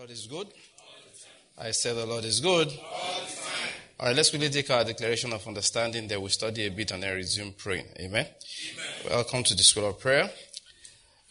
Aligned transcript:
Lord 0.00 0.12
is 0.12 0.26
good. 0.28 0.46
I 1.58 1.72
say 1.72 1.92
the 1.92 2.06
Lord 2.06 2.24
is 2.24 2.40
good. 2.40 2.68
All 3.98 4.06
right, 4.06 4.16
let's 4.16 4.30
quickly 4.30 4.48
take 4.48 4.70
our 4.70 4.82
declaration 4.82 5.30
of 5.34 5.46
understanding. 5.46 6.08
Then 6.08 6.22
we 6.22 6.30
study 6.30 6.64
a 6.66 6.70
bit 6.70 6.90
and 6.92 7.02
then 7.02 7.14
resume 7.14 7.52
praying. 7.52 7.84
Amen. 7.98 8.24
Amen. 8.24 9.10
Welcome 9.10 9.42
to 9.42 9.54
the 9.54 9.62
school 9.62 9.86
of 9.90 10.00
prayer. 10.00 10.30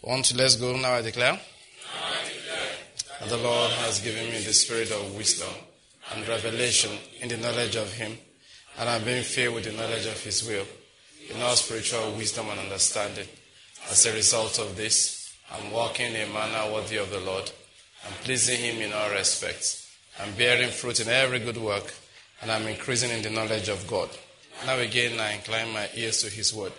One, 0.02 0.22
two, 0.22 0.38
let's 0.38 0.56
go. 0.56 0.78
Now 0.78 0.94
I 0.94 1.02
declare. 1.02 1.32
Now 1.32 1.40
I 1.98 2.24
declare 2.30 2.70
that 3.22 3.30
the 3.30 3.38
Lord 3.38 3.72
has 3.72 4.02
given 4.02 4.26
me 4.26 4.38
the 4.38 4.54
spirit 4.54 4.92
of 4.92 5.16
wisdom 5.16 5.50
and 6.14 6.28
revelation 6.28 6.92
in 7.22 7.30
the 7.30 7.38
knowledge 7.38 7.76
of 7.76 7.92
Him, 7.94 8.20
and 8.78 8.88
I'm 8.88 9.04
being 9.04 9.24
filled 9.24 9.56
with 9.56 9.64
the 9.64 9.72
knowledge 9.72 10.06
of 10.06 10.24
His 10.24 10.48
will, 10.48 10.68
in 11.28 11.42
all 11.42 11.56
spiritual 11.56 12.12
wisdom 12.12 12.46
and 12.52 12.60
understanding. 12.60 13.30
As 13.90 14.06
a 14.06 14.14
result 14.14 14.60
of 14.60 14.78
this, 14.78 15.36
I'm 15.52 15.72
walking 15.72 16.14
in 16.14 16.30
a 16.30 16.32
manner 16.32 16.72
worthy 16.72 16.98
of 16.98 17.10
the 17.10 17.20
Lord 17.20 17.52
and 18.06 18.16
pleasing 18.16 18.60
Him 18.60 18.82
in 18.82 18.94
all 18.94 19.12
respects. 19.12 19.90
I'm 20.20 20.34
bearing 20.34 20.70
fruit 20.70 21.00
in 21.00 21.08
every 21.08 21.40
good 21.40 21.58
work, 21.58 21.94
and 22.42 22.52
I'm 22.52 22.68
increasing 22.68 23.12
in 23.12 23.22
the 23.22 23.30
knowledge 23.30 23.70
of 23.70 23.88
God. 23.88 24.10
Now 24.66 24.78
again, 24.78 25.20
I 25.20 25.34
incline 25.34 25.72
my 25.74 25.90
ears 25.96 26.22
to 26.24 26.30
His 26.30 26.54
word. 26.54 26.74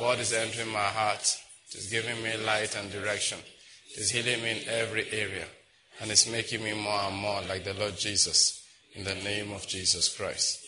Word 0.00 0.20
is 0.20 0.32
entering 0.32 0.72
my 0.72 0.78
heart. 0.78 1.36
It 1.70 1.76
is 1.76 1.90
giving 1.90 2.22
me 2.22 2.36
light 2.44 2.76
and 2.76 2.90
direction. 2.90 3.38
It 3.94 4.00
is 4.00 4.10
healing 4.10 4.42
me 4.42 4.62
in 4.62 4.68
every 4.68 5.10
area, 5.10 5.46
and 6.00 6.10
it's 6.10 6.30
making 6.30 6.62
me 6.62 6.74
more 6.74 7.00
and 7.02 7.16
more 7.16 7.40
like 7.48 7.64
the 7.64 7.74
Lord 7.74 7.96
Jesus. 7.96 8.64
In 8.94 9.04
the 9.04 9.14
name 9.14 9.52
of 9.52 9.66
Jesus 9.66 10.14
Christ. 10.16 10.64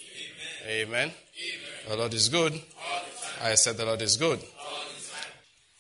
Amen. 0.66 0.86
Amen. 0.88 1.10
Amen. 1.10 1.88
The 1.88 1.96
Lord 1.96 2.14
is 2.14 2.28
good. 2.28 2.60
I 3.42 3.54
said 3.54 3.76
the 3.76 3.86
Lord 3.86 4.02
is 4.02 4.16
good. 4.16 4.40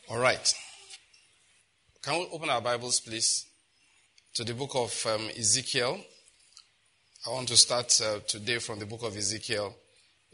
All 0.08 0.18
right. 0.18 0.54
Can 2.02 2.18
we 2.18 2.28
open 2.32 2.48
our 2.48 2.62
Bibles, 2.62 2.98
please, 3.00 3.46
to 4.34 4.44
the 4.44 4.54
book 4.54 4.70
of 4.74 5.06
um, 5.06 5.28
Ezekiel? 5.36 5.98
I 7.26 7.30
want 7.30 7.48
to 7.48 7.56
start 7.56 8.00
uh, 8.00 8.20
today 8.28 8.58
from 8.58 8.78
the 8.78 8.86
book 8.86 9.02
of 9.02 9.16
Ezekiel, 9.16 9.74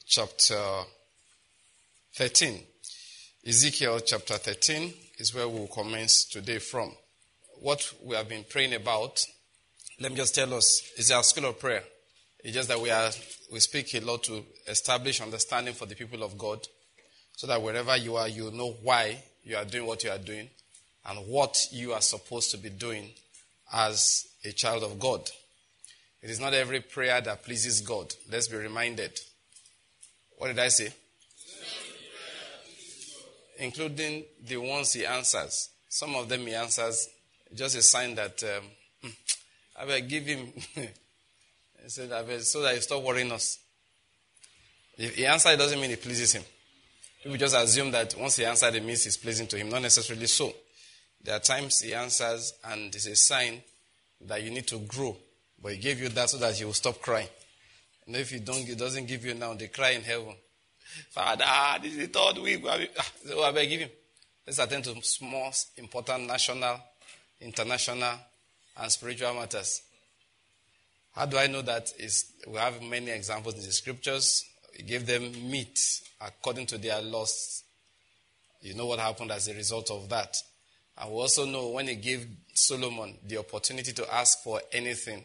chapter 0.04 0.60
13. 2.14 2.60
Ezekiel 3.46 4.00
chapter 4.00 4.34
13 4.34 4.92
is 5.18 5.34
where 5.34 5.48
we 5.48 5.60
will 5.60 5.68
commence 5.68 6.26
today 6.26 6.58
from. 6.58 6.92
What 7.60 7.90
we 8.04 8.14
have 8.16 8.28
been 8.28 8.44
praying 8.46 8.74
about, 8.74 9.24
let 9.98 10.12
me 10.12 10.18
just 10.18 10.34
tell 10.34 10.52
us, 10.52 10.82
is 10.98 11.10
our 11.10 11.22
school 11.22 11.46
of 11.46 11.58
prayer. 11.58 11.82
It's 12.44 12.54
just 12.54 12.68
that 12.68 12.80
we 12.80 12.90
are 12.90 13.10
we 13.50 13.60
speak 13.60 13.94
a 13.94 14.00
lot 14.00 14.24
to 14.24 14.44
establish 14.68 15.22
understanding 15.22 15.72
for 15.72 15.86
the 15.86 15.94
people 15.94 16.22
of 16.22 16.36
God, 16.36 16.60
so 17.34 17.46
that 17.46 17.62
wherever 17.62 17.96
you 17.96 18.16
are, 18.16 18.28
you 18.28 18.50
know 18.50 18.72
why 18.82 19.22
you 19.42 19.56
are 19.56 19.64
doing 19.64 19.86
what 19.86 20.04
you 20.04 20.10
are 20.10 20.18
doing, 20.18 20.50
and 21.06 21.26
what 21.26 21.58
you 21.72 21.94
are 21.94 22.02
supposed 22.02 22.50
to 22.50 22.58
be 22.58 22.68
doing 22.68 23.10
as 23.72 24.26
a 24.44 24.52
child 24.52 24.82
of 24.82 24.98
God. 24.98 25.28
It 26.22 26.30
is 26.30 26.40
not 26.40 26.54
every 26.54 26.80
prayer 26.80 27.20
that 27.20 27.44
pleases 27.44 27.80
God. 27.80 28.12
Let's 28.30 28.48
be 28.48 28.56
reminded. 28.56 29.18
What 30.38 30.48
did 30.48 30.58
I 30.58 30.68
say? 30.68 30.92
Including 33.58 34.24
the 34.46 34.56
ones 34.58 34.92
he 34.92 35.06
answers. 35.06 35.70
Some 35.88 36.14
of 36.14 36.28
them 36.28 36.46
he 36.46 36.54
answers 36.54 37.08
just 37.54 37.76
a 37.76 37.82
sign 37.82 38.14
that 38.16 38.42
um, 38.42 39.10
I 39.78 39.84
will 39.84 40.00
give 40.00 40.26
him. 40.26 40.52
said, 41.88 42.12
I 42.12 42.22
will, 42.22 42.40
so 42.40 42.62
that 42.62 42.74
he 42.74 42.80
stop 42.80 43.02
worrying 43.02 43.30
us. 43.32 43.58
If 44.98 45.14
he 45.14 45.26
answers, 45.26 45.52
it 45.52 45.58
doesn't 45.58 45.80
mean 45.80 45.90
it 45.90 46.02
pleases 46.02 46.32
him. 46.32 46.42
People 47.22 47.38
just 47.38 47.56
assume 47.56 47.90
that 47.92 48.14
once 48.18 48.36
he 48.36 48.44
answered, 48.44 48.74
it 48.74 48.84
means 48.84 49.06
it's 49.06 49.16
pleasing 49.16 49.46
to 49.48 49.56
him. 49.56 49.68
Not 49.68 49.82
necessarily 49.82 50.26
so. 50.26 50.52
There 51.22 51.34
are 51.34 51.40
times 51.40 51.80
he 51.80 51.94
answers, 51.94 52.54
and 52.64 52.94
it's 52.94 53.06
a 53.06 53.16
sign 53.16 53.62
that 54.22 54.42
you 54.42 54.50
need 54.50 54.66
to 54.68 54.78
grow. 54.78 55.16
But 55.62 55.72
he 55.72 55.78
gave 55.78 56.00
you 56.00 56.08
that 56.10 56.30
so 56.30 56.38
that 56.38 56.58
you 56.60 56.66
will 56.66 56.72
stop 56.72 57.00
crying. 57.00 57.28
And 58.06 58.16
if 58.16 58.30
he 58.30 58.38
don't, 58.38 58.64
he 58.64 58.74
doesn't 58.74 59.06
give 59.06 59.24
you 59.24 59.34
now, 59.34 59.54
they 59.54 59.68
cry 59.68 59.90
in 59.90 60.02
heaven. 60.02 60.34
Father, 61.10 61.44
ah, 61.46 61.78
this 61.82 61.92
is 61.92 61.98
the 61.98 62.06
third 62.06 62.38
week. 62.38 62.64
Ah, 62.66 62.78
so 63.24 63.42
I 63.42 63.52
beg 63.52 63.68
him. 63.68 63.88
Let's 64.46 64.60
attend 64.60 64.84
to 64.84 65.02
small, 65.02 65.52
important 65.76 66.26
national, 66.28 66.78
international, 67.40 68.14
and 68.76 68.92
spiritual 68.92 69.34
matters. 69.34 69.82
How 71.14 71.26
do 71.26 71.38
I 71.38 71.48
know 71.48 71.62
that? 71.62 71.92
Is 71.98 72.26
we 72.46 72.56
have 72.56 72.80
many 72.82 73.10
examples 73.10 73.54
in 73.54 73.62
the 73.62 73.72
scriptures. 73.72 74.44
He 74.74 74.82
gave 74.82 75.06
them 75.06 75.32
meat 75.50 76.02
according 76.20 76.66
to 76.66 76.78
their 76.78 77.00
lusts. 77.00 77.64
You 78.60 78.74
know 78.74 78.86
what 78.86 78.98
happened 78.98 79.32
as 79.32 79.48
a 79.48 79.54
result 79.54 79.90
of 79.90 80.08
that. 80.10 80.36
And 80.98 81.10
we 81.10 81.16
also 81.18 81.44
know 81.44 81.68
when 81.68 81.88
he 81.88 81.96
gave 81.96 82.26
Solomon 82.54 83.18
the 83.26 83.38
opportunity 83.38 83.92
to 83.92 84.14
ask 84.14 84.42
for 84.42 84.60
anything, 84.72 85.24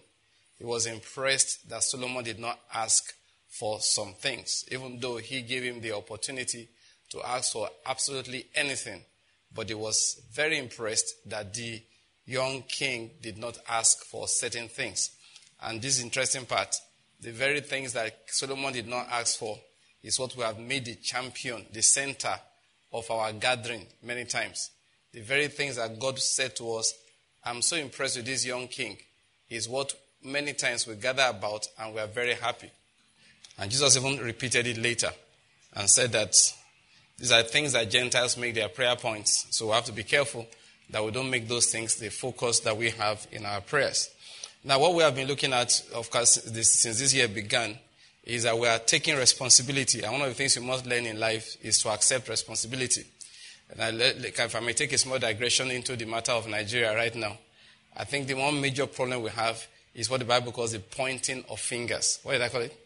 he 0.57 0.65
was 0.65 0.85
impressed 0.85 1.67
that 1.69 1.83
Solomon 1.83 2.23
did 2.23 2.39
not 2.39 2.59
ask 2.73 3.13
for 3.47 3.79
some 3.79 4.13
things, 4.13 4.65
even 4.71 4.99
though 4.99 5.17
he 5.17 5.41
gave 5.41 5.63
him 5.63 5.81
the 5.81 5.93
opportunity 5.93 6.69
to 7.09 7.21
ask 7.23 7.53
for 7.53 7.69
absolutely 7.85 8.47
anything. 8.55 9.01
But 9.53 9.69
he 9.69 9.75
was 9.75 10.21
very 10.33 10.57
impressed 10.57 11.29
that 11.29 11.53
the 11.53 11.81
young 12.25 12.63
king 12.63 13.11
did 13.21 13.37
not 13.37 13.57
ask 13.67 14.03
for 14.05 14.27
certain 14.27 14.67
things. 14.67 15.11
And 15.61 15.81
this 15.81 16.01
interesting 16.01 16.45
part, 16.45 16.75
the 17.19 17.31
very 17.31 17.61
things 17.61 17.93
that 17.93 18.15
Solomon 18.27 18.73
did 18.73 18.87
not 18.87 19.07
ask 19.11 19.37
for 19.37 19.59
is 20.03 20.19
what 20.19 20.35
we 20.35 20.43
have 20.43 20.59
made 20.59 20.85
the 20.85 20.95
champion, 20.95 21.65
the 21.71 21.81
center 21.81 22.33
of 22.93 23.09
our 23.11 23.31
gathering 23.33 23.85
many 24.01 24.25
times. 24.25 24.71
The 25.13 25.21
very 25.21 25.47
things 25.47 25.75
that 25.75 25.99
God 25.99 26.19
said 26.19 26.55
to 26.57 26.75
us, 26.75 26.93
I'm 27.43 27.61
so 27.61 27.75
impressed 27.75 28.17
with 28.17 28.25
this 28.25 28.45
young 28.45 28.67
king, 28.67 28.97
is 29.49 29.67
what 29.67 29.93
many 30.23 30.53
times 30.53 30.87
we 30.87 30.95
gather 30.95 31.25
about 31.29 31.67
and 31.79 31.93
we 31.93 31.99
are 31.99 32.07
very 32.07 32.35
happy. 32.35 32.71
And 33.57 33.69
Jesus 33.69 33.97
even 33.97 34.23
repeated 34.23 34.67
it 34.67 34.77
later 34.77 35.11
and 35.73 35.89
said 35.89 36.11
that 36.13 36.35
these 37.17 37.31
are 37.31 37.43
things 37.43 37.73
that 37.73 37.89
Gentiles 37.89 38.37
make 38.37 38.55
their 38.55 38.69
prayer 38.69 38.95
points. 38.95 39.47
So 39.51 39.67
we 39.67 39.73
have 39.73 39.85
to 39.85 39.91
be 39.91 40.03
careful 40.03 40.47
that 40.89 41.03
we 41.03 41.11
don't 41.11 41.29
make 41.29 41.47
those 41.47 41.67
things 41.67 41.95
the 41.95 42.09
focus 42.09 42.61
that 42.61 42.75
we 42.75 42.89
have 42.91 43.27
in 43.31 43.45
our 43.45 43.61
prayers. 43.61 44.09
Now, 44.63 44.79
what 44.79 44.93
we 44.93 45.03
have 45.03 45.15
been 45.15 45.27
looking 45.27 45.53
at, 45.53 45.83
of 45.93 46.09
course, 46.09 46.35
this, 46.35 46.71
since 46.71 46.99
this 46.99 47.13
year 47.13 47.27
began, 47.27 47.77
is 48.23 48.43
that 48.43 48.57
we 48.57 48.67
are 48.67 48.79
taking 48.79 49.17
responsibility. 49.17 50.03
And 50.03 50.13
one 50.13 50.21
of 50.21 50.27
the 50.29 50.33
things 50.35 50.55
you 50.55 50.61
must 50.61 50.85
learn 50.85 51.05
in 51.05 51.19
life 51.19 51.57
is 51.63 51.79
to 51.79 51.89
accept 51.89 52.29
responsibility. 52.29 53.05
And 53.71 53.81
I, 53.81 54.05
if 54.05 54.55
I 54.55 54.59
may 54.59 54.73
take 54.73 54.93
a 54.93 54.97
small 54.97 55.19
digression 55.19 55.71
into 55.71 55.95
the 55.95 56.05
matter 56.05 56.33
of 56.33 56.47
Nigeria 56.47 56.95
right 56.95 57.15
now, 57.15 57.37
I 57.95 58.03
think 58.03 58.27
the 58.27 58.33
one 58.35 58.59
major 58.59 58.87
problem 58.87 59.21
we 59.21 59.29
have 59.31 59.65
is 59.93 60.09
what 60.09 60.19
the 60.19 60.25
Bible 60.25 60.51
calls 60.51 60.71
the 60.71 60.79
pointing 60.79 61.43
of 61.49 61.59
fingers. 61.59 62.19
What 62.23 62.33
did 62.33 62.41
I 62.41 62.49
call 62.49 62.61
it? 62.61 62.77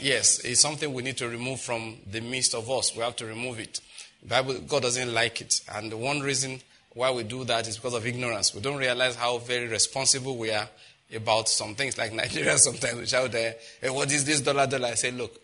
Yes, 0.00 0.40
it's 0.40 0.60
something 0.60 0.92
we 0.92 1.02
need 1.02 1.16
to 1.18 1.28
remove 1.28 1.60
from 1.60 1.96
the 2.10 2.20
midst 2.20 2.54
of 2.54 2.70
us. 2.70 2.94
We 2.94 3.02
have 3.02 3.16
to 3.16 3.26
remove 3.26 3.60
it. 3.60 3.80
Bible, 4.26 4.60
God 4.60 4.82
doesn't 4.82 5.12
like 5.14 5.40
it. 5.40 5.60
And 5.72 5.90
the 5.90 5.96
one 5.96 6.20
reason 6.20 6.60
why 6.92 7.10
we 7.10 7.22
do 7.22 7.44
that 7.44 7.68
is 7.68 7.76
because 7.76 7.94
of 7.94 8.06
ignorance. 8.06 8.54
We 8.54 8.60
don't 8.60 8.76
realize 8.78 9.16
how 9.16 9.38
very 9.38 9.68
responsible 9.68 10.36
we 10.36 10.50
are 10.50 10.68
about 11.14 11.48
some 11.48 11.74
things. 11.74 11.96
Like 11.96 12.12
Nigeria 12.12 12.58
sometimes 12.58 12.94
we 12.98 13.06
shout 13.06 13.32
there, 13.32 13.54
hey, 13.80 13.90
what 13.90 14.12
is 14.12 14.24
this 14.24 14.40
dollar 14.40 14.66
dollar? 14.66 14.88
I 14.88 14.94
say, 14.94 15.12
look, 15.12 15.40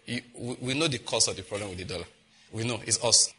we 0.60 0.74
know 0.74 0.88
the 0.88 0.98
cause 0.98 1.28
of 1.28 1.36
the 1.36 1.42
problem 1.42 1.70
with 1.70 1.78
the 1.78 1.84
dollar. 1.84 2.06
We 2.52 2.64
know 2.64 2.80
it's 2.84 3.02
us. 3.02 3.32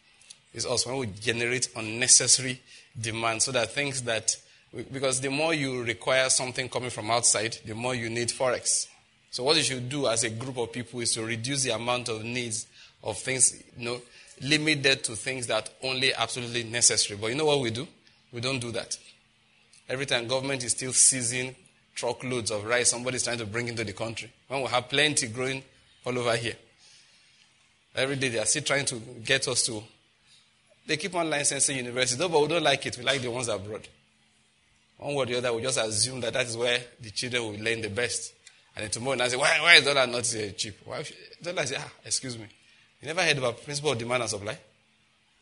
It's 0.54 0.66
us 0.66 0.86
when 0.86 0.98
we 0.98 1.08
generate 1.08 1.70
unnecessary 1.76 2.62
demand 3.00 3.42
so 3.42 3.52
that 3.52 3.72
things 3.72 4.04
that, 4.04 4.36
because 4.92 5.20
the 5.20 5.30
more 5.30 5.54
you 5.54 5.84
require 5.84 6.30
something 6.30 6.70
coming 6.70 6.90
from 6.90 7.10
outside, 7.10 7.58
the 7.66 7.74
more 7.74 7.96
you 7.96 8.10
need 8.10 8.30
forex. 8.30 8.88
So 9.32 9.44
what 9.44 9.58
you 9.58 9.64
should 9.64 9.90
do 9.90 10.08
as 10.08 10.24
a 10.24 10.30
group 10.30 10.58
of 10.58 10.72
people 10.72 11.00
is 11.00 11.14
to 11.16 11.26
reduce 11.26 11.64
the 11.64 11.72
amount 11.72 12.10
of 12.10 12.24
needs 12.24 12.68
of 13.04 13.18
things, 13.18 13.64
you 13.78 13.86
know, 13.86 14.02
limited 14.42 15.04
to 15.06 15.16
things 15.16 15.48
that 15.48 15.70
only 15.84 16.14
absolutely 16.14 16.64
necessary. 16.64 17.18
But 17.20 17.28
you 17.28 17.36
know 17.36 17.46
what 17.46 17.60
we 17.60 17.72
do? 17.72 17.88
We 18.32 18.42
don't 18.42 18.60
do 18.60 18.72
that. 18.72 18.98
Every 19.90 20.06
time 20.06 20.28
government 20.28 20.64
is 20.64 20.72
still 20.72 20.94
seizing 20.94 21.56
truckloads 21.96 22.52
of 22.52 22.66
rice 22.66 22.90
somebody's 22.90 23.24
trying 23.24 23.38
to 23.38 23.46
bring 23.46 23.68
into 23.68 23.84
the 23.84 23.94
country. 23.94 24.32
When 24.48 24.62
we 24.62 24.68
have 24.68 24.90
plenty 24.90 25.28
growing 25.28 25.64
all 26.06 26.18
over 26.18 26.36
here. 26.36 26.56
Every 27.96 28.16
day 28.16 28.30
they 28.30 28.40
are 28.40 28.46
still 28.46 28.64
trying 28.64 28.86
to 28.86 28.96
get 29.24 29.48
us 29.48 29.66
to. 29.68 29.84
They 30.86 30.98
keep 30.98 31.16
on 31.16 31.30
licensing 31.30 31.78
universities, 31.78 32.20
no, 32.20 32.30
but 32.30 32.42
we 32.42 32.48
don't 32.48 32.64
like 32.64 32.86
it. 32.86 32.98
We 32.98 33.04
like 33.04 33.22
the 33.22 33.32
ones 33.32 33.48
abroad. 33.48 33.88
One 34.98 35.16
way 35.16 35.24
or 35.24 35.26
the 35.26 35.38
other, 35.38 35.54
we 35.54 35.62
just 35.62 35.78
assume 35.78 36.22
that 36.22 36.34
that 36.34 36.46
is 36.46 36.58
where 36.58 36.80
the 37.00 37.12
children 37.12 37.44
will 37.44 37.60
learn 37.60 37.82
the 37.82 37.90
best. 37.90 38.34
And 38.76 38.84
then 38.84 38.92
tomorrow, 38.92 39.22
I 39.22 39.28
say, 39.28 39.38
why, 39.38 39.60
why 39.62 39.76
is 39.76 39.86
dollar 39.86 40.08
not 40.08 40.36
uh, 40.36 40.52
cheap? 40.52 40.80
Why, 40.86 41.04
dollar 41.42 41.66
say, 41.66 41.76
ah, 41.80 41.92
excuse 42.06 42.38
me. 42.38 42.46
You 43.02 43.08
never 43.08 43.22
heard 43.22 43.38
about 43.38 43.64
principle 43.64 43.92
of 43.92 43.98
demand 43.98 44.24
and 44.24 44.30
supply? 44.30 44.58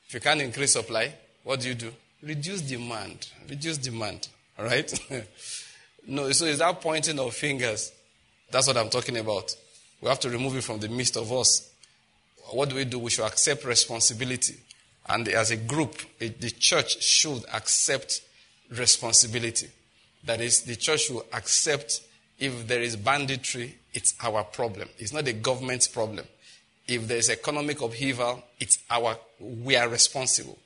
If 0.07 0.13
you 0.13 0.19
can't 0.19 0.41
increase 0.41 0.73
supply, 0.73 1.13
what 1.43 1.59
do 1.59 1.69
you 1.69 1.75
do? 1.75 1.91
Reduce 2.21 2.61
demand. 2.61 3.29
Reduce 3.49 3.77
demand. 3.77 4.27
All 4.59 4.65
right? 4.65 4.91
no, 6.07 6.31
so 6.31 6.45
is 6.45 6.59
that 6.59 6.81
pointing 6.81 7.19
of 7.19 7.33
fingers? 7.33 7.91
That's 8.51 8.67
what 8.67 8.77
I'm 8.77 8.89
talking 8.89 9.17
about. 9.17 9.55
We 10.01 10.09
have 10.09 10.19
to 10.21 10.29
remove 10.29 10.55
it 10.57 10.63
from 10.63 10.79
the 10.79 10.89
midst 10.89 11.15
of 11.15 11.31
us. 11.31 11.69
What 12.49 12.69
do 12.69 12.75
we 12.75 12.85
do? 12.85 12.99
We 12.99 13.09
should 13.09 13.25
accept 13.25 13.63
responsibility. 13.63 14.55
And 15.11 15.27
as 15.27 15.51
a 15.51 15.57
group, 15.57 15.97
the 16.19 16.51
church 16.51 17.03
should 17.03 17.43
accept 17.53 18.21
responsibility. 18.69 19.67
That 20.23 20.39
is, 20.39 20.61
the 20.61 20.77
church 20.77 21.09
will 21.09 21.25
accept 21.33 22.01
if 22.39 22.65
there 22.65 22.81
is 22.81 22.95
banditry, 22.95 23.75
it's 23.93 24.15
our 24.23 24.45
problem. 24.45 24.87
It's 24.97 25.11
not 25.11 25.25
the 25.25 25.33
government's 25.33 25.89
problem. 25.89 26.25
If 26.87 27.09
there 27.09 27.17
is 27.17 27.29
economic 27.29 27.81
upheaval, 27.81 28.41
it's 28.57 28.79
our, 28.89 29.17
we 29.39 29.75
are 29.75 29.89
responsible. 29.89 30.57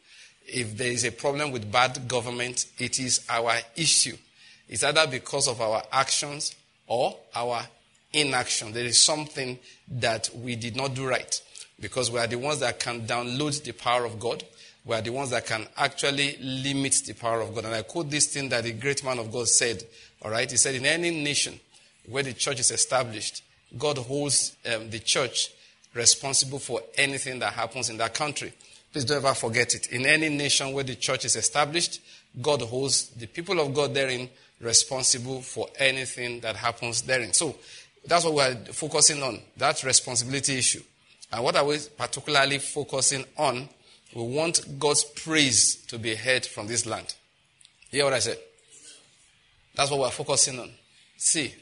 If 0.46 0.78
there 0.78 0.92
is 0.92 1.06
a 1.06 1.12
problem 1.12 1.52
with 1.52 1.72
bad 1.72 2.08
government, 2.08 2.68
it 2.78 3.00
is 3.00 3.26
our 3.28 3.56
issue. 3.76 4.16
It's 4.70 4.84
either 4.84 5.08
because 5.08 5.48
of 5.48 5.60
our 5.60 5.82
actions 5.92 6.56
or 6.86 7.18
our 7.34 7.64
inaction. 8.14 8.74
There 8.74 8.86
is 8.86 9.00
something 9.00 9.58
that 9.88 10.30
we 10.36 10.56
did 10.56 10.76
not 10.76 10.94
do 10.94 11.08
right 11.08 11.42
because 11.86 12.10
we 12.10 12.18
are 12.18 12.26
the 12.26 12.36
ones 12.36 12.62
that 12.62 12.80
can 12.80 13.06
download 13.06 13.64
the 13.64 13.72
power 13.72 14.06
of 14.06 14.20
God. 14.20 14.44
We 14.86 14.96
are 14.96 15.04
the 15.04 15.12
ones 15.12 15.30
that 15.30 15.46
can 15.46 15.68
actually 15.78 16.36
limit 16.42 17.04
the 17.06 17.14
power 17.14 17.42
of 17.42 17.54
God. 17.54 17.66
And 17.66 17.76
I 17.76 17.84
quote 17.84 18.10
this 18.10 18.26
thing 18.26 18.50
that 18.50 18.64
the 18.64 18.72
great 18.72 19.04
man 19.04 19.20
of 19.20 19.32
God 19.32 19.48
said. 19.48 19.84
All 20.24 20.32
right. 20.32 20.50
He 20.50 20.58
said, 20.58 20.74
in 20.74 20.88
any 20.88 21.12
nation 21.12 21.60
where 22.08 22.24
the 22.24 22.34
church 22.34 22.60
is 22.60 22.72
established, 22.72 23.44
God 23.78 24.00
holds 24.00 24.56
um, 24.66 24.90
the 24.90 24.98
church 24.98 25.52
responsible 25.94 26.58
for 26.58 26.82
anything 26.98 27.38
that 27.38 27.54
happens 27.54 27.92
in 27.92 27.98
that 27.98 28.16
country. 28.16 28.52
Please 28.92 29.06
don't 29.06 29.24
ever 29.24 29.36
forget 29.36 29.76
it. 29.76 29.92
In 29.92 30.08
any 30.08 30.30
nation 30.30 30.74
where 30.74 30.84
the 30.84 30.96
church 30.96 31.26
is 31.26 31.36
established, 31.36 32.02
God 32.42 32.64
holds 32.64 33.10
the 33.10 33.28
people 33.28 33.60
of 33.60 33.76
God 33.76 33.94
therein 33.94 34.28
responsible 34.60 35.44
for 35.44 35.68
anything 35.78 36.40
that 36.40 36.56
happens 36.56 37.04
therein. 37.04 37.32
So 37.34 37.56
that's 38.08 38.26
what 38.26 38.34
we're 38.34 38.56
focusing 38.74 39.22
on, 39.22 39.40
that 39.58 39.84
responsibility 39.84 40.58
issue. 40.58 40.82
And 41.36 41.44
what 41.44 41.58
are 41.58 41.66
we 41.66 41.78
particularly 41.98 42.60
focusing 42.60 43.26
on? 43.36 43.68
We 44.16 44.24
want 44.24 44.80
God's 44.80 45.04
praise 45.04 45.76
to 45.88 46.00
be 46.00 46.16
heard 46.16 46.46
from 46.46 46.66
this 46.66 46.86
land. 46.86 47.14
You 47.92 47.98
hear 47.98 48.06
what 48.06 48.14
I 48.14 48.20
said? 48.20 48.38
That's 49.76 49.92
what 49.92 50.00
we're 50.00 50.12
focusing 50.12 50.58
on. 50.58 50.72
See, 51.18 51.54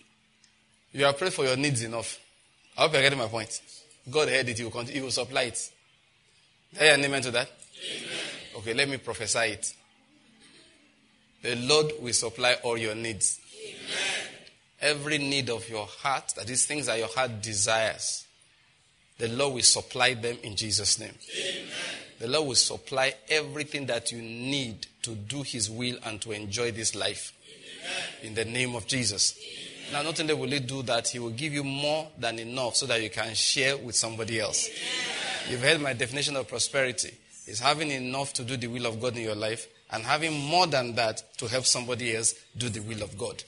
you 0.91 1.03
have 1.05 1.17
prayed 1.17 1.33
for 1.33 1.43
your 1.43 1.57
needs 1.57 1.81
enough. 1.81 2.19
I 2.77 2.83
hope 2.83 2.93
you're 2.93 3.01
getting 3.01 3.17
my 3.17 3.25
point. 3.25 3.61
God 4.11 4.29
heard 4.29 4.47
it, 4.47 4.59
He 4.59 4.63
will, 4.63 4.69
continue, 4.69 4.99
he 4.99 5.03
will 5.05 5.11
supply 5.11 5.41
it. 5.43 5.71
You 6.73 6.81
an 6.81 7.03
amen 7.03 7.23
to 7.23 7.31
that? 7.31 7.49
Amen. 7.83 8.17
Okay, 8.57 8.73
let 8.75 8.87
me 8.87 8.97
prophesy 8.97 9.39
it. 9.39 9.73
The 11.41 11.55
Lord 11.55 11.93
will 11.99 12.13
supply 12.13 12.57
all 12.61 12.77
your 12.77 12.93
needs. 12.93 13.39
Amen. 13.59 14.29
Every 14.81 15.17
need 15.17 15.49
of 15.49 15.67
your 15.67 15.87
heart, 15.87 16.33
that 16.35 16.47
is 16.47 16.63
things 16.67 16.85
that 16.85 16.99
your 16.99 17.07
heart 17.07 17.41
desires, 17.41 18.27
the 19.23 19.29
Lord 19.29 19.53
will 19.53 19.61
supply 19.61 20.15
them 20.15 20.35
in 20.43 20.53
Jesus' 20.53 20.99
name. 20.99 21.13
Amen. 21.33 21.65
The 22.19 22.27
Lord 22.27 22.45
will 22.49 22.55
supply 22.55 23.13
everything 23.29 23.85
that 23.85 24.11
you 24.11 24.21
need 24.21 24.85
to 25.03 25.11
do 25.11 25.43
His 25.43 25.69
will 25.69 25.95
and 26.03 26.21
to 26.23 26.33
enjoy 26.33 26.71
this 26.71 26.93
life. 26.93 27.31
Amen. 28.21 28.27
In 28.27 28.33
the 28.35 28.43
name 28.43 28.75
of 28.75 28.85
Jesus. 28.85 29.39
Now, 29.93 30.01
not 30.01 30.19
only 30.19 30.33
will 30.33 30.49
He 30.49 30.59
do 30.59 30.81
that, 30.81 31.07
He 31.07 31.19
will 31.19 31.29
give 31.29 31.53
you 31.53 31.63
more 31.63 32.09
than 32.17 32.37
enough 32.37 32.75
so 32.75 32.85
that 32.87 33.01
you 33.01 33.09
can 33.09 33.33
share 33.33 33.77
with 33.77 33.95
somebody 33.95 34.41
else. 34.41 34.67
You've 35.49 35.63
heard 35.63 35.79
my 35.79 35.93
definition 35.93 36.35
of 36.35 36.49
prosperity. 36.49 37.13
It's 37.47 37.61
having 37.61 37.91
enough 37.91 38.33
to 38.33 38.43
do 38.43 38.57
the 38.57 38.67
will 38.67 38.87
of 38.87 38.99
God 38.99 39.15
in 39.15 39.23
your 39.23 39.35
life 39.35 39.69
and 39.89 40.03
having 40.03 40.37
more 40.37 40.67
than 40.67 40.95
that 40.95 41.23
to 41.37 41.47
help 41.47 41.65
somebody 41.65 42.13
else 42.13 42.35
do 42.57 42.67
the 42.67 42.81
will 42.81 43.01
of 43.01 43.17
God. 43.17 43.41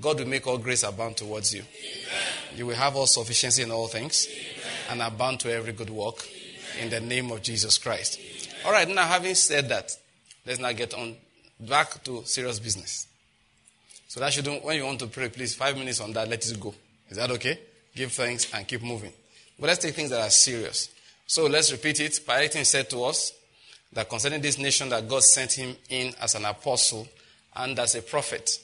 God 0.00 0.20
will 0.20 0.28
make 0.28 0.46
all 0.46 0.58
grace 0.58 0.84
abound 0.84 1.16
towards 1.16 1.52
you. 1.52 1.62
Amen. 1.62 2.19
You 2.56 2.66
will 2.66 2.74
have 2.74 2.96
all 2.96 3.06
sufficiency 3.06 3.62
in 3.62 3.70
all 3.70 3.86
things 3.86 4.28
and 4.90 5.00
abound 5.00 5.40
to 5.40 5.52
every 5.52 5.72
good 5.72 5.90
work 5.90 6.28
in 6.80 6.90
the 6.90 7.00
name 7.00 7.30
of 7.30 7.42
Jesus 7.42 7.78
Christ. 7.78 8.20
All 8.64 8.72
right, 8.72 8.88
now 8.88 9.06
having 9.06 9.34
said 9.34 9.68
that, 9.68 9.90
let's 10.46 10.58
now 10.58 10.72
get 10.72 10.94
on 10.94 11.16
back 11.58 12.02
to 12.04 12.24
serious 12.24 12.58
business. 12.58 13.06
So 14.08 14.20
that 14.20 14.32
shouldn't, 14.32 14.64
when 14.64 14.76
you 14.76 14.84
want 14.84 14.98
to 15.00 15.06
pray, 15.06 15.28
please, 15.28 15.54
five 15.54 15.76
minutes 15.76 16.00
on 16.00 16.12
that, 16.14 16.28
let 16.28 16.44
it 16.44 16.58
go. 16.60 16.74
Is 17.08 17.16
that 17.16 17.30
okay? 17.30 17.58
Give 17.94 18.10
thanks 18.10 18.52
and 18.52 18.66
keep 18.66 18.82
moving. 18.82 19.12
But 19.58 19.68
let's 19.68 19.78
take 19.78 19.94
things 19.94 20.10
that 20.10 20.20
are 20.20 20.30
serious. 20.30 20.90
So 21.26 21.46
let's 21.46 21.70
repeat 21.70 22.00
it. 22.00 22.20
Pilates 22.26 22.66
said 22.66 22.90
to 22.90 23.04
us 23.04 23.32
that 23.92 24.08
concerning 24.08 24.40
this 24.40 24.58
nation 24.58 24.88
that 24.88 25.08
God 25.08 25.22
sent 25.22 25.52
him 25.52 25.76
in 25.88 26.12
as 26.20 26.34
an 26.34 26.44
apostle 26.44 27.06
and 27.54 27.78
as 27.78 27.94
a 27.94 28.02
prophet. 28.02 28.58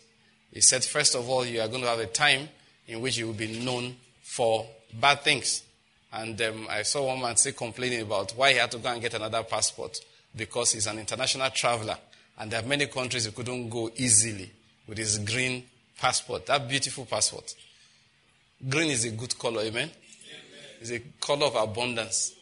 He 0.53 0.61
said, 0.61 0.85
first 0.85 1.15
of 1.15 1.29
all, 1.29 1.45
you 1.45 1.61
are 1.61 1.69
going 1.69 1.83
to 1.83 1.89
have 1.89 2.01
a 2.01 2.07
time 2.07 2.49
in 2.89 3.01
which 3.01 3.17
you 3.17 3.27
will 3.27 3.35
be 3.35 3.65
known 3.65 3.97
for 4.23 4.67
bad 4.95 5.23
things. 5.23 5.63
And 6.13 6.41
um, 6.41 6.67
I 6.71 6.83
saw 6.83 7.07
one 7.07 7.21
man 7.21 7.37
say 7.37 7.53
complaining 7.53 8.03
about 8.03 8.33
why 8.33 8.53
he 8.53 8.59
had 8.59 8.71
to 8.73 8.79
go 8.79 8.89
and 8.89 9.01
get 9.01 9.15
another 9.15 9.43
passport 9.43 9.99
because 10.35 10.73
he's 10.73 10.87
an 10.87 10.99
international 10.99 11.51
traveler 11.51 11.97
and 12.39 12.51
there 12.51 12.61
are 12.61 12.67
many 12.67 12.87
countries 12.87 13.25
he 13.25 13.33
couldn't 13.33 13.69
go 13.69 13.91
easily 13.97 14.51
with 14.87 14.99
his 14.99 15.19
green 15.19 15.65
passport, 15.99 16.47
that 16.47 16.69
beautiful 16.69 17.07
passport. 17.07 17.55
Green 18.69 18.91
is 18.91 19.05
a 19.05 19.11
good 19.11 19.39
color, 19.39 19.63
amen? 19.63 19.91
It's 20.81 20.91
a 20.91 21.01
color 21.21 21.47
of 21.47 21.57
abundance. 21.57 22.35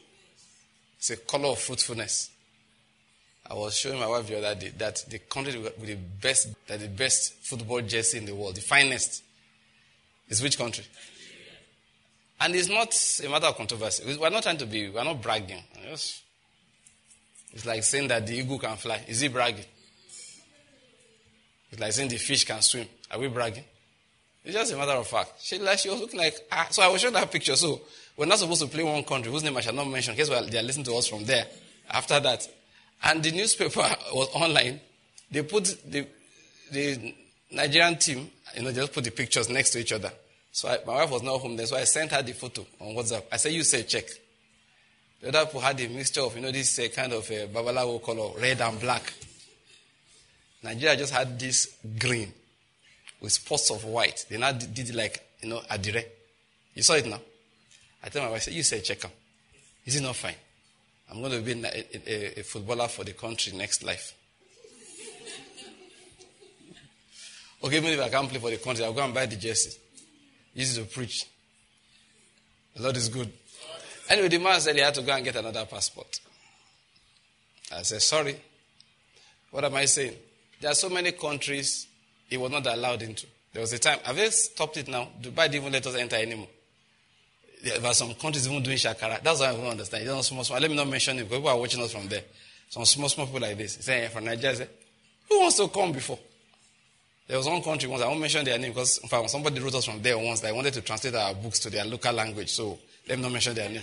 It's 0.98 1.10
a 1.10 1.16
color 1.16 1.48
of 1.48 1.58
fruitfulness. 1.58 2.30
I 3.48 3.54
was 3.54 3.76
showing 3.76 4.00
my 4.00 4.06
wife 4.06 4.26
the 4.26 4.38
other 4.38 4.58
day 4.58 4.72
that 4.78 5.04
the 5.08 5.18
country 5.18 5.58
with 5.58 5.86
the 5.86 5.96
best, 5.96 6.48
that 6.66 6.80
the 6.80 6.88
best 6.88 7.34
football 7.34 7.82
jersey 7.82 8.18
in 8.18 8.24
the 8.24 8.34
world, 8.34 8.56
the 8.56 8.62
finest, 8.62 9.22
is 10.28 10.42
which 10.42 10.58
country? 10.58 10.84
And 12.40 12.54
it's 12.54 12.68
not 12.68 12.94
a 13.24 13.30
matter 13.30 13.46
of 13.46 13.56
controversy. 13.56 14.16
We're 14.18 14.30
not 14.30 14.42
trying 14.42 14.58
to 14.58 14.66
be, 14.66 14.90
we're 14.90 15.04
not 15.04 15.22
bragging. 15.22 15.62
It's 17.54 17.64
like 17.64 17.84
saying 17.84 18.08
that 18.08 18.26
the 18.26 18.36
eagle 18.36 18.58
can 18.58 18.76
fly. 18.76 19.04
Is 19.06 19.20
he 19.20 19.28
bragging? 19.28 19.64
It's 21.70 21.80
like 21.80 21.92
saying 21.92 22.08
the 22.08 22.16
fish 22.16 22.44
can 22.44 22.60
swim. 22.62 22.86
Are 23.10 23.18
we 23.18 23.28
bragging? 23.28 23.64
It's 24.44 24.54
just 24.54 24.72
a 24.72 24.76
matter 24.76 24.92
of 24.92 25.06
fact. 25.06 25.32
She, 25.40 25.58
like, 25.58 25.78
she 25.78 25.88
was 25.88 26.00
looking 26.00 26.20
like, 26.20 26.36
ah. 26.52 26.66
So 26.70 26.82
I 26.82 26.88
was 26.88 27.00
showing 27.00 27.14
that 27.14 27.30
picture. 27.30 27.56
So 27.56 27.80
we're 28.16 28.26
not 28.26 28.38
supposed 28.38 28.60
to 28.62 28.68
play 28.68 28.82
one 28.82 29.02
country 29.04 29.32
whose 29.32 29.42
name 29.42 29.56
I 29.56 29.60
shall 29.60 29.72
not 29.72 29.88
mention 29.88 30.12
in 30.12 30.18
case 30.18 30.28
they 30.28 30.58
are 30.58 30.62
listening 30.62 30.84
to 30.86 30.94
us 30.94 31.06
from 31.06 31.24
there. 31.24 31.46
After 31.90 32.20
that. 32.20 32.46
And 33.04 33.22
the 33.22 33.32
newspaper 33.32 33.80
was 34.12 34.28
online. 34.34 34.80
They 35.30 35.42
put 35.42 35.64
the, 35.90 36.06
the 36.70 37.14
Nigerian 37.50 37.96
team, 37.96 38.30
you 38.56 38.62
know, 38.62 38.72
just 38.72 38.92
put 38.92 39.04
the 39.04 39.10
pictures 39.10 39.48
next 39.48 39.70
to 39.70 39.80
each 39.80 39.92
other. 39.92 40.12
So 40.52 40.68
I, 40.68 40.78
my 40.86 40.94
wife 40.94 41.10
was 41.10 41.22
not 41.22 41.40
home 41.40 41.56
then, 41.56 41.66
so 41.66 41.76
I 41.76 41.84
sent 41.84 42.12
her 42.12 42.22
the 42.22 42.32
photo 42.32 42.64
on 42.80 42.94
WhatsApp. 42.94 43.24
I 43.32 43.36
said, 43.36 43.52
you 43.52 43.62
say 43.62 43.82
check. 43.82 44.04
The 45.20 45.28
other 45.28 45.46
people 45.46 45.60
had 45.60 45.80
a 45.80 45.88
mixture 45.88 46.20
of, 46.20 46.36
you 46.36 46.42
know, 46.42 46.52
this 46.52 46.78
uh, 46.78 46.88
kind 46.94 47.12
of 47.12 47.28
uh, 47.30 47.46
babalawo 47.46 48.02
color, 48.02 48.38
red 48.40 48.60
and 48.60 48.78
black. 48.78 49.12
Nigeria 50.62 50.96
just 50.96 51.12
had 51.12 51.38
this 51.38 51.76
green 51.98 52.32
with 53.20 53.32
spots 53.32 53.70
of 53.70 53.84
white. 53.84 54.26
They 54.28 54.38
now 54.38 54.52
did 54.52 54.78
it 54.78 54.94
like, 54.94 55.20
you 55.40 55.48
know, 55.48 55.60
adire. 55.70 56.04
You 56.74 56.82
saw 56.82 56.94
it 56.94 57.06
now? 57.06 57.20
I 58.02 58.08
tell 58.08 58.22
my 58.22 58.30
wife, 58.30 58.52
you 58.52 58.62
say 58.62 58.80
check 58.80 59.02
him. 59.02 59.10
Is 59.86 59.96
it 59.96 60.02
not 60.02 60.16
fine? 60.16 60.34
I'm 61.10 61.20
going 61.20 61.32
to 61.32 61.40
be 61.40 61.52
a, 61.52 61.84
a, 62.06 62.40
a 62.40 62.42
footballer 62.42 62.88
for 62.88 63.04
the 63.04 63.12
country 63.12 63.52
next 63.56 63.82
life. 63.82 64.14
Okay, 67.64 67.76
even 67.78 67.90
if 67.90 68.00
I 68.00 68.08
can't 68.08 68.28
play 68.28 68.38
for 68.38 68.50
the 68.50 68.58
country, 68.58 68.84
I'll 68.84 68.92
go 68.92 69.02
and 69.02 69.14
buy 69.14 69.26
the 69.26 69.36
jersey. 69.36 69.76
It 70.54 70.66
to 70.74 70.84
preach. 70.84 71.26
The 72.76 72.82
Lord 72.82 72.96
is 72.96 73.08
good. 73.08 73.32
Anyway, 74.08 74.28
the 74.28 74.38
man 74.38 74.60
said 74.60 74.76
he 74.76 74.82
had 74.82 74.94
to 74.94 75.02
go 75.02 75.12
and 75.12 75.24
get 75.24 75.36
another 75.36 75.64
passport. 75.64 76.20
I 77.72 77.82
said, 77.82 78.02
sorry. 78.02 78.36
What 79.50 79.64
am 79.64 79.74
I 79.74 79.84
saying? 79.86 80.14
There 80.60 80.70
are 80.70 80.74
so 80.74 80.88
many 80.88 81.12
countries 81.12 81.86
he 82.28 82.36
was 82.36 82.50
not 82.50 82.66
allowed 82.66 83.02
into. 83.02 83.26
There 83.52 83.60
was 83.60 83.72
a 83.72 83.78
time, 83.78 83.98
have 84.04 84.16
they 84.16 84.30
stopped 84.30 84.76
it 84.76 84.88
now? 84.88 85.08
Dubai 85.20 85.44
didn't 85.44 85.54
even 85.54 85.72
let 85.72 85.86
us 85.86 85.94
enter 85.94 86.16
anymore. 86.16 86.48
There 87.62 87.84
are 87.86 87.94
some 87.94 88.14
countries 88.14 88.46
even 88.46 88.62
doing 88.62 88.76
shakara. 88.76 89.22
That's 89.22 89.40
what 89.40 89.48
I 89.48 89.52
don't 89.54 89.66
understand. 89.66 90.06
It's 90.06 90.26
small, 90.26 90.44
small. 90.44 90.60
Let 90.60 90.70
me 90.70 90.76
not 90.76 90.88
mention 90.88 91.18
it 91.18 91.22
because 91.22 91.38
people 91.38 91.50
are 91.50 91.58
watching 91.58 91.82
us 91.82 91.92
from 91.92 92.08
there. 92.08 92.22
Some 92.68 92.84
small, 92.84 93.08
small 93.08 93.26
people 93.26 93.40
like 93.40 93.56
this. 93.56 93.74
Say, 93.74 94.08
from 94.08 94.24
Nigeria, 94.24 94.68
who 95.28 95.40
wants 95.40 95.56
to 95.56 95.68
come 95.68 95.92
before? 95.92 96.18
There 97.26 97.38
was 97.38 97.46
one 97.46 97.62
country 97.62 97.88
once, 97.88 98.02
I 98.02 98.08
won't 98.08 98.20
mention 98.20 98.44
their 98.44 98.58
name 98.58 98.72
because 98.72 98.98
in 98.98 99.08
fact, 99.08 99.30
somebody 99.30 99.58
wrote 99.60 99.74
us 99.74 99.86
from 99.86 100.02
there 100.02 100.18
once 100.18 100.40
that 100.40 100.54
wanted 100.54 100.74
to 100.74 100.82
translate 100.82 101.14
our 101.14 101.34
books 101.34 101.58
to 101.60 101.70
their 101.70 101.84
local 101.84 102.12
language. 102.12 102.50
So 102.50 102.78
let 103.08 103.18
me 103.18 103.22
not 103.22 103.32
mention 103.32 103.54
their 103.54 103.70
name. 103.70 103.82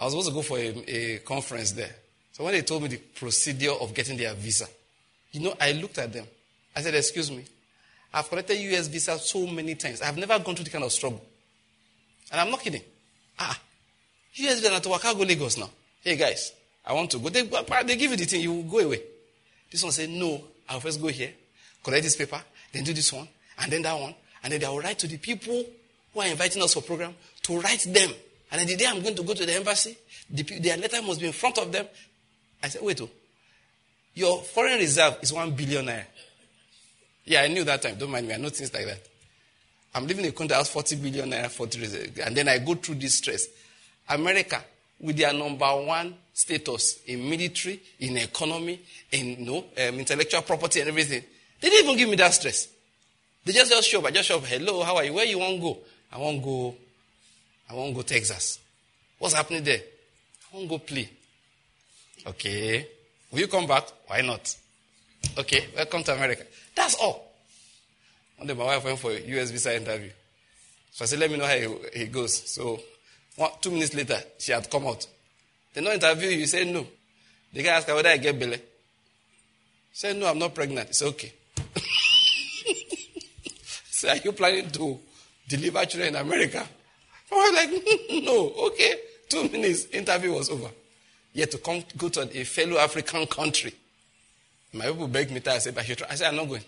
I 0.00 0.04
was 0.04 0.12
supposed 0.12 0.28
to 0.28 0.34
go 0.34 0.42
for 0.42 0.58
a, 0.58 0.68
a 0.86 1.18
conference 1.18 1.72
there. 1.72 1.90
So 2.32 2.44
when 2.44 2.52
they 2.52 2.62
told 2.62 2.82
me 2.82 2.88
the 2.88 2.98
procedure 2.98 3.72
of 3.72 3.92
getting 3.92 4.16
their 4.16 4.32
visa, 4.34 4.66
you 5.32 5.40
know, 5.40 5.54
I 5.60 5.72
looked 5.72 5.98
at 5.98 6.12
them. 6.12 6.26
I 6.76 6.80
said, 6.80 6.94
Excuse 6.94 7.30
me. 7.30 7.44
I've 8.14 8.28
collected 8.28 8.56
US 8.56 8.86
visa 8.86 9.18
so 9.18 9.46
many 9.46 9.74
times. 9.74 10.00
I've 10.00 10.16
never 10.16 10.38
gone 10.38 10.54
through 10.54 10.64
the 10.64 10.70
kind 10.70 10.84
of 10.84 10.92
struggle. 10.92 11.22
And 12.30 12.40
I'm 12.40 12.50
not 12.50 12.60
kidding. 12.60 12.82
Ah, 13.38 13.58
US 14.34 14.60
visa 14.60 14.80
to 14.80 14.88
Waka 14.88 15.12
go 15.14 15.24
Lagos 15.24 15.58
now. 15.58 15.68
Hey 16.00 16.16
guys, 16.16 16.52
I 16.86 16.92
want 16.92 17.10
to 17.10 17.18
go. 17.18 17.28
They, 17.28 17.42
they 17.42 17.96
give 17.96 18.12
you 18.12 18.16
the 18.16 18.24
thing, 18.24 18.40
you 18.40 18.62
go 18.62 18.78
away. 18.78 19.02
This 19.70 19.82
one 19.82 19.92
said, 19.92 20.08
No, 20.08 20.42
I'll 20.68 20.80
first 20.80 21.02
go 21.02 21.08
here, 21.08 21.32
collect 21.88 22.04
this 22.04 22.16
paper, 22.16 22.40
then 22.72 22.84
do 22.84 22.92
this 22.92 23.12
one, 23.12 23.26
and 23.58 23.72
then 23.72 23.82
that 23.82 23.98
one. 23.98 24.14
And 24.42 24.52
then 24.52 24.60
they 24.60 24.66
will 24.66 24.80
write 24.80 24.98
to 25.00 25.06
the 25.06 25.16
people 25.16 25.64
who 26.12 26.20
are 26.20 26.26
inviting 26.26 26.62
us 26.62 26.74
for 26.74 26.82
program 26.82 27.14
to 27.42 27.60
write 27.60 27.86
them. 27.88 28.10
And 28.50 28.60
then 28.60 28.66
the 28.66 28.76
day 28.76 28.86
I'm 28.86 29.02
going 29.02 29.14
to 29.14 29.22
go 29.22 29.34
to 29.34 29.46
the 29.46 29.54
embassy, 29.54 29.96
the, 30.30 30.42
their 30.60 30.76
letter 30.76 31.00
must 31.02 31.20
be 31.20 31.26
in 31.26 31.32
front 31.32 31.58
of 31.58 31.72
them. 31.72 31.86
I 32.62 32.68
said, 32.68 32.82
wait, 32.82 33.00
oh, 33.00 33.08
your 34.14 34.42
foreign 34.42 34.78
reserve 34.78 35.18
is 35.22 35.32
one 35.32 35.52
billion 35.52 35.86
naira. 35.86 36.04
Yeah, 37.24 37.42
I 37.42 37.48
knew 37.48 37.64
that 37.64 37.82
time. 37.82 37.96
Don't 37.96 38.10
mind 38.10 38.26
me. 38.28 38.34
I 38.34 38.36
know 38.36 38.48
things 38.48 38.72
like 38.72 38.86
that. 38.86 39.00
I'm 39.94 40.06
living 40.06 40.24
in 40.24 40.30
a 40.30 40.34
country 40.34 40.48
that 40.48 40.58
has 40.58 40.68
40 40.68 40.96
billion 40.96 41.30
naira 41.30 41.48
for 41.48 41.66
and 42.24 42.36
then 42.36 42.48
I 42.48 42.58
go 42.58 42.74
through 42.74 42.96
this 42.96 43.14
stress. 43.14 43.46
America, 44.08 44.62
with 45.00 45.16
their 45.16 45.32
number 45.32 45.66
one 45.66 46.14
status 46.32 47.00
in 47.06 47.28
military, 47.28 47.80
in 48.00 48.16
economy, 48.16 48.80
in 49.12 49.44
you 49.44 49.46
know, 49.46 49.58
um, 49.58 49.98
intellectual 49.98 50.42
property 50.42 50.80
and 50.80 50.88
everything, 50.88 51.22
they 51.60 51.70
didn't 51.70 51.84
even 51.84 51.98
give 51.98 52.08
me 52.08 52.16
that 52.16 52.34
stress. 52.34 52.68
They 53.44 53.52
just 53.52 53.70
just 53.70 53.88
show 53.88 54.00
up. 54.00 54.06
I 54.06 54.10
just 54.10 54.28
show 54.28 54.38
up. 54.38 54.44
Hello, 54.44 54.82
how 54.82 54.96
are 54.96 55.04
you? 55.04 55.12
Where 55.12 55.24
you 55.24 55.38
want 55.38 55.56
to 55.56 55.60
go? 55.60 55.78
I 56.12 56.18
want 56.18 56.38
to 56.38 56.44
go. 56.44 56.74
I 57.70 57.74
want 57.74 57.90
to 57.90 57.94
go 57.94 58.02
Texas. 58.02 58.58
What's 59.18 59.34
happening 59.34 59.64
there? 59.64 59.80
I 60.52 60.56
want 60.56 60.68
to 60.68 60.76
go 60.76 60.78
play. 60.78 61.08
Okay. 62.26 62.86
Will 63.30 63.40
you 63.40 63.48
come 63.48 63.66
back? 63.66 63.84
Why 64.06 64.20
not? 64.22 64.56
Okay, 65.36 65.66
welcome 65.76 66.02
to 66.04 66.14
America. 66.14 66.44
That's 66.74 66.94
all. 66.94 67.32
One 68.36 68.46
day 68.46 68.54
my 68.54 68.64
wife 68.64 68.84
went 68.84 68.98
for 68.98 69.10
a 69.10 69.20
US 69.20 69.50
visa 69.50 69.76
interview. 69.76 70.10
So 70.92 71.04
I 71.04 71.06
said, 71.06 71.18
let 71.18 71.30
me 71.30 71.36
know 71.36 71.46
how 71.46 71.56
he, 71.94 72.06
goes. 72.06 72.50
So 72.50 72.80
one, 73.36 73.50
two 73.60 73.70
minutes 73.70 73.94
later, 73.94 74.18
she 74.38 74.52
had 74.52 74.68
come 74.70 74.86
out. 74.86 75.06
They 75.74 75.80
no 75.80 75.92
interview 75.92 76.30
you. 76.30 76.46
say 76.46 76.70
no. 76.70 76.86
The 77.52 77.62
guy 77.62 77.76
asked 77.76 77.88
her 77.88 77.94
whether 77.94 78.08
I 78.08 78.16
get 78.16 78.38
belly. 78.38 78.56
She 78.56 78.62
said, 79.92 80.16
no, 80.16 80.26
I'm 80.26 80.38
not 80.38 80.54
pregnant. 80.54 80.88
It's 80.90 81.02
okay. 81.02 81.32
so 83.90 84.08
are 84.08 84.16
you 84.16 84.32
planning 84.32 84.70
to 84.70 84.98
deliver 85.48 85.84
children 85.86 86.14
in 86.14 86.20
America? 86.20 86.66
I 87.32 87.34
was 87.34 87.54
like, 87.54 87.70
no, 88.24 88.52
okay. 88.68 88.94
Two 89.28 89.48
minutes, 89.48 89.86
interview 89.86 90.32
was 90.32 90.50
over. 90.50 90.70
Yet 91.32 91.50
to 91.52 91.58
come 91.58 91.84
go 91.96 92.08
to 92.08 92.22
a 92.22 92.44
fellow 92.44 92.78
African 92.78 93.26
country. 93.26 93.72
My 94.72 94.86
people 94.86 95.08
begged 95.08 95.30
me 95.30 95.40
to 95.40 95.52
I 95.52 95.58
said, 95.58 95.74
but 95.74 95.88
I 95.88 96.14
said, 96.14 96.28
I'm 96.28 96.36
not 96.36 96.48
going. 96.48 96.64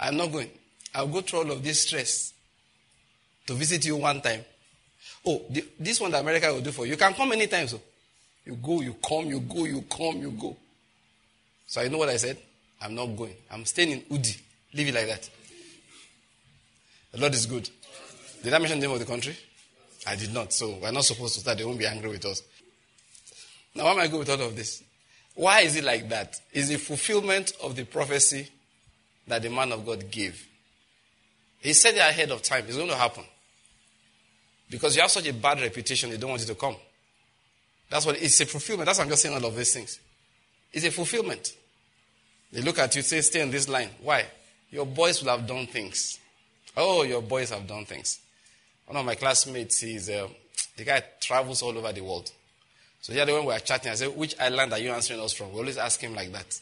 I'm 0.00 0.16
not 0.16 0.32
going. 0.32 0.50
I'll 0.94 1.08
go 1.08 1.20
through 1.20 1.40
all 1.40 1.52
of 1.52 1.62
this 1.62 1.82
stress 1.82 2.32
to 3.46 3.54
visit 3.54 3.84
you 3.84 3.96
one 3.96 4.20
time. 4.20 4.44
Oh, 5.26 5.42
the, 5.50 5.64
this 5.78 6.00
one 6.00 6.10
that 6.12 6.20
America 6.20 6.52
will 6.52 6.60
do 6.60 6.70
for 6.70 6.84
you. 6.84 6.92
You 6.92 6.96
can 6.96 7.14
come 7.14 7.32
anytime, 7.32 7.66
so. 7.66 7.80
You 8.44 8.56
go, 8.56 8.80
you 8.80 8.96
come, 9.06 9.26
you 9.26 9.40
go, 9.40 9.64
you 9.64 9.82
come, 9.82 10.20
you 10.20 10.30
go. 10.30 10.56
So 11.66 11.80
I 11.80 11.88
know 11.88 11.98
what 11.98 12.10
I 12.10 12.16
said? 12.16 12.36
I'm 12.80 12.94
not 12.94 13.06
going. 13.16 13.34
I'm 13.50 13.64
staying 13.64 13.90
in 13.90 14.00
Udi. 14.02 14.40
Leave 14.74 14.88
it 14.88 14.94
like 14.94 15.06
that. 15.06 15.30
The 17.12 17.20
Lord 17.20 17.34
is 17.34 17.46
good. 17.46 17.68
Did 18.42 18.52
I 18.52 18.58
mention 18.58 18.80
the 18.80 18.86
name 18.86 18.94
of 18.94 19.00
the 19.00 19.06
country? 19.06 19.36
I 20.06 20.16
did 20.16 20.34
not. 20.34 20.52
So 20.52 20.78
we're 20.82 20.90
not 20.90 21.04
supposed 21.04 21.34
to 21.34 21.40
start. 21.40 21.58
They 21.58 21.64
won't 21.64 21.78
be 21.78 21.86
angry 21.86 22.10
with 22.10 22.24
us. 22.24 22.42
Now, 23.74 23.84
why 23.84 23.92
am 23.92 23.98
I 24.00 24.06
going 24.06 24.20
with 24.20 24.30
all 24.30 24.40
of 24.40 24.56
this? 24.56 24.82
Why 25.34 25.60
is 25.60 25.76
it 25.76 25.84
like 25.84 26.08
that? 26.10 26.40
Is 26.52 26.68
the 26.68 26.76
fulfillment 26.76 27.52
of 27.62 27.74
the 27.74 27.84
prophecy 27.84 28.48
that 29.26 29.42
the 29.42 29.50
man 29.50 29.72
of 29.72 29.86
God 29.86 30.10
gave. 30.10 30.46
He 31.60 31.72
said 31.72 31.94
it 31.94 32.00
ahead 32.00 32.30
of 32.30 32.42
time. 32.42 32.64
It's 32.66 32.76
going 32.76 32.88
to 32.88 32.96
happen. 32.96 33.24
Because 34.68 34.96
you 34.96 35.02
have 35.02 35.10
such 35.10 35.26
a 35.26 35.32
bad 35.32 35.60
reputation, 35.60 36.10
they 36.10 36.16
don't 36.16 36.30
want 36.30 36.42
you 36.42 36.48
to 36.48 36.54
come. 36.54 36.76
That's 37.88 38.04
what 38.04 38.20
it's 38.20 38.40
a 38.40 38.46
fulfillment. 38.46 38.86
That's 38.86 38.98
why 38.98 39.04
I'm 39.04 39.10
just 39.10 39.22
saying 39.22 39.34
all 39.34 39.44
of 39.44 39.56
these 39.56 39.72
things. 39.72 40.00
It's 40.72 40.84
a 40.84 40.90
fulfillment. 40.90 41.54
They 42.54 42.62
look 42.62 42.78
at 42.78 42.94
you, 42.94 43.02
say, 43.02 43.20
stay 43.20 43.40
in 43.40 43.50
this 43.50 43.68
line. 43.68 43.90
Why? 44.00 44.26
Your 44.70 44.86
boys 44.86 45.20
will 45.20 45.36
have 45.36 45.44
done 45.44 45.66
things. 45.66 46.20
Oh, 46.76 47.02
your 47.02 47.20
boys 47.20 47.50
have 47.50 47.66
done 47.66 47.84
things. 47.84 48.20
One 48.86 48.96
of 48.96 49.04
my 49.04 49.16
classmates, 49.16 49.80
he's 49.80 50.08
uh, 50.08 50.28
the 50.76 50.84
guy 50.84 51.02
travels 51.20 51.62
all 51.62 51.76
over 51.76 51.92
the 51.92 52.02
world. 52.02 52.30
So 53.00 53.12
the 53.12 53.20
other 53.20 53.34
when 53.34 53.46
we 53.46 53.52
were 53.52 53.58
chatting, 53.58 53.90
I 53.90 53.96
said, 53.96 54.16
Which 54.16 54.38
island 54.38 54.72
are 54.72 54.78
you 54.78 54.90
answering 54.92 55.18
us 55.20 55.32
from? 55.32 55.52
We 55.52 55.58
always 55.58 55.78
ask 55.78 56.00
him 56.00 56.14
like 56.14 56.30
that. 56.30 56.60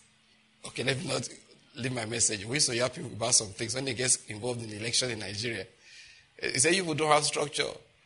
Okay, 0.67 0.83
let 0.83 0.99
me 0.99 1.09
not 1.09 1.29
leave 1.77 1.93
my 1.93 2.07
message. 2.07 2.47
We 2.47 2.55
used 2.55 2.69
to 2.71 2.75
hear 2.75 2.89
people 2.89 3.11
about 3.13 3.35
some 3.35 3.49
things 3.49 3.75
when 3.75 3.87
he 3.87 3.93
gets 3.93 4.25
involved 4.27 4.63
in 4.63 4.71
the 4.71 4.79
election 4.79 5.11
in 5.11 5.19
Nigeria. 5.19 5.67
He 6.41 6.59
said, 6.59 6.75
You 6.75 6.95
don't 6.95 7.11
have 7.11 7.25
structure. 7.25 7.65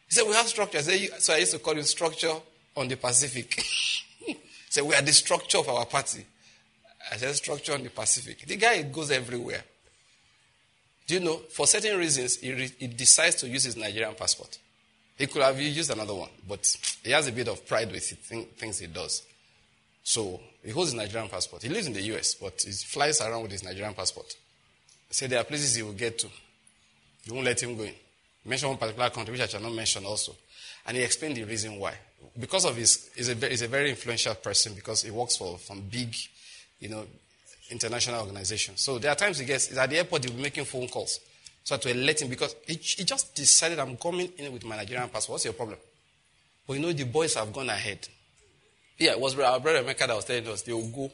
He 0.08 0.14
said, 0.14 0.26
We 0.26 0.34
have 0.34 0.46
structure. 0.46 0.78
I 0.78 0.80
said, 0.80 1.20
So 1.20 1.34
I 1.34 1.38
used 1.38 1.52
to 1.52 1.60
call 1.60 1.76
you 1.76 1.82
structure 1.84 2.34
on 2.76 2.88
the 2.88 2.96
Pacific. 2.96 3.54
he 4.26 4.36
said, 4.68 4.84
We 4.84 4.94
are 4.94 5.02
the 5.02 5.12
structure 5.12 5.58
of 5.58 5.68
our 5.68 5.86
party. 5.86 6.26
I 7.10 7.16
said, 7.16 7.34
Structure 7.34 7.74
on 7.74 7.82
the 7.82 7.90
Pacific. 7.90 8.46
The 8.46 8.56
guy 8.56 8.82
goes 8.82 9.10
everywhere. 9.10 9.62
Do 11.06 11.14
you 11.14 11.20
know, 11.20 11.36
for 11.36 11.66
certain 11.66 11.96
reasons, 11.98 12.36
he, 12.36 12.52
re- 12.52 12.72
he 12.78 12.88
decides 12.88 13.36
to 13.36 13.48
use 13.48 13.64
his 13.64 13.76
Nigerian 13.76 14.14
passport. 14.14 14.58
He 15.16 15.26
could 15.26 15.42
have 15.42 15.58
used 15.60 15.90
another 15.90 16.14
one, 16.14 16.28
but 16.46 16.76
he 17.02 17.12
has 17.12 17.28
a 17.28 17.32
bit 17.32 17.48
of 17.48 17.66
pride 17.66 17.90
with 17.90 18.04
things 18.04 18.78
he 18.78 18.86
does. 18.86 19.22
So 20.02 20.40
he 20.64 20.70
holds 20.70 20.90
his 20.92 21.00
Nigerian 21.00 21.28
passport. 21.28 21.62
He 21.62 21.68
lives 21.68 21.86
in 21.86 21.92
the 21.92 22.02
US, 22.14 22.34
but 22.34 22.60
he 22.60 22.72
flies 22.72 23.20
around 23.20 23.42
with 23.42 23.52
his 23.52 23.64
Nigerian 23.64 23.94
passport. 23.94 24.34
He 25.08 25.14
said 25.14 25.30
there 25.30 25.40
are 25.40 25.44
places 25.44 25.74
he 25.74 25.82
will 25.82 25.92
get 25.92 26.18
to. 26.18 26.28
You 27.24 27.34
won't 27.34 27.46
let 27.46 27.62
him 27.62 27.76
go 27.76 27.84
in. 27.84 27.94
He 28.44 28.48
mentioned 28.48 28.70
one 28.70 28.78
particular 28.78 29.10
country, 29.10 29.32
which 29.32 29.40
I 29.40 29.46
shall 29.46 29.60
not 29.60 29.72
mention 29.72 30.04
also. 30.04 30.36
And 30.86 30.96
he 30.96 31.02
explained 31.02 31.36
the 31.36 31.44
reason 31.44 31.78
why. 31.78 31.94
Because 32.38 32.64
of 32.64 32.76
his, 32.76 33.10
he's 33.16 33.28
a, 33.28 33.34
he's 33.34 33.62
a 33.62 33.68
very 33.68 33.90
influential 33.90 34.34
person 34.36 34.74
because 34.74 35.02
he 35.02 35.10
works 35.10 35.36
for 35.36 35.58
some 35.58 35.80
big, 35.80 36.14
you 36.80 36.88
know, 36.88 37.04
international 37.70 38.20
organization. 38.20 38.76
So 38.76 38.98
there 38.98 39.10
are 39.10 39.14
times 39.16 39.38
he 39.38 39.46
gets, 39.46 39.76
at 39.76 39.90
the 39.90 39.98
airport, 39.98 40.24
he'll 40.24 40.34
be 40.34 40.42
making 40.42 40.64
phone 40.64 40.88
calls. 40.88 41.20
So 41.64 41.76
to 41.76 41.94
let 41.96 42.22
him, 42.22 42.28
because 42.28 42.54
he, 42.66 42.74
he 42.74 43.04
just 43.04 43.34
decided, 43.34 43.78
I'm 43.78 43.96
coming 43.96 44.30
in 44.38 44.52
with 44.52 44.64
my 44.64 44.76
Nigerian 44.76 45.08
passport. 45.08 45.34
What's 45.34 45.44
your 45.44 45.54
problem? 45.54 45.78
But 46.66 46.74
you 46.74 46.80
know, 46.80 46.92
the 46.92 47.04
boys 47.04 47.34
have 47.34 47.52
gone 47.52 47.68
ahead. 47.68 48.06
Yeah, 48.98 49.12
it 49.12 49.20
was 49.20 49.38
our 49.38 49.60
brother 49.60 49.82
Mecca 49.82 50.06
that 50.06 50.16
was 50.16 50.24
telling 50.24 50.46
us 50.48 50.62
they 50.62 50.72
will 50.72 50.88
go 50.88 51.10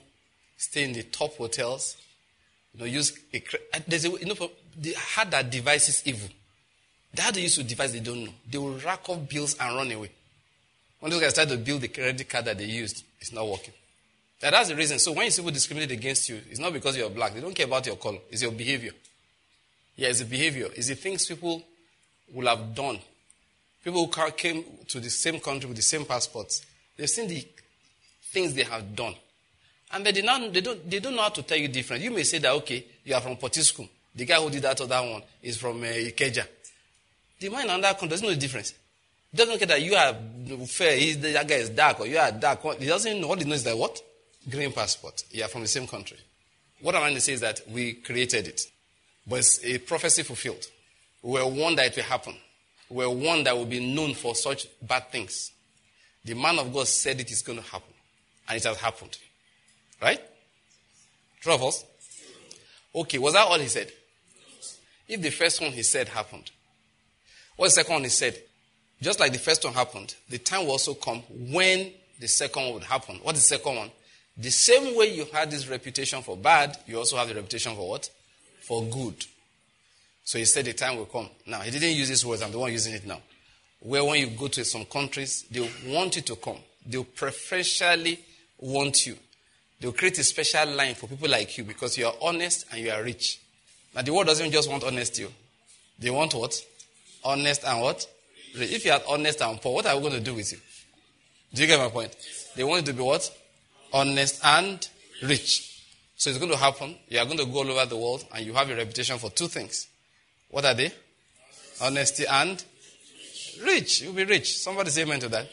stay 0.56 0.84
in 0.84 0.92
the 0.92 1.02
top 1.02 1.36
hotels, 1.36 1.96
you 2.72 2.80
know, 2.80 2.86
use 2.86 3.18
a, 3.34 3.42
uh, 3.74 3.80
there's 3.86 4.04
a, 4.04 4.10
you 4.10 4.26
know, 4.26 4.50
they 4.78 4.94
had 4.94 5.30
that 5.30 5.50
device 5.50 5.88
is 5.88 6.02
evil. 6.06 6.28
They 7.12 7.22
had 7.22 7.34
to 7.34 7.40
use 7.40 7.58
a 7.58 7.64
device 7.64 7.92
they 7.92 8.00
don't 8.00 8.24
know. 8.24 8.32
They 8.48 8.58
will 8.58 8.78
rack 8.78 9.08
up 9.08 9.28
bills 9.28 9.56
and 9.58 9.76
run 9.76 9.90
away. 9.90 10.10
When 11.00 11.10
those 11.10 11.20
guys 11.20 11.30
start 11.32 11.48
to 11.48 11.56
build 11.56 11.80
the 11.80 11.88
credit 11.88 12.28
card 12.28 12.44
that 12.44 12.58
they 12.58 12.64
used, 12.64 13.04
it's 13.20 13.32
not 13.32 13.46
working. 13.48 13.74
That's 14.50 14.68
the 14.68 14.76
reason. 14.76 14.98
So 14.98 15.12
when 15.12 15.30
people 15.30 15.50
discriminate 15.50 15.92
against 15.92 16.28
you, 16.28 16.40
it's 16.50 16.58
not 16.58 16.72
because 16.72 16.96
you're 16.96 17.10
black. 17.10 17.34
They 17.34 17.40
don't 17.40 17.54
care 17.54 17.66
about 17.66 17.86
your 17.86 17.96
color. 17.96 18.18
It's 18.30 18.42
your 18.42 18.52
behavior. 18.52 18.92
Yeah, 19.96 20.08
it's 20.08 20.18
the 20.18 20.24
behavior. 20.24 20.68
It's 20.74 20.88
the 20.88 20.94
things 20.94 21.26
people 21.26 21.62
will 22.32 22.48
have 22.48 22.74
done. 22.74 22.98
People 23.84 24.06
who 24.06 24.30
came 24.32 24.64
to 24.88 25.00
the 25.00 25.10
same 25.10 25.38
country 25.38 25.68
with 25.68 25.76
the 25.76 25.82
same 25.82 26.04
passports, 26.04 26.64
they've 26.96 27.08
seen 27.08 27.28
the 27.28 27.46
things 28.32 28.54
they 28.54 28.64
have 28.64 28.96
done. 28.96 29.14
And 29.92 30.04
they, 30.06 30.22
not, 30.22 30.52
they, 30.52 30.60
don't, 30.60 30.90
they 30.90 31.00
don't 31.00 31.14
know 31.14 31.22
how 31.22 31.28
to 31.28 31.42
tell 31.42 31.58
you 31.58 31.68
different. 31.68 32.02
You 32.02 32.10
may 32.10 32.22
say 32.22 32.38
that, 32.38 32.52
okay, 32.52 32.84
you 33.04 33.14
are 33.14 33.20
from 33.20 33.36
Potiskum. 33.36 33.88
The 34.14 34.24
guy 34.24 34.36
who 34.36 34.50
did 34.50 34.62
that 34.62 34.80
other 34.80 35.10
one 35.10 35.22
is 35.42 35.56
from 35.56 35.82
uh, 35.82 35.86
Ikeja. 35.86 36.46
The 37.38 37.48
man 37.48 37.68
in 37.70 37.80
that 37.80 37.98
country 37.98 38.08
doesn't 38.08 38.26
know 38.26 38.34
the 38.34 38.40
difference. 38.40 38.74
He 39.30 39.36
doesn't 39.36 39.58
care 39.58 39.66
that 39.66 39.82
you 39.82 39.94
are 39.94 40.14
fair, 40.66 41.14
that 41.16 41.48
guy 41.48 41.54
is 41.56 41.70
dark, 41.70 42.00
or 42.00 42.06
you 42.06 42.18
are 42.18 42.32
dark. 42.32 42.60
He 42.78 42.86
doesn't 42.86 43.20
know. 43.20 43.28
What 43.28 43.40
he 43.40 43.44
knows 43.44 43.58
is 43.58 43.64
that 43.64 43.76
what? 43.76 44.00
Green 44.50 44.72
passport. 44.72 45.24
You 45.30 45.44
are 45.44 45.48
from 45.48 45.62
the 45.62 45.68
same 45.68 45.86
country. 45.86 46.18
What 46.80 46.94
I'm 46.94 47.02
trying 47.02 47.14
to 47.14 47.20
say 47.20 47.34
is 47.34 47.40
that 47.40 47.60
we 47.68 47.94
created 47.94 48.48
it. 48.48 48.62
But 49.26 49.36
it's 49.36 49.64
a 49.64 49.78
prophecy 49.78 50.22
fulfilled. 50.22 50.66
We 51.22 51.32
were 51.40 51.46
warned 51.46 51.78
that 51.78 51.86
it 51.86 51.96
will 51.96 52.02
happen. 52.02 52.34
We 52.88 53.06
were 53.06 53.10
warned 53.10 53.46
that 53.46 53.56
we'll 53.56 53.66
be 53.66 53.94
known 53.94 54.14
for 54.14 54.34
such 54.34 54.66
bad 54.82 55.10
things. 55.10 55.52
The 56.24 56.34
man 56.34 56.58
of 56.58 56.72
God 56.72 56.88
said 56.88 57.20
it 57.20 57.30
is 57.30 57.42
going 57.42 57.58
to 57.58 57.64
happen. 57.64 57.94
And 58.48 58.56
it 58.56 58.64
has 58.64 58.76
happened. 58.78 59.16
Right? 60.00 60.20
True 61.40 61.54
of 61.54 61.62
us? 61.62 61.84
Okay, 62.94 63.18
was 63.18 63.34
that 63.34 63.46
all 63.46 63.58
he 63.58 63.68
said? 63.68 63.90
If 65.08 65.22
the 65.22 65.30
first 65.30 65.60
one 65.60 65.72
he 65.72 65.82
said 65.82 66.08
happened, 66.08 66.50
what's 67.56 67.74
the 67.74 67.82
second 67.82 67.94
one 67.94 68.02
he 68.02 68.08
said? 68.08 68.36
Just 69.00 69.20
like 69.20 69.32
the 69.32 69.38
first 69.38 69.64
one 69.64 69.74
happened, 69.74 70.14
the 70.28 70.38
time 70.38 70.64
will 70.64 70.72
also 70.72 70.94
come 70.94 71.22
when 71.30 71.92
the 72.20 72.28
second 72.28 72.64
one 72.64 72.74
would 72.74 72.84
happen. 72.84 73.18
What's 73.22 73.38
the 73.40 73.56
second 73.56 73.76
one? 73.76 73.90
The 74.42 74.50
same 74.50 74.96
way 74.96 75.14
you 75.14 75.24
had 75.32 75.50
this 75.50 75.68
reputation 75.68 76.22
for 76.22 76.36
bad, 76.36 76.76
you 76.86 76.98
also 76.98 77.16
have 77.16 77.28
the 77.28 77.34
reputation 77.34 77.74
for 77.74 77.88
what? 77.88 78.10
for 78.62 78.84
good. 78.84 79.26
So 80.24 80.38
he 80.38 80.44
said 80.44 80.64
the 80.64 80.72
time 80.72 80.96
will 80.96 81.06
come. 81.06 81.28
Now, 81.46 81.60
he 81.60 81.70
didn't 81.70 81.96
use 81.96 82.08
these 82.08 82.24
words, 82.24 82.42
I'm 82.42 82.52
the 82.52 82.58
one 82.58 82.72
using 82.72 82.94
it 82.94 83.06
now. 83.06 83.20
Where 83.80 84.04
when 84.04 84.20
you 84.20 84.28
go 84.28 84.48
to 84.48 84.64
some 84.64 84.84
countries, 84.84 85.44
they 85.50 85.68
want 85.88 86.16
you 86.16 86.22
to 86.22 86.36
come. 86.36 86.58
They'll 86.86 87.04
preferentially 87.04 88.20
want 88.58 89.06
you. 89.06 89.16
They'll 89.80 89.92
create 89.92 90.18
a 90.18 90.24
special 90.24 90.70
line 90.70 90.94
for 90.94 91.08
people 91.08 91.28
like 91.28 91.58
you 91.58 91.64
because 91.64 91.98
you 91.98 92.06
are 92.06 92.14
honest 92.22 92.66
and 92.70 92.80
you 92.80 92.92
are 92.92 93.02
rich. 93.02 93.40
Now, 93.94 94.02
the 94.02 94.14
world 94.14 94.28
doesn't 94.28 94.52
just 94.52 94.70
want 94.70 94.84
honesty. 94.84 95.26
They 95.98 96.10
want 96.10 96.34
what? 96.34 96.64
Honest 97.24 97.64
and 97.64 97.80
what? 97.82 98.06
If 98.54 98.84
you 98.84 98.92
are 98.92 99.02
honest 99.08 99.42
and 99.42 99.60
poor, 99.60 99.74
what 99.74 99.86
are 99.86 99.96
we 99.96 100.02
going 100.02 100.14
to 100.14 100.20
do 100.20 100.34
with 100.34 100.52
you? 100.52 100.58
Do 101.52 101.62
you 101.62 101.68
get 101.68 101.80
my 101.80 101.88
point? 101.88 102.16
They 102.54 102.62
want 102.62 102.86
you 102.86 102.92
to 102.92 102.96
be 102.96 103.02
what? 103.02 103.28
Honest 103.92 104.40
and 104.44 104.88
rich. 105.22 105.82
So 106.16 106.30
it's 106.30 106.38
going 106.38 106.52
to 106.52 106.56
happen. 106.56 106.94
You 107.08 107.18
are 107.18 107.24
going 107.24 107.38
to 107.38 107.46
go 107.46 107.58
all 107.58 107.70
over 107.70 107.86
the 107.86 107.96
world 107.96 108.24
and 108.34 108.46
you 108.46 108.54
have 108.54 108.70
a 108.70 108.76
reputation 108.76 109.18
for 109.18 109.30
two 109.30 109.48
things. 109.48 109.88
What 110.50 110.64
are 110.64 110.74
they? 110.74 110.92
Honesty 111.80 112.24
and 112.30 112.62
rich. 113.64 114.02
You'll 114.02 114.12
be 114.12 114.24
rich. 114.24 114.58
Somebody 114.58 114.90
say 114.90 115.02
amen 115.02 115.20
to 115.20 115.28
that. 115.30 115.48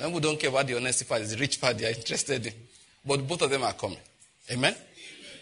And 0.00 0.12
we 0.12 0.20
don't 0.20 0.38
care 0.38 0.50
about 0.50 0.66
the 0.66 0.76
honesty 0.76 1.04
part, 1.04 1.22
it's 1.22 1.32
the 1.32 1.38
rich 1.38 1.60
part 1.60 1.78
they 1.78 1.86
are 1.86 1.94
interested 1.96 2.46
in. 2.46 2.52
But 3.04 3.26
both 3.26 3.42
of 3.42 3.50
them 3.50 3.62
are 3.62 3.72
coming. 3.74 3.98
Amen? 4.50 4.74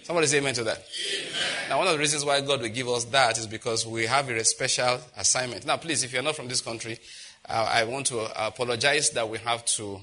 Somebody 0.02 0.26
say 0.26 0.38
amen 0.38 0.54
to 0.54 0.64
that. 0.64 0.78
Amen. 0.78 1.68
Now, 1.68 1.78
one 1.78 1.86
of 1.86 1.92
the 1.92 1.98
reasons 1.98 2.24
why 2.24 2.40
God 2.40 2.60
will 2.60 2.68
give 2.68 2.88
us 2.88 3.04
that 3.04 3.38
is 3.38 3.46
because 3.46 3.86
we 3.86 4.06
have 4.06 4.28
a 4.28 4.44
special 4.44 4.98
assignment. 5.16 5.64
Now, 5.64 5.76
please, 5.76 6.02
if 6.02 6.12
you're 6.12 6.22
not 6.22 6.34
from 6.34 6.48
this 6.48 6.60
country, 6.60 6.98
uh, 7.48 7.70
I 7.72 7.84
want 7.84 8.06
to 8.06 8.46
apologize 8.46 9.10
that 9.10 9.28
we 9.28 9.38
have 9.38 9.64
to. 9.64 10.00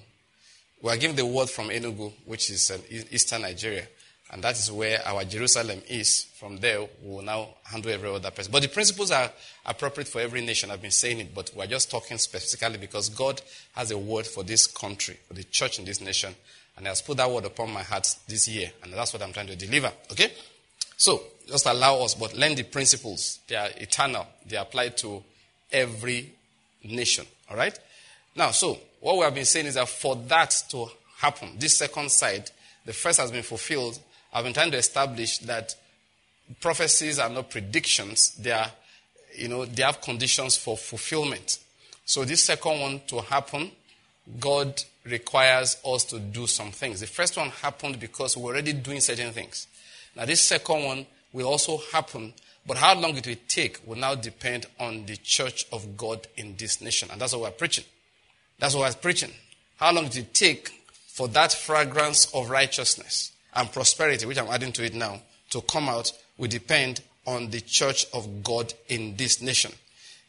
We 0.81 0.91
are 0.91 0.97
given 0.97 1.15
the 1.15 1.25
word 1.25 1.49
from 1.49 1.69
Enugu, 1.69 2.11
which 2.25 2.49
is 2.49 2.71
eastern 3.11 3.41
Nigeria, 3.41 3.85
and 4.31 4.41
that 4.43 4.57
is 4.57 4.71
where 4.71 5.05
our 5.05 5.25
Jerusalem 5.25 5.81
is. 5.89 6.27
From 6.39 6.57
there, 6.57 6.79
we 7.03 7.09
will 7.15 7.21
now 7.21 7.49
handle 7.63 7.91
every 7.91 8.09
other 8.09 8.31
person. 8.31 8.49
But 8.51 8.61
the 8.61 8.69
principles 8.69 9.11
are 9.11 9.29
appropriate 9.65 10.07
for 10.07 10.21
every 10.21 10.39
nation. 10.39 10.71
I've 10.71 10.81
been 10.81 10.91
saying 10.91 11.19
it, 11.19 11.35
but 11.35 11.51
we're 11.53 11.67
just 11.67 11.91
talking 11.91 12.17
specifically 12.17 12.77
because 12.77 13.09
God 13.09 13.41
has 13.75 13.91
a 13.91 13.97
word 13.97 14.25
for 14.25 14.43
this 14.43 14.67
country, 14.67 15.17
for 15.27 15.33
the 15.33 15.43
church 15.43 15.79
in 15.79 15.85
this 15.85 15.99
nation, 15.99 16.33
and 16.77 16.85
He 16.85 16.87
has 16.87 17.01
put 17.01 17.17
that 17.17 17.29
word 17.29 17.43
upon 17.43 17.73
my 17.73 17.83
heart 17.83 18.15
this 18.29 18.47
year, 18.47 18.71
and 18.81 18.93
that's 18.93 19.11
what 19.11 19.21
I'm 19.21 19.33
trying 19.33 19.47
to 19.47 19.57
deliver. 19.57 19.91
Okay? 20.13 20.31
So, 20.95 21.21
just 21.45 21.65
allow 21.65 21.99
us, 22.03 22.13
but 22.13 22.35
learn 22.37 22.55
the 22.55 22.63
principles. 22.63 23.39
They 23.47 23.55
are 23.55 23.69
eternal. 23.77 24.27
They 24.45 24.55
apply 24.55 24.89
to 24.89 25.23
every 25.73 26.31
nation. 26.85 27.25
All 27.49 27.57
right? 27.57 27.77
Now, 28.35 28.51
so, 28.51 28.77
what 28.99 29.17
we 29.17 29.23
have 29.23 29.35
been 29.35 29.45
saying 29.45 29.67
is 29.67 29.75
that 29.75 29.87
for 29.87 30.15
that 30.15 30.63
to 30.69 30.89
happen, 31.17 31.49
this 31.57 31.77
second 31.77 32.11
side, 32.11 32.49
the 32.85 32.93
first 32.93 33.19
has 33.19 33.31
been 33.31 33.43
fulfilled. 33.43 33.99
I've 34.33 34.43
been 34.43 34.53
trying 34.53 34.71
to 34.71 34.77
establish 34.77 35.39
that 35.39 35.75
prophecies 36.59 37.19
are 37.19 37.29
not 37.29 37.49
predictions. 37.49 38.35
They 38.35 38.51
are, 38.51 38.71
you 39.35 39.47
know, 39.47 39.65
they 39.65 39.83
have 39.83 40.01
conditions 40.01 40.57
for 40.57 40.77
fulfillment. 40.77 41.59
So 42.05 42.25
this 42.25 42.43
second 42.43 42.79
one 42.79 43.01
to 43.07 43.21
happen, 43.21 43.71
God 44.39 44.81
requires 45.05 45.77
us 45.85 46.03
to 46.05 46.19
do 46.19 46.47
some 46.47 46.71
things. 46.71 46.99
The 46.99 47.07
first 47.07 47.37
one 47.37 47.49
happened 47.49 47.99
because 47.99 48.35
we're 48.35 48.51
already 48.51 48.73
doing 48.73 48.99
certain 48.99 49.31
things. 49.31 49.67
Now 50.15 50.25
this 50.25 50.41
second 50.41 50.83
one 50.83 51.05
will 51.31 51.47
also 51.47 51.79
happen, 51.91 52.33
but 52.65 52.77
how 52.77 52.99
long 52.99 53.15
it 53.15 53.25
will 53.25 53.35
take 53.47 53.79
will 53.85 53.97
now 53.97 54.15
depend 54.15 54.65
on 54.79 55.05
the 55.05 55.17
church 55.17 55.65
of 55.71 55.95
God 55.97 56.27
in 56.35 56.55
this 56.57 56.81
nation. 56.81 57.09
And 57.11 57.21
that's 57.21 57.33
what 57.33 57.41
we're 57.41 57.51
preaching. 57.51 57.85
That's 58.59 58.75
what 58.75 58.83
I 58.83 58.87
was 58.87 58.95
preaching. 58.95 59.31
How 59.77 59.93
long 59.93 60.09
did 60.09 60.17
it 60.17 60.33
take 60.33 60.69
for 61.07 61.27
that 61.29 61.53
fragrance 61.53 62.33
of 62.33 62.49
righteousness 62.49 63.31
and 63.55 63.71
prosperity, 63.71 64.25
which 64.25 64.37
I'm 64.37 64.47
adding 64.47 64.71
to 64.73 64.83
it 64.83 64.93
now, 64.93 65.21
to 65.49 65.61
come 65.61 65.89
out 65.89 66.11
We 66.39 66.47
depend 66.47 67.01
on 67.27 67.49
the 67.49 67.59
church 67.59 68.07
of 68.13 68.43
God 68.43 68.73
in 68.87 69.17
this 69.17 69.41
nation. 69.41 69.73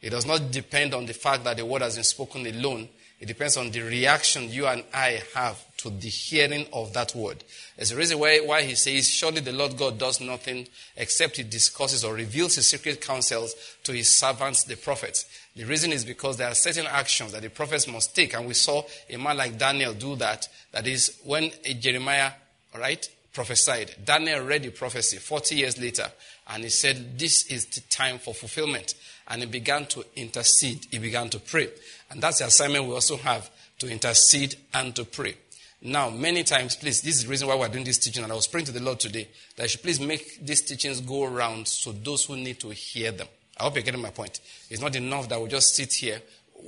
It 0.01 0.09
does 0.09 0.25
not 0.25 0.51
depend 0.51 0.93
on 0.93 1.05
the 1.05 1.13
fact 1.13 1.45
that 1.45 1.55
the 1.55 1.65
word 1.65 1.81
has 1.81 1.95
been 1.95 2.03
spoken 2.03 2.45
alone. 2.45 2.89
It 3.21 3.27
depends 3.27 3.55
on 3.55 3.71
the 3.71 3.79
reaction 3.81 4.49
you 4.49 4.67
and 4.67 4.83
I 4.93 5.21
have 5.33 5.63
to 5.77 5.89
the 5.89 6.09
hearing 6.09 6.65
of 6.73 6.91
that 6.93 7.15
word. 7.15 7.43
There's 7.77 7.91
a 7.91 7.95
reason 7.95 8.19
why, 8.19 8.39
why 8.39 8.63
he 8.63 8.75
says, 8.75 9.07
Surely 9.07 9.39
the 9.39 9.53
Lord 9.53 9.77
God 9.77 9.97
does 9.97 10.19
nothing 10.19 10.67
except 10.97 11.37
he 11.37 11.43
discusses 11.43 12.03
or 12.03 12.13
reveals 12.13 12.55
his 12.55 12.67
secret 12.67 12.99
counsels 12.99 13.55
to 13.83 13.93
his 13.93 14.09
servants, 14.09 14.65
the 14.65 14.75
prophets. 14.75 15.25
The 15.55 15.65
reason 15.65 15.91
is 15.91 16.05
because 16.05 16.37
there 16.37 16.47
are 16.47 16.55
certain 16.55 16.87
actions 16.87 17.33
that 17.33 17.41
the 17.41 17.49
prophets 17.49 17.87
must 17.87 18.15
take. 18.15 18.33
And 18.33 18.47
we 18.47 18.53
saw 18.53 18.83
a 19.09 19.17
man 19.17 19.37
like 19.37 19.57
Daniel 19.57 19.93
do 19.93 20.15
that. 20.15 20.47
That 20.71 20.87
is, 20.87 21.19
when 21.25 21.51
Jeremiah, 21.79 22.31
right, 22.77 23.07
prophesied, 23.33 23.95
Daniel 24.03 24.45
read 24.45 24.63
the 24.63 24.69
prophecy 24.69 25.17
40 25.17 25.55
years 25.55 25.77
later. 25.77 26.09
And 26.47 26.63
he 26.63 26.69
said, 26.69 27.19
This 27.19 27.45
is 27.47 27.65
the 27.65 27.81
time 27.81 28.17
for 28.17 28.33
fulfillment. 28.33 28.95
And 29.27 29.41
he 29.41 29.47
began 29.47 29.85
to 29.87 30.05
intercede. 30.15 30.87
He 30.89 30.99
began 30.99 31.29
to 31.29 31.39
pray. 31.39 31.69
And 32.09 32.21
that's 32.21 32.39
the 32.39 32.45
assignment 32.45 32.85
we 32.85 32.93
also 32.93 33.17
have 33.17 33.49
to 33.79 33.89
intercede 33.89 34.55
and 34.73 34.95
to 34.95 35.03
pray. 35.03 35.35
Now, 35.83 36.11
many 36.11 36.43
times, 36.43 36.75
please, 36.75 37.01
this 37.01 37.15
is 37.15 37.23
the 37.23 37.29
reason 37.29 37.47
why 37.47 37.55
we're 37.55 37.67
doing 37.67 37.83
this 37.83 37.97
teaching, 37.97 38.23
and 38.23 38.31
I 38.31 38.35
was 38.35 38.45
praying 38.45 38.67
to 38.67 38.71
the 38.71 38.81
Lord 38.81 38.99
today 38.99 39.27
that 39.55 39.63
I 39.63 39.67
should 39.67 39.81
please 39.81 39.99
make 39.99 40.45
these 40.45 40.61
teachings 40.61 41.01
go 41.01 41.23
around 41.23 41.67
so 41.67 41.91
those 41.91 42.25
who 42.25 42.35
need 42.35 42.59
to 42.59 42.69
hear 42.69 43.11
them. 43.11 43.27
I 43.57 43.63
hope 43.63 43.75
you're 43.75 43.83
getting 43.83 44.01
my 44.01 44.09
point. 44.09 44.39
It's 44.69 44.81
not 44.81 44.95
enough 44.95 45.29
that 45.29 45.41
we 45.41 45.49
just 45.49 45.75
sit 45.75 45.93
here. 45.93 46.21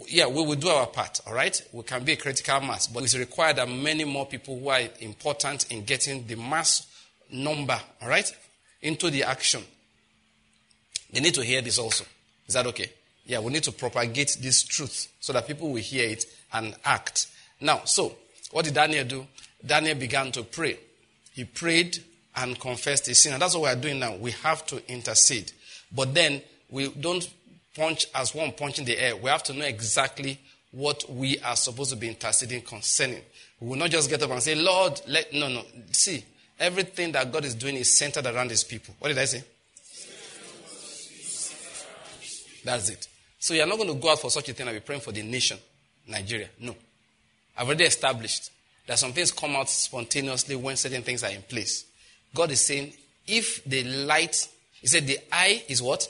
Yeah, 0.08 0.28
we 0.28 0.44
will 0.44 0.56
do 0.56 0.70
our 0.70 0.88
part, 0.88 1.22
all 1.28 1.34
right? 1.34 1.62
We 1.72 1.84
can 1.84 2.04
be 2.04 2.14
a 2.14 2.16
critical 2.18 2.62
mass, 2.62 2.88
but 2.88 3.04
it's 3.04 3.18
required 3.18 3.58
that 3.58 3.70
many 3.70 4.04
more 4.06 4.26
people 4.26 4.60
who 4.60 4.70
are 4.70 4.82
important 5.00 5.72
in 5.72 5.84
getting 5.86 6.26
the 6.26 6.36
mass 6.36 6.88
number, 7.32 7.80
all 8.02 8.10
right, 8.10 8.32
into 8.82 9.10
the 9.10 9.24
action. 9.24 9.64
They 11.12 11.20
need 11.20 11.36
to 11.36 11.44
hear 11.44 11.62
this 11.62 11.78
also. 11.78 12.06
Is 12.48 12.56
that 12.56 12.66
okay? 12.68 12.92
Yeah, 13.26 13.40
we 13.40 13.54
need 13.54 13.64
to 13.64 13.72
propagate 13.72 14.38
this 14.42 14.64
truth 14.64 15.14
so 15.20 15.32
that 15.34 15.48
people 15.48 15.70
will 15.70 15.82
hear 15.82 16.10
it 16.10 16.26
and 16.52 16.76
act. 16.84 17.28
Now, 17.62 17.82
so 17.86 18.16
what 18.52 18.66
did 18.66 18.74
Daniel 18.74 19.06
do? 19.06 19.28
Daniel 19.66 19.96
began 19.96 20.32
to 20.34 20.44
pray. 20.44 20.78
He 21.34 21.46
prayed 21.46 22.04
and 22.36 22.60
confessed 22.60 23.06
his 23.06 23.22
sin. 23.22 23.34
And 23.34 23.42
that's 23.42 23.56
what 23.56 23.64
we 23.64 23.70
are 23.70 23.76
doing 23.76 24.00
now. 24.00 24.16
We 24.16 24.32
have 24.32 24.66
to 24.68 24.92
intercede. 24.92 25.52
But 25.92 26.14
then 26.14 26.42
we 26.74 26.90
don't 26.90 27.30
punch 27.76 28.08
as 28.16 28.34
one 28.34 28.52
punch 28.52 28.80
in 28.80 28.86
the 28.86 28.98
air. 28.98 29.16
We 29.16 29.30
have 29.30 29.44
to 29.44 29.54
know 29.54 29.64
exactly 29.64 30.40
what 30.72 31.06
we 31.08 31.38
are 31.40 31.56
supposed 31.56 31.92
to 31.92 31.96
be 31.96 32.08
interceding 32.08 32.62
concerning. 32.62 33.22
We 33.60 33.70
will 33.70 33.76
not 33.76 33.92
just 33.92 34.10
get 34.10 34.24
up 34.24 34.32
and 34.32 34.42
say, 34.42 34.56
Lord, 34.56 35.00
let 35.08 35.32
no 35.32 35.48
no. 35.50 35.62
See, 35.92 36.26
everything 36.60 37.12
that 37.12 37.32
God 37.32 37.46
is 37.46 37.54
doing 37.54 37.76
is 37.76 37.96
centered 37.96 38.26
around 38.26 38.50
his 38.50 38.64
people. 38.64 38.96
What 38.98 39.10
did 39.10 39.20
I 39.20 39.26
say? 39.26 39.44
That's 42.66 42.90
it. 42.90 43.08
So 43.38 43.54
you're 43.54 43.68
not 43.68 43.78
going 43.78 43.90
to 43.90 43.96
go 43.96 44.12
out 44.12 44.20
for 44.20 44.32
such 44.32 44.50
a 44.50 44.54
thing 44.54 44.68
and 44.68 44.76
be 44.76 44.80
praying 44.80 45.02
for 45.02 45.12
the 45.12 45.22
nation, 45.22 45.60
Nigeria. 46.08 46.50
No. 46.60 46.76
I've 47.56 47.68
already 47.68 47.84
established 47.84 48.50
that 48.88 48.98
some 48.98 49.14
things 49.14 49.32
come 49.32 49.56
out 49.56 49.70
spontaneously 49.70 50.56
when 50.56 50.76
certain 50.76 51.04
things 51.04 51.24
are 51.24 51.30
in 51.30 51.44
place. 51.44 51.86
God 52.34 52.50
is 52.50 52.62
saying, 52.62 52.94
if 53.28 53.64
the 53.64 53.84
light, 53.84 54.48
He 54.82 54.88
said, 54.88 55.06
the 55.06 55.20
eye 55.32 55.64
is 55.68 55.80
what? 55.82 56.10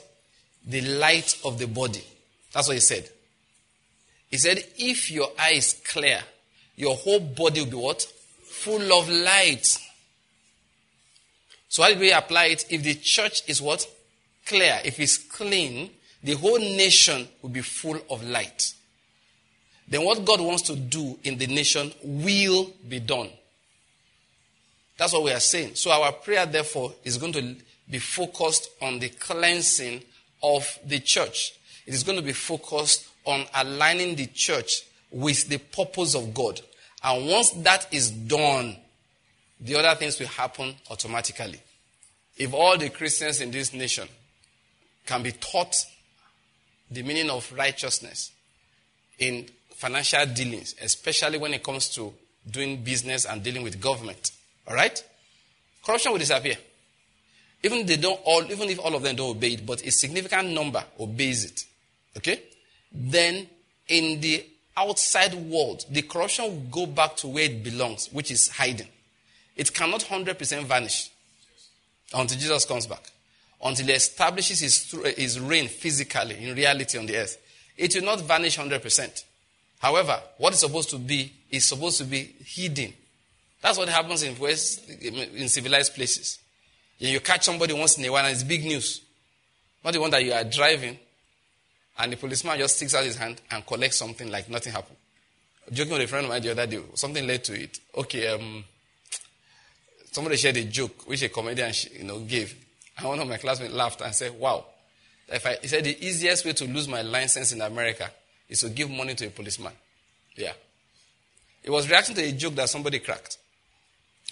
The 0.66 0.80
light 0.80 1.38
of 1.44 1.58
the 1.58 1.66
body. 1.66 2.04
That's 2.52 2.68
what 2.68 2.74
He 2.74 2.80
said. 2.80 3.08
He 4.30 4.38
said, 4.38 4.64
if 4.78 5.10
your 5.10 5.28
eye 5.38 5.52
is 5.52 5.80
clear, 5.86 6.20
your 6.76 6.96
whole 6.96 7.20
body 7.20 7.60
will 7.60 7.70
be 7.70 7.76
what? 7.76 8.02
Full 8.02 8.92
of 8.98 9.08
light. 9.08 9.78
So 11.68 11.82
how 11.82 11.92
do 11.92 12.00
we 12.00 12.12
apply 12.12 12.46
it? 12.46 12.66
If 12.70 12.82
the 12.82 12.94
church 12.94 13.42
is 13.48 13.62
what? 13.62 13.86
Clear. 14.46 14.80
If 14.84 14.98
it's 14.98 15.18
clean, 15.18 15.90
the 16.22 16.34
whole 16.34 16.58
nation 16.58 17.28
will 17.42 17.50
be 17.50 17.60
full 17.60 18.00
of 18.10 18.24
light 18.24 18.74
then 19.88 20.04
what 20.04 20.24
God 20.24 20.40
wants 20.40 20.62
to 20.62 20.76
do 20.76 21.18
in 21.24 21.36
the 21.38 21.46
nation 21.46 21.92
will 22.02 22.72
be 22.88 23.00
done. 23.00 23.28
That's 24.96 25.12
what 25.12 25.24
we 25.24 25.32
are 25.32 25.40
saying. 25.40 25.74
So 25.74 25.90
our 25.90 26.12
prayer, 26.12 26.46
therefore, 26.46 26.94
is 27.04 27.18
going 27.18 27.32
to 27.34 27.56
be 27.90 27.98
focused 27.98 28.70
on 28.80 28.98
the 28.98 29.08
cleansing 29.10 30.02
of 30.44 30.78
the 30.84 31.00
church. 31.00 31.54
It 31.86 31.94
is 31.94 32.02
going 32.02 32.18
to 32.18 32.24
be 32.24 32.34
focused 32.34 33.08
on 33.24 33.46
aligning 33.54 34.14
the 34.14 34.26
church 34.26 34.82
with 35.10 35.48
the 35.48 35.58
purpose 35.58 36.14
of 36.14 36.34
God. 36.34 36.60
And 37.02 37.28
once 37.28 37.50
that 37.50 37.88
is 37.90 38.10
done, 38.10 38.76
the 39.60 39.76
other 39.76 39.98
things 39.98 40.20
will 40.20 40.26
happen 40.26 40.74
automatically. 40.90 41.60
If 42.36 42.52
all 42.52 42.76
the 42.76 42.90
Christians 42.90 43.40
in 43.40 43.50
this 43.50 43.72
nation 43.72 44.06
can 45.06 45.22
be 45.22 45.32
taught 45.32 45.76
the 46.90 47.02
meaning 47.02 47.30
of 47.30 47.50
righteousness 47.52 48.32
in 49.18 49.46
financial 49.74 50.26
dealings, 50.26 50.74
especially 50.82 51.38
when 51.38 51.54
it 51.54 51.62
comes 51.62 51.88
to 51.90 52.12
doing 52.50 52.82
business 52.82 53.24
and 53.24 53.42
dealing 53.42 53.62
with 53.62 53.80
government. 53.80 54.32
All 54.68 54.74
right? 54.74 55.02
Corruption 55.84 56.12
will 56.12 56.18
disappear. 56.18 56.56
Even 57.64 57.86
they 57.86 57.96
don't 57.96 58.20
all, 58.24 58.44
even 58.52 58.68
if 58.68 58.78
all 58.78 58.94
of 58.94 59.02
them 59.02 59.16
don't 59.16 59.36
obey 59.36 59.54
it, 59.54 59.64
but 59.64 59.82
a 59.82 59.90
significant 59.90 60.50
number 60.50 60.84
obeys 61.00 61.46
it. 61.46 61.64
Okay? 62.14 62.42
Then 62.92 63.48
in 63.88 64.20
the 64.20 64.44
outside 64.76 65.34
world, 65.34 65.86
the 65.90 66.02
corruption 66.02 66.44
will 66.44 66.84
go 66.84 66.86
back 66.86 67.16
to 67.16 67.26
where 67.26 67.44
it 67.44 67.64
belongs, 67.64 68.12
which 68.12 68.30
is 68.30 68.48
hiding. 68.48 68.88
It 69.56 69.72
cannot 69.72 70.00
100% 70.00 70.64
vanish 70.64 71.10
until 72.12 72.38
Jesus 72.38 72.66
comes 72.66 72.86
back. 72.86 73.10
Until 73.64 73.86
he 73.86 73.92
establishes 73.92 74.60
his, 74.60 74.94
his 75.16 75.40
reign 75.40 75.68
physically, 75.68 76.36
in 76.44 76.54
reality 76.54 76.98
on 76.98 77.06
the 77.06 77.16
earth. 77.16 77.40
It 77.78 77.94
will 77.94 78.04
not 78.04 78.20
vanish 78.20 78.58
100%. 78.58 79.24
However, 79.78 80.20
what 80.36 80.52
is 80.52 80.60
supposed 80.60 80.90
to 80.90 80.98
be 80.98 81.32
is 81.50 81.64
supposed 81.64 81.96
to 81.96 82.04
be 82.04 82.34
hidden. 82.44 82.92
That's 83.62 83.78
what 83.78 83.88
happens 83.88 84.22
in 84.22 84.38
West, 84.38 84.86
in 85.00 85.48
civilized 85.48 85.94
places. 85.94 86.40
You 87.10 87.20
catch 87.20 87.44
somebody 87.44 87.74
once 87.74 87.98
in 87.98 88.04
a 88.04 88.10
while 88.10 88.24
and 88.24 88.32
it's 88.32 88.42
big 88.42 88.64
news. 88.64 89.00
Not 89.84 89.92
the 89.92 90.00
one 90.00 90.10
that 90.10 90.24
you 90.24 90.32
are 90.32 90.44
driving 90.44 90.98
and 91.98 92.12
the 92.12 92.16
policeman 92.16 92.58
just 92.58 92.76
sticks 92.76 92.94
out 92.94 93.04
his 93.04 93.16
hand 93.16 93.40
and 93.50 93.64
collects 93.66 93.96
something 93.96 94.30
like 94.30 94.48
nothing 94.48 94.72
happened. 94.72 94.96
Joking 95.72 95.92
with 95.94 96.02
a 96.02 96.06
friend 96.06 96.26
of 96.26 96.30
mine 96.30 96.42
the 96.42 96.50
other 96.50 96.66
day, 96.66 96.80
something 96.94 97.26
led 97.26 97.42
to 97.44 97.54
it. 97.54 97.78
Okay, 97.96 98.28
um, 98.28 98.64
somebody 100.12 100.36
shared 100.36 100.56
a 100.58 100.64
joke 100.64 101.08
which 101.08 101.22
a 101.22 101.28
comedian 101.28 101.72
you 101.96 102.04
know 102.04 102.20
gave, 102.20 102.54
and 102.98 103.08
one 103.08 103.18
of 103.18 103.26
my 103.26 103.38
classmates 103.38 103.72
laughed 103.72 104.02
and 104.02 104.14
said, 104.14 104.38
"Wow!" 104.38 104.66
If 105.26 105.46
I, 105.46 105.56
he 105.62 105.68
said 105.68 105.84
the 105.84 106.06
easiest 106.06 106.44
way 106.44 106.52
to 106.52 106.64
lose 106.66 106.86
my 106.86 107.00
license 107.00 107.52
in 107.52 107.62
America 107.62 108.10
is 108.48 108.60
to 108.60 108.68
give 108.68 108.90
money 108.90 109.14
to 109.14 109.26
a 109.26 109.30
policeman. 109.30 109.72
Yeah. 110.36 110.52
It 111.62 111.70
was 111.70 111.88
reacting 111.88 112.14
to 112.16 112.22
a 112.22 112.32
joke 112.32 112.54
that 112.56 112.68
somebody 112.68 112.98
cracked. 112.98 113.38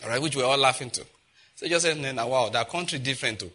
All 0.03 0.11
right, 0.11 0.21
which 0.21 0.37
we're 0.37 0.45
all 0.45 0.59
laughing 0.59 0.91
to. 0.91 1.07
So 1.57 1.69
just 1.69 1.85
said, 1.85 2.15
nah, 2.15 2.27
wow, 2.27 2.49
that 2.49 2.69
country 2.69 2.99
different 2.99 3.41
too. 3.41 3.51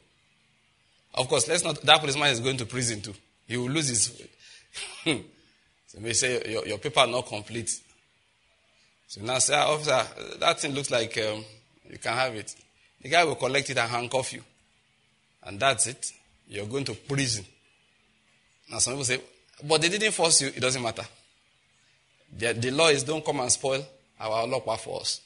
Of 1.14 1.28
course, 1.28 1.48
let's 1.48 1.64
not, 1.64 1.82
that 1.82 2.00
policeman 2.00 2.30
is 2.30 2.40
going 2.40 2.58
to 2.58 2.66
prison 2.66 3.02
too. 3.02 3.14
He 3.48 3.58
will 3.58 3.70
lose 3.70 3.88
his. 3.88 4.24
so 5.04 6.00
they 6.00 6.14
say 6.14 6.52
your, 6.52 6.66
your 6.68 6.78
paper 6.78 7.08
not 7.08 7.26
complete. 7.26 7.80
So 9.08 9.22
now 9.22 9.40
say, 9.40 9.56
officer, 9.56 10.04
that 10.40 10.60
thing 10.60 10.74
looks 10.74 10.92
like 10.92 11.18
um, 11.18 11.44
you 11.90 11.98
can 11.98 12.14
have 12.14 12.36
it. 12.36 12.56
The 13.02 13.10
guy 13.10 13.24
will 13.24 13.36
collect 13.36 13.70
it 13.70 13.78
and 13.78 13.90
handcuff 13.90 14.34
you. 14.34 14.44
And 15.44 15.60
that's 15.60 15.88
it. 15.88 16.12
You're 16.48 16.66
going 16.66 16.86
to 16.86 16.94
prison. 16.94 17.46
Now 18.70 18.80
some 18.80 18.94
people 18.94 19.06
say, 19.06 19.22
but 19.64 19.82
they 19.82 19.90
didn't 19.90 20.12
force 20.12 20.42
you, 20.42 20.50
it 20.50 20.60
doesn't 20.60 20.82
matter. 20.82 21.06
The, 22.38 22.54
the 22.54 22.72
law 22.72 22.90
is 22.90 23.04
don't 23.04 23.26
come 23.26 23.40
and 23.40 23.52
spoil 23.52 23.84
our 24.20 24.46
law 24.46 24.60
for 24.76 25.02
us. 25.02 25.22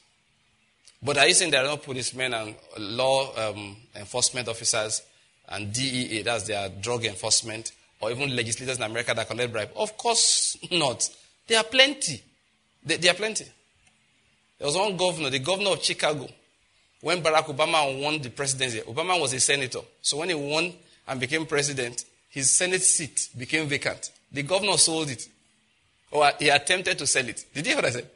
But 1.02 1.18
are 1.18 1.26
you 1.26 1.34
saying 1.34 1.50
there 1.50 1.64
are 1.64 1.68
no 1.68 1.76
policemen 1.78 2.32
and 2.32 2.54
law 2.78 3.34
um, 3.36 3.76
enforcement 3.96 4.48
officers 4.48 5.02
and 5.48 5.72
DEA, 5.72 6.22
that's 6.22 6.44
their 6.44 6.68
drug 6.68 7.04
enforcement, 7.04 7.72
or 8.00 8.12
even 8.12 8.34
legislators 8.36 8.76
in 8.78 8.84
America 8.84 9.12
that 9.14 9.28
collect 9.28 9.52
bribe? 9.52 9.70
Of 9.74 9.96
course 9.96 10.56
not. 10.70 11.08
There 11.48 11.58
are 11.58 11.64
plenty. 11.64 12.22
There, 12.84 12.98
there 12.98 13.10
are 13.12 13.16
plenty. 13.16 13.46
There 14.58 14.66
was 14.66 14.76
one 14.76 14.96
governor, 14.96 15.28
the 15.28 15.40
governor 15.40 15.70
of 15.70 15.82
Chicago, 15.82 16.28
when 17.00 17.20
Barack 17.20 17.46
Obama 17.46 18.00
won 18.00 18.22
the 18.22 18.30
presidency. 18.30 18.80
Obama 18.82 19.20
was 19.20 19.32
a 19.32 19.40
senator. 19.40 19.80
So 20.00 20.18
when 20.18 20.28
he 20.28 20.36
won 20.36 20.72
and 21.08 21.18
became 21.18 21.46
president, 21.46 22.04
his 22.30 22.48
Senate 22.48 22.80
seat 22.80 23.28
became 23.36 23.66
vacant. 23.66 24.12
The 24.30 24.44
governor 24.44 24.76
sold 24.76 25.10
it. 25.10 25.28
Or 26.12 26.30
he 26.38 26.48
attempted 26.48 26.96
to 26.98 27.06
sell 27.08 27.28
it. 27.28 27.44
Did 27.52 27.66
you 27.66 27.72
hear 27.72 27.76
what 27.76 27.86
I 27.86 27.90
said? 27.90 28.08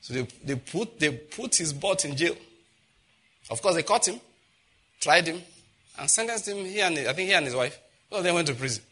So 0.00 0.14
they, 0.14 0.22
they, 0.44 0.54
put, 0.56 0.98
they 0.98 1.10
put 1.10 1.56
his 1.56 1.72
butt 1.72 2.04
in 2.04 2.16
jail. 2.16 2.36
Of 3.50 3.60
course, 3.60 3.74
they 3.74 3.82
caught 3.82 4.06
him, 4.08 4.20
tried 5.00 5.26
him, 5.26 5.42
and 5.98 6.08
sentenced 6.08 6.48
him. 6.48 6.64
He 6.64 6.80
and 6.80 6.98
I 6.98 7.12
think 7.12 7.28
he 7.28 7.34
and 7.34 7.44
his 7.46 7.54
wife. 7.54 7.78
Well, 8.10 8.22
they 8.22 8.32
went 8.32 8.46
to 8.48 8.54
prison. 8.54 8.82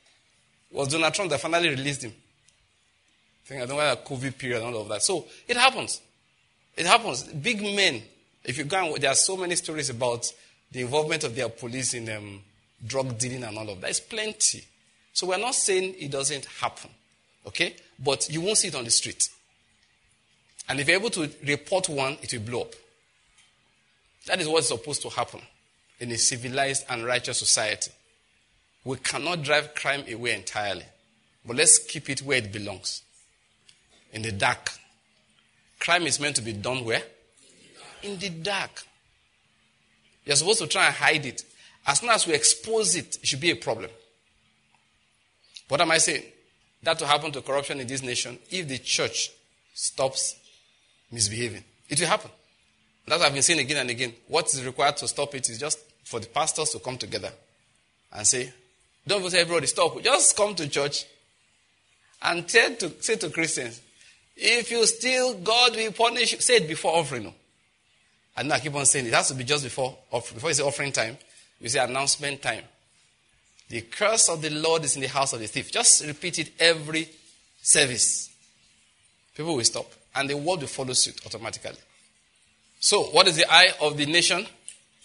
It 0.71 0.77
was 0.77 0.89
Donald 0.89 1.15
Trump 1.15 1.31
that 1.31 1.41
finally 1.41 1.71
released 1.71 2.03
him. 2.03 2.13
I 2.13 3.49
think 3.49 3.63
I 3.63 3.67
don't 3.67 3.79
know 3.79 3.85
why 3.85 3.97
COVID 3.97 4.37
period 4.37 4.63
and 4.63 4.75
all 4.75 4.83
of 4.83 4.89
that. 4.89 5.03
So 5.03 5.27
it 5.47 5.57
happens. 5.57 6.01
It 6.77 6.87
happens. 6.87 7.23
Big 7.23 7.63
men. 7.63 8.03
If 8.45 8.59
you 8.59 8.65
go 8.65 8.97
there 8.99 9.11
are 9.11 9.15
so 9.15 9.37
many 9.37 9.57
stories 9.57 9.91
about 9.91 10.31
the 10.71 10.83
involvement 10.83 11.25
of 11.25 11.35
their 11.35 11.49
police 11.49 11.95
in 11.95 12.09
um, 12.11 12.43
drug 12.87 13.19
dealing 13.19 13.45
and 13.45 13.57
all 13.57 13.71
of 13.71 13.81
that. 13.81 13.91
It's 13.91 14.01
plenty. 14.01 14.65
So 15.13 15.27
we're 15.27 15.39
not 15.39 15.55
saying 15.55 15.97
it 15.99 16.11
doesn't 16.11 16.45
happen. 16.45 16.91
Okay? 17.47 17.75
But 17.99 18.31
you 18.31 18.41
won't 18.41 18.59
see 18.59 18.69
it 18.69 18.75
on 18.75 18.85
the 18.85 18.91
street. 18.91 19.29
And 20.69 20.79
if 20.81 20.89
you're 20.89 20.99
able 20.99 21.11
to 21.11 21.31
report 21.47 21.89
one, 21.89 22.19
it 22.23 22.33
will 22.33 22.41
blow 22.41 22.61
up. 22.63 22.75
That 24.27 24.41
is 24.41 24.49
what's 24.49 24.69
supposed 24.69 25.03
to 25.03 25.09
happen 25.09 25.41
in 26.01 26.11
a 26.13 26.19
civilized 26.19 26.85
and 26.91 27.05
righteous 27.05 27.39
society. 27.39 27.91
We 28.85 28.97
cannot 28.99 29.43
drive 29.43 29.75
crime 29.75 30.05
away 30.13 30.35
entirely, 30.35 30.85
but 31.45 31.57
let's 31.57 31.79
keep 31.79 32.11
it 32.11 32.23
where 32.23 32.39
it 32.39 32.53
belongs 32.53 33.03
in 34.13 34.23
the 34.23 34.33
dark. 34.33 34.71
Crime 35.79 36.07
is 36.07 36.21
meant 36.21 36.37
to 36.37 36.43
be 36.43 36.53
done 36.53 36.85
where? 36.85 37.03
In 38.03 38.19
the 38.19 38.29
dark. 38.29 38.83
You're 40.25 40.37
supposed 40.37 40.61
to 40.61 40.67
try 40.67 40.87
and 40.87 40.95
hide 40.95 41.25
it. 41.25 41.45
As 41.87 42.01
soon 42.01 42.11
as 42.11 42.27
we 42.27 42.35
expose 42.35 42.97
it, 42.97 43.17
it 43.17 43.27
should 43.27 43.41
be 43.41 43.51
a 43.51 43.57
problem. 43.57 43.91
What 45.69 45.81
am 45.81 45.91
I 45.91 45.99
saying? 45.99 46.25
That 46.83 47.01
will 47.01 47.07
happen 47.07 47.33
to 47.33 47.43
corruption 47.43 47.81
in 47.81 47.87
this 47.87 48.03
nation 48.03 48.39
if 48.51 48.69
the 48.69 48.79
church 48.79 49.31
stops 49.75 50.37
misbehaving. 51.11 51.65
It 51.89 52.01
will 52.01 52.07
happen. 52.07 52.31
That's 53.07 53.21
what 53.21 53.27
I've 53.29 53.33
been 53.33 53.43
saying 53.43 53.61
again 53.61 53.79
and 53.79 53.91
again. 53.91 54.13
What 54.29 54.47
is 54.53 54.65
required 54.65 54.99
to 54.99 55.09
stop 55.09 55.35
it 55.35 55.49
is 55.49 55.59
just 55.59 55.79
for 56.05 56.21
the 56.21 56.27
pastors 56.27 56.71
to 56.71 56.79
come 56.79 56.99
together 56.99 57.31
and 58.13 58.27
say, 58.27 58.53
don't 59.07 59.29
say 59.31 59.41
everybody 59.41 59.67
stop. 59.67 60.03
Just 60.03 60.37
come 60.37 60.55
to 60.57 60.69
church 60.69 61.07
and 62.23 62.47
tell 62.47 62.75
to 62.75 63.03
say 63.03 63.17
to 63.17 63.31
Christians, 63.31 63.81
if 64.37 64.71
you 64.71 64.87
steal, 64.87 65.35
God 65.39 65.75
will 65.75 65.93
punish 65.93 66.33
you. 66.33 66.41
Say 66.41 66.57
it 66.57 66.69
before 66.69 66.97
offering. 66.97 67.25
No? 67.25 67.35
And 68.37 68.53
I 68.53 68.61
keep 68.61 68.75
on 68.75 68.87
saying 68.87 69.07
it. 69.07 69.09
it 69.09 69.15
has 69.15 69.29
to 69.29 69.35
be 69.35 69.45
just 69.45 69.65
before 69.65 69.97
offering. 70.13 70.37
Before 70.37 70.51
you 70.51 70.55
say 70.55 70.63
offering 70.63 70.93
time, 70.93 71.17
you 71.61 71.69
say 71.69 71.81
announcement 71.81 72.43
time. 72.43 72.63
The 73.69 73.81
curse 73.83 74.29
of 74.29 74.43
the 74.43 74.51
Lord 74.51 74.85
is 74.85 74.95
in 74.97 75.03
the 75.03 75.09
house 75.09 75.33
of 75.33 75.41
the 75.41 75.47
thief. 75.47 75.73
Just 75.73 76.07
repeat 76.07 76.39
it 76.39 76.53
every 76.59 77.09
service. 77.63 78.31
People 79.35 79.57
will 79.57 79.65
stop 79.65 79.91
and 80.19 80.29
the 80.29 80.37
world 80.37 80.61
will 80.61 80.69
follow 80.69 80.93
suit 80.93 81.25
automatically. 81.25 81.79
So, 82.81 83.05
what 83.05 83.29
is 83.29 83.37
the 83.37 83.51
eye 83.51 83.69
of 83.81 83.97
the 83.97 84.07
nation? 84.07 84.47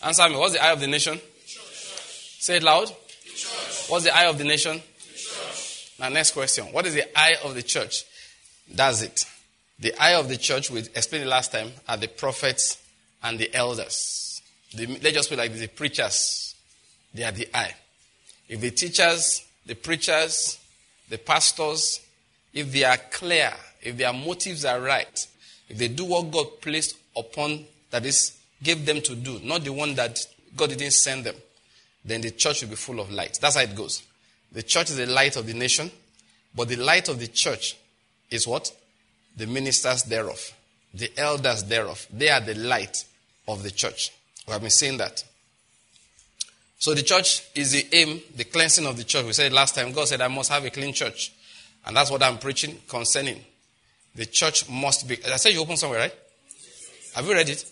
Answer 0.04 0.28
me. 0.28 0.36
What's 0.38 0.54
the 0.54 0.64
eye 0.64 0.72
of 0.72 0.80
the 0.80 0.88
nation? 0.88 1.20
Say 2.40 2.58
it 2.58 2.64
loud. 2.64 2.90
What's 3.88 4.04
the 4.04 4.16
eye 4.16 4.26
of 4.26 4.38
the 4.38 4.44
nation? 4.44 4.82
Now, 6.00 6.10
next 6.10 6.32
question. 6.32 6.66
What 6.66 6.86
is 6.86 6.96
the 6.96 7.18
eye 7.18 7.36
of 7.44 7.54
the 7.56 7.62
church? 7.62 8.04
That's 8.70 9.02
it. 9.02 9.26
The 9.80 9.94
eye 10.02 10.16
of 10.16 10.30
the 10.30 10.38
church, 10.38 10.72
we 10.72 10.80
explained 10.80 11.26
it 11.26 11.28
last 11.28 11.52
time, 11.52 11.72
are 11.88 11.98
the 11.98 12.08
prophets 12.08 12.82
and 13.22 13.38
the 13.38 13.54
elders. 13.56 14.42
The, 14.76 14.88
let's 14.88 15.12
just 15.12 15.30
put 15.30 15.38
like 15.38 15.54
the 15.54 15.68
preachers. 15.68 16.56
They 17.14 17.24
are 17.24 17.32
the 17.32 17.48
eye. 17.56 17.76
If 18.50 18.62
the 18.62 18.72
teachers, 18.72 19.46
the 19.66 19.76
preachers, 19.76 20.60
the 21.10 21.18
pastors, 21.18 22.00
if 22.54 22.72
they 22.72 22.84
are 22.84 22.98
clear 22.98 23.54
if 23.84 23.98
their 23.98 24.14
motives 24.14 24.66
are 24.66 24.80
right, 24.80 25.28
if 25.70 25.78
they 25.78 25.88
do 25.88 26.06
what 26.06 26.32
God 26.32 26.62
placed 26.62 26.98
upon, 27.16 27.66
that 27.92 28.06
is, 28.06 28.38
gave 28.62 28.86
them 28.86 29.02
to 29.02 29.16
do, 29.16 29.40
not 29.44 29.64
the 29.64 29.74
one 29.74 29.94
that 29.96 30.20
God 30.56 30.70
didn't 30.70 30.94
send 30.94 31.26
them, 31.26 31.36
then 32.06 32.22
the 32.22 32.32
church 32.32 32.62
will 32.62 32.70
be 32.70 32.76
full 32.76 33.00
of 33.00 33.12
light. 33.12 33.38
That's 33.42 33.56
how 33.56 33.62
it 33.62 33.76
goes. 33.76 34.04
The 34.52 34.64
church 34.64 34.90
is 34.92 34.98
the 34.98 35.06
light 35.06 35.36
of 35.36 35.46
the 35.46 35.54
nation, 35.54 35.92
but 36.56 36.70
the 36.70 36.76
light 36.76 37.10
of 37.10 37.20
the 37.20 37.28
church 37.28 37.76
is 38.30 38.48
what? 38.48 38.72
The 39.36 39.48
ministers 39.48 40.04
thereof, 40.04 40.54
the 40.94 41.12
elders 41.18 41.64
thereof. 41.64 42.06
They 42.12 42.30
are 42.30 42.42
the 42.42 42.56
light 42.56 43.06
of 43.48 43.64
the 43.64 43.72
church. 43.72 44.12
We 44.48 44.54
have 44.54 44.62
been 44.62 44.70
saying 44.70 44.98
that. 44.98 45.24
So 46.78 46.94
the 46.94 47.02
church 47.02 47.44
is 47.56 47.72
the 47.72 47.88
aim, 47.94 48.22
the 48.36 48.44
cleansing 48.44 48.86
of 48.86 48.98
the 48.98 49.04
church. 49.04 49.26
We 49.26 49.34
said 49.34 49.54
last 49.54 49.76
time, 49.76 49.92
God 49.94 50.08
said, 50.08 50.22
I 50.22 50.28
must 50.28 50.52
have 50.52 50.66
a 50.66 50.70
clean 50.70 50.94
church. 50.94 51.32
And 51.86 51.96
that's 51.96 52.12
what 52.12 52.22
I'm 52.22 52.38
preaching 52.38 52.78
concerning 52.88 53.44
the 54.16 54.26
church 54.26 54.70
must 54.70 55.08
be. 55.08 55.18
I 55.26 55.38
said 55.38 55.54
you 55.54 55.62
open 55.62 55.78
somewhere, 55.78 56.00
right? 56.00 56.16
Have 57.16 57.26
you 57.26 57.34
read 57.34 57.50
it? 57.50 57.66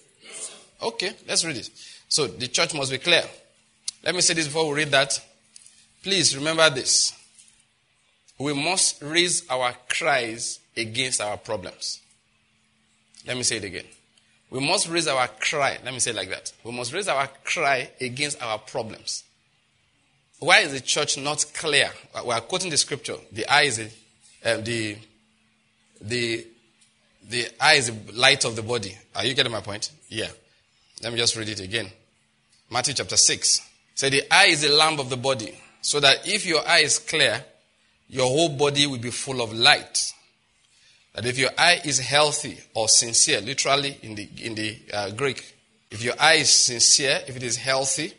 Okay, 0.81 1.11
let's 1.27 1.45
read 1.45 1.57
it. 1.57 1.69
So 2.07 2.27
the 2.27 2.47
church 2.47 2.73
must 2.73 2.91
be 2.91 2.97
clear. 2.97 3.23
Let 4.03 4.15
me 4.15 4.21
say 4.21 4.33
this 4.33 4.47
before 4.47 4.67
we 4.69 4.75
read 4.75 4.91
that. 4.91 5.19
Please 6.03 6.35
remember 6.35 6.69
this. 6.69 7.13
We 8.39 8.53
must 8.53 9.01
raise 9.03 9.47
our 9.49 9.73
cries 9.87 10.59
against 10.75 11.21
our 11.21 11.37
problems. 11.37 11.99
Let 13.27 13.37
me 13.37 13.43
say 13.43 13.57
it 13.57 13.63
again. 13.63 13.85
We 14.49 14.59
must 14.59 14.89
raise 14.89 15.07
our 15.07 15.27
cry. 15.27 15.77
Let 15.83 15.93
me 15.93 15.99
say 15.99 16.11
it 16.11 16.17
like 16.17 16.29
that. 16.29 16.51
We 16.63 16.71
must 16.71 16.91
raise 16.91 17.07
our 17.07 17.29
cry 17.43 17.89
against 18.01 18.41
our 18.41 18.57
problems. 18.57 19.23
Why 20.39 20.59
is 20.59 20.73
the 20.73 20.81
church 20.81 21.19
not 21.19 21.45
clear? 21.53 21.91
We 22.25 22.33
are 22.33 22.41
quoting 22.41 22.71
the 22.71 22.77
scripture. 22.77 23.15
The 23.31 23.45
eye 23.45 23.61
is 23.63 23.79
uh, 24.43 24.57
the 24.57 24.97
the 26.01 26.45
the 27.29 27.47
eye 27.59 27.75
is 27.75 27.87
the 27.87 28.13
light 28.13 28.45
of 28.45 28.55
the 28.55 28.61
body. 28.63 28.97
Are 29.15 29.25
you 29.25 29.33
getting 29.33 29.51
my 29.51 29.61
point? 29.61 29.91
Yeah. 30.09 30.27
Let 31.03 31.13
me 31.13 31.19
just 31.19 31.35
read 31.35 31.49
it 31.49 31.59
again. 31.59 31.87
Matthew 32.69 32.93
chapter 32.93 33.17
6. 33.17 33.61
Say 33.95 34.09
the 34.09 34.23
eye 34.33 34.47
is 34.47 34.61
the 34.61 34.69
lamp 34.69 34.99
of 34.99 35.09
the 35.09 35.17
body. 35.17 35.57
So 35.81 35.99
that 35.99 36.27
if 36.27 36.45
your 36.45 36.67
eye 36.67 36.79
is 36.79 36.99
clear, 36.99 37.43
your 38.09 38.27
whole 38.27 38.49
body 38.49 38.85
will 38.87 38.99
be 38.99 39.11
full 39.11 39.41
of 39.41 39.53
light. 39.53 40.13
That 41.13 41.25
if 41.25 41.37
your 41.37 41.49
eye 41.57 41.81
is 41.83 41.99
healthy 41.99 42.57
or 42.73 42.87
sincere, 42.87 43.41
literally 43.41 43.97
in 44.01 44.15
the, 44.15 44.29
in 44.41 44.55
the 44.55 44.77
uh, 44.93 45.09
Greek, 45.11 45.55
if 45.89 46.03
your 46.03 46.13
eye 46.19 46.35
is 46.35 46.49
sincere, 46.49 47.21
if 47.27 47.35
it 47.35 47.43
is 47.43 47.57
healthy, 47.57 48.13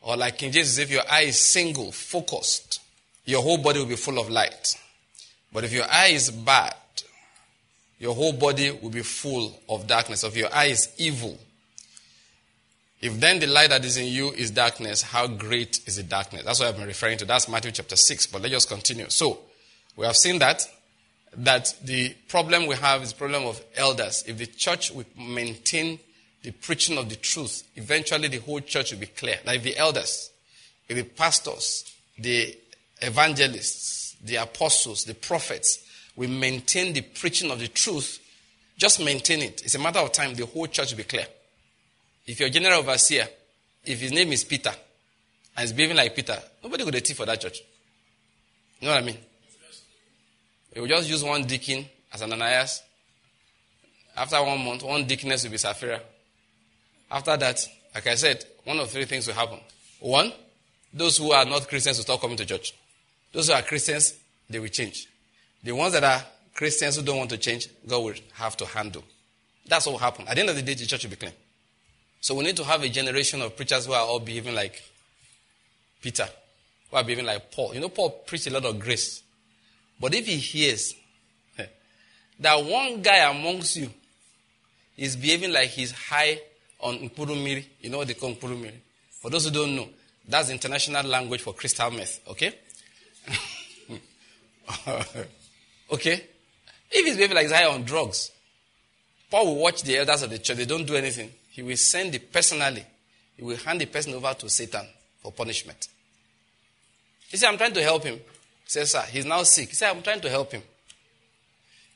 or 0.00 0.16
like 0.16 0.42
in 0.42 0.52
Jesus, 0.52 0.78
if 0.78 0.90
your 0.90 1.02
eye 1.10 1.22
is 1.22 1.38
single, 1.38 1.92
focused, 1.92 2.80
your 3.24 3.42
whole 3.42 3.58
body 3.58 3.78
will 3.78 3.86
be 3.86 3.96
full 3.96 4.18
of 4.18 4.30
light. 4.30 4.78
But 5.52 5.64
if 5.64 5.72
your 5.72 5.84
eye 5.90 6.08
is 6.08 6.30
bad, 6.30 6.74
your 8.04 8.14
whole 8.14 8.34
body 8.34 8.70
will 8.70 8.90
be 8.90 9.00
full 9.00 9.58
of 9.66 9.86
darkness. 9.86 10.24
If 10.24 10.36
your 10.36 10.54
eye 10.54 10.66
is 10.66 10.90
evil, 10.98 11.38
if 13.00 13.18
then 13.18 13.40
the 13.40 13.46
light 13.46 13.70
that 13.70 13.82
is 13.82 13.96
in 13.96 14.08
you 14.08 14.30
is 14.32 14.50
darkness, 14.50 15.00
how 15.00 15.26
great 15.26 15.80
is 15.86 15.96
the 15.96 16.02
darkness? 16.02 16.42
That's 16.44 16.60
what 16.60 16.68
I've 16.68 16.76
been 16.76 16.86
referring 16.86 17.16
to. 17.16 17.24
That's 17.24 17.48
Matthew 17.48 17.70
chapter 17.70 17.96
6. 17.96 18.26
But 18.26 18.42
let's 18.42 18.52
just 18.52 18.68
continue. 18.68 19.06
So, 19.08 19.38
we 19.96 20.04
have 20.04 20.18
seen 20.18 20.38
that, 20.40 20.68
that 21.38 21.74
the 21.82 22.14
problem 22.28 22.66
we 22.66 22.76
have 22.76 23.02
is 23.02 23.14
the 23.14 23.18
problem 23.18 23.46
of 23.46 23.64
elders. 23.74 24.22
If 24.26 24.36
the 24.36 24.48
church 24.48 24.90
will 24.90 25.06
maintain 25.16 25.98
the 26.42 26.50
preaching 26.50 26.98
of 26.98 27.08
the 27.08 27.16
truth, 27.16 27.62
eventually 27.74 28.28
the 28.28 28.40
whole 28.40 28.60
church 28.60 28.92
will 28.92 29.00
be 29.00 29.06
clear. 29.06 29.38
Like 29.46 29.62
the 29.62 29.78
elders, 29.78 30.30
if 30.90 30.96
the 30.98 31.04
pastors, 31.04 31.90
the 32.18 32.54
evangelists, 33.00 34.14
the 34.22 34.36
apostles, 34.36 35.04
the 35.04 35.14
prophets, 35.14 35.78
we 36.16 36.26
maintain 36.26 36.92
the 36.92 37.00
preaching 37.02 37.50
of 37.50 37.58
the 37.58 37.68
truth, 37.68 38.20
just 38.76 39.02
maintain 39.04 39.42
it. 39.42 39.62
It's 39.64 39.74
a 39.74 39.78
matter 39.78 39.98
of 39.98 40.12
time, 40.12 40.34
the 40.34 40.46
whole 40.46 40.66
church 40.66 40.90
will 40.90 40.98
be 40.98 41.04
clear. 41.04 41.26
If 42.26 42.40
your 42.40 42.48
general 42.48 42.80
overseer, 42.80 43.28
if 43.84 44.00
his 44.00 44.12
name 44.12 44.32
is 44.32 44.44
Peter, 44.44 44.72
and 45.56 45.64
is 45.64 45.72
behaving 45.72 45.96
like 45.96 46.14
Peter, 46.14 46.38
nobody 46.62 46.84
would 46.84 46.94
thief 46.94 47.16
for 47.16 47.26
that 47.26 47.40
church. 47.40 47.60
You 48.80 48.88
know 48.88 48.94
what 48.94 49.02
I 49.02 49.06
mean? 49.06 49.18
He 50.72 50.80
will 50.80 50.88
just 50.88 51.08
use 51.08 51.22
one 51.22 51.44
deacon 51.44 51.86
as 52.12 52.22
an 52.22 52.32
Ananias. 52.32 52.82
After 54.16 54.42
one 54.42 54.64
month, 54.64 54.82
one 54.82 55.04
deaconess 55.04 55.44
will 55.44 55.50
be 55.50 55.58
Sapphira. 55.58 56.00
After 57.10 57.36
that, 57.36 57.66
like 57.94 58.06
I 58.06 58.14
said, 58.16 58.44
one 58.64 58.78
of 58.80 58.90
three 58.90 59.04
things 59.04 59.26
will 59.26 59.34
happen. 59.34 59.60
One, 60.00 60.32
those 60.92 61.18
who 61.18 61.32
are 61.32 61.44
not 61.44 61.68
Christians 61.68 61.98
will 61.98 62.04
stop 62.04 62.20
coming 62.20 62.36
to 62.36 62.46
church. 62.46 62.74
Those 63.32 63.48
who 63.48 63.54
are 63.54 63.62
Christians, 63.62 64.14
they 64.50 64.58
will 64.58 64.68
change. 64.68 65.08
The 65.64 65.72
ones 65.72 65.94
that 65.94 66.04
are 66.04 66.22
Christians 66.54 66.96
who 66.96 67.02
don't 67.02 67.16
want 67.16 67.30
to 67.30 67.38
change, 67.38 67.68
God 67.86 68.04
will 68.04 68.14
have 68.34 68.56
to 68.58 68.66
handle. 68.66 69.02
That's 69.66 69.86
what 69.86 69.92
will 69.92 69.98
happen. 69.98 70.28
At 70.28 70.34
the 70.34 70.40
end 70.40 70.50
of 70.50 70.56
the 70.56 70.62
day, 70.62 70.74
the 70.74 70.86
church 70.86 71.04
will 71.04 71.10
be 71.10 71.16
clean. 71.16 71.32
So 72.20 72.34
we 72.34 72.44
need 72.44 72.56
to 72.58 72.64
have 72.64 72.82
a 72.82 72.88
generation 72.88 73.40
of 73.42 73.56
preachers 73.56 73.86
who 73.86 73.92
are 73.94 74.06
all 74.06 74.20
behaving 74.20 74.54
like 74.54 74.82
Peter, 76.00 76.28
who 76.90 76.96
are 76.96 77.02
behaving 77.02 77.24
like 77.24 77.50
Paul. 77.50 77.74
You 77.74 77.80
know, 77.80 77.88
Paul 77.88 78.10
preached 78.10 78.46
a 78.46 78.50
lot 78.50 78.66
of 78.66 78.78
grace. 78.78 79.22
But 79.98 80.14
if 80.14 80.26
he 80.26 80.36
hears 80.36 80.94
that 82.40 82.64
one 82.64 83.00
guy 83.00 83.28
amongst 83.30 83.76
you 83.76 83.90
is 84.96 85.16
behaving 85.16 85.52
like 85.52 85.70
he's 85.70 85.92
high 85.92 86.40
on 86.80 86.98
Nkpurumiri, 86.98 87.64
you 87.80 87.90
know 87.90 87.98
what 87.98 88.08
they 88.08 88.14
call 88.14 88.34
Nkpurumiri? 88.34 88.74
For 89.20 89.30
those 89.30 89.46
who 89.46 89.50
don't 89.50 89.74
know, 89.74 89.88
that's 90.28 90.50
international 90.50 91.06
language 91.06 91.40
for 91.40 91.54
crystal 91.54 91.90
meth, 91.90 92.20
okay? 92.28 92.54
okay? 95.94 96.24
If 96.90 97.06
he's 97.06 97.16
behaving 97.16 97.36
like 97.36 97.46
he's 97.46 97.52
high 97.52 97.66
on 97.66 97.82
drugs, 97.82 98.30
Paul 99.30 99.46
will 99.46 99.62
watch 99.62 99.82
the 99.82 99.96
elders 99.98 100.22
of 100.22 100.30
the 100.30 100.38
church, 100.38 100.56
they 100.56 100.64
don't 100.64 100.86
do 100.86 100.94
anything. 100.94 101.30
He 101.50 101.62
will 101.62 101.76
send 101.76 102.14
it 102.14 102.32
personally, 102.32 102.84
he 103.36 103.42
will 103.42 103.56
hand 103.56 103.80
the 103.80 103.86
person 103.86 104.14
over 104.14 104.32
to 104.34 104.48
Satan 104.48 104.86
for 105.22 105.32
punishment. 105.32 105.88
He 107.28 107.36
said, 107.36 107.48
I'm 107.48 107.56
trying 107.56 107.72
to 107.74 107.82
help 107.82 108.04
him. 108.04 108.14
He 108.14 108.20
said, 108.66 108.86
Sir, 108.86 109.02
he's 109.10 109.24
now 109.24 109.42
sick. 109.42 109.70
He 109.70 109.74
said, 109.74 109.90
I'm 109.90 110.02
trying 110.02 110.20
to 110.20 110.30
help 110.30 110.52
him. 110.52 110.62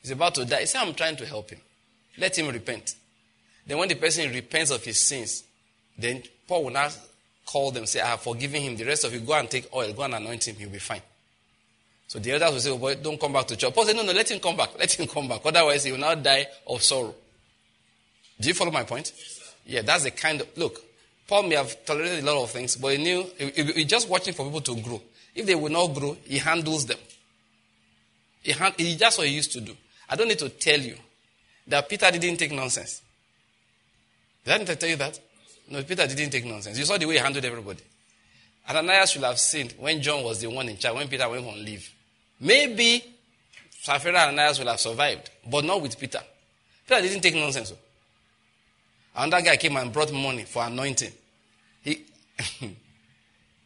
He's 0.01 0.11
about 0.11 0.35
to 0.35 0.45
die. 0.45 0.61
He 0.61 0.65
said, 0.65 0.81
I'm 0.81 0.93
trying 0.93 1.15
to 1.17 1.25
help 1.25 1.49
him. 1.49 1.59
Let 2.17 2.37
him 2.37 2.49
repent. 2.49 2.95
Then, 3.65 3.77
when 3.77 3.87
the 3.87 3.95
person 3.95 4.31
repents 4.31 4.71
of 4.71 4.83
his 4.83 5.01
sins, 5.01 5.43
then 5.97 6.23
Paul 6.47 6.65
will 6.65 6.71
now 6.71 6.89
call 7.45 7.71
them, 7.71 7.85
say, 7.85 8.01
I 8.01 8.07
have 8.07 8.21
forgiven 8.21 8.61
him. 8.61 8.75
The 8.75 8.85
rest 8.85 9.05
of 9.05 9.13
you, 9.13 9.19
go 9.19 9.33
and 9.33 9.49
take 9.49 9.73
oil, 9.73 9.93
go 9.93 10.03
and 10.03 10.15
anoint 10.15 10.47
him, 10.47 10.55
he'll 10.55 10.69
be 10.69 10.79
fine. 10.79 11.01
So 12.09 12.17
the 12.17 12.31
elders 12.31 12.53
will 12.53 12.59
say, 12.59 12.71
oh 12.71 12.77
boy, 12.79 12.95
don't 12.95 13.19
come 13.19 13.33
back 13.33 13.45
to 13.45 13.55
church. 13.55 13.71
Paul 13.71 13.85
said, 13.85 13.95
no, 13.95 14.01
no, 14.01 14.11
let 14.11 14.31
him 14.31 14.39
come 14.39 14.57
back. 14.57 14.71
Let 14.79 14.91
him 14.91 15.05
come 15.05 15.27
back. 15.27 15.41
Otherwise, 15.45 15.83
he 15.83 15.91
will 15.91 15.99
now 15.99 16.15
die 16.15 16.47
of 16.65 16.81
sorrow. 16.81 17.13
Do 18.41 18.47
you 18.47 18.55
follow 18.55 18.71
my 18.71 18.83
point? 18.83 19.13
Yeah, 19.63 19.83
that's 19.83 20.05
the 20.05 20.11
kind 20.11 20.41
of, 20.41 20.47
look, 20.57 20.81
Paul 21.27 21.43
may 21.43 21.53
have 21.53 21.85
tolerated 21.85 22.23
a 22.23 22.25
lot 22.25 22.41
of 22.41 22.49
things, 22.49 22.77
but 22.77 22.97
he 22.97 23.03
knew, 23.03 23.27
he, 23.37 23.63
he 23.73 23.85
just 23.85 24.09
watching 24.09 24.33
for 24.33 24.43
people 24.43 24.61
to 24.61 24.81
grow. 24.81 24.99
If 25.35 25.45
they 25.45 25.53
will 25.53 25.69
not 25.69 25.93
grow, 25.93 26.17
he 26.25 26.39
handles 26.39 26.87
them. 26.87 26.97
He, 28.41 28.53
hand, 28.53 28.73
he, 28.75 28.95
that's 28.95 29.19
what 29.19 29.27
he 29.27 29.35
used 29.35 29.51
to 29.51 29.61
do. 29.61 29.77
I 30.09 30.15
don't 30.15 30.29
need 30.29 30.39
to 30.39 30.49
tell 30.49 30.79
you 30.79 30.95
that 31.67 31.87
Peter 31.87 32.09
didn't 32.09 32.37
take 32.37 32.51
nonsense. 32.51 33.03
Did 34.43 34.55
I 34.55 34.57
need 34.57 34.67
to 34.67 34.75
tell 34.77 34.89
you 34.89 34.95
that? 34.95 35.19
No, 35.69 35.83
Peter 35.83 36.07
didn't 36.07 36.31
take 36.31 36.45
nonsense. 36.45 36.79
You 36.79 36.85
saw 36.85 36.97
the 36.97 37.05
way 37.05 37.13
he 37.13 37.19
handled 37.19 37.45
everybody. 37.45 37.83
Ananias 38.67 39.11
should 39.11 39.23
have 39.23 39.37
seen 39.37 39.69
when 39.77 40.01
John 40.01 40.23
was 40.23 40.41
the 40.41 40.47
one 40.49 40.67
in 40.69 40.77
charge, 40.77 40.95
when 40.95 41.07
Peter 41.07 41.29
went 41.29 41.45
on 41.45 41.63
leave. 41.63 41.87
Maybe 42.41 43.03
Sapphira 43.81 44.19
and 44.19 44.37
Ananias 44.39 44.59
will 44.59 44.67
have 44.67 44.79
survived, 44.79 45.29
but 45.49 45.65
not 45.65 45.81
with 45.81 45.97
Peter. 45.99 46.21
Peter 46.87 47.01
didn't 47.01 47.21
take 47.21 47.35
nonsense. 47.35 47.73
Another 49.15 49.43
guy 49.43 49.57
came 49.57 49.75
and 49.77 49.91
brought 49.91 50.11
money 50.11 50.43
for 50.43 50.63
anointing. 50.63 51.11
He, 51.81 52.05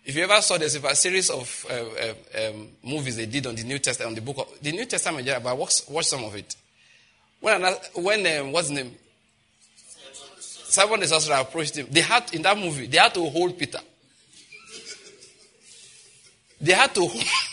if 0.05 0.15
you 0.15 0.23
ever 0.23 0.41
saw 0.41 0.57
there's 0.57 0.75
a 0.75 0.95
series 0.95 1.29
of 1.29 1.65
uh, 1.69 1.73
uh, 1.73 2.49
um, 2.49 2.69
movies 2.83 3.17
they 3.17 3.25
did 3.25 3.45
on 3.47 3.55
the 3.55 3.63
New 3.63 3.79
Testament, 3.79 4.09
on 4.09 4.15
the 4.15 4.21
book 4.21 4.37
of 4.47 4.61
the 4.61 4.71
New 4.71 4.85
Testament, 4.85 5.25
yeah, 5.25 5.39
but 5.39 5.57
watch, 5.57 6.05
some 6.05 6.23
of 6.23 6.35
it. 6.35 6.55
When, 7.39 7.61
when 7.95 8.39
um, 8.39 8.51
what's 8.51 8.69
the 8.69 8.75
name? 8.75 8.95
Simon 10.39 11.01
the 11.01 11.07
sorcerer 11.07 11.35
approached 11.35 11.77
him. 11.77 11.87
They 11.91 12.01
had 12.01 12.33
in 12.33 12.41
that 12.41 12.57
movie, 12.57 12.87
they 12.87 12.97
had 12.97 13.13
to 13.13 13.29
hold 13.29 13.57
Peter. 13.57 13.79
They 16.59 16.73
had 16.73 16.95
to. 16.95 17.07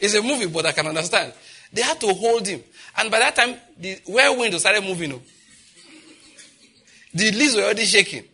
it's 0.00 0.14
a 0.14 0.22
movie, 0.22 0.46
but 0.46 0.66
I 0.66 0.72
can 0.72 0.86
understand. 0.86 1.32
They 1.72 1.82
had 1.82 2.00
to 2.00 2.08
hold 2.14 2.46
him, 2.46 2.62
and 2.96 3.10
by 3.10 3.18
that 3.18 3.36
time, 3.36 3.56
the 3.78 4.00
whirlwind 4.06 4.54
started 4.54 4.82
moving. 4.82 5.12
Oh. 5.12 5.22
The 7.14 7.30
leaves 7.32 7.56
were 7.56 7.62
already 7.62 7.84
shaking. 7.84 8.24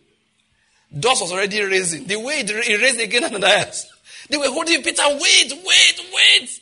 Dust 0.97 1.21
was 1.21 1.31
already 1.31 1.61
raising. 1.61 2.05
The 2.05 2.17
way 2.17 2.39
it 2.39 2.81
raised 2.81 2.99
again 2.99 3.23
and 3.23 3.35
Ananias. 3.35 3.91
They 4.29 4.37
were 4.37 4.49
holding 4.49 4.81
Peter. 4.81 5.03
Wait, 5.07 5.51
wait, 5.51 6.01
wait. 6.13 6.61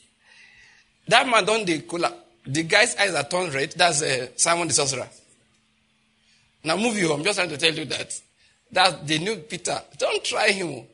That 1.08 1.28
man 1.28 1.46
don't 1.46 1.66
the 1.66 1.80
cooler. 1.82 2.12
The 2.46 2.64
guy's 2.64 2.96
eyes 2.96 3.14
are 3.14 3.24
turned 3.24 3.54
red. 3.54 3.72
That's 3.72 4.02
uh, 4.02 4.28
Simon 4.36 4.68
the 4.68 4.74
sorcerer. 4.74 5.08
Now 6.64 6.78
move 6.78 6.98
you. 6.98 7.12
I'm 7.12 7.24
just 7.24 7.38
trying 7.38 7.50
to 7.50 7.58
tell 7.58 7.74
you 7.74 7.86
that. 7.86 8.20
That 8.72 9.06
they 9.08 9.20
knew 9.20 9.36
Peter. 9.38 9.80
Don't 9.98 10.24
try 10.24 10.50
him. 10.50 10.86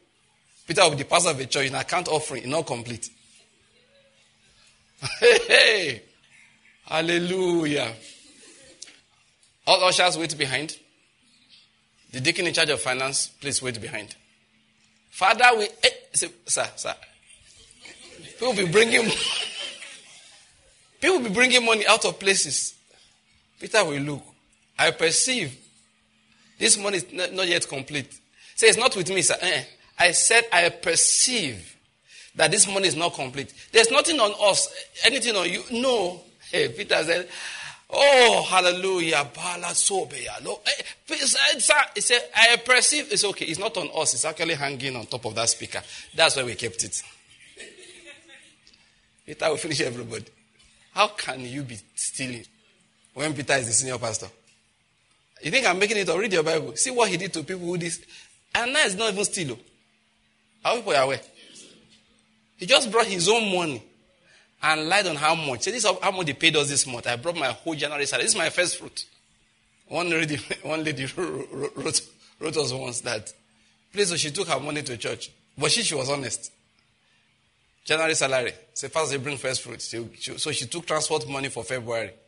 Peter 0.67 0.83
will 0.83 0.91
be 0.91 0.97
the 0.97 1.05
pastor 1.05 1.29
of 1.29 1.49
church 1.49 1.67
in 1.67 1.75
account 1.75 2.07
offering, 2.07 2.49
not 2.49 2.65
complete. 2.65 3.09
Hey, 5.19 5.39
hey. 5.47 6.01
Hallelujah. 6.85 7.93
All 9.67 9.83
ushers 9.83 10.17
wait 10.17 10.37
behind. 10.37 10.77
The 12.11 12.19
deacon 12.19 12.47
in 12.47 12.53
charge 12.53 12.69
of 12.69 12.81
finance, 12.81 13.27
please 13.39 13.61
wait 13.61 13.79
behind. 13.79 14.15
Father, 15.11 15.45
we. 15.57 15.65
Eh, 15.83 15.89
say, 16.13 16.29
sir, 16.45 16.67
sir. 16.75 16.95
People 18.39 18.53
be 18.53 18.65
bringing. 18.71 19.09
people 20.99 21.19
be 21.19 21.29
bringing 21.29 21.63
money 21.63 21.85
out 21.85 22.03
of 22.05 22.19
places. 22.19 22.75
Peter 23.59 23.85
will 23.85 24.01
look. 24.01 24.23
I 24.77 24.91
perceive 24.91 25.55
this 26.59 26.77
money 26.77 26.97
is 26.97 27.11
not, 27.11 27.33
not 27.33 27.47
yet 27.47 27.67
complete. 27.67 28.19
Say, 28.55 28.67
it's 28.67 28.77
not 28.77 28.95
with 28.95 29.09
me, 29.09 29.21
sir. 29.21 29.35
Eh. 29.41 29.63
I 29.97 30.11
said, 30.11 30.43
I 30.51 30.67
perceive 30.69 31.77
that 32.39 32.51
this 32.51 32.65
money 32.69 32.87
is 32.87 32.95
not 32.95 33.13
complete. 33.13 33.53
There's 33.73 33.91
nothing 33.91 34.17
on 34.17 34.31
us, 34.49 34.73
anything 35.03 35.35
on 35.35 35.49
you. 35.49 35.61
No. 35.73 36.21
Hey, 36.49 36.69
Peter 36.69 36.95
said, 37.03 37.27
Oh, 37.89 38.45
hallelujah. 38.47 39.27
Eh, 39.35 40.83
he 41.09 42.01
said, 42.01 42.21
I 42.33 42.55
perceive 42.63 43.11
it's 43.11 43.25
okay. 43.25 43.43
It's 43.43 43.59
not 43.59 43.75
on 43.75 43.89
us. 43.93 44.13
It's 44.13 44.23
actually 44.23 44.53
hanging 44.53 44.95
on 44.95 45.05
top 45.07 45.25
of 45.25 45.35
that 45.35 45.49
speaker. 45.49 45.81
That's 46.15 46.37
why 46.37 46.43
we 46.43 46.55
kept 46.55 46.81
it. 46.81 47.03
Peter 49.25 49.49
will 49.49 49.57
finish 49.57 49.81
everybody. 49.81 50.23
How 50.93 51.09
can 51.09 51.41
you 51.41 51.63
be 51.63 51.77
stealing 51.93 52.45
when 53.15 53.33
Peter 53.33 53.55
is 53.55 53.67
the 53.67 53.73
senior 53.73 53.97
pastor? 53.97 54.27
You 55.43 55.51
think 55.51 55.67
I'm 55.67 55.77
making 55.77 55.97
it 55.97 56.07
or 56.07 56.17
read 56.17 56.31
your 56.31 56.43
Bible? 56.43 56.73
See 56.77 56.91
what 56.91 57.09
he 57.09 57.17
did 57.17 57.33
to 57.33 57.43
people 57.43 57.65
who 57.65 57.77
this. 57.77 57.99
And 58.55 58.71
now 58.71 58.79
it's 58.85 58.95
not 58.95 59.11
even 59.11 59.25
steal. 59.25 59.59
Are 60.63 60.77
people 60.77 60.95
are 60.95 61.03
aware? 61.03 61.19
He 62.59 62.65
just 62.65 62.91
brought 62.91 63.07
his 63.07 63.29
own 63.29 63.55
money 63.55 63.81
and 64.61 64.89
lied 64.89 65.07
on 65.07 65.15
how 65.15 65.33
much. 65.33 65.61
Say, 65.61 65.71
this 65.71 65.85
is 65.85 65.91
how 66.01 66.11
much 66.11 66.25
they 66.25 66.33
paid 66.33 66.57
us 66.57 66.69
this 66.69 66.85
month. 66.85 67.07
I 67.07 67.15
brought 67.15 67.37
my 67.37 67.47
whole 67.47 67.73
January 67.73 68.05
salary. 68.05 68.25
This 68.25 68.33
is 68.33 68.37
my 68.37 68.49
first 68.49 68.77
fruit. 68.77 69.05
One 69.87 70.09
lady, 70.09 70.35
one 70.63 70.83
lady 70.83 71.07
wrote, 71.15 72.01
wrote 72.39 72.57
us 72.57 72.73
once 72.73 72.99
that, 73.01 73.31
please, 73.93 74.09
so 74.09 74.17
she 74.17 74.31
took 74.31 74.49
her 74.49 74.59
money 74.59 74.81
to 74.83 74.97
church. 74.97 75.31
But 75.57 75.71
she, 75.71 75.83
she 75.83 75.95
was 75.95 76.09
honest. 76.09 76.51
January 77.85 78.13
salary. 78.13 78.51
Say, 78.73 78.89
first 78.89 79.11
they 79.11 79.17
bring 79.17 79.37
first 79.37 79.61
fruit. 79.61 79.81
So 79.81 80.51
she 80.51 80.65
took 80.65 80.85
transport 80.85 81.29
money 81.29 81.47
for 81.47 81.63
February. 81.63 82.11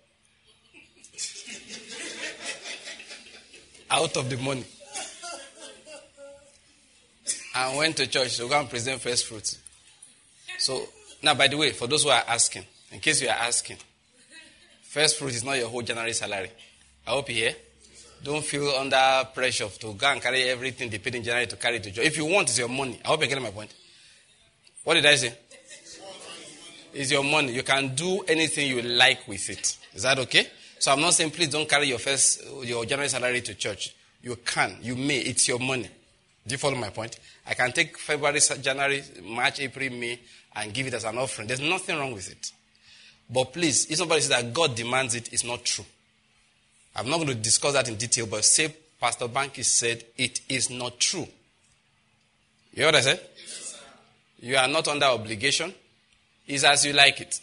Out 3.92 4.16
of 4.16 4.30
the 4.30 4.38
money. 4.38 4.64
And 7.54 7.78
went 7.78 7.98
to 7.98 8.08
church 8.08 8.38
to 8.38 8.48
go 8.48 8.58
and 8.58 8.70
present 8.70 9.02
first 9.02 9.26
fruits. 9.26 9.58
So 10.62 10.88
now, 11.24 11.34
by 11.34 11.48
the 11.48 11.58
way, 11.58 11.72
for 11.72 11.88
those 11.88 12.04
who 12.04 12.10
are 12.10 12.24
asking, 12.28 12.64
in 12.92 13.00
case 13.00 13.20
you 13.20 13.30
are 13.30 13.32
asking, 13.48 13.78
first 14.84 15.18
fruit 15.18 15.34
is 15.34 15.44
not 15.44 15.58
your 15.58 15.68
whole 15.68 15.82
January 15.82 16.14
salary. 16.14 16.52
I 17.08 17.10
hope 17.10 17.30
you 17.30 17.36
hear. 17.36 17.56
Don't 18.24 18.46
feel 18.46 18.70
under 18.70 19.28
pressure 19.34 19.68
to 19.68 19.94
go 19.94 20.08
and 20.08 20.22
carry 20.22 20.44
everything 20.44 20.92
they 20.92 21.00
paid 21.00 21.16
in 21.16 21.24
January 21.24 21.48
to 21.48 21.56
carry 21.56 21.80
to 21.80 21.90
joy. 21.90 22.04
If 22.04 22.16
you 22.16 22.26
want, 22.26 22.50
it's 22.50 22.60
your 22.60 22.70
money. 22.70 23.00
I 23.04 23.08
hope 23.08 23.22
you're 23.22 23.30
getting 23.30 23.44
my 23.44 23.50
point. 23.50 23.74
What 24.84 24.94
did 24.94 25.06
I 25.08 25.16
say? 25.16 25.34
It's 26.94 27.12
your 27.12 27.24
money. 27.24 27.54
You 27.54 27.64
can 27.64 27.96
do 27.96 28.20
anything 28.28 28.68
you 28.68 28.84
like 28.84 29.28
with 29.28 29.50
it. 29.50 29.78
Is 29.96 30.04
that 30.04 30.20
okay? 30.20 30.46
So 30.78 30.92
I'm 30.92 31.02
not 31.02 31.16
saying 31.16 31.32
please 31.32 31.50
don't 31.50 31.68
carry 31.68 31.88
your 31.88 31.98
first 31.98 32.44
your 32.64 32.86
January 32.86 33.10
salary 33.10 33.42
to 33.42 33.56
church. 33.56 33.96
You 34.22 34.36
can. 34.36 34.78
You 34.84 34.96
may. 34.96 35.22
It's 35.22 35.48
your 35.48 35.58
money. 35.58 35.90
Do 36.46 36.54
you 36.54 36.58
follow 36.58 36.76
my 36.76 36.90
point? 36.90 37.20
I 37.46 37.54
can 37.54 37.72
take 37.72 37.98
February, 37.98 38.40
January, 38.62 39.04
March, 39.24 39.60
April, 39.60 39.92
May, 39.92 40.20
and 40.56 40.74
give 40.74 40.88
it 40.88 40.94
as 40.94 41.04
an 41.04 41.18
offering. 41.18 41.48
There's 41.48 41.62
nothing 41.62 41.98
wrong 41.98 42.14
with 42.14 42.30
it. 42.30 42.52
But 43.30 43.54
please, 43.54 43.90
if 43.90 43.98
somebody 43.98 44.22
says 44.22 44.30
that 44.30 44.54
God 44.54 44.76
demands 44.76 45.16
it, 45.16 45.32
it's 45.32 45.44
not 45.44 45.64
true. 45.64 45.86
I'm 46.96 47.10
not 47.10 47.18
going 47.18 47.30
to 47.30 47.36
discuss 47.36 47.74
that 47.74 47.88
in 47.88 47.96
detail, 47.96 48.26
but 48.26 48.44
say 48.44 48.76
Pastor 49.00 49.28
Bankie 49.28 49.64
said 49.64 50.04
it 50.18 50.42
is 50.50 50.70
not 50.70 51.00
true. 51.00 51.28
You 52.74 52.84
hear 52.84 52.86
what 52.88 52.96
I 52.96 53.02
said? 53.02 53.22
you 54.42 54.58
are 54.58 54.68
not 54.68 54.88
under 54.88 55.06
obligation. 55.06 55.74
It's 56.48 56.64
as 56.64 56.86
you 56.86 56.94
like 56.94 57.22
it. 57.22 57.40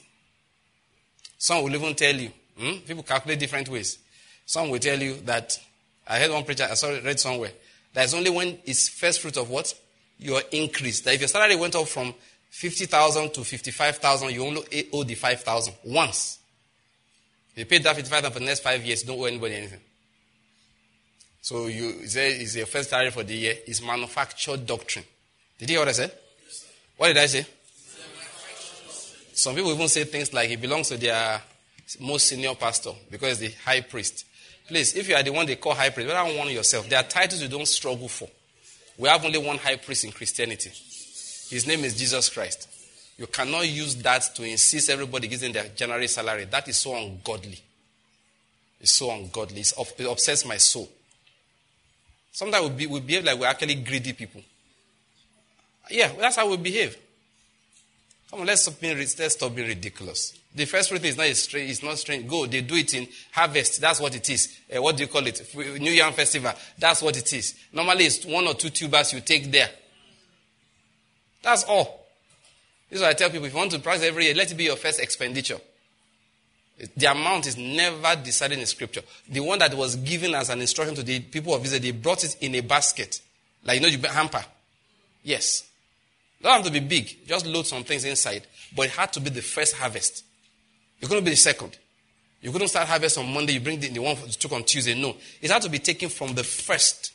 Some 1.38 1.62
will 1.62 1.74
even 1.74 1.94
tell 1.94 2.14
you, 2.14 2.30
hmm? 2.58 2.78
people 2.86 3.04
calculate 3.04 3.38
different 3.38 3.68
ways. 3.68 3.98
Some 4.44 4.70
will 4.70 4.80
tell 4.80 5.00
you 5.00 5.14
that, 5.24 5.58
I 6.06 6.18
heard 6.18 6.32
one 6.32 6.44
preacher, 6.44 6.66
I 6.68 6.74
saw 6.74 6.88
read 6.88 7.20
somewhere, 7.20 7.52
that 7.94 8.04
it's 8.04 8.14
only 8.14 8.30
when 8.30 8.58
it's 8.64 8.88
first 8.88 9.20
fruit 9.20 9.36
of 9.36 9.48
what? 9.48 9.72
Your 10.18 10.42
increase. 10.50 11.00
That 11.02 11.14
if 11.14 11.20
your 11.20 11.28
salary 11.28 11.54
went 11.54 11.76
up 11.76 11.86
from 11.86 12.12
50,000 12.50 13.32
to 13.34 13.44
55,000, 13.44 14.30
you 14.30 14.44
only 14.44 14.88
owe 14.92 15.04
the 15.04 15.14
5,000 15.14 15.74
once. 15.84 16.38
You 17.54 17.66
paid 17.66 17.82
that 17.84 17.96
55,000 17.96 18.32
for 18.32 18.38
the 18.38 18.44
next 18.44 18.60
five 18.60 18.84
years, 18.84 19.02
don't 19.02 19.18
owe 19.18 19.24
anybody 19.24 19.54
anything. 19.56 19.80
So 21.40 21.66
you 21.66 22.06
say 22.06 22.32
it's 22.32 22.56
your 22.56 22.66
first 22.66 22.90
salary 22.90 23.10
for 23.10 23.22
the 23.22 23.34
year. 23.34 23.54
It's 23.66 23.82
manufactured 23.82 24.66
doctrine. 24.66 25.04
Did 25.58 25.70
you 25.70 25.74
hear 25.74 25.80
what 25.80 25.88
I 25.88 25.92
said? 25.92 26.12
What 26.96 27.08
did 27.08 27.16
I 27.16 27.26
say? 27.26 27.46
Some 29.32 29.54
people 29.54 29.72
even 29.72 29.88
say 29.88 30.04
things 30.04 30.32
like 30.32 30.50
it 30.50 30.60
belongs 30.60 30.88
to 30.88 30.96
their 30.96 31.40
most 32.00 32.28
senior 32.28 32.54
pastor 32.54 32.90
because 33.10 33.38
the 33.38 33.50
high 33.64 33.80
priest. 33.80 34.26
Please, 34.66 34.94
if 34.94 35.08
you 35.08 35.14
are 35.14 35.22
the 35.22 35.30
one 35.30 35.46
they 35.46 35.56
call 35.56 35.74
high 35.74 35.90
priest, 35.90 36.10
don't 36.10 36.36
want 36.36 36.50
yourself. 36.50 36.88
There 36.88 36.98
are 36.98 37.04
titles 37.04 37.40
you 37.40 37.48
don't 37.48 37.66
struggle 37.66 38.08
for. 38.08 38.28
We 38.98 39.08
have 39.08 39.24
only 39.24 39.38
one 39.38 39.58
high 39.58 39.76
priest 39.76 40.04
in 40.04 40.12
Christianity. 40.12 40.70
His 41.50 41.66
name 41.66 41.84
is 41.84 41.96
Jesus 41.96 42.28
Christ. 42.28 42.68
You 43.16 43.26
cannot 43.26 43.66
use 43.68 43.96
that 43.96 44.30
to 44.36 44.44
insist 44.44 44.90
everybody 44.90 45.28
gives 45.28 45.40
them 45.40 45.52
their 45.52 45.68
January 45.74 46.06
salary. 46.06 46.44
That 46.44 46.68
is 46.68 46.76
so 46.76 46.94
ungodly. 46.94 47.58
It's 48.80 48.92
so 48.92 49.10
ungodly. 49.10 49.60
It's, 49.60 49.72
it 49.98 50.06
upsets 50.06 50.44
my 50.44 50.56
soul. 50.56 50.88
Sometimes 52.30 52.68
we, 52.68 52.74
be, 52.74 52.86
we 52.86 53.00
behave 53.00 53.24
like 53.24 53.38
we're 53.38 53.46
actually 53.46 53.74
greedy 53.76 54.12
people. 54.12 54.40
Yeah, 55.90 56.12
that's 56.18 56.36
how 56.36 56.48
we 56.48 56.56
behave. 56.58 56.96
Come 58.30 58.42
on, 58.42 58.46
let's 58.46 58.62
stop 58.62 58.78
being, 58.78 58.96
let's 58.96 59.32
stop 59.32 59.54
being 59.54 59.68
ridiculous. 59.68 60.38
The 60.54 60.66
first 60.66 60.90
fruit 60.90 61.04
is 61.04 61.16
not 61.16 61.26
strange. 61.34 61.70
It's 61.70 61.82
not 61.82 61.98
strange. 61.98 62.28
Go, 62.28 62.46
they 62.46 62.60
do 62.60 62.74
it 62.74 62.94
in 62.94 63.08
harvest. 63.32 63.80
That's 63.80 64.00
what 64.00 64.14
it 64.14 64.28
is. 64.28 64.58
Uh, 64.74 64.82
what 64.82 64.96
do 64.96 65.02
you 65.02 65.08
call 65.08 65.26
it? 65.26 65.42
New 65.56 65.90
Year 65.90 66.10
Festival. 66.12 66.52
That's 66.78 67.02
what 67.02 67.16
it 67.16 67.32
is. 67.32 67.54
Normally, 67.72 68.04
it's 68.04 68.24
one 68.24 68.46
or 68.46 68.54
two 68.54 68.70
tubers 68.70 69.12
you 69.12 69.20
take 69.20 69.50
there. 69.50 69.70
That's 71.42 71.64
all. 71.64 72.06
This 72.90 72.98
is 72.98 73.02
what 73.02 73.10
I 73.10 73.14
tell 73.14 73.30
people. 73.30 73.46
If 73.46 73.52
you 73.52 73.58
want 73.58 73.72
to 73.72 73.78
practice 73.78 74.04
every 74.06 74.24
year, 74.24 74.34
let 74.34 74.50
it 74.50 74.56
be 74.56 74.64
your 74.64 74.76
first 74.76 75.00
expenditure. 75.00 75.58
The 76.96 77.06
amount 77.06 77.46
is 77.46 77.56
never 77.56 78.16
decided 78.16 78.58
in 78.58 78.66
scripture. 78.66 79.02
The 79.28 79.40
one 79.40 79.58
that 79.58 79.74
was 79.74 79.96
given 79.96 80.34
as 80.34 80.48
an 80.48 80.60
instruction 80.60 80.94
to 80.94 81.02
the 81.02 81.20
people 81.20 81.54
of 81.54 81.64
Israel, 81.64 81.82
they 81.82 81.90
brought 81.90 82.24
it 82.24 82.36
in 82.40 82.54
a 82.54 82.60
basket. 82.60 83.20
Like, 83.64 83.76
you 83.76 83.82
know, 83.82 83.88
you 83.88 83.98
hamper. 84.08 84.44
Yes. 85.24 85.68
Don't 86.40 86.52
have 86.52 86.64
to 86.64 86.70
be 86.70 86.80
big. 86.80 87.26
Just 87.26 87.46
load 87.46 87.66
some 87.66 87.82
things 87.82 88.04
inside. 88.04 88.46
But 88.74 88.86
it 88.86 88.92
had 88.92 89.12
to 89.14 89.20
be 89.20 89.30
the 89.30 89.42
first 89.42 89.74
harvest. 89.74 90.24
You 91.00 91.08
couldn't 91.08 91.24
be 91.24 91.30
the 91.30 91.36
second. 91.36 91.76
You 92.40 92.52
couldn't 92.52 92.68
start 92.68 92.86
harvest 92.86 93.18
on 93.18 93.32
Monday. 93.32 93.54
You 93.54 93.60
bring 93.60 93.80
the, 93.80 93.88
the 93.88 94.00
one 94.00 94.16
you 94.24 94.32
took 94.32 94.52
on 94.52 94.62
Tuesday. 94.62 95.00
No. 95.00 95.16
It 95.42 95.50
had 95.50 95.62
to 95.62 95.68
be 95.68 95.80
taken 95.80 96.08
from 96.08 96.34
the 96.34 96.44
first. 96.44 97.12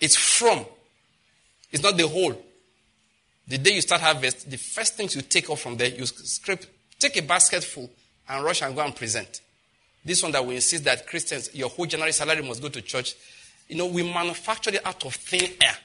It's 0.00 0.16
from. 0.16 0.66
It's 1.70 1.82
not 1.82 1.96
the 1.96 2.08
whole. 2.08 2.34
The 3.48 3.58
day 3.58 3.74
you 3.74 3.80
start 3.80 4.00
harvest, 4.00 4.50
the 4.50 4.56
first 4.56 4.94
things 4.94 5.16
you 5.16 5.22
take 5.22 5.50
off 5.50 5.60
from 5.60 5.76
there, 5.76 5.88
you 5.88 6.06
scrape, 6.06 6.60
take 6.98 7.16
a 7.16 7.22
basket 7.22 7.64
full 7.64 7.90
and 8.28 8.44
rush 8.44 8.62
and 8.62 8.74
go 8.74 8.82
and 8.82 8.94
present. 8.94 9.40
This 10.04 10.22
one 10.22 10.32
that 10.32 10.44
we 10.44 10.56
insist 10.56 10.84
that 10.84 11.06
Christians, 11.06 11.54
your 11.54 11.68
whole 11.68 11.86
January 11.86 12.12
salary 12.12 12.42
must 12.42 12.62
go 12.62 12.68
to 12.68 12.82
church. 12.82 13.14
You 13.68 13.76
know, 13.76 13.86
we 13.86 14.02
manufacture 14.02 14.70
it 14.70 14.84
out 14.84 15.04
of 15.04 15.14
thin 15.14 15.50
air. 15.60 15.76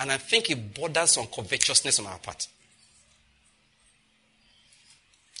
And 0.00 0.10
I 0.10 0.16
think 0.16 0.50
it 0.50 0.74
borders 0.74 1.16
on 1.16 1.26
covetousness 1.26 2.00
on 2.00 2.06
our 2.06 2.18
part. 2.18 2.46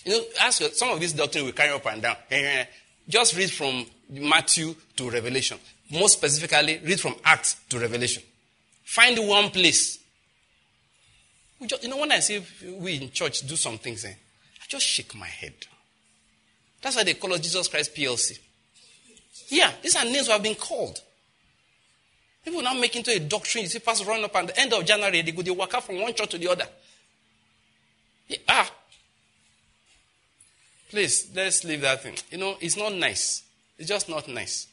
You 0.04 0.12
know, 0.12 0.24
ask 0.42 0.62
some 0.74 0.90
of 0.90 1.00
these 1.00 1.12
doctrine 1.12 1.44
we 1.44 1.52
carry 1.52 1.70
up 1.70 1.86
and 1.86 2.02
down. 2.02 2.16
Eh, 2.30 2.60
eh, 2.60 2.64
just 3.08 3.36
read 3.36 3.50
from 3.50 3.86
Matthew 4.10 4.74
to 4.96 5.10
Revelation. 5.10 5.58
More 5.90 6.08
specifically, 6.08 6.80
read 6.84 7.00
from 7.00 7.14
Acts 7.24 7.56
to 7.68 7.78
Revelation. 7.78 8.22
Find 8.84 9.18
one 9.26 9.50
place. 9.50 9.98
Just, 11.66 11.82
you 11.82 11.88
know, 11.88 11.98
when 11.98 12.12
I 12.12 12.20
see 12.20 12.42
we 12.78 12.96
in 12.96 13.10
church 13.10 13.46
do 13.46 13.56
some 13.56 13.78
things, 13.78 14.04
eh, 14.04 14.08
I 14.10 14.64
just 14.68 14.86
shake 14.86 15.14
my 15.14 15.26
head. 15.26 15.54
That's 16.80 16.96
why 16.96 17.04
they 17.04 17.14
call 17.14 17.32
us 17.32 17.40
Jesus 17.40 17.68
Christ 17.68 17.94
PLC. 17.94 18.38
Yeah, 19.48 19.72
these 19.82 19.96
are 19.96 20.04
names 20.04 20.26
we 20.26 20.32
have 20.32 20.42
been 20.42 20.54
called. 20.54 21.00
People 22.44 22.62
now 22.62 22.74
make 22.74 22.94
into 22.94 23.10
a 23.10 23.18
doctrine. 23.18 23.64
You 23.64 23.70
see, 23.70 23.78
pastors 23.78 24.06
run 24.06 24.22
up 24.22 24.36
at 24.36 24.48
the 24.48 24.60
end 24.60 24.72
of 24.72 24.84
January, 24.84 25.22
they 25.22 25.32
go, 25.32 25.42
they 25.42 25.50
walk 25.50 25.72
out 25.74 25.84
from 25.84 26.00
one 26.00 26.12
church 26.14 26.30
to 26.30 26.38
the 26.38 26.48
other. 26.48 26.66
Yeah, 28.28 28.38
ah. 28.48 28.70
Please, 30.90 31.30
let's 31.34 31.64
leave 31.64 31.80
that 31.80 32.02
thing. 32.02 32.16
You 32.30 32.38
know, 32.38 32.56
it's 32.60 32.76
not 32.76 32.92
nice. 32.94 33.42
It's 33.78 33.88
just 33.88 34.08
not 34.08 34.28
nice. 34.28 34.68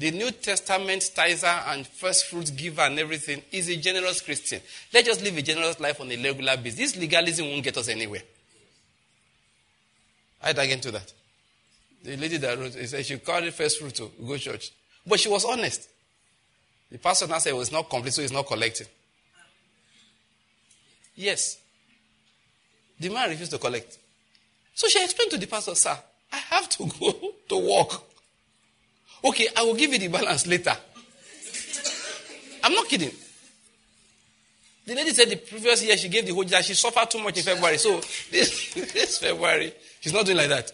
The 0.00 0.12
New 0.12 0.30
Testament 0.30 1.10
tither 1.14 1.60
and 1.66 1.86
first 1.86 2.24
fruit 2.24 2.50
giver 2.56 2.80
and 2.80 2.98
everything 2.98 3.42
is 3.52 3.68
a 3.68 3.76
generous 3.76 4.22
Christian. 4.22 4.62
Let's 4.94 5.06
just 5.06 5.22
live 5.22 5.36
a 5.36 5.42
generous 5.42 5.78
life 5.78 6.00
on 6.00 6.10
a 6.10 6.16
regular 6.16 6.56
basis. 6.56 6.78
This 6.78 6.96
legalism 6.96 7.50
won't 7.50 7.62
get 7.62 7.76
us 7.76 7.86
anywhere. 7.88 8.22
I'd 10.42 10.58
into 10.58 10.90
that. 10.92 11.12
The 12.02 12.16
lady 12.16 12.38
that 12.38 12.58
wrote, 12.58 12.76
he 12.76 12.86
said 12.86 13.04
she 13.04 13.18
carried 13.18 13.52
first 13.52 13.78
fruit 13.78 13.94
to 13.96 14.10
go 14.26 14.38
church. 14.38 14.70
But 15.06 15.20
she 15.20 15.28
was 15.28 15.44
honest. 15.44 15.86
The 16.90 16.96
pastor 16.96 17.26
now 17.26 17.36
said, 17.36 17.52
well, 17.52 17.60
it's 17.60 17.70
not 17.70 17.90
complete, 17.90 18.14
so 18.14 18.22
it's 18.22 18.32
not 18.32 18.46
collecting. 18.46 18.86
Yes. 21.14 21.58
The 22.98 23.10
man 23.10 23.28
refused 23.28 23.52
to 23.52 23.58
collect. 23.58 23.98
So 24.72 24.88
she 24.88 25.04
explained 25.04 25.32
to 25.32 25.36
the 25.36 25.46
pastor, 25.46 25.74
sir, 25.74 25.98
I 26.32 26.36
have 26.36 26.70
to 26.70 26.86
go 26.98 27.34
to 27.50 27.58
work. 27.58 28.09
Okay, 29.22 29.48
I 29.56 29.62
will 29.62 29.74
give 29.74 29.92
you 29.92 29.98
the 29.98 30.08
balance 30.08 30.46
later. 30.46 30.76
I'm 32.62 32.74
not 32.74 32.88
kidding. 32.88 33.10
The 34.86 34.94
lady 34.94 35.10
said 35.10 35.28
the 35.28 35.36
previous 35.36 35.84
year 35.84 35.96
she 35.96 36.08
gave 36.08 36.26
the 36.26 36.32
whole 36.32 36.44
that 36.44 36.64
she 36.64 36.74
suffered 36.74 37.10
too 37.10 37.22
much 37.22 37.36
in 37.36 37.44
February. 37.44 37.78
So 37.78 37.96
this, 38.30 38.74
this 38.74 39.18
February, 39.18 39.72
she's 40.00 40.12
not 40.12 40.26
doing 40.26 40.38
like 40.38 40.48
that. 40.48 40.72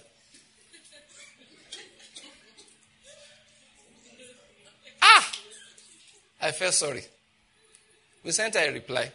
Ah! 5.03 5.33
I 6.43 6.53
felt 6.53 6.75
sorry. 6.75 7.03
We 8.25 8.31
sent 8.31 8.55
her 8.55 8.69
a 8.69 8.73
reply. 8.73 9.11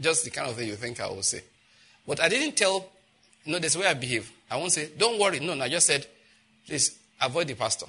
Just 0.00 0.24
the 0.24 0.30
kind 0.30 0.48
of 0.48 0.56
thing 0.56 0.68
you 0.68 0.76
think 0.76 1.00
I 1.00 1.06
will 1.08 1.22
say. 1.22 1.42
But 2.06 2.20
I 2.20 2.28
didn't 2.28 2.56
tell, 2.56 2.86
you 3.44 3.52
know, 3.52 3.58
this 3.58 3.76
way 3.76 3.86
I 3.86 3.94
behave. 3.94 4.30
I 4.50 4.56
won't 4.56 4.72
say, 4.72 4.90
don't 4.96 5.18
worry. 5.18 5.40
No, 5.40 5.54
no, 5.54 5.64
I 5.64 5.68
just 5.68 5.86
said, 5.86 6.06
please 6.66 6.96
avoid 7.20 7.48
the 7.48 7.54
pastor. 7.54 7.86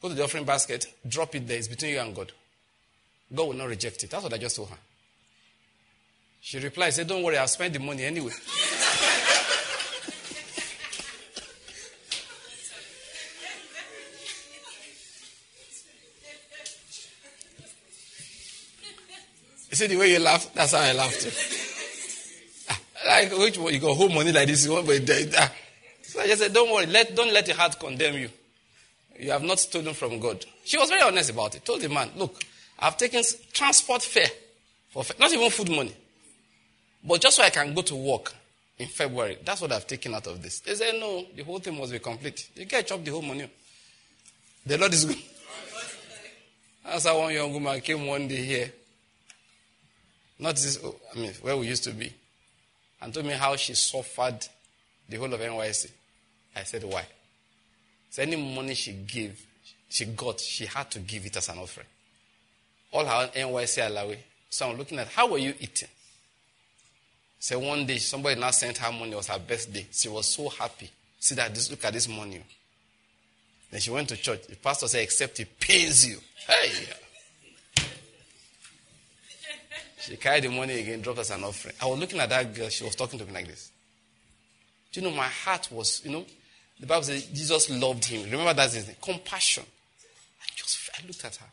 Go 0.00 0.08
to 0.08 0.14
the 0.14 0.24
offering 0.24 0.44
basket, 0.44 0.86
drop 1.06 1.34
it 1.34 1.46
there. 1.46 1.58
It's 1.58 1.68
between 1.68 1.92
you 1.92 2.00
and 2.00 2.14
God. 2.14 2.32
God 3.34 3.48
will 3.48 3.54
not 3.54 3.68
reject 3.68 4.02
it. 4.02 4.10
That's 4.10 4.24
what 4.24 4.32
I 4.32 4.38
just 4.38 4.56
told 4.56 4.70
her. 4.70 4.76
She 6.40 6.58
replied, 6.58 6.94
said, 6.94 7.06
Don't 7.06 7.22
worry, 7.22 7.36
I'll 7.36 7.46
spend 7.46 7.74
the 7.74 7.80
money 7.80 8.04
anyway. 8.04 8.32
You 19.68 19.76
see 19.76 19.86
the 19.86 19.96
way 19.96 20.12
you 20.12 20.18
laugh? 20.18 20.52
That's 20.54 20.72
how 20.72 20.80
I 20.80 20.92
laughed. 20.92 21.26
Ah, 22.70 22.80
like, 23.06 23.38
which 23.38 23.58
one? 23.58 23.72
You 23.72 23.78
got 23.78 23.96
whole 23.96 24.08
money 24.08 24.32
like 24.32 24.48
this, 24.48 24.66
one, 24.66 24.84
but 24.84 25.08
ah. 25.38 25.52
So 26.02 26.20
I 26.20 26.26
just 26.26 26.42
said, 26.42 26.52
don't 26.52 26.72
worry, 26.72 26.86
let, 26.86 27.14
don't 27.14 27.32
let 27.32 27.46
your 27.46 27.56
heart 27.56 27.78
condemn 27.78 28.14
you. 28.14 28.30
You 29.20 29.30
have 29.32 29.42
not 29.42 29.58
stolen 29.58 29.94
from 29.94 30.18
God. 30.18 30.44
She 30.64 30.78
was 30.78 30.88
very 30.88 31.02
honest 31.02 31.30
about 31.30 31.54
it. 31.54 31.64
Told 31.64 31.80
the 31.80 31.88
man, 31.88 32.10
look, 32.16 32.42
I've 32.78 32.96
taken 32.96 33.22
transport 33.52 34.02
fare 34.02 34.28
for 34.90 35.04
not 35.18 35.32
even 35.32 35.50
food 35.50 35.70
money, 35.70 35.94
but 37.04 37.20
just 37.20 37.36
so 37.36 37.42
I 37.42 37.50
can 37.50 37.74
go 37.74 37.82
to 37.82 37.94
work 37.94 38.32
in 38.78 38.88
February. 38.88 39.38
That's 39.44 39.60
what 39.60 39.72
I've 39.72 39.86
taken 39.86 40.14
out 40.14 40.26
of 40.26 40.42
this. 40.42 40.60
They 40.60 40.74
said, 40.74 40.94
no, 40.98 41.26
the 41.36 41.42
whole 41.44 41.58
thing 41.58 41.78
must 41.78 41.92
be 41.92 41.98
complete. 41.98 42.48
You 42.56 42.66
can't 42.66 42.86
chop 42.86 43.04
the 43.04 43.10
whole 43.10 43.22
money. 43.22 43.48
The 44.64 44.78
Lord 44.78 44.92
is 44.92 45.04
good. 45.04 45.18
That's 46.84 47.06
how 47.06 47.18
one 47.18 47.34
young 47.34 47.52
woman 47.52 47.80
came 47.80 48.06
one 48.06 48.26
day 48.26 48.44
here 48.44 48.72
not 50.40 50.54
this, 50.54 50.78
oh, 50.82 50.96
I 51.14 51.18
mean, 51.18 51.32
where 51.42 51.56
we 51.56 51.66
used 51.66 51.84
to 51.84 51.90
be. 51.90 52.12
And 53.02 53.12
told 53.12 53.26
me 53.26 53.32
how 53.32 53.56
she 53.56 53.74
suffered 53.74 54.46
the 55.08 55.16
whole 55.16 55.32
of 55.32 55.40
NYSC. 55.40 55.90
I 56.56 56.62
said, 56.64 56.84
why? 56.84 57.04
So 58.10 58.22
any 58.22 58.36
money 58.36 58.74
she 58.74 58.92
gave, 58.92 59.40
she 59.88 60.04
got, 60.04 60.40
she 60.40 60.66
had 60.66 60.90
to 60.90 60.98
give 60.98 61.24
it 61.26 61.36
as 61.36 61.48
an 61.48 61.58
offering. 61.58 61.86
All 62.92 63.04
her 63.04 63.30
NYSC 63.34 63.86
allowed. 63.86 64.18
So 64.50 64.68
I'm 64.68 64.76
looking 64.76 64.98
at, 64.98 65.08
how 65.08 65.30
were 65.30 65.38
you 65.38 65.54
eating? 65.60 65.88
So 67.38 67.58
one 67.58 67.86
day, 67.86 67.98
somebody 67.98 68.38
now 68.38 68.50
sent 68.50 68.78
her 68.78 68.92
money. 68.92 69.12
It 69.12 69.16
was 69.16 69.28
her 69.28 69.38
birthday. 69.38 69.86
She 69.92 70.08
was 70.08 70.26
so 70.26 70.48
happy. 70.48 70.90
See 71.18 71.34
that, 71.36 71.54
this, 71.54 71.70
look 71.70 71.84
at 71.84 71.92
this 71.92 72.08
money. 72.08 72.42
Then 73.70 73.80
she 73.80 73.90
went 73.90 74.08
to 74.08 74.16
church. 74.16 74.46
The 74.46 74.56
pastor 74.56 74.88
said, 74.88 75.02
except 75.02 75.38
it 75.40 75.60
pays 75.60 76.06
you. 76.06 76.18
Hey! 76.46 76.86
She 80.00 80.16
carried 80.16 80.44
the 80.44 80.48
money 80.48 80.80
again, 80.80 81.00
dropped 81.02 81.20
as 81.20 81.30
an 81.30 81.44
offering. 81.44 81.74
I 81.80 81.86
was 81.86 81.98
looking 81.98 82.18
at 82.18 82.30
that 82.30 82.54
girl. 82.54 82.68
She 82.68 82.84
was 82.84 82.96
talking 82.96 83.18
to 83.18 83.24
me 83.24 83.32
like 83.32 83.46
this. 83.46 83.70
Do 84.92 85.00
you 85.00 85.08
know, 85.08 85.14
my 85.14 85.28
heart 85.28 85.68
was, 85.70 86.02
you 86.04 86.10
know, 86.10 86.24
the 86.80 86.86
Bible 86.86 87.02
says 87.02 87.26
Jesus 87.26 87.70
loved 87.70 88.04
him. 88.06 88.30
Remember 88.30 88.54
that 88.54 88.74
is 88.74 88.90
compassion. 89.02 89.64
I 90.42 90.46
just, 90.56 90.90
I 90.98 91.06
looked 91.06 91.24
at 91.24 91.36
her. 91.36 91.46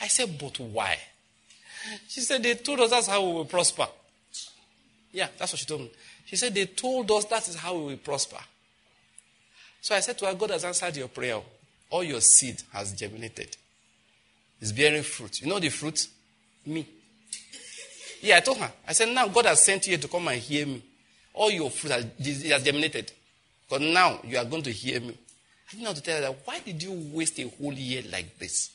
I 0.00 0.06
said, 0.06 0.38
but 0.38 0.58
why? 0.60 0.96
She 2.08 2.20
said, 2.20 2.42
they 2.42 2.54
told 2.54 2.80
us 2.80 2.90
that's 2.90 3.08
how 3.08 3.26
we 3.26 3.32
will 3.32 3.44
prosper. 3.44 3.86
Yeah, 5.12 5.28
that's 5.36 5.52
what 5.52 5.58
she 5.58 5.66
told 5.66 5.80
me. 5.80 5.90
She 6.26 6.36
said, 6.36 6.54
they 6.54 6.66
told 6.66 7.10
us 7.10 7.24
that 7.26 7.48
is 7.48 7.56
how 7.56 7.74
we 7.74 7.84
will 7.86 7.96
prosper. 7.96 8.38
So 9.80 9.94
I 9.94 10.00
said 10.00 10.18
to 10.18 10.26
her, 10.26 10.34
God 10.34 10.50
has 10.50 10.64
answered 10.64 10.96
your 10.96 11.08
prayer. 11.08 11.40
All 11.90 12.04
your 12.04 12.20
seed 12.20 12.62
has 12.72 12.92
germinated. 12.92 13.56
It's 14.60 14.72
bearing 14.72 15.02
fruit. 15.02 15.40
You 15.40 15.48
know 15.48 15.58
the 15.58 15.70
fruit? 15.70 16.06
Me. 16.66 16.86
Yeah, 18.20 18.36
I 18.36 18.40
told 18.40 18.58
her. 18.58 18.70
I 18.86 18.92
said, 18.92 19.08
now 19.08 19.28
God 19.28 19.46
has 19.46 19.64
sent 19.64 19.86
you 19.86 19.96
to 19.96 20.08
come 20.08 20.28
and 20.28 20.38
hear 20.38 20.66
me. 20.66 20.82
All 21.32 21.50
your 21.50 21.70
fruit 21.70 21.92
has, 21.92 22.04
has 22.50 22.62
germinated. 22.62 23.12
Because 23.68 23.92
now 23.92 24.20
you 24.24 24.38
are 24.38 24.44
going 24.44 24.62
to 24.62 24.72
hear 24.72 25.00
me. 25.00 25.16
I 25.68 25.72
didn't 25.72 25.84
know 25.84 25.92
to 25.92 26.02
tell 26.02 26.16
her 26.16 26.22
that 26.22 26.36
why 26.44 26.60
did 26.60 26.82
you 26.82 27.10
waste 27.12 27.38
a 27.38 27.48
whole 27.48 27.72
year 27.72 28.02
like 28.10 28.38
this? 28.38 28.70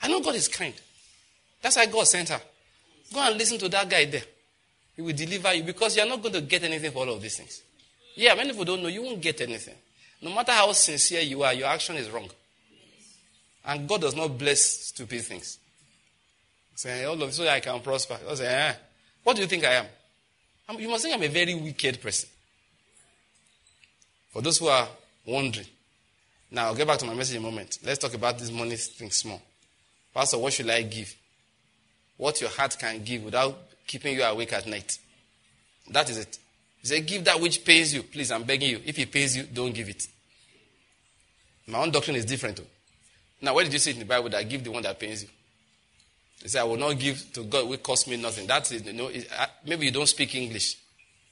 I 0.00 0.08
know 0.08 0.20
God 0.20 0.36
is 0.36 0.48
kind. 0.48 0.74
That's 1.60 1.76
why 1.76 1.86
God 1.86 2.06
sent 2.06 2.30
her. 2.30 2.40
Go 3.12 3.20
and 3.20 3.36
listen 3.36 3.58
to 3.58 3.68
that 3.68 3.88
guy 3.88 4.04
there. 4.04 4.22
He 4.96 5.02
will 5.02 5.12
deliver 5.14 5.52
you 5.54 5.64
because 5.64 5.96
you 5.96 6.02
are 6.02 6.08
not 6.08 6.22
going 6.22 6.34
to 6.34 6.40
get 6.40 6.62
anything 6.62 6.90
for 6.90 6.98
all 7.06 7.14
of 7.14 7.22
these 7.22 7.36
things. 7.36 7.62
Yeah, 8.14 8.34
many 8.34 8.50
people 8.50 8.64
don't 8.64 8.82
know 8.82 8.88
you 8.88 9.02
won't 9.02 9.20
get 9.20 9.40
anything. 9.40 9.74
No 10.22 10.34
matter 10.34 10.52
how 10.52 10.72
sincere 10.72 11.20
you 11.22 11.42
are, 11.42 11.52
your 11.52 11.68
action 11.68 11.96
is 11.96 12.10
wrong. 12.10 12.28
And 13.64 13.88
God 13.88 14.00
does 14.00 14.16
not 14.16 14.36
bless 14.38 14.60
stupid 14.60 15.22
things. 15.22 15.58
Say, 16.74 17.04
all 17.04 17.20
of 17.22 17.34
so 17.34 17.46
I 17.46 17.60
can 17.60 17.80
prosper. 17.80 18.18
I 18.28 18.34
say, 18.34 18.46
eh. 18.46 18.74
What 19.24 19.36
do 19.36 19.42
you 19.42 19.48
think 19.48 19.64
I 19.64 19.74
am? 19.74 19.86
I'm? 20.68 20.78
You 20.78 20.88
must 20.88 21.02
think 21.02 21.14
I'm 21.14 21.22
a 21.22 21.28
very 21.28 21.54
wicked 21.54 22.00
person. 22.00 22.28
For 24.30 24.42
those 24.42 24.58
who 24.58 24.68
are 24.68 24.88
wondering. 25.24 25.66
Now, 26.50 26.66
I'll 26.66 26.74
get 26.74 26.86
back 26.86 26.98
to 26.98 27.06
my 27.06 27.14
message 27.14 27.36
in 27.36 27.42
a 27.42 27.46
moment. 27.46 27.78
Let's 27.84 27.98
talk 27.98 28.14
about 28.14 28.38
this 28.38 28.50
money 28.50 28.76
thing 28.76 29.10
small. 29.10 29.42
Pastor, 30.14 30.38
what 30.38 30.52
should 30.52 30.70
I 30.70 30.82
give? 30.82 31.14
What 32.16 32.40
your 32.40 32.50
heart 32.50 32.76
can 32.78 33.02
give 33.04 33.22
without 33.22 33.58
keeping 33.86 34.14
you 34.16 34.22
awake 34.22 34.52
at 34.52 34.66
night. 34.66 34.98
That 35.90 36.08
is 36.10 36.18
it. 36.18 36.38
He 36.80 36.86
said, 36.86 37.06
Give 37.06 37.24
that 37.24 37.40
which 37.40 37.64
pays 37.64 37.94
you. 37.94 38.02
Please, 38.02 38.30
I'm 38.30 38.44
begging 38.44 38.70
you. 38.70 38.80
If 38.84 38.98
it 38.98 39.10
pays 39.10 39.36
you, 39.36 39.44
don't 39.44 39.74
give 39.74 39.88
it. 39.88 40.06
My 41.66 41.80
own 41.80 41.90
doctrine 41.90 42.16
is 42.16 42.24
different. 42.24 42.56
Though. 42.56 42.64
Now, 43.42 43.54
where 43.54 43.64
did 43.64 43.72
you 43.72 43.78
see 43.78 43.92
in 43.92 43.98
the 43.98 44.04
Bible 44.04 44.30
that 44.30 44.48
give 44.48 44.64
the 44.64 44.70
one 44.70 44.82
that 44.82 44.98
pays 44.98 45.22
you? 45.22 45.28
He 46.42 46.48
said, 46.48 46.60
I 46.60 46.64
will 46.64 46.76
not 46.76 46.98
give 46.98 47.32
to 47.32 47.44
God 47.44 47.68
which 47.68 47.82
cost 47.82 48.08
me 48.08 48.16
nothing. 48.16 48.46
That 48.46 48.70
is, 48.70 48.84
you 48.84 48.92
know, 48.92 49.08
it, 49.08 49.28
maybe 49.66 49.86
you 49.86 49.92
don't 49.92 50.06
speak 50.06 50.34
English. 50.34 50.76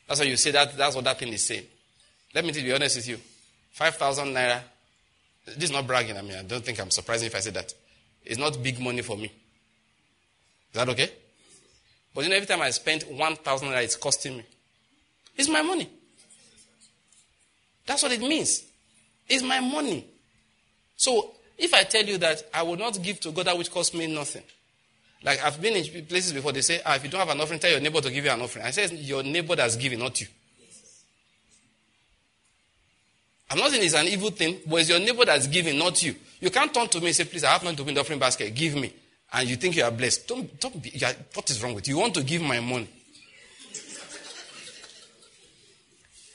That's 0.06 0.20
why 0.20 0.26
you 0.26 0.36
say 0.36 0.50
that. 0.52 0.76
That's 0.76 0.94
what 0.94 1.04
that 1.04 1.18
thing 1.18 1.32
is 1.32 1.44
saying. 1.44 1.64
Let 2.34 2.44
me 2.44 2.52
be 2.52 2.72
honest 2.72 2.96
with 2.96 3.08
you. 3.08 3.18
5,000 3.72 4.28
naira. 4.28 4.60
This 5.44 5.64
is 5.64 5.72
not 5.72 5.86
bragging. 5.86 6.16
I 6.16 6.22
mean, 6.22 6.36
I 6.36 6.42
don't 6.42 6.64
think 6.64 6.80
I'm 6.80 6.90
surprising 6.90 7.26
if 7.26 7.34
I 7.34 7.40
say 7.40 7.50
that. 7.50 7.72
It's 8.24 8.38
not 8.38 8.60
big 8.62 8.80
money 8.80 9.02
for 9.02 9.16
me. 9.16 9.26
Is 9.26 9.32
that 10.72 10.88
okay? 10.88 11.10
But 12.14 12.24
you 12.24 12.30
know, 12.30 12.36
every 12.36 12.46
time 12.46 12.62
I 12.62 12.70
spend 12.70 13.04
1,000 13.04 13.68
naira, 13.68 13.84
it's 13.84 13.96
costing 13.96 14.38
me. 14.38 14.44
It's 15.36 15.48
my 15.48 15.62
money. 15.62 15.88
That's 17.86 18.02
what 18.02 18.12
it 18.12 18.20
means. 18.20 18.64
It's 19.28 19.42
my 19.42 19.60
money. 19.60 20.04
So, 20.96 21.34
if 21.56 21.72
I 21.72 21.84
tell 21.84 22.04
you 22.04 22.18
that 22.18 22.42
I 22.52 22.62
will 22.62 22.76
not 22.76 23.00
give 23.02 23.20
to 23.20 23.30
God 23.30 23.46
that 23.46 23.56
which 23.56 23.70
costs 23.70 23.94
me 23.94 24.12
nothing, 24.12 24.42
like 25.26 25.42
I've 25.42 25.60
been 25.60 25.74
in 25.74 26.06
places 26.06 26.32
before, 26.32 26.52
they 26.52 26.60
say, 26.60 26.80
ah, 26.86 26.94
if 26.94 27.02
you 27.02 27.10
don't 27.10 27.18
have 27.18 27.30
an 27.30 27.40
offering, 27.40 27.58
tell 27.58 27.72
your 27.72 27.80
neighbor 27.80 28.00
to 28.00 28.12
give 28.12 28.24
you 28.24 28.30
an 28.30 28.40
offering. 28.40 28.64
I 28.64 28.70
say, 28.70 28.94
your 28.94 29.24
neighbor 29.24 29.56
that's 29.56 29.74
giving, 29.74 29.98
not 29.98 30.20
you. 30.20 30.28
I'm 33.50 33.58
not 33.58 33.70
saying 33.70 33.82
it's 33.82 33.94
an 33.94 34.06
evil 34.06 34.30
thing, 34.30 34.58
but 34.66 34.76
it's 34.76 34.88
your 34.88 35.00
neighbor 35.00 35.24
that's 35.24 35.48
giving, 35.48 35.78
not 35.78 36.00
you. 36.00 36.14
You 36.40 36.50
can't 36.50 36.72
turn 36.72 36.86
to 36.88 37.00
me 37.00 37.08
and 37.08 37.16
say, 37.16 37.24
please, 37.24 37.42
I 37.42 37.50
have 37.50 37.64
nothing 37.64 37.76
to 37.76 37.82
put 37.82 37.88
in 37.88 37.94
the 37.96 38.00
offering 38.02 38.20
basket. 38.20 38.54
Give 38.54 38.76
me. 38.76 38.92
And 39.32 39.48
you 39.48 39.56
think 39.56 39.74
you 39.74 39.82
are 39.82 39.90
blessed. 39.90 40.28
Don't, 40.28 40.60
don't 40.60 40.80
be, 40.80 40.92
are, 41.04 41.12
what 41.34 41.50
is 41.50 41.60
wrong 41.60 41.74
with 41.74 41.88
you? 41.88 41.96
You 41.96 42.00
want 42.00 42.14
to 42.14 42.22
give 42.22 42.42
my 42.42 42.60
money. 42.60 42.88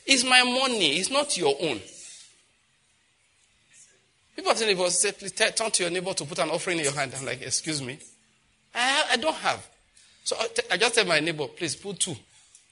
It's 0.06 0.26
my 0.26 0.44
money. 0.44 0.98
It's 0.98 1.10
not 1.10 1.38
your 1.38 1.56
own. 1.62 1.80
People 4.36 4.54
tell 4.54 4.68
me, 4.68 4.89
say, 4.89 5.14
please 5.14 5.32
turn 5.32 5.72
to 5.72 5.84
your 5.84 5.92
neighbor 5.92 6.14
to 6.14 6.26
put 6.26 6.39
an 6.39 6.50
offering 6.50 6.80
in 6.80 6.84
your 6.84 6.94
hand. 6.94 7.14
I'm 7.18 7.26
like, 7.26 7.42
excuse 7.42 7.82
me. 7.82 7.98
I, 8.74 9.05
I 9.11 9.17
don't 9.17 9.36
have. 9.36 9.67
So 10.24 10.36
I 10.72 10.78
just 10.78 10.95
tell 10.95 11.05
my 11.05 11.19
neighbor, 11.19 11.47
please 11.47 11.76
put 11.76 11.99
two. 11.99 12.15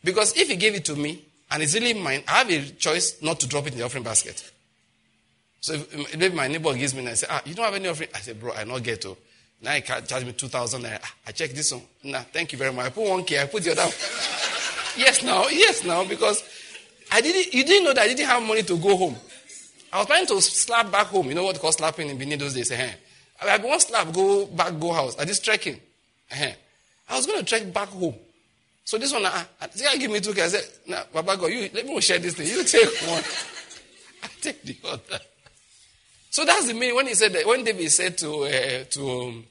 Because 0.03 0.37
if 0.37 0.47
he 0.47 0.55
gave 0.55 0.75
it 0.75 0.85
to 0.85 0.95
me 0.95 1.21
and 1.51 1.61
it's 1.63 1.73
really 1.73 1.93
mine, 1.93 2.23
I 2.27 2.39
have 2.39 2.49
a 2.49 2.69
choice 2.71 3.21
not 3.21 3.39
to 3.41 3.47
drop 3.47 3.67
it 3.67 3.73
in 3.73 3.79
the 3.79 3.85
offering 3.85 4.03
basket. 4.03 4.51
So 5.61 5.73
if, 5.73 6.17
maybe 6.17 6.35
my 6.35 6.47
neighbor 6.47 6.73
gives 6.73 6.93
me 6.93 7.01
and 7.01 7.09
I 7.09 7.13
say, 7.15 7.27
ah, 7.29 7.41
you 7.45 7.53
don't 7.53 7.65
have 7.65 7.73
any 7.73 7.87
offering? 7.89 8.09
I 8.15 8.19
say, 8.19 8.33
bro, 8.33 8.53
I 8.53 8.63
not 8.63 8.83
get 8.83 9.01
to. 9.01 9.17
Now 9.61 9.71
he 9.71 9.81
can 9.81 10.05
charge 10.05 10.23
me 10.25 10.31
2,000. 10.31 10.85
I, 10.85 10.99
I 11.27 11.31
check 11.31 11.51
this 11.51 11.73
one. 11.73 11.81
Nah, 12.03 12.19
thank 12.19 12.53
you 12.53 12.57
very 12.57 12.71
much. 12.71 12.85
I 12.85 12.89
put 12.89 13.09
one 13.09 13.23
key, 13.25 13.39
I 13.39 13.45
put 13.45 13.63
the 13.63 13.71
other 13.71 13.81
yes, 14.97 15.21
now, 15.23 15.47
yes, 15.49 15.83
now, 15.83 16.05
because 16.05 16.43
I 17.11 17.19
didn't, 17.19 17.53
you 17.53 17.65
didn't 17.65 17.83
know 17.83 17.93
that 17.93 18.03
I 18.03 18.07
didn't 18.07 18.27
have 18.27 18.41
money 18.43 18.63
to 18.63 18.77
go 18.77 18.95
home. 18.95 19.15
I 19.91 19.97
was 19.97 20.05
planning 20.05 20.27
to 20.27 20.41
slap 20.41 20.91
back 20.91 21.07
home. 21.07 21.27
You 21.27 21.35
know 21.35 21.43
what 21.43 21.55
they 21.55 21.61
call 21.61 21.71
slapping 21.71 22.09
in 22.09 22.17
Benin 22.17 22.39
those 22.39 22.53
days? 22.53 22.71
Eh? 22.71 22.91
I 23.41 23.57
want 23.57 23.81
slap, 23.81 24.13
go 24.13 24.45
back, 24.45 24.79
go 24.79 24.93
house. 24.93 25.17
I 25.17 25.25
just 25.25 25.43
trekking. 25.43 25.79
I 26.31 27.15
was 27.15 27.25
going 27.25 27.39
to 27.39 27.45
trek 27.45 27.73
back 27.73 27.89
home. 27.89 28.15
So 28.85 28.97
this 28.97 29.13
one, 29.13 29.25
I, 29.25 29.45
I 29.61 29.67
think 29.67 29.89
I 29.89 29.97
give 29.97 30.11
me 30.11 30.19
two. 30.19 30.31
I 30.31 30.47
said, 30.47 30.63
nah, 30.87 31.03
Baba 31.13 31.37
God, 31.37 31.47
you 31.47 31.69
let 31.73 31.85
me 31.85 32.01
share 32.01 32.19
this 32.19 32.33
thing. 32.33 32.47
You 32.47 32.63
take 32.63 32.89
one. 33.07 33.23
I 34.23 34.27
take 34.41 34.63
the 34.63 34.77
other. 34.85 35.19
So 36.31 36.45
that's 36.45 36.67
the 36.67 36.73
meaning 36.73 36.95
when 36.95 37.07
he 37.07 37.13
said 37.15 37.33
that, 37.33 37.45
when 37.45 37.63
David 37.63 37.91
said 37.91 38.17
to, 38.19 38.45
uh, 38.45 38.83
to 38.91 39.09
um, 39.09 39.45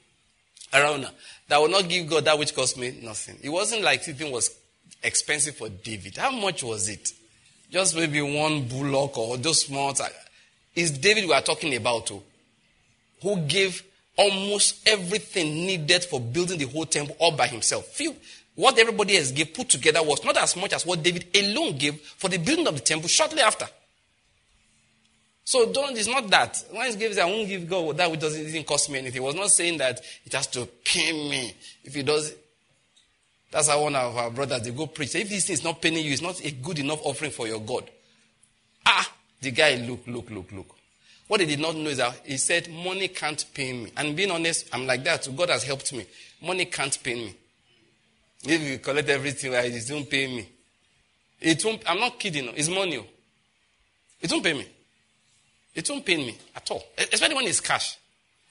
Araunah, 0.73 1.11
that 1.47 1.59
will 1.59 1.69
not 1.69 1.87
give 1.89 2.09
God 2.09 2.25
that 2.25 2.37
which 2.37 2.55
cost 2.55 2.77
me 2.77 2.99
nothing. 3.01 3.37
It 3.41 3.49
wasn't 3.49 3.81
like 3.81 4.07
anything 4.07 4.31
was 4.31 4.55
expensive 5.03 5.55
for 5.55 5.69
David. 5.69 6.17
How 6.17 6.31
much 6.31 6.63
was 6.63 6.87
it? 6.89 7.09
Just 7.71 7.95
maybe 7.95 8.21
one 8.21 8.67
bullock 8.67 9.17
or 9.17 9.37
those 9.37 9.65
small. 9.65 9.93
It's 10.75 10.91
David 10.91 11.25
we 11.25 11.33
are 11.33 11.41
talking 11.41 11.75
about, 11.75 12.11
oh, 12.11 12.23
who 13.21 13.37
gave 13.41 13.83
almost 14.19 14.85
everything 14.85 15.65
needed 15.65 16.03
for 16.03 16.19
building 16.19 16.59
the 16.59 16.65
whole 16.65 16.85
temple 16.85 17.15
all 17.19 17.31
by 17.31 17.47
himself. 17.47 17.85
Few, 17.87 18.13
what 18.53 18.77
everybody 18.77 19.17
else 19.17 19.31
gave 19.31 19.53
put 19.53 19.69
together 19.69 20.03
was 20.03 20.25
not 20.25 20.35
as 20.35 20.57
much 20.57 20.73
as 20.73 20.85
what 20.85 21.01
David 21.01 21.27
alone 21.33 21.77
gave 21.77 22.01
for 22.01 22.27
the 22.27 22.37
building 22.37 22.67
of 22.67 22.73
the 22.73 22.81
temple 22.81 23.07
shortly 23.07 23.41
after. 23.41 23.65
So 25.45 25.71
don't, 25.71 25.97
it's 25.97 26.09
not 26.09 26.29
that. 26.31 26.61
He 26.69 26.95
gives, 26.97 27.17
I 27.17 27.25
won't 27.25 27.47
give 27.47 27.67
God 27.67 27.95
that 27.97 28.11
which 28.11 28.19
doesn't 28.19 28.67
cost 28.67 28.89
me 28.89 28.99
anything. 28.99 29.21
He 29.21 29.25
was 29.25 29.35
not 29.35 29.51
saying 29.51 29.77
that 29.77 30.01
it 30.25 30.33
has 30.33 30.47
to 30.47 30.65
pay 30.83 31.13
me. 31.13 31.53
If 31.85 31.95
it 31.95 32.05
does, 32.05 32.33
that's 33.49 33.69
how 33.69 33.81
one 33.81 33.95
of 33.95 34.17
our 34.17 34.29
brothers, 34.29 34.63
they 34.63 34.71
go 34.71 34.85
preach. 34.87 35.15
If 35.15 35.29
this 35.29 35.47
thing 35.47 35.53
is 35.53 35.63
not 35.63 35.81
paying 35.81 35.95
you, 35.95 36.11
it's 36.11 36.21
not 36.21 36.43
a 36.43 36.51
good 36.51 36.79
enough 36.79 36.99
offering 37.03 37.31
for 37.31 37.47
your 37.47 37.61
God. 37.61 37.89
Ah, 38.85 39.09
the 39.39 39.51
guy, 39.51 39.75
look, 39.75 40.01
look, 40.05 40.29
look, 40.29 40.51
look. 40.51 40.75
What 41.29 41.41
he 41.41 41.45
did 41.45 41.59
not 41.59 41.75
know 41.75 41.91
is 41.91 41.97
that 41.97 42.21
he 42.25 42.37
said, 42.37 42.67
money 42.71 43.07
can't 43.07 43.45
pay 43.53 43.71
me. 43.71 43.91
And 43.95 44.15
being 44.15 44.31
honest, 44.31 44.67
I'm 44.73 44.87
like 44.87 45.03
that. 45.03 45.27
God 45.37 45.49
has 45.51 45.63
helped 45.63 45.93
me. 45.93 46.03
Money 46.41 46.65
can't 46.65 46.97
pay 47.03 47.13
me. 47.13 47.35
If 48.45 48.59
you 48.63 48.79
collect 48.79 49.09
everything, 49.09 49.53
it 49.53 49.91
won't 49.91 50.09
pay 50.09 50.25
me. 50.25 50.49
It 51.39 51.63
won't, 51.63 51.83
I'm 51.87 51.99
not 51.99 52.17
kidding. 52.17 52.51
It's 52.55 52.67
money. 52.67 53.07
It 54.19 54.31
won't 54.31 54.43
pay 54.43 54.53
me. 54.53 54.65
It 55.75 55.87
won't 55.87 56.03
pay 56.03 56.17
me 56.17 56.35
at 56.55 56.71
all, 56.71 56.83
especially 56.97 57.35
when 57.35 57.45
it's 57.45 57.61
cash. 57.61 57.99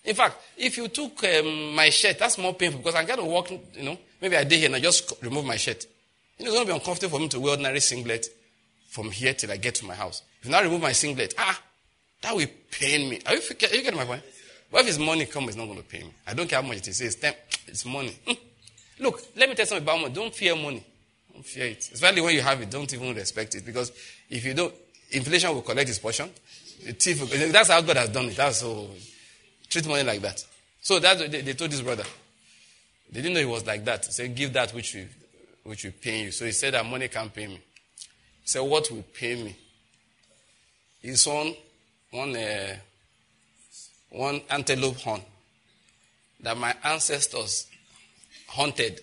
In 0.05 0.15
fact, 0.15 0.37
if 0.57 0.77
you 0.77 0.87
took 0.87 1.25
um, 1.25 1.75
my 1.75 1.91
shirt, 1.91 2.17
that's 2.17 2.39
more 2.39 2.55
painful 2.55 2.79
because 2.79 2.95
I'm 2.95 3.07
going 3.07 3.19
to 3.19 3.25
walk, 3.25 3.51
you 3.51 3.83
know, 3.83 3.99
maybe 4.23 4.37
I 4.37 4.45
did 4.45 4.57
here 4.57 4.67
and 4.67 4.77
I 4.77 4.81
just 4.81 5.21
remove 5.21 5.45
my 5.45 5.57
shirt. 5.57 5.85
You 6.39 6.45
know, 6.45 6.53
it's 6.53 6.57
going 6.59 6.67
to 6.69 6.73
be 6.75 6.79
uncomfortable 6.79 7.19
for 7.19 7.23
me 7.23 7.29
to 7.31 7.41
wear 7.41 7.51
ordinary 7.51 7.81
singlet 7.81 8.29
from 8.87 9.11
here 9.11 9.35
till 9.35 9.51
I 9.51 9.57
get 9.57 9.75
to 9.77 9.85
my 9.85 9.97
house. 9.97 10.23
If 10.45 10.55
I 10.55 10.63
remove 10.63 10.81
my 10.81 10.93
singlet, 10.93 11.35
ah, 11.39 11.61
that 12.23 12.35
will 12.35 12.47
pain 12.71 13.11
me. 13.11 13.21
Are 13.27 13.35
you, 13.35 13.41
are 13.41 13.75
you 13.75 13.83
getting 13.83 13.97
my 13.97 14.05
point? 14.05 14.23
What 14.71 14.83
if 14.83 14.89
it's 14.89 14.99
money 14.99 15.27
come, 15.27 15.45
it's 15.45 15.57
not 15.57 15.67
going 15.67 15.79
to 15.79 15.85
pay 15.85 16.01
me. 16.01 16.13
I 16.27 16.35
don't 16.35 16.49
care 16.49 16.61
how 16.61 16.69
much 16.69 16.79
it 16.79 16.89
is. 16.89 17.01
It's, 17.01 17.15
time, 17.15 17.35
it's 17.67 17.85
money. 17.87 18.15
Hmm. 18.27 18.35
Look, 19.01 19.23
let 19.37 19.49
me 19.49 19.55
tell 19.55 19.63
you 19.63 19.67
something 19.69 19.85
about 19.85 20.01
money. 20.01 20.15
Don't 20.15 20.35
fear 20.35 20.55
money. 20.57 20.85
Don't 21.33 21.45
fear 21.45 21.67
it. 21.67 21.89
Especially 21.93 22.21
when 22.21 22.35
you 22.35 22.43
have 22.43 22.61
it, 22.61 22.71
don't 22.71 22.93
even 22.93 23.15
respect 23.15 23.55
it. 23.55 23.65
Because 23.65 23.93
if 24.29 24.45
you 24.45 24.55
don't, 24.55 24.75
inflation 25.11 25.55
will 25.55 25.63
collect 25.63 25.89
its 25.89 25.99
portion 25.99 26.29
thief. 26.79 27.53
That's 27.53 27.71
how 27.71 27.81
God 27.81 27.97
has 27.97 28.09
done 28.11 28.27
it. 28.27 28.37
That's 28.37 28.59
so 28.59 28.89
treat 29.69 29.87
money 29.87 30.05
like 30.05 30.21
that. 30.23 30.45
So 30.81 30.95
what 31.01 31.19
they, 31.19 31.43
they 31.43 31.53
told 31.55 31.71
his 31.71 31.83
brother. 31.83 32.05
They 33.11 33.23
didn't 33.23 33.35
know 33.35 33.41
he 33.41 33.47
was 33.47 33.67
like 33.67 33.85
that. 33.85 34.07
He 34.07 34.13
said, 34.13 34.35
Give 34.35 34.53
that 34.53 34.73
which 34.75 34.95
will, 34.95 35.07
which 35.65 35.85
will 35.85 35.93
pay 35.93 36.25
you. 36.25 36.31
So 36.31 36.45
he 36.45 36.53
said 36.53 36.75
that 36.75 36.85
money 36.87 37.09
can't 37.09 37.33
pay 37.33 37.47
me. 37.47 37.55
He 37.55 38.47
said, 38.47 38.61
What 38.61 38.91
will 38.91 39.05
pay 39.15 39.43
me? 39.43 39.57
His 41.01 41.23
son, 41.23 41.55
one, 42.11 42.37
uh, 42.37 42.77
one 44.11 44.41
antelope 44.51 44.97
horn 44.97 45.21
that 46.41 46.57
my 46.57 46.75
ancestors 46.85 47.67
hunted. 48.49 49.01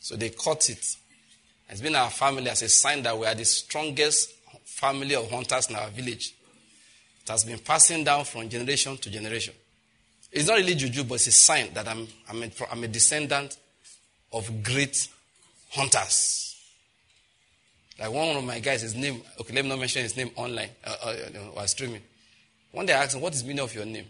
So 0.00 0.16
they 0.16 0.30
caught 0.30 0.70
it. 0.70 0.96
It's 1.70 1.80
been 1.80 1.94
our 1.96 2.10
family 2.10 2.48
as 2.48 2.62
a 2.62 2.68
sign 2.68 3.02
that 3.02 3.18
we 3.18 3.26
are 3.26 3.34
the 3.34 3.44
strongest 3.44 4.32
family 4.64 5.14
of 5.14 5.30
hunters 5.30 5.68
in 5.68 5.76
our 5.76 5.88
village. 5.90 6.34
It 7.22 7.28
has 7.28 7.44
been 7.44 7.58
passing 7.58 8.04
down 8.04 8.24
from 8.24 8.48
generation 8.48 8.96
to 8.96 9.10
generation. 9.10 9.54
It's 10.30 10.48
not 10.48 10.58
really 10.58 10.74
juju, 10.74 11.04
but 11.04 11.16
it's 11.16 11.26
a 11.26 11.32
sign 11.32 11.72
that 11.74 11.88
I'm, 11.88 12.06
I'm, 12.28 12.42
a, 12.42 12.50
I'm 12.70 12.84
a 12.84 12.88
descendant 12.88 13.56
of 14.32 14.62
great 14.62 15.08
hunters. 15.70 16.56
Like 17.98 18.12
one 18.12 18.36
of 18.36 18.44
my 18.44 18.60
guys, 18.60 18.82
his 18.82 18.94
name, 18.94 19.20
okay, 19.40 19.54
let 19.54 19.64
me 19.64 19.70
not 19.70 19.78
mention 19.78 20.02
his 20.02 20.16
name 20.16 20.30
online 20.36 20.70
uh, 20.84 20.96
uh, 21.02 21.06
uh 21.06 21.38
while 21.54 21.66
streaming. 21.66 22.02
One 22.78 22.86
day 22.86 22.92
asked 22.92 23.16
him, 23.16 23.22
What 23.22 23.34
is 23.34 23.42
the 23.42 23.48
meaning 23.48 23.64
of 23.64 23.74
your 23.74 23.84
name? 23.84 24.06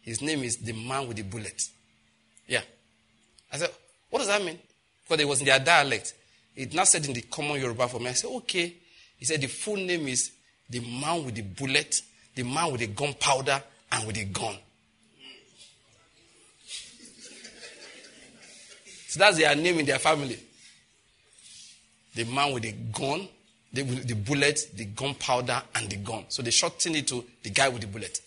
His 0.00 0.22
name 0.22 0.44
is 0.44 0.58
the 0.58 0.72
man 0.72 1.08
with 1.08 1.16
the 1.16 1.24
bullet. 1.24 1.60
Yeah. 2.46 2.60
I 3.52 3.56
said, 3.56 3.70
What 4.10 4.20
does 4.20 4.28
that 4.28 4.44
mean? 4.44 4.60
Because 5.02 5.20
it 5.20 5.26
was 5.26 5.40
in 5.40 5.46
their 5.46 5.58
dialect. 5.58 6.14
It 6.54 6.72
not 6.72 6.86
said 6.86 7.04
in 7.04 7.14
the 7.14 7.22
common 7.22 7.60
Yoruba 7.60 7.88
for 7.88 7.98
me. 7.98 8.10
I 8.10 8.12
said, 8.12 8.30
Okay. 8.30 8.74
He 9.18 9.24
said, 9.24 9.40
The 9.40 9.48
full 9.48 9.74
name 9.74 10.06
is 10.06 10.30
the 10.70 10.78
man 10.78 11.24
with 11.24 11.34
the 11.34 11.42
bullet, 11.42 12.00
the 12.36 12.44
man 12.44 12.70
with 12.70 12.82
the 12.82 12.86
gunpowder, 12.86 13.60
and 13.90 14.06
with 14.06 14.14
the 14.14 14.24
gun. 14.26 14.54
So 19.08 19.18
that's 19.18 19.36
their 19.36 19.56
name 19.56 19.80
in 19.80 19.86
their 19.86 19.98
family. 19.98 20.38
The 22.14 22.22
man 22.22 22.54
with 22.54 22.62
the 22.62 22.70
gun, 22.70 23.26
the, 23.72 23.82
the 23.82 24.14
bullet, 24.14 24.70
the 24.74 24.84
gunpowder, 24.84 25.62
and 25.74 25.88
the 25.88 25.96
gun. 25.96 26.24
So 26.28 26.42
they 26.42 26.50
shortened 26.50 26.96
it 26.96 27.06
to 27.08 27.24
the 27.42 27.50
guy 27.50 27.68
with 27.68 27.80
the 27.80 27.86
bullet. 27.86 28.20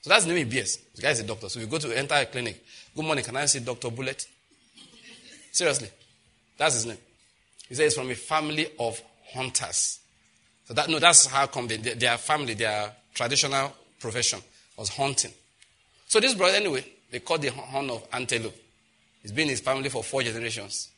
So 0.00 0.10
that's 0.10 0.24
the 0.24 0.32
name 0.32 0.46
he 0.46 0.54
bears. 0.54 0.78
The 0.94 1.02
guy 1.02 1.10
is 1.10 1.20
a 1.20 1.24
doctor. 1.24 1.48
So 1.48 1.60
you 1.60 1.66
go 1.66 1.78
to 1.78 1.96
enter 1.96 2.14
a 2.14 2.26
clinic. 2.26 2.62
Good 2.94 3.04
morning, 3.04 3.24
can 3.24 3.36
I 3.36 3.46
see 3.46 3.60
Dr. 3.60 3.90
Bullet? 3.90 4.26
Seriously. 5.50 5.88
That's 6.56 6.74
his 6.74 6.86
name. 6.86 6.98
He 7.68 7.74
says 7.74 7.84
he's 7.84 7.94
from 7.94 8.10
a 8.10 8.14
family 8.14 8.68
of 8.78 9.00
hunters. 9.32 10.00
So 10.66 10.74
that 10.74 10.88
no, 10.88 10.98
that's 10.98 11.26
how 11.26 11.46
come 11.46 11.66
they, 11.66 11.76
their 11.76 12.16
family, 12.18 12.54
their 12.54 12.92
traditional 13.14 13.72
profession 13.98 14.40
was 14.76 14.88
hunting. 14.90 15.32
So 16.06 16.20
this 16.20 16.34
brother, 16.34 16.56
anyway, 16.56 16.84
they 17.10 17.20
called 17.20 17.42
the 17.42 17.50
horn 17.50 17.90
of 17.90 18.06
antelope. 18.12 18.56
He's 19.22 19.32
been 19.32 19.44
in 19.44 19.50
his 19.50 19.60
family 19.60 19.88
for 19.88 20.02
four 20.02 20.22
generations. 20.22 20.90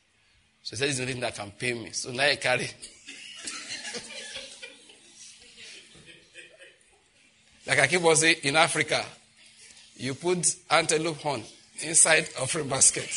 So 0.62 0.70
he 0.70 0.76
said, 0.76 0.88
This 0.88 0.98
is 0.98 1.06
nothing 1.06 1.20
that 1.20 1.34
can 1.34 1.50
pay 1.52 1.74
me. 1.74 1.90
So 1.92 2.10
now 2.10 2.24
I 2.24 2.36
carry. 2.36 2.68
Like 7.66 7.78
I 7.78 7.86
keep 7.86 8.04
on 8.04 8.16
saying, 8.16 8.36
in 8.42 8.56
Africa, 8.56 9.04
you 9.96 10.14
put 10.14 10.46
antelope 10.70 11.18
horn 11.18 11.42
inside 11.82 12.28
of 12.40 12.54
a 12.54 12.64
basket. 12.64 13.08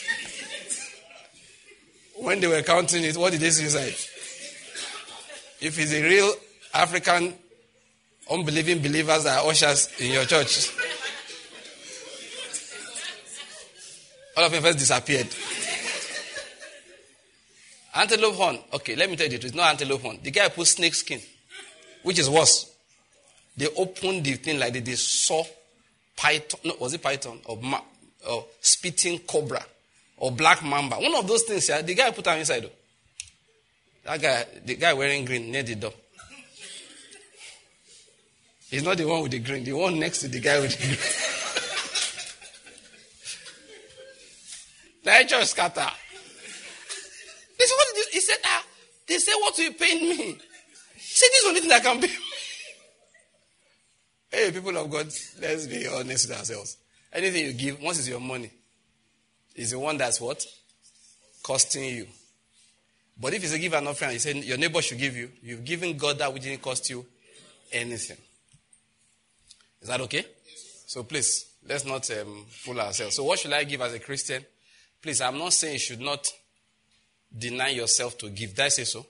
when 2.16 2.39
they 2.39 2.47
were 2.47 2.62
counting 2.62 3.04
it, 3.04 3.16
what 3.18 3.32
did 3.32 3.41
they 3.41 3.50
see 3.50 3.64
inside? 3.66 3.95
If 5.62 5.78
it's 5.78 5.93
a 5.93 6.02
real 6.04 6.32
African 6.74 7.34
unbelieving 8.32 8.80
believers 8.82 9.24
that 9.26 9.43
are 9.43 9.50
ushers 9.50 9.89
in 10.00 10.12
your 10.14 10.26
church, 10.26 10.70
All 14.38 14.45
of 14.45 14.54
them 14.54 14.64
first 14.64 14.78
disappeared. 14.80 15.28
antelope 17.93 18.36
horn. 18.36 18.60
Okay, 18.72 18.95
let 18.95 19.10
me 19.10 19.18
tell 19.18 19.28
you. 19.28 19.36
It's 19.36 19.54
not 19.54 19.72
antelope 19.72 20.02
horn. 20.02 20.20
The 20.24 20.32
guy 20.32 20.47
put 20.47 20.66
snake 20.66 20.93
skin, 20.93 21.20
which 22.04 22.20
is 22.20 22.30
worse. 22.30 22.72
They 23.60 23.68
opened 23.76 24.24
the 24.24 24.36
thing 24.36 24.57
like 24.57 24.72
they 24.72 24.95
saw 24.95 25.43
python. 26.16 26.62
No, 26.64 26.76
was 26.80 26.93
it 26.93 27.03
python 27.03 27.41
or, 27.43 27.57
ma, 27.57 27.82
or 28.30 28.45
spitting 28.62 29.20
cobra 29.20 29.62
or 30.16 30.32
black 30.32 30.64
mamba? 30.64 30.95
One 30.95 31.14
of 31.14 31.28
those 31.28 31.43
things. 31.43 31.68
Yeah, 31.68 31.82
the 31.82 31.93
guy 31.93 32.10
put 32.12 32.24
them 32.24 32.39
inside. 32.39 32.64
Though. 32.64 32.70
That 34.05 34.22
guy, 34.22 34.45
the 34.64 34.76
guy 34.76 34.93
wearing 34.93 35.26
green 35.26 35.51
near 35.51 35.64
the 35.64 35.76
door. 35.76 35.91
He's 38.70 38.82
not 38.82 38.95
the 38.95 39.05
one 39.05 39.24
with 39.24 39.32
the 39.32 39.39
green. 39.39 39.66
The 39.66 39.74
one 39.74 39.99
next 39.99 40.20
to 40.20 40.30
the 40.30 40.39
guy 40.39 40.62
with 40.62 40.80
the 40.80 40.86
green. 45.03 45.20
Nature 45.20 45.43
scatter. 45.43 45.91
They 47.57 47.66
said, 47.66 47.76
what? 47.76 47.88
He 48.14 48.22
said, 48.22 48.38
ah, 48.45 48.64
they 49.05 49.18
said, 49.18 49.34
what 49.41 49.57
you 49.57 49.74
pay 49.74 49.95
me? 49.99 50.39
Said, 50.97 51.28
this 51.28 51.39
is 51.39 51.43
the 51.43 51.49
only 51.49 51.60
thing 51.60 51.72
I 51.74 51.80
can 51.82 51.99
pay. 51.99 52.16
Hey, 54.32 54.52
people 54.52 54.78
of 54.78 54.90
God, 54.90 55.08
let's 55.42 55.66
be 55.66 55.88
honest 55.88 56.30
with 56.30 56.38
ourselves. 56.38 56.78
Anything 57.12 57.46
you 57.46 57.54
give, 57.54 57.82
once 57.82 57.98
it's 57.98 58.08
your 58.08 58.20
money, 58.20 58.52
is 59.56 59.72
the 59.72 59.80
one 59.80 59.98
that's 59.98 60.22
what? 60.22 60.46
Costing 61.42 61.84
you. 61.84 62.08
But 63.20 63.34
if 63.34 63.44
it's 63.44 63.54
a 63.54 63.60
give 63.60 63.74
an 63.74 63.88
offering, 63.88 64.12
you 64.14 64.20
say 64.20 64.34
your 64.40 64.58
neighbor 64.58 64.82
should 64.82 65.00
give 65.00 65.18
you, 65.18 65.32
you've 65.42 65.66
given 65.66 65.98
God 65.98 66.20
that 66.20 66.32
which 66.32 66.44
didn't 66.44 66.62
cost 66.62 66.90
you 66.90 67.06
anything. 67.72 68.18
Is 69.82 69.88
that 69.88 70.00
okay? 70.02 70.26
So 70.86 71.04
please, 71.04 71.46
let's 71.68 71.86
not 71.86 72.10
um, 72.12 72.46
fool 72.50 72.80
ourselves. 72.80 73.16
So 73.16 73.24
what 73.24 73.40
should 73.40 73.54
I 73.54 73.64
give 73.64 73.82
as 73.82 73.94
a 73.94 74.00
Christian? 74.00 74.46
Please, 75.02 75.22
I'm 75.22 75.38
not 75.38 75.54
saying 75.54 75.74
you 75.74 75.80
should 75.80 76.02
not 76.02 76.28
deny 77.36 77.70
yourself 77.70 78.18
to 78.20 78.30
give. 78.30 78.52
Did 78.52 78.66
I 78.66 78.70
say 78.70 78.84
so? 78.84 79.06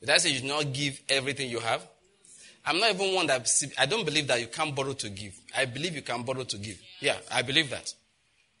Did 0.00 0.10
I 0.10 0.18
say 0.18 0.30
you 0.30 0.36
should 0.36 0.44
not 0.44 0.72
give 0.72 1.00
everything 1.08 1.50
you 1.50 1.60
have? 1.60 1.86
I'm 2.64 2.78
not 2.78 2.94
even 2.94 3.14
one 3.14 3.26
that 3.26 3.48
I 3.78 3.86
don't 3.86 4.04
believe 4.04 4.28
that 4.28 4.40
you 4.40 4.46
can't 4.46 4.74
borrow 4.74 4.92
to 4.92 5.08
give. 5.08 5.34
I 5.56 5.64
believe 5.64 5.96
you 5.96 6.02
can 6.02 6.22
borrow 6.22 6.44
to 6.44 6.58
give. 6.58 6.80
Yeah, 7.00 7.16
I 7.30 7.42
believe 7.42 7.70
that. 7.70 7.92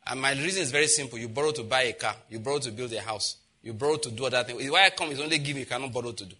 And 0.06 0.20
my 0.20 0.32
reason 0.32 0.62
is 0.62 0.72
very 0.72 0.88
simple. 0.88 1.18
You 1.18 1.28
borrow 1.28 1.52
to 1.52 1.62
buy 1.62 1.82
a 1.82 1.92
car. 1.92 2.16
You 2.28 2.40
borrow 2.40 2.58
to 2.58 2.72
build 2.72 2.92
a 2.92 3.00
house. 3.00 3.36
You 3.62 3.72
borrow 3.72 3.96
to 3.96 4.10
do 4.10 4.26
other 4.26 4.42
things. 4.42 4.68
Why 4.68 4.86
I 4.86 4.90
come 4.90 5.10
is 5.10 5.20
only 5.20 5.38
give, 5.38 5.56
you 5.56 5.66
cannot 5.66 5.92
borrow 5.92 6.10
to 6.10 6.24
do. 6.24 6.34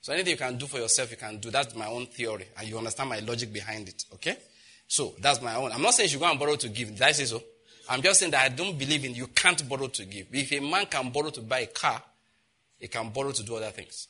So 0.00 0.12
anything 0.12 0.32
you 0.32 0.36
can 0.36 0.56
do 0.56 0.66
for 0.66 0.78
yourself, 0.78 1.10
you 1.10 1.16
can 1.16 1.38
do. 1.38 1.50
That's 1.50 1.74
my 1.74 1.86
own 1.86 2.06
theory. 2.06 2.46
And 2.56 2.68
you 2.68 2.78
understand 2.78 3.10
my 3.10 3.18
logic 3.20 3.52
behind 3.52 3.88
it. 3.88 4.04
Okay? 4.14 4.36
So 4.86 5.14
that's 5.18 5.42
my 5.42 5.56
own. 5.56 5.72
I'm 5.72 5.82
not 5.82 5.94
saying 5.94 6.06
you 6.06 6.10
should 6.12 6.20
go 6.20 6.30
and 6.30 6.38
borrow 6.38 6.54
to 6.54 6.68
give. 6.68 6.90
Did 6.90 7.02
I 7.02 7.12
say 7.12 7.24
so? 7.24 7.42
I'm 7.88 8.02
just 8.02 8.20
saying 8.20 8.32
that 8.32 8.44
I 8.44 8.54
don't 8.54 8.78
believe 8.78 9.04
in 9.04 9.14
you 9.14 9.26
can't 9.28 9.68
borrow 9.68 9.88
to 9.88 10.04
give. 10.04 10.28
If 10.32 10.52
a 10.52 10.60
man 10.60 10.86
can 10.86 11.10
borrow 11.10 11.30
to 11.30 11.40
buy 11.40 11.60
a 11.60 11.66
car, 11.66 12.00
he 12.78 12.86
can 12.86 13.08
borrow 13.10 13.32
to 13.32 13.42
do 13.42 13.56
other 13.56 13.70
things. 13.70 14.08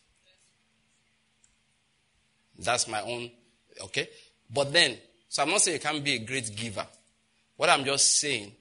That's 2.59 2.89
my 2.89 3.01
own, 3.03 3.31
okay? 3.83 4.09
But 4.53 4.73
then, 4.73 4.97
so 5.29 5.43
I'm 5.43 5.51
not 5.51 5.61
saying 5.61 5.77
you 5.77 5.81
can't 5.81 6.05
be 6.05 6.15
a 6.15 6.19
great 6.19 6.55
giver. 6.55 6.87
What 7.57 7.69
I'm 7.69 7.85
just 7.85 8.21
saying 8.21 8.53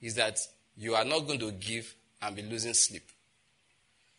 is 0.00 0.14
that 0.14 0.38
you 0.76 0.94
are 0.94 1.04
not 1.04 1.26
going 1.26 1.40
to 1.40 1.50
give 1.52 1.94
and 2.22 2.36
be 2.36 2.42
losing 2.42 2.74
sleep. 2.74 3.08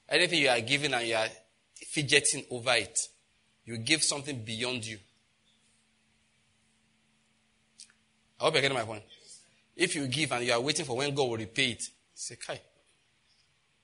Anything 0.08 0.40
you 0.40 0.50
are 0.50 0.60
giving 0.62 0.94
and 0.94 1.08
you 1.08 1.16
are 1.16 1.28
fidgeting 1.76 2.46
over 2.50 2.74
it, 2.74 3.00
you 3.66 3.78
give 3.78 4.04
something 4.04 4.44
beyond 4.44 4.86
you. 4.86 4.98
I 8.40 8.46
hope 8.46 8.54
you're 8.54 8.62
getting 8.62 8.78
my 8.78 8.84
point. 8.84 9.04
If 9.76 9.96
you 9.96 10.08
give 10.08 10.32
and 10.32 10.46
you 10.46 10.54
are 10.54 10.62
waiting 10.62 10.86
for 10.86 10.98
when 10.98 11.14
God 11.14 11.30
will 11.30 11.38
repay 11.38 11.72
it, 11.72 11.84
say, 12.14 12.36
Kai. 12.36 12.60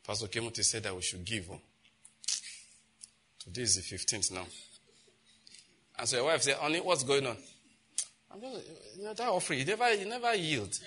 Pastor 0.05 0.27
Kemuti 0.27 0.63
said 0.63 0.83
that 0.83 0.95
we 0.95 1.01
should 1.01 1.25
give. 1.25 1.49
Oh. 1.51 1.59
Today 3.39 3.61
is 3.61 3.75
the 3.75 3.81
15th 3.81 4.31
now. 4.31 4.45
And 5.97 6.07
so 6.07 6.17
your 6.17 6.25
wife 6.25 6.41
said, 6.41 6.55
Honey, 6.55 6.79
what's 6.81 7.03
going 7.03 7.25
on? 7.25 7.37
I'm 8.31 8.41
just, 8.41 8.67
you 8.97 9.03
know, 9.03 9.13
that 9.13 9.27
offering, 9.27 9.59
you 9.59 9.65
never, 9.65 9.93
you 9.93 10.05
never 10.05 10.35
yield. 10.35 10.77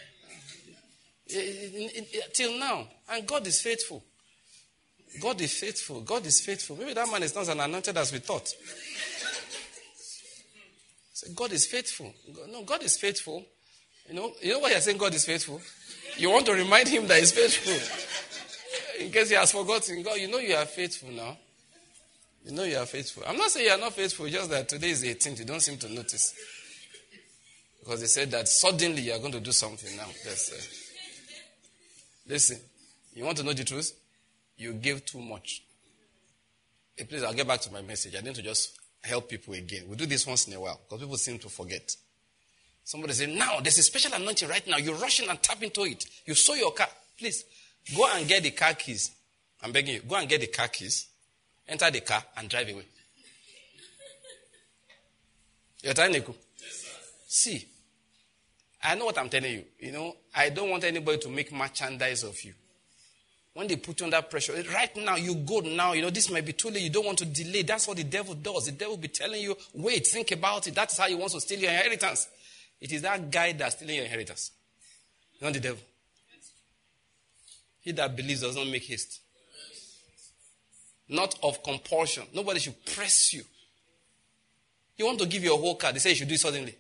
Till 2.34 2.59
now. 2.59 2.86
And 3.11 3.26
God 3.26 3.46
is 3.46 3.61
faithful. 3.61 4.04
God 5.20 5.40
is 5.40 5.59
faithful. 5.59 6.02
God 6.02 6.26
is 6.26 6.40
faithful. 6.40 6.76
Maybe 6.76 6.92
that 6.92 7.11
man 7.11 7.22
is 7.22 7.34
not 7.34 7.42
as 7.42 7.48
anointed 7.48 7.96
as 7.96 8.12
we 8.12 8.18
thought. 8.18 8.48
Say, 11.12 11.32
God 11.34 11.52
is 11.52 11.66
faithful. 11.66 12.12
No, 12.50 12.62
God 12.62 12.82
is 12.82 12.96
faithful. 12.98 13.44
You 14.09 14.14
know, 14.14 14.32
you 14.42 14.52
know 14.52 14.59
why 14.61 14.70
you're 14.70 14.80
saying 14.80 14.98
God 14.98 15.14
is 15.14 15.24
faithful? 15.24 15.61
You 16.16 16.30
want 16.30 16.46
to 16.46 16.52
remind 16.52 16.88
him 16.88 17.06
that 17.06 17.18
he's 17.18 17.32
faithful. 17.32 19.04
In 19.04 19.12
case 19.12 19.30
he 19.30 19.34
has 19.36 19.52
forgotten, 19.52 20.02
God, 20.02 20.18
you 20.18 20.28
know 20.28 20.38
you 20.38 20.54
are 20.54 20.64
faithful 20.66 21.11
now. 21.11 21.36
You 22.45 22.53
know 22.53 22.64
you 22.64 22.76
are 22.76 22.86
faithful. 22.86 23.24
I'm 23.26 23.36
not 23.36 23.51
saying 23.51 23.66
you 23.66 23.72
are 23.72 23.78
not 23.78 23.93
faithful, 23.93 24.26
just 24.28 24.51
that 24.51 24.68
today 24.68 24.91
is 24.91 25.01
the 25.01 25.14
18th. 25.14 25.41
You 25.41 25.45
don't 25.45 25.61
seem 25.61 25.76
to 25.78 25.93
notice. 25.93 26.34
Because 27.80 28.01
they 28.01 28.07
said 28.07 28.30
that 28.30 28.49
suddenly 28.49 29.03
you 29.03 29.12
are 29.12 29.18
going 29.18 29.32
to 29.32 29.41
do 29.41 29.53
something 29.53 29.97
now. 29.97 30.07
That's, 30.24 30.53
uh, 30.53 30.57
listen, 32.26 32.59
you 33.14 33.24
want 33.24 33.36
to 33.39 33.43
know 33.43 33.53
the 33.53 33.64
truth? 33.64 33.93
You 34.57 34.72
give 34.74 35.05
too 35.05 35.20
much. 35.20 35.62
Hey, 36.97 37.05
please, 37.05 37.22
I'll 37.22 37.34
get 37.34 37.47
back 37.47 37.61
to 37.61 37.72
my 37.72 37.82
message. 37.82 38.14
I 38.16 38.20
need 38.20 38.34
to 38.34 38.43
just 38.43 38.78
help 39.03 39.28
people 39.28 39.55
again. 39.55 39.84
We 39.89 39.97
do 39.97 40.07
this 40.07 40.26
once 40.26 40.49
in 40.49 40.55
a 40.55 40.61
while 40.61 40.80
because 40.84 41.01
people 41.01 41.16
seem 41.16 41.39
to 41.41 41.49
forget. 41.49 41.95
Somebody 42.84 43.12
say, 43.12 43.26
now 43.26 43.61
there's 43.61 43.78
a 43.78 43.82
special 43.82 44.12
anointing 44.14 44.49
right 44.49 44.66
now. 44.66 44.78
You 44.78 44.95
rush 44.95 45.22
in 45.22 45.28
and 45.28 45.43
tap 45.43 45.62
into 45.62 45.82
it. 45.82 46.05
You 46.24 46.34
saw 46.34 46.55
your 46.55 46.72
car. 46.72 46.89
Please, 47.18 47.45
go 47.95 48.09
and 48.14 48.26
get 48.26 48.43
the 48.43 48.51
car 48.51 48.74
keys. 48.74 49.11
I'm 49.62 49.72
begging 49.72 49.97
you, 49.97 50.01
go 50.01 50.16
and 50.16 50.28
get 50.28 50.41
the 50.41 50.47
car 50.47 50.68
keys, 50.68 51.09
enter 51.68 51.90
the 51.90 52.00
car, 52.00 52.22
and 52.36 52.48
drive 52.48 52.68
away. 52.68 52.86
You're 55.82 55.94
telling 55.94 56.12
me? 56.12 56.22
See, 57.26 57.66
I 58.82 58.94
know 58.94 59.06
what 59.06 59.18
I'm 59.18 59.28
telling 59.28 59.52
you. 59.52 59.64
You 59.80 59.92
know, 59.92 60.16
I 60.34 60.48
don't 60.50 60.70
want 60.70 60.84
anybody 60.84 61.18
to 61.18 61.28
make 61.28 61.52
merchandise 61.52 62.24
of 62.24 62.42
you. 62.42 62.54
When 63.54 63.66
they 63.66 63.76
put 63.76 63.98
you 63.98 64.06
under 64.06 64.22
pressure, 64.22 64.54
eh, 64.56 64.62
right 64.72 64.96
now, 64.96 65.16
you 65.16 65.34
go 65.34 65.60
now, 65.60 65.92
you 65.92 66.02
know, 66.02 66.10
this 66.10 66.30
might 66.30 66.46
be 66.46 66.52
too 66.52 66.70
late, 66.70 66.82
you 66.82 66.90
don't 66.90 67.04
want 67.04 67.18
to 67.18 67.24
delay. 67.24 67.62
That's 67.62 67.88
what 67.88 67.96
the 67.96 68.04
devil 68.04 68.34
does. 68.34 68.66
The 68.66 68.72
devil 68.72 68.94
will 68.94 69.02
be 69.02 69.08
telling 69.08 69.42
you, 69.42 69.56
wait, 69.74 70.06
think 70.06 70.30
about 70.30 70.66
it. 70.68 70.74
That's 70.74 70.96
how 70.96 71.08
he 71.08 71.16
wants 71.16 71.34
to 71.34 71.40
steal 71.40 71.58
your 71.58 71.70
inheritance. 71.70 72.28
It 72.80 72.92
is 72.92 73.02
that 73.02 73.30
guy 73.30 73.52
that's 73.52 73.74
stealing 73.74 73.96
your 73.96 74.04
inheritance, 74.04 74.52
not 75.40 75.52
the 75.52 75.60
devil. 75.60 75.80
He 77.80 77.92
that 77.92 78.14
believes 78.14 78.42
does 78.42 78.54
not 78.54 78.68
make 78.68 78.84
haste. 78.84 79.20
Not 81.09 81.38
of 81.42 81.62
compulsion. 81.62 82.24
Nobody 82.34 82.61
should 82.61 82.84
press 82.84 83.32
you. 83.32 83.42
You 84.96 85.06
want 85.06 85.20
to 85.20 85.26
give 85.26 85.44
your 85.44 85.59
whole 85.59 85.76
car, 85.76 85.92
they 85.92 86.00
say 86.00 86.11
you 86.11 86.16
should 86.16 86.28
do 86.28 86.34
it 86.34 86.40
suddenly. 86.40 86.74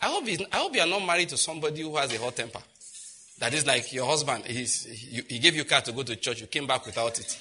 I 0.00 0.06
hope, 0.06 0.24
I 0.52 0.56
hope 0.56 0.74
you 0.74 0.80
are 0.80 0.86
not 0.86 1.04
married 1.04 1.28
to 1.30 1.36
somebody 1.36 1.82
who 1.82 1.96
has 1.96 2.14
a 2.14 2.18
hot 2.18 2.36
temper. 2.36 2.60
That 3.40 3.52
is 3.52 3.66
like 3.66 3.92
your 3.92 4.06
husband, 4.06 4.44
he, 4.44 4.64
he 5.28 5.38
gave 5.38 5.56
you 5.56 5.64
car 5.64 5.80
to 5.82 5.92
go 5.92 6.02
to 6.02 6.16
church, 6.16 6.40
you 6.40 6.46
came 6.46 6.66
back 6.66 6.86
without 6.86 7.18
it. 7.18 7.38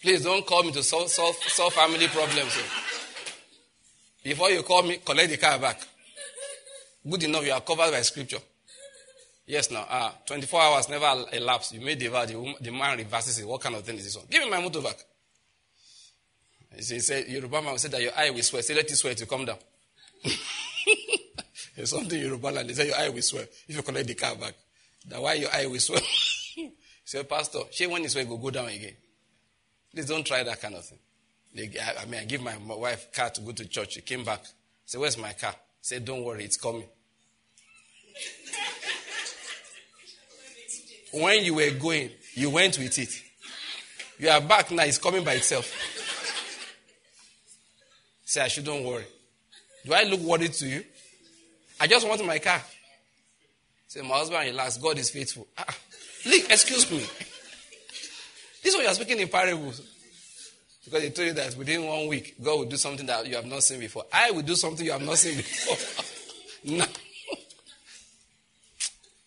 Please 0.00 0.22
don't 0.22 0.46
call 0.46 0.62
me 0.62 0.72
to 0.72 0.82
solve, 0.82 1.10
solve, 1.10 1.36
solve 1.36 1.74
family 1.74 2.08
problems. 2.08 2.58
Before 4.22 4.50
you 4.50 4.62
call 4.62 4.82
me, 4.82 4.98
collect 5.04 5.30
the 5.30 5.36
car 5.36 5.58
back. 5.58 5.86
Good 7.08 7.24
enough, 7.24 7.44
you 7.44 7.52
are 7.52 7.60
covered 7.60 7.90
by 7.90 8.00
scripture. 8.02 8.38
Yes, 9.50 9.68
now, 9.72 9.84
uh, 9.90 10.12
24 10.26 10.62
hours 10.62 10.88
never 10.88 11.24
elapsed. 11.32 11.74
You 11.74 11.80
made 11.80 11.98
the 11.98 12.06
vow, 12.06 12.24
the, 12.24 12.54
the 12.60 12.70
man 12.70 12.96
reverses 12.96 13.36
it. 13.40 13.48
What 13.48 13.60
kind 13.60 13.74
of 13.74 13.82
thing 13.82 13.96
is 13.96 14.04
this 14.04 14.16
one? 14.16 14.26
Give 14.30 14.44
me 14.44 14.48
my 14.48 14.60
motor 14.60 14.80
back. 14.80 14.96
He 16.76 16.82
said, 17.00 17.26
Yoruba 17.26 17.60
man 17.60 17.76
said 17.76 17.90
that 17.90 18.00
your 18.00 18.12
eye 18.16 18.30
will 18.30 18.44
sweat. 18.44 18.64
Say, 18.64 18.76
let 18.76 18.88
it 18.88 18.94
sweat 18.94 19.16
to 19.16 19.26
come 19.26 19.44
down. 19.46 19.56
There's 21.76 21.90
something 21.90 22.16
Yoruba 22.20 22.46
land. 22.46 22.70
They 22.70 22.74
say 22.74 22.86
your 22.86 22.96
eye 22.96 23.08
will 23.08 23.22
swell 23.22 23.42
if 23.42 23.74
you 23.74 23.82
collect 23.82 24.06
the 24.06 24.14
car 24.14 24.36
back. 24.36 24.54
That 25.08 25.20
why 25.20 25.34
your 25.34 25.50
eye 25.52 25.66
will 25.66 25.80
swell. 25.80 26.00
say, 27.04 27.24
Pastor, 27.24 27.58
she 27.72 27.88
when 27.88 28.04
it's 28.04 28.14
will 28.14 28.36
go 28.36 28.50
down 28.50 28.68
again. 28.68 28.94
Please 29.92 30.06
don't 30.06 30.24
try 30.24 30.44
that 30.44 30.60
kind 30.62 30.76
of 30.76 30.84
thing. 30.84 30.98
They, 31.56 31.76
I, 31.80 32.02
I 32.02 32.04
mean, 32.06 32.20
I 32.20 32.24
give 32.24 32.40
my, 32.40 32.56
my 32.58 32.76
wife 32.76 33.10
car 33.12 33.30
to 33.30 33.40
go 33.40 33.50
to 33.50 33.66
church. 33.66 33.94
She 33.94 34.00
came 34.02 34.22
back. 34.22 34.44
Say, 34.84 34.98
where's 34.98 35.18
my 35.18 35.32
car? 35.32 35.56
Say, 35.80 35.98
don't 35.98 36.22
worry, 36.22 36.44
it's 36.44 36.56
coming. 36.56 36.86
When 41.12 41.44
you 41.44 41.54
were 41.54 41.70
going, 41.70 42.10
you 42.34 42.50
went 42.50 42.78
with 42.78 42.98
it. 42.98 43.22
You 44.18 44.28
are 44.28 44.40
back 44.40 44.70
now, 44.70 44.84
it's 44.84 44.98
coming 44.98 45.24
by 45.24 45.34
itself. 45.34 45.72
Say, 48.24 48.42
I 48.42 48.48
shouldn't 48.48 48.84
worry. 48.84 49.06
Do 49.84 49.92
I 49.94 50.04
look 50.04 50.20
worried 50.20 50.52
to 50.52 50.66
you? 50.68 50.84
I 51.80 51.86
just 51.86 52.06
want 52.06 52.24
my 52.24 52.38
car. 52.38 52.62
Say, 53.88 54.02
my 54.02 54.18
husband, 54.18 54.44
relax. 54.46 54.76
God 54.76 54.98
is 54.98 55.10
faithful. 55.10 55.48
Ah, 55.58 55.64
look, 56.26 56.50
excuse 56.50 56.88
me. 56.90 57.04
This 58.62 58.74
one 58.74 58.84
you 58.84 58.88
are 58.90 58.94
speaking 58.94 59.18
in 59.18 59.28
parables. 59.28 59.82
Because 60.84 61.02
he 61.02 61.10
told 61.10 61.28
you 61.28 61.34
that 61.34 61.56
within 61.56 61.84
one 61.84 62.06
week, 62.06 62.34
God 62.42 62.58
will 62.58 62.64
do 62.66 62.76
something 62.76 63.06
that 63.06 63.26
you 63.26 63.36
have 63.36 63.46
not 63.46 63.62
seen 63.62 63.80
before. 63.80 64.04
I 64.12 64.30
will 64.30 64.42
do 64.42 64.54
something 64.54 64.84
you 64.84 64.92
have 64.92 65.02
not 65.02 65.18
seen 65.18 65.36
before. 65.36 65.76
no. 66.76 66.84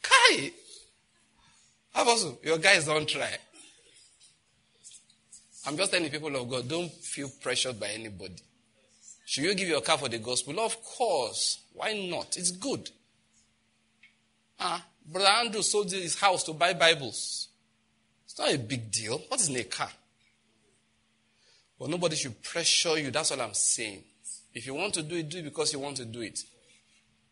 Kai. 0.01 0.51
Apostle, 1.95 2.39
your 2.43 2.57
guys 2.57 2.85
don't 2.85 3.07
try. 3.07 3.37
I'm 5.65 5.77
just 5.77 5.91
telling 5.91 6.09
the 6.09 6.11
people 6.11 6.35
of 6.35 6.49
God, 6.49 6.67
don't 6.67 6.91
feel 6.91 7.29
pressured 7.41 7.79
by 7.79 7.87
anybody. 7.87 8.35
Should 9.25 9.45
you 9.45 9.55
give 9.55 9.69
your 9.69 9.81
car 9.81 9.97
for 9.97 10.09
the 10.09 10.17
gospel? 10.17 10.59
Of 10.59 10.83
course. 10.83 11.61
Why 11.73 11.93
not? 12.09 12.35
It's 12.37 12.51
good. 12.51 12.89
Ah, 14.59 14.83
Brother 15.05 15.29
Andrew 15.29 15.61
sold 15.61 15.91
his 15.91 16.19
house 16.19 16.43
to 16.43 16.53
buy 16.53 16.73
Bibles. 16.73 17.47
It's 18.25 18.37
not 18.37 18.53
a 18.53 18.57
big 18.57 18.91
deal. 18.91 19.19
What 19.27 19.39
is 19.39 19.49
in 19.49 19.55
a 19.57 19.63
car? 19.63 19.89
But 21.79 21.89
nobody 21.89 22.15
should 22.15 22.41
pressure 22.41 22.97
you. 22.97 23.11
That's 23.11 23.31
all 23.31 23.41
I'm 23.41 23.53
saying. 23.53 24.03
If 24.53 24.65
you 24.67 24.73
want 24.73 24.93
to 24.95 25.03
do 25.03 25.15
it, 25.15 25.29
do 25.29 25.39
it 25.39 25.45
because 25.45 25.73
you 25.73 25.79
want 25.79 25.97
to 25.97 26.05
do 26.05 26.21
it. 26.21 26.39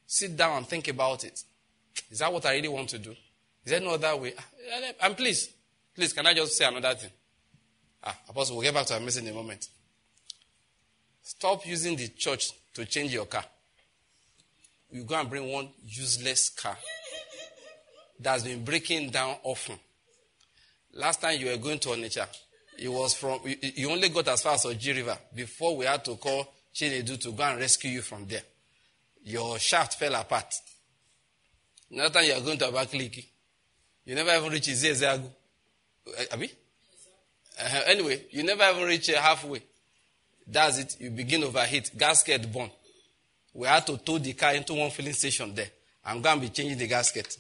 Sit 0.08 0.36
down 0.36 0.58
and 0.58 0.68
think 0.68 0.88
about 0.88 1.24
it. 1.24 1.44
Is 2.10 2.20
that 2.20 2.32
what 2.32 2.46
I 2.46 2.56
really 2.56 2.68
want 2.68 2.90
to 2.90 3.00
do? 3.00 3.16
Is 3.66 3.72
there 3.72 3.80
no 3.80 3.92
other 3.92 4.16
way? 4.16 4.34
Ah, 4.38 4.92
and 5.06 5.18
please, 5.18 5.50
please, 5.96 6.14
can 6.14 6.26
I 6.26 6.34
just 6.34 6.58
say 6.58 6.66
another 6.66 6.96
thing? 6.96 7.12
Ah, 8.04 8.18
Apostle, 8.30 8.58
we'll 8.58 8.64
get 8.64 8.74
back 8.74 8.86
to 8.88 8.96
our 8.96 9.00
message 9.00 9.24
in 9.24 9.30
a 9.30 9.34
moment. 9.34 9.68
Stop 11.22 11.66
using 11.66 11.96
the 11.96 12.08
church 12.10 12.52
to 12.74 12.86
change 12.86 13.14
your 13.14 13.26
car. 13.26 13.44
You 14.92 15.04
go 15.04 15.16
and 15.20 15.30
bring 15.30 15.50
one 15.50 15.70
useless 15.86 16.50
car 16.50 16.78
that's 18.20 18.44
been 18.44 18.64
breaking 18.64 19.10
down 19.10 19.36
often. 19.44 19.78
Last 20.94 21.22
time 21.22 21.40
you 21.40 21.48
were 21.48 21.58
going 21.58 21.80
to 21.80 21.90
Onitsha, 21.90 22.28
it 22.78 22.90
was 22.90 23.14
from, 23.14 23.40
you 23.46 23.90
only 23.90 24.10
got 24.10 24.28
as 24.28 24.42
far 24.42 24.54
as 24.56 24.66
Oji 24.66 24.96
River 24.96 25.18
before 25.34 25.78
we 25.78 25.86
had 25.86 26.04
to 26.06 26.16
call 26.16 26.48
Chinedu 26.74 27.20
to 27.22 27.32
go 27.32 27.44
and 27.44 27.60
rescue 27.60 27.92
you 27.92 28.02
from 28.02 28.28
there. 28.28 28.42
Your 29.24 29.58
shaft 29.60 30.00
fell 30.00 30.16
apart. 30.16 30.54
Another 31.92 32.14
time 32.20 32.26
you 32.26 32.34
are 32.34 32.42
going 32.42 32.58
to 32.58 32.66
Abakaliki, 32.66 33.26
you 34.06 34.16
never 34.16 34.32
even 34.36 34.52
reach 34.52 34.68
Izezagu. 34.68 35.30
Eh, 36.18 36.26
Abi? 36.34 36.52
Uh, 37.60 37.82
anyway, 37.88 38.26
you 38.32 38.44
never 38.44 38.64
even 38.64 38.84
reach 38.88 39.10
uh, 39.10 39.22
halfway. 39.22 39.62
That's 40.48 40.80
it. 40.80 40.96
You 41.00 41.12
begin 41.12 41.44
overheat. 41.44 41.92
Gasket 41.98 42.52
burn. 42.52 42.70
We 43.54 43.68
had 43.68 43.86
to 43.88 43.98
tow 43.98 44.18
the 44.18 44.34
car 44.34 44.54
into 44.54 44.74
one 44.74 44.90
filling 44.92 45.14
station 45.14 45.54
there. 45.54 45.70
I'm 46.06 46.22
going 46.22 46.36
to 46.38 46.42
be 46.42 46.50
changing 46.50 46.78
the 46.78 46.88
gasket. 46.88 47.38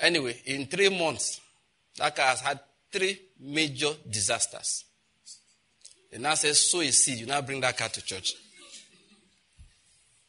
Anyway, 0.00 0.40
in 0.46 0.66
three 0.66 0.88
months, 0.88 1.40
that 1.96 2.14
car 2.14 2.26
has 2.26 2.40
had 2.40 2.60
three 2.90 3.18
major 3.40 3.90
disasters. 4.10 4.84
The 6.10 6.18
now 6.18 6.34
says, 6.34 6.70
sow 6.70 6.80
a 6.80 6.90
seed. 6.90 7.20
You 7.20 7.26
now 7.26 7.40
bring 7.40 7.60
that 7.60 7.76
car 7.76 7.88
to 7.88 8.04
church. 8.04 8.34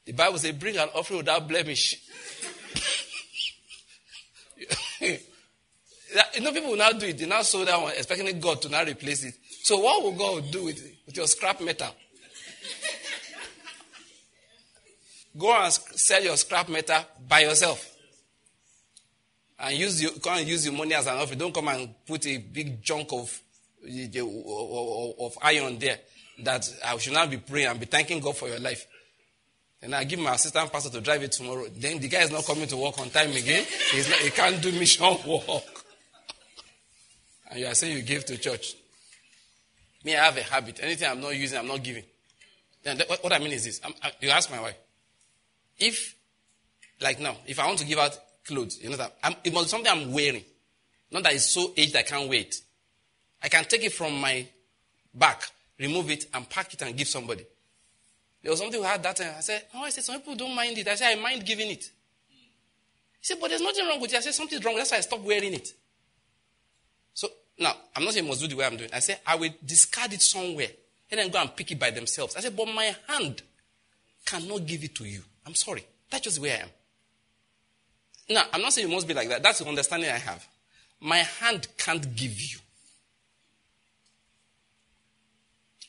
The 0.05 0.13
Bible 0.13 0.37
says, 0.37 0.53
bring 0.53 0.77
an 0.77 0.89
offering 0.93 1.17
without 1.17 1.47
blemish. 1.47 1.95
you 5.01 6.41
know, 6.41 6.51
people 6.51 6.71
will 6.71 6.77
now 6.77 6.91
do 6.91 7.07
it. 7.07 7.17
They 7.17 7.25
now 7.25 7.41
sow 7.41 7.65
that 7.65 7.81
one, 7.81 7.93
expecting 7.93 8.39
God 8.39 8.61
to 8.61 8.69
now 8.69 8.83
replace 8.83 9.23
it. 9.23 9.35
So, 9.63 9.77
what 9.77 10.03
will 10.03 10.13
God 10.13 10.51
do 10.51 10.65
with, 10.65 10.81
with 11.05 11.17
your 11.17 11.27
scrap 11.27 11.61
metal? 11.61 11.93
Go 15.37 15.53
and 15.53 15.73
sell 15.73 16.23
your 16.23 16.37
scrap 16.37 16.69
metal 16.69 17.01
by 17.27 17.41
yourself. 17.41 17.91
And 19.59 19.77
use 19.77 20.01
your, 20.01 20.11
come 20.11 20.37
and 20.37 20.47
use 20.47 20.65
your 20.65 20.75
money 20.75 20.93
as 20.93 21.07
an 21.07 21.15
offering. 21.15 21.39
Don't 21.39 21.53
come 21.53 21.67
and 21.69 21.93
put 22.05 22.25
a 22.27 22.37
big 22.37 22.81
chunk 22.83 23.11
of, 23.11 23.41
of 25.19 25.37
iron 25.41 25.77
there 25.79 25.99
that 26.43 26.69
I 26.85 26.97
should 26.97 27.13
not 27.13 27.29
be 27.29 27.37
praying 27.37 27.67
and 27.67 27.79
be 27.79 27.85
thanking 27.85 28.19
God 28.19 28.37
for 28.37 28.47
your 28.47 28.59
life. 28.59 28.85
And 29.85 29.93
I 29.93 30.03
give 30.03 30.17
my 30.17 30.33
assistant 30.33 30.71
pastor 30.71 30.89
to 30.89 30.99
drive 30.99 31.21
it 31.21 31.31
tomorrow. 31.31 31.67
Then 31.77 31.99
the 31.99 32.07
guy 32.07 32.21
is 32.23 32.31
not 32.31 32.43
coming 32.43 32.65
to 32.65 32.75
work 32.75 32.97
on 32.97 33.11
time 33.11 33.29
again. 33.29 33.63
Not, 33.93 34.17
he 34.17 34.31
can't 34.31 34.59
do 34.59 34.71
mission 34.71 35.05
work. 35.27 35.63
And 37.51 37.59
you 37.59 37.67
are 37.67 37.75
saying 37.75 37.95
you 37.95 38.01
give 38.01 38.25
to 38.25 38.37
church. 38.39 38.73
Me, 40.03 40.15
I 40.15 40.25
have 40.25 40.37
a 40.37 40.41
habit. 40.41 40.79
Anything 40.81 41.07
I'm 41.07 41.21
not 41.21 41.35
using, 41.35 41.59
I'm 41.59 41.67
not 41.67 41.83
giving. 41.83 42.03
Then 42.81 42.99
what 43.21 43.31
I 43.31 43.37
mean 43.37 43.51
is 43.51 43.65
this. 43.65 43.79
I, 44.01 44.11
you 44.21 44.29
ask 44.31 44.49
my 44.49 44.59
wife. 44.59 44.75
If, 45.77 46.15
like 46.99 47.19
now, 47.19 47.37
if 47.45 47.59
I 47.59 47.67
want 47.67 47.77
to 47.77 47.85
give 47.85 47.99
out 47.99 48.17
clothes, 48.43 48.79
you 48.81 48.89
know 48.89 48.97
that 48.97 49.15
I'm, 49.23 49.35
it 49.43 49.53
must 49.53 49.65
be 49.65 49.69
something 49.69 49.91
I'm 49.91 50.11
wearing. 50.11 50.43
Not 51.11 51.21
that 51.23 51.33
it's 51.33 51.51
so 51.51 51.73
aged 51.77 51.95
I 51.95 52.01
can't 52.01 52.27
wear 52.27 52.39
it. 52.39 52.55
I 53.43 53.49
can 53.49 53.63
take 53.65 53.83
it 53.83 53.93
from 53.93 54.19
my 54.19 54.47
back, 55.13 55.43
remove 55.79 56.09
it, 56.09 56.25
and 56.33 56.49
pack 56.49 56.73
it 56.73 56.81
and 56.81 56.97
give 56.97 57.07
somebody. 57.07 57.45
There 58.45 58.51
was 58.51 58.59
something 58.59 58.79
we 58.79 58.85
had 58.85 59.01
that 59.01 59.15
time. 59.15 59.33
I 59.35 59.39
said, 59.39 59.63
Oh, 59.73 59.81
I 59.81 59.89
said, 59.89 60.03
some 60.03 60.19
people 60.19 60.35
don't 60.35 60.53
mind 60.53 60.77
it. 60.77 60.87
I 60.87 60.93
said, 60.93 61.17
I 61.17 61.19
mind 61.19 61.43
giving 61.47 61.71
it. 61.71 61.83
He 61.83 63.23
said, 63.23 63.37
But 63.41 63.49
there's 63.49 63.59
nothing 63.59 63.87
wrong 63.87 63.99
with 63.99 64.13
it. 64.13 64.17
I 64.17 64.19
said, 64.19 64.35
Something's 64.35 64.63
wrong. 64.63 64.75
That's 64.75 64.91
why 64.91 64.97
I 64.97 65.01
stopped 65.01 65.23
wearing 65.23 65.55
it. 65.55 65.73
So 67.15 67.27
now, 67.57 67.73
I'm 67.95 68.03
not 68.03 68.13
saying 68.13 68.27
must 68.27 68.41
do 68.41 68.47
the 68.47 68.55
way 68.55 68.65
I'm 68.65 68.77
doing. 68.77 68.91
I 68.93 68.99
said, 68.99 69.19
I 69.25 69.35
will 69.35 69.49
discard 69.65 70.13
it 70.13 70.21
somewhere 70.21 70.67
and 71.09 71.19
then 71.19 71.31
go 71.31 71.41
and 71.41 71.55
pick 71.55 71.71
it 71.71 71.79
by 71.79 71.89
themselves. 71.89 72.35
I 72.35 72.41
said, 72.41 72.55
But 72.55 72.67
my 72.67 72.95
hand 73.07 73.41
cannot 74.27 74.67
give 74.67 74.83
it 74.83 74.93
to 74.93 75.05
you. 75.05 75.23
I'm 75.47 75.55
sorry. 75.55 75.83
That's 76.11 76.25
just 76.25 76.39
where 76.39 76.55
I 76.55 76.61
am. 76.61 76.69
Now, 78.29 78.43
I'm 78.53 78.61
not 78.61 78.73
saying 78.73 78.87
you 78.87 78.93
must 78.93 79.07
be 79.07 79.15
like 79.15 79.29
that. 79.29 79.41
That's 79.41 79.57
the 79.57 79.67
understanding 79.67 80.11
I 80.11 80.19
have. 80.19 80.45
My 81.01 81.17
hand 81.17 81.67
can't 81.79 82.15
give 82.15 82.39
you. 82.39 82.59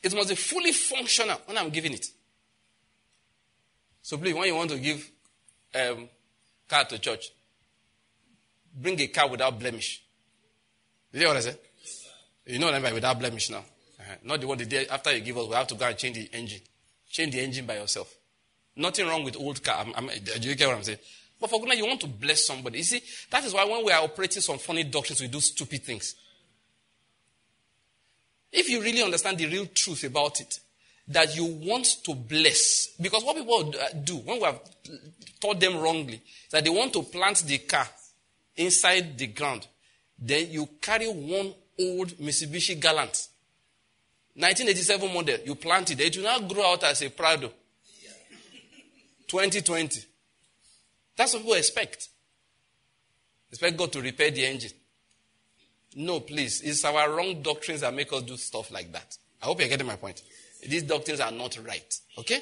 It 0.01 0.15
must 0.15 0.29
be 0.29 0.35
fully 0.35 0.71
functional 0.71 1.39
when 1.45 1.55
I'm 1.59 1.69
giving 1.69 1.93
it. 1.93 2.07
So 4.07 4.17
please, 4.17 4.33
when 4.33 4.47
you 4.47 4.55
want 4.55 4.69
to 4.69 4.79
give 4.79 5.11
um, 5.75 6.07
car 6.65 6.85
to 6.85 6.97
church, 6.97 7.29
bring 8.73 8.97
a 9.01 9.07
car 9.07 9.27
without 9.27 9.59
blemish. 9.59 10.01
You 11.11 11.19
hear 11.19 11.27
what 11.27 11.35
I 11.35 11.41
said? 11.41 11.57
You 12.45 12.57
know 12.57 12.67
what 12.67 12.75
I 12.75 12.79
mean 12.79 12.93
without 12.93 13.19
blemish 13.19 13.49
now. 13.49 13.57
Uh-huh. 13.57 14.15
Not 14.23 14.39
the 14.39 14.47
one 14.47 14.59
the 14.59 14.65
day 14.65 14.87
after 14.87 15.13
you 15.13 15.19
give 15.19 15.37
us, 15.37 15.49
we 15.49 15.55
have 15.55 15.67
to 15.67 15.75
go 15.75 15.85
and 15.85 15.97
change 15.97 16.15
the 16.15 16.29
engine. 16.31 16.61
Change 17.09 17.33
the 17.33 17.41
engine 17.41 17.65
by 17.65 17.75
yourself. 17.75 18.15
Nothing 18.77 19.07
wrong 19.07 19.25
with 19.25 19.35
old 19.35 19.61
car. 19.61 19.83
I'm, 19.85 19.93
I'm, 19.93 20.07
do 20.07 20.47
you 20.47 20.55
get 20.55 20.69
what 20.69 20.77
I'm 20.77 20.83
saying? 20.83 20.99
But 21.41 21.49
for 21.49 21.59
goodness, 21.59 21.77
you 21.77 21.85
want 21.85 21.99
to 21.99 22.07
bless 22.07 22.47
somebody. 22.47 22.77
You 22.77 22.85
see, 22.85 23.01
that 23.29 23.43
is 23.43 23.53
why 23.53 23.65
when 23.65 23.83
we 23.83 23.91
are 23.91 24.03
operating 24.05 24.41
some 24.41 24.57
funny 24.57 24.85
doctrines, 24.85 25.19
we 25.19 25.27
do 25.27 25.41
stupid 25.41 25.83
things. 25.83 26.15
If 28.53 28.69
you 28.69 28.81
really 28.81 29.03
understand 29.03 29.37
the 29.37 29.47
real 29.47 29.65
truth 29.65 30.05
about 30.05 30.39
it, 30.39 30.61
that 31.09 31.35
you 31.35 31.45
want 31.45 31.85
to 32.03 32.13
bless, 32.13 32.89
because 32.99 33.23
what 33.23 33.37
people 33.37 33.73
uh, 33.79 33.97
do 34.03 34.17
when 34.17 34.37
we 34.37 34.43
have 34.43 34.59
taught 35.39 35.59
them 35.59 35.77
wrongly, 35.77 36.15
is 36.15 36.51
that 36.51 36.63
they 36.63 36.69
want 36.69 36.91
to 36.93 37.03
plant 37.03 37.37
the 37.45 37.59
car 37.59 37.87
inside 38.55 39.17
the 39.17 39.27
ground. 39.27 39.67
Then 40.19 40.51
you 40.51 40.67
carry 40.81 41.07
one 41.07 41.53
old 41.79 42.09
Mitsubishi 42.17 42.79
Galant, 42.79 43.27
1987 44.35 45.13
model, 45.13 45.37
you 45.45 45.55
plant 45.55 45.91
it, 45.91 45.99
it 45.99 46.17
will 46.17 46.23
now 46.23 46.39
grow 46.39 46.73
out 46.73 46.83
as 46.83 47.01
a 47.01 47.09
Prado. 47.09 47.51
2020. 49.27 50.01
That's 51.15 51.33
what 51.33 51.41
people 51.41 51.55
expect. 51.55 52.09
Expect 53.49 53.77
God 53.77 53.91
to 53.93 54.01
repair 54.01 54.31
the 54.31 54.45
engine. 54.45 54.71
No, 55.95 56.19
please. 56.19 56.61
It's 56.61 56.85
our 56.85 57.09
wrong 57.11 57.41
doctrines 57.41 57.81
that 57.81 57.93
make 57.93 58.11
us 58.13 58.21
do 58.23 58.37
stuff 58.37 58.71
like 58.71 58.91
that. 58.91 59.17
I 59.41 59.45
hope 59.45 59.59
you're 59.59 59.69
getting 59.69 59.87
my 59.87 59.95
point. 59.95 60.21
These 60.65 60.83
doctrines 60.83 61.19
are 61.19 61.31
not 61.31 61.57
right. 61.65 61.99
Okay? 62.17 62.41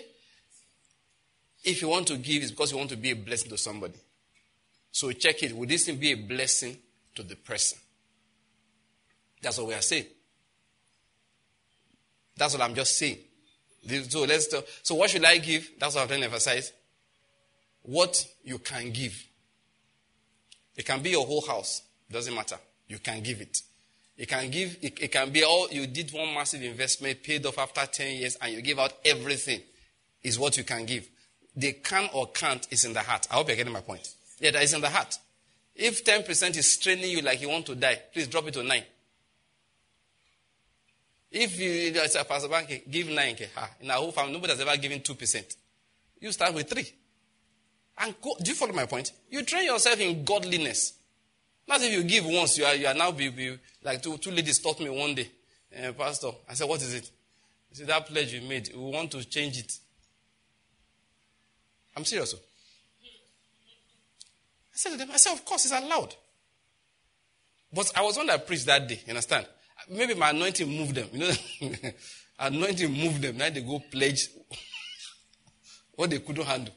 If 1.64 1.82
you 1.82 1.88
want 1.88 2.08
to 2.08 2.18
give, 2.18 2.44
it's 2.44 2.52
because 2.52 2.72
you 2.72 2.78
want 2.78 2.92
to 2.92 2.98
be 2.98 3.12
a 3.12 3.16
blessing 3.16 3.50
to 3.50 3.58
somebody. 3.58 4.00
So 4.92 5.12
check 5.12 5.42
it. 5.44 5.52
Would 5.52 5.70
this 5.70 5.90
be 5.92 6.12
a 6.12 6.16
blessing 6.16 6.78
to 7.16 7.24
the 7.24 7.36
person? 7.36 7.78
That's 9.42 9.58
what 9.58 9.68
we 9.68 9.74
are 9.74 9.82
saying. 9.82 10.06
That's 12.38 12.54
what 12.54 12.64
I'm 12.64 12.76
just 12.76 12.98
saying. 12.98 13.18
So 14.10 14.24
let's 14.24 14.48
talk. 14.48 14.66
So 14.84 14.96
what 14.96 15.10
should 15.10 15.26
I 15.26 15.38
give? 15.38 15.70
That's 15.80 15.96
what 15.96 16.02
I'm 16.02 16.08
trying 16.08 16.22
to 16.22 16.26
emphasize. 16.26 16.72
What 17.84 18.26
you 18.44 18.60
can 18.60 18.92
give. 18.92 19.22
It 20.76 20.86
can 20.86 21.02
be 21.02 21.12
your 21.12 21.26
whole 21.26 21.46
house. 21.46 21.82
Doesn't 22.10 22.34
matter. 22.34 22.58
You 22.88 23.00
can 23.00 23.22
give 23.22 23.42
it. 23.42 23.62
You 24.18 24.26
can 24.26 24.50
give, 24.50 24.78
it, 24.82 25.02
it 25.02 25.12
can 25.12 25.30
be 25.30 25.44
all, 25.44 25.68
you 25.70 25.88
did 25.88 26.12
one 26.14 26.34
massive 26.34 26.64
investment, 26.64 27.22
paid 27.22 27.46
off 27.46 27.58
after 27.58 27.86
10 27.86 28.16
years, 28.16 28.38
and 28.42 28.54
you 28.54 28.62
give 28.62 28.80
out 28.80 28.94
everything, 29.04 29.60
is 30.24 30.40
what 30.40 30.58
you 30.58 30.64
can 30.64 30.86
give. 30.86 31.08
The 31.56 31.74
can 31.74 32.10
or 32.14 32.28
can't 32.28 32.66
is 32.72 32.86
in 32.86 32.94
the 32.94 33.02
heart. 33.02 33.28
I 33.30 33.36
hope 33.36 33.48
you're 33.48 33.58
getting 33.58 33.74
my 33.74 33.82
point. 33.82 34.08
Yeah, 34.40 34.52
that 34.52 34.64
is 34.64 34.74
in 34.74 34.82
the 34.82 34.90
heart. 34.90 35.18
If 35.76 36.06
10% 36.06 36.58
is 36.58 36.72
straining 36.72 37.10
you 37.12 37.22
like 37.22 37.42
you 37.42 37.50
want 37.50 37.66
to 37.66 37.76
die, 37.76 38.02
please 38.14 38.28
drop 38.28 38.48
it 38.48 38.54
to 38.54 38.64
9. 38.64 38.84
If 41.32 41.60
you, 41.60 42.00
as 42.00 42.16
a 42.16 42.24
Pastor 42.24 42.48
Bank, 42.48 42.84
give 42.90 43.10
9, 43.10 43.36
in 43.82 43.92
our 43.92 43.98
whole 43.98 44.12
family, 44.14 44.32
nobody 44.32 44.54
has 44.54 44.62
ever 44.62 44.78
given 44.78 45.02
2%. 45.02 45.56
You 46.22 46.32
start 46.32 46.54
with 46.54 46.70
3. 46.70 46.86
And 47.98 48.22
go, 48.22 48.36
do 48.42 48.50
you 48.50 48.56
follow 48.56 48.74
my 48.74 48.86
point? 48.86 49.12
You 49.30 49.44
train 49.44 49.66
yourself 49.66 50.00
in 50.00 50.24
godliness. 50.24 50.94
Not 51.68 51.82
if 51.82 51.92
you 51.92 52.04
give 52.04 52.26
once, 52.26 52.58
you 52.58 52.66
are, 52.66 52.76
you 52.76 52.88
are 52.88 52.94
now 52.94 53.12
be, 53.12 53.30
be 53.30 53.58
like 53.86 54.02
two, 54.02 54.18
two 54.18 54.32
ladies 54.32 54.60
taught 54.60 54.80
me 54.80 54.90
one 54.90 55.14
day, 55.14 55.30
uh, 55.78 55.92
Pastor. 55.94 56.32
I 56.50 56.56
said, 56.56 56.68
What 56.68 56.82
is 56.82 56.94
it? 56.96 57.10
He 57.70 57.76
said, 57.76 57.88
That 57.88 58.08
pledge 58.08 58.34
you 58.34 58.42
made, 58.42 58.72
we 58.76 58.82
want 58.82 59.12
to 59.12 59.24
change 59.24 59.60
it. 59.60 59.78
I'm 61.96 62.04
serious. 62.04 62.34
Oh. 62.36 62.40
I 64.74 64.78
said 64.78 64.92
to 64.94 64.98
them, 64.98 65.10
I 65.14 65.18
said, 65.18 65.34
Of 65.34 65.46
course, 65.46 65.66
it's 65.66 65.74
allowed. 65.74 66.16
But 67.72 67.92
I 67.96 68.02
was 68.02 68.18
one 68.18 68.26
that 68.28 68.48
preached 68.48 68.66
that 68.66 68.88
day, 68.88 69.00
you 69.06 69.12
understand? 69.12 69.46
Maybe 69.90 70.16
my 70.16 70.32
anointing 70.32 70.68
moved 70.68 70.96
them. 70.96 71.08
You 71.14 71.20
know, 71.20 71.70
anointing 72.40 72.92
moved 72.92 73.22
them. 73.22 73.38
Now 73.38 73.50
they 73.52 73.62
go 73.62 73.84
pledge 73.92 74.30
what 75.96 76.10
they 76.10 76.20
couldn't 76.20 76.46
handle. 76.46 76.74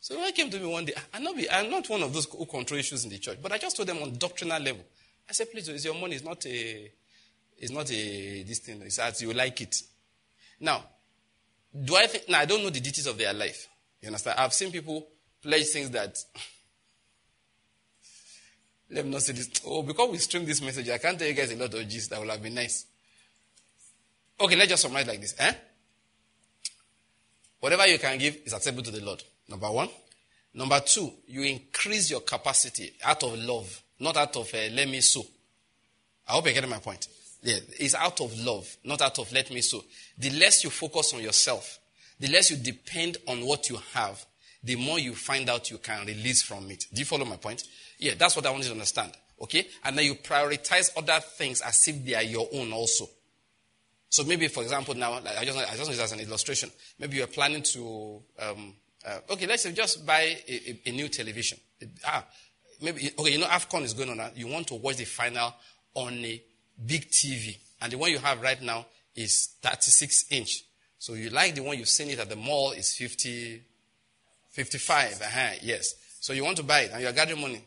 So 0.00 0.16
when 0.16 0.24
I 0.24 0.32
came 0.32 0.50
to 0.50 0.58
me 0.58 0.66
one 0.66 0.84
day, 0.84 0.94
I'm 1.14 1.22
not, 1.22 1.36
I'm 1.52 1.70
not 1.70 1.88
one 1.88 2.02
of 2.02 2.12
those 2.12 2.24
who 2.24 2.44
control 2.44 2.80
issues 2.80 3.04
in 3.04 3.10
the 3.10 3.18
church, 3.18 3.38
but 3.40 3.52
I 3.52 3.58
just 3.58 3.76
told 3.76 3.88
them 3.88 3.98
on 3.98 4.18
doctrinal 4.18 4.60
level. 4.60 4.84
I 5.28 5.32
said, 5.32 5.50
please, 5.50 5.68
it's 5.68 5.84
your 5.84 5.94
money. 5.94 6.16
It's 6.16 6.24
not 6.24 6.44
a, 6.46 6.92
it's 7.58 7.72
not 7.72 7.90
a, 7.90 8.42
this 8.42 8.58
thing. 8.58 8.82
It's 8.82 8.98
as 8.98 9.22
you 9.22 9.32
like 9.32 9.60
it. 9.60 9.76
Now, 10.60 10.84
do 11.84 11.96
I 11.96 12.06
think, 12.06 12.28
now 12.28 12.40
I 12.40 12.44
don't 12.44 12.62
know 12.62 12.70
the 12.70 12.80
details 12.80 13.06
of 13.06 13.18
their 13.18 13.32
life. 13.32 13.68
You 14.00 14.08
understand? 14.08 14.38
I've 14.38 14.52
seen 14.52 14.70
people 14.70 15.06
pledge 15.42 15.68
things 15.68 15.90
that, 15.90 16.18
let 18.90 19.04
me 19.04 19.10
not 19.10 19.22
say 19.22 19.32
this. 19.32 19.50
Oh, 19.66 19.82
because 19.82 20.10
we 20.10 20.18
stream 20.18 20.44
this 20.44 20.60
message, 20.60 20.88
I 20.90 20.98
can't 20.98 21.18
tell 21.18 21.28
you 21.28 21.34
guys 21.34 21.52
a 21.52 21.56
lot 21.56 21.72
of 21.72 21.88
gist 21.88 22.10
that 22.10 22.20
will 22.20 22.30
have 22.30 22.42
been 22.42 22.54
nice. 22.54 22.86
Okay, 24.40 24.56
let's 24.56 24.70
just 24.70 24.82
summarize 24.82 25.06
like 25.06 25.20
this. 25.20 25.34
Eh? 25.38 25.52
Whatever 27.60 27.86
you 27.86 27.98
can 27.98 28.18
give 28.18 28.38
is 28.44 28.52
acceptable 28.52 28.82
to 28.82 28.90
the 28.90 29.04
Lord. 29.04 29.22
Number 29.48 29.70
one. 29.70 29.88
Number 30.54 30.80
two, 30.80 31.10
you 31.26 31.42
increase 31.42 32.10
your 32.10 32.20
capacity 32.20 32.92
out 33.04 33.22
of 33.22 33.38
love, 33.38 33.81
not 34.02 34.16
out 34.16 34.36
of 34.36 34.52
uh, 34.54 34.58
let 34.72 34.88
me 34.88 35.00
so. 35.00 35.24
I 36.28 36.32
hope 36.32 36.44
you're 36.44 36.54
getting 36.54 36.70
my 36.70 36.78
point. 36.78 37.08
Yeah, 37.42 37.56
it's 37.78 37.94
out 37.94 38.20
of 38.20 38.38
love, 38.38 38.76
not 38.84 39.00
out 39.00 39.18
of 39.18 39.32
let 39.32 39.50
me 39.50 39.60
so. 39.60 39.82
The 40.18 40.30
less 40.30 40.62
you 40.64 40.70
focus 40.70 41.14
on 41.14 41.22
yourself, 41.22 41.78
the 42.20 42.28
less 42.28 42.50
you 42.50 42.56
depend 42.56 43.16
on 43.26 43.44
what 43.44 43.68
you 43.68 43.78
have, 43.94 44.24
the 44.62 44.76
more 44.76 44.98
you 44.98 45.14
find 45.14 45.50
out 45.50 45.70
you 45.70 45.78
can 45.78 46.06
release 46.06 46.42
from 46.42 46.70
it. 46.70 46.86
Do 46.92 47.00
you 47.00 47.04
follow 47.04 47.24
my 47.24 47.36
point? 47.36 47.64
Yeah, 47.98 48.12
that's 48.16 48.36
what 48.36 48.46
I 48.46 48.50
want 48.50 48.62
you 48.62 48.68
to 48.68 48.74
understand. 48.74 49.12
Okay? 49.40 49.66
And 49.84 49.98
then 49.98 50.04
you 50.04 50.14
prioritize 50.14 50.96
other 50.96 51.18
things 51.20 51.60
as 51.62 51.88
if 51.88 52.04
they 52.04 52.14
are 52.14 52.22
your 52.22 52.48
own 52.52 52.72
also. 52.72 53.08
So 54.08 54.22
maybe, 54.24 54.46
for 54.48 54.62
example, 54.62 54.94
now, 54.94 55.12
like 55.14 55.38
I 55.38 55.44
just, 55.44 55.58
I 55.58 55.74
just 55.74 55.90
use 55.90 55.98
as 55.98 56.12
an 56.12 56.20
illustration. 56.20 56.70
Maybe 56.98 57.16
you're 57.16 57.26
planning 57.26 57.62
to 57.62 58.22
um, 58.38 58.74
uh, 59.04 59.18
okay, 59.30 59.46
let's 59.46 59.62
say 59.62 59.72
just 59.72 60.06
buy 60.06 60.36
a, 60.48 60.52
a, 60.52 60.80
a 60.86 60.92
new 60.92 61.08
television. 61.08 61.58
ah, 62.06 62.24
maybe, 62.82 63.10
okay, 63.18 63.32
you 63.32 63.38
know, 63.38 63.46
AFCON 63.46 63.82
is 63.82 63.94
going 63.94 64.08
on. 64.08 64.30
You 64.34 64.48
want 64.48 64.66
to 64.68 64.74
watch 64.74 64.96
the 64.96 65.04
final 65.04 65.54
on 65.94 66.12
a 66.12 66.42
big 66.84 67.08
TV. 67.08 67.56
And 67.80 67.92
the 67.92 67.98
one 67.98 68.10
you 68.10 68.18
have 68.18 68.40
right 68.40 68.60
now 68.60 68.86
is 69.14 69.54
36 69.62 70.26
inch. 70.30 70.64
So 70.98 71.14
you 71.14 71.30
like 71.30 71.54
the 71.54 71.62
one 71.62 71.78
you've 71.78 71.88
seen 71.88 72.10
it 72.10 72.18
at 72.18 72.28
the 72.28 72.36
mall 72.36 72.72
is 72.72 72.94
50, 72.94 73.62
55. 74.50 75.20
Uh-huh, 75.20 75.50
yes. 75.62 75.94
So 76.20 76.32
you 76.32 76.44
want 76.44 76.56
to 76.58 76.62
buy 76.62 76.82
it 76.82 76.92
and 76.92 77.02
you're 77.02 77.12
gathering 77.12 77.40
money. 77.40 77.62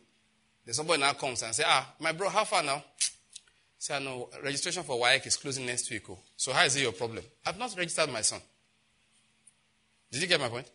Then 0.65 0.73
somebody 0.73 1.01
now 1.01 1.13
comes 1.13 1.43
and 1.43 1.53
say, 1.53 1.63
ah, 1.65 1.93
my 1.99 2.11
bro, 2.11 2.29
how 2.29 2.43
far 2.43 2.63
now? 2.63 2.83
Say, 3.77 4.03
no, 4.03 4.29
registration 4.43 4.83
for 4.83 4.97
WAEC 4.97 5.27
is 5.27 5.37
closing 5.37 5.65
next 5.65 5.91
week. 5.91 6.09
Oh. 6.09 6.17
So 6.37 6.53
how 6.53 6.63
is 6.63 6.75
it 6.75 6.81
your 6.81 6.93
problem? 6.93 7.23
I've 7.45 7.59
not 7.59 7.75
registered 7.77 8.09
my 8.11 8.21
son. 8.21 8.39
Did 10.11 10.21
you 10.21 10.27
get 10.27 10.39
my 10.39 10.49
point? 10.49 10.67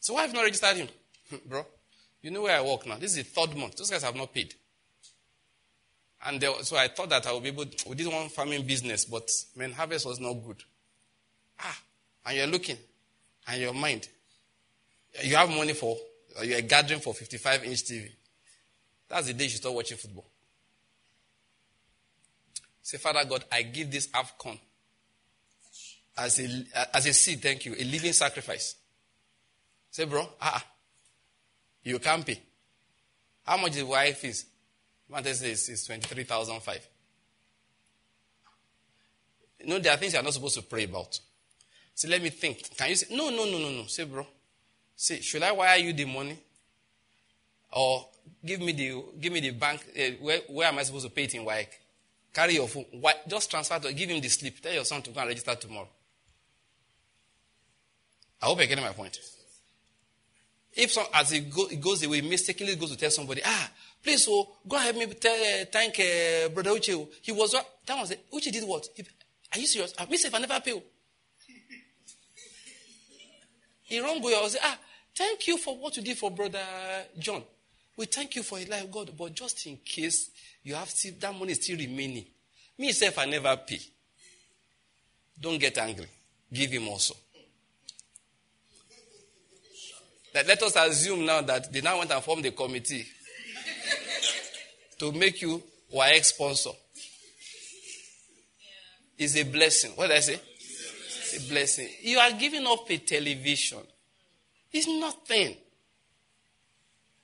So 0.00 0.14
why 0.14 0.22
have 0.22 0.30
you 0.30 0.36
not 0.36 0.44
registered 0.44 0.76
him? 0.78 0.88
Bro, 1.46 1.66
you 2.22 2.30
know 2.30 2.42
where 2.42 2.56
I 2.58 2.62
work 2.62 2.86
now. 2.86 2.96
This 2.96 3.16
is 3.16 3.18
the 3.18 3.22
third 3.24 3.56
month. 3.56 3.76
Those 3.76 3.90
guys 3.90 4.02
have 4.02 4.16
not 4.16 4.32
paid. 4.32 4.54
And 6.26 6.44
so 6.62 6.76
I 6.76 6.88
thought 6.88 7.10
that 7.10 7.26
I 7.26 7.32
would 7.32 7.42
be 7.42 7.50
able 7.50 7.66
to, 7.66 7.88
we 7.88 7.94
did 7.94 8.08
one 8.08 8.28
farming 8.28 8.66
business, 8.66 9.04
but 9.04 9.30
man, 9.54 9.72
harvest 9.72 10.04
was 10.04 10.18
not 10.18 10.34
good. 10.34 10.62
Ah, 11.60 11.78
and 12.26 12.36
you're 12.36 12.46
looking, 12.46 12.76
and 13.46 13.60
your 13.60 13.72
mind, 13.72 14.08
you 15.22 15.36
have 15.36 15.48
money 15.48 15.74
for, 15.74 15.96
you're 16.42 16.60
gathering 16.62 17.00
for 17.00 17.14
55 17.14 17.64
inch 17.64 17.84
TV. 17.84 18.10
That's 19.08 19.28
the 19.28 19.32
day 19.32 19.44
you 19.44 19.50
start 19.50 19.74
watching 19.74 19.96
football. 19.96 20.26
Say, 22.82 22.98
Father 22.98 23.24
God, 23.28 23.44
I 23.52 23.62
give 23.62 23.90
this 23.90 24.08
AFCON 24.08 24.58
as 26.16 26.40
a, 26.40 26.96
as 26.96 27.06
a 27.06 27.12
seed, 27.12 27.40
thank 27.40 27.64
you, 27.64 27.74
a 27.78 27.84
living 27.84 28.12
sacrifice. 28.12 28.74
Say, 29.90 30.04
bro, 30.04 30.28
ah, 30.40 30.64
you 31.82 31.98
can't 31.98 32.24
pay. 32.24 32.40
How 33.44 33.56
much 33.56 33.72
the 33.72 33.84
wife 33.84 34.24
is? 34.24 34.44
Man 35.10 35.24
says 35.24 35.68
it's 35.68 35.86
23,005. 35.86 36.86
You 39.60 39.66
know, 39.66 39.78
there 39.78 39.92
are 39.92 39.96
things 39.96 40.12
you're 40.12 40.22
not 40.22 40.34
supposed 40.34 40.56
to 40.56 40.62
pray 40.62 40.84
about. 40.84 41.18
So 41.94 42.08
let 42.08 42.22
me 42.22 42.30
think. 42.30 42.76
Can 42.76 42.90
you 42.90 42.96
say, 42.96 43.14
no, 43.14 43.30
no, 43.30 43.44
no, 43.44 43.58
no, 43.58 43.70
no. 43.70 43.84
Say, 43.86 44.04
bro, 44.04 44.26
say, 44.94 45.20
should 45.20 45.42
I 45.42 45.52
wire 45.52 45.78
you 45.78 45.92
the 45.92 46.04
money? 46.04 46.38
Or 47.72 48.06
give 48.44 48.60
me 48.60 48.72
the, 48.72 49.02
give 49.20 49.32
me 49.32 49.40
the 49.40 49.50
bank, 49.50 49.84
uh, 49.98 50.10
where, 50.20 50.40
where 50.48 50.68
am 50.68 50.78
I 50.78 50.82
supposed 50.82 51.06
to 51.06 51.10
pay 51.10 51.24
it 51.24 51.34
in 51.34 51.44
WAEC? 51.44 51.66
Carry 52.32 52.54
your 52.54 52.68
phone. 52.68 52.84
Why, 52.92 53.14
just 53.26 53.50
transfer 53.50 53.78
to, 53.78 53.92
give 53.92 54.10
him 54.10 54.20
the 54.20 54.28
slip. 54.28 54.60
Tell 54.60 54.72
your 54.72 54.84
son 54.84 55.02
to 55.02 55.10
go 55.10 55.20
and 55.20 55.28
register 55.28 55.54
tomorrow. 55.54 55.88
I 58.40 58.46
hope 58.46 58.58
you're 58.58 58.66
getting 58.68 58.84
my 58.84 58.92
point. 58.92 59.18
If 60.78 60.92
some, 60.92 61.06
as 61.12 61.32
it, 61.32 61.50
go, 61.50 61.66
goes 61.80 62.04
away, 62.04 62.20
mistakenly 62.20 62.76
goes 62.76 62.92
to 62.92 62.96
tell 62.96 63.10
somebody, 63.10 63.42
ah, 63.44 63.70
please, 64.00 64.28
oh, 64.30 64.48
go 64.66 64.76
ahead, 64.76 64.96
me 64.96 65.06
tell, 65.06 65.34
uh, 65.34 65.64
thank 65.72 65.98
uh, 65.98 66.48
Brother 66.50 66.70
Uche. 66.70 66.94
Oh. 66.94 67.08
He 67.20 67.32
was, 67.32 67.52
uh, 67.52 67.60
that 67.84 67.98
was 67.98 68.12
it. 68.12 68.30
Uche 68.30 68.52
did 68.52 68.62
what? 68.62 68.86
He, 68.94 69.02
are 69.52 69.58
you 69.58 69.66
serious? 69.66 69.92
I 69.98 70.06
miss 70.08 70.24
if 70.24 70.32
I 70.32 70.38
never 70.38 70.60
pay. 70.60 70.74
Oh. 70.74 70.82
he 73.82 73.98
wrong 73.98 74.22
way. 74.22 74.36
I 74.36 74.40
was 74.40 74.56
ah, 74.62 74.78
thank 75.16 75.48
you 75.48 75.58
for 75.58 75.76
what 75.76 75.96
you 75.96 76.02
did 76.04 76.16
for 76.16 76.30
Brother 76.30 76.60
John. 77.18 77.42
We 77.96 78.06
thank 78.06 78.36
you 78.36 78.44
for 78.44 78.58
his 78.58 78.68
life, 78.68 78.88
God, 78.88 79.10
but 79.18 79.34
just 79.34 79.66
in 79.66 79.78
case 79.78 80.30
you 80.62 80.76
have 80.76 80.88
still, 80.90 81.14
that 81.18 81.36
money 81.36 81.54
still 81.54 81.76
remaining. 81.76 82.24
Me, 82.78 82.90
if 82.90 83.18
I 83.18 83.24
never 83.24 83.56
pay. 83.56 83.80
Don't 85.40 85.58
get 85.58 85.76
angry. 85.78 86.06
Give 86.52 86.70
him 86.70 86.86
also. 86.86 87.16
Let 90.46 90.62
us 90.62 90.76
assume 90.76 91.24
now 91.24 91.40
that 91.42 91.72
they 91.72 91.80
now 91.80 91.98
went 91.98 92.10
and 92.10 92.22
formed 92.22 92.44
a 92.46 92.50
committee 92.50 93.06
to 94.98 95.12
make 95.12 95.40
you 95.42 95.62
WAEC 95.94 96.24
sponsor. 96.24 96.70
Is 99.16 99.36
a 99.36 99.42
blessing. 99.42 99.92
What 99.96 100.08
did 100.08 100.16
I 100.16 100.20
say? 100.20 100.34
It's 100.34 101.44
a 101.44 101.52
blessing. 101.52 101.88
You 102.02 102.18
are 102.18 102.30
giving 102.32 102.64
up 102.66 102.88
a 102.88 102.98
television. 102.98 103.78
It's 104.72 104.86
nothing. 104.86 105.56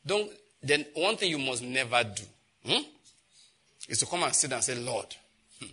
Don't. 0.05 0.29
Then 0.61 0.87
one 0.95 1.17
thing 1.17 1.31
you 1.31 1.39
must 1.39 1.63
never 1.63 2.03
do 2.03 2.23
hmm, 2.67 2.83
is 3.89 4.01
to 4.01 4.07
come 4.07 4.23
and 4.25 4.35
sit 4.35 4.53
and 4.53 4.65
say, 4.65 4.75
Lord, 4.75 5.07
hmm, 5.61 5.67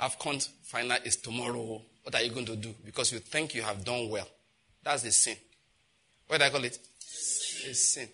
AFCON 0.00 0.48
final 0.62 0.98
is 1.04 1.16
tomorrow. 1.16 1.82
What 2.02 2.14
are 2.14 2.22
you 2.22 2.30
going 2.30 2.46
to 2.46 2.56
do? 2.56 2.74
Because 2.84 3.12
you 3.12 3.18
think 3.18 3.54
you 3.54 3.62
have 3.62 3.84
done 3.84 4.08
well. 4.10 4.28
That's 4.82 5.04
a 5.04 5.10
sin. 5.10 5.36
What 6.26 6.38
do 6.38 6.44
I 6.44 6.50
call 6.50 6.64
it? 6.64 6.78
A 7.68 7.74
sin. 7.74 8.08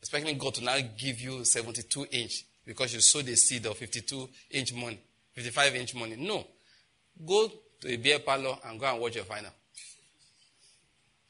Expecting 0.00 0.38
God 0.38 0.54
to 0.54 0.64
now 0.64 0.78
give 0.96 1.20
you 1.20 1.44
72 1.44 2.06
inch 2.12 2.44
because 2.64 2.94
you 2.94 3.00
sowed 3.00 3.28
a 3.28 3.36
seed 3.36 3.66
of 3.66 3.76
52 3.76 4.28
inch 4.52 4.74
money, 4.74 4.98
55 5.34 5.74
inch 5.74 5.94
money. 5.94 6.16
No. 6.18 6.46
Go 7.26 7.50
to 7.80 7.88
a 7.88 7.96
beer 7.96 8.18
parlor 8.20 8.56
and 8.64 8.78
go 8.78 8.86
and 8.86 9.00
watch 9.00 9.16
your 9.16 9.24
final. 9.24 9.50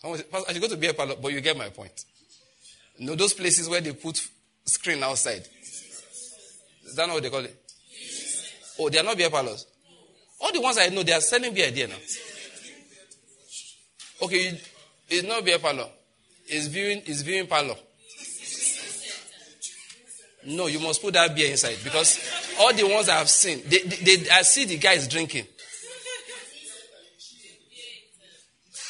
I 0.02 0.52
should 0.52 0.62
go 0.62 0.68
to 0.68 0.76
beer 0.76 0.92
parlor, 0.92 1.16
but 1.20 1.32
you 1.32 1.40
get 1.40 1.56
my 1.56 1.68
point. 1.68 2.04
You 2.96 3.06
know 3.06 3.14
those 3.14 3.34
places 3.34 3.68
where 3.68 3.80
they 3.80 3.92
put 3.92 4.20
screen 4.64 5.02
outside? 5.02 5.46
Is 6.84 6.94
that 6.96 7.06
not 7.06 7.14
what 7.14 7.22
they 7.22 7.30
call 7.30 7.44
it? 7.44 7.56
Oh, 8.78 8.88
they 8.88 8.98
are 8.98 9.04
not 9.04 9.16
beer 9.16 9.30
parlors. 9.30 9.66
All 10.40 10.52
the 10.52 10.60
ones 10.60 10.78
I 10.78 10.88
know, 10.88 11.02
they 11.02 11.12
are 11.12 11.20
selling 11.20 11.52
beer 11.52 11.70
there 11.70 11.88
now. 11.88 11.96
Okay, 14.22 14.60
it's 15.08 15.26
not 15.26 15.44
beer 15.44 15.58
parlor. 15.58 15.88
It's 16.50 16.66
viewing, 16.66 17.02
it's 17.06 17.22
viewing 17.22 17.46
parlor. 17.46 17.76
No, 20.46 20.66
you 20.66 20.80
must 20.80 21.00
put 21.00 21.14
that 21.14 21.34
beer 21.34 21.50
inside 21.50 21.76
because 21.84 22.18
all 22.58 22.72
the 22.72 22.86
ones 22.88 23.08
I 23.08 23.18
have 23.18 23.28
seen, 23.28 23.62
they, 23.68 23.78
they, 23.78 24.16
they, 24.16 24.30
I 24.30 24.42
see 24.42 24.64
the 24.64 24.78
guys 24.78 25.06
drinking. 25.06 25.46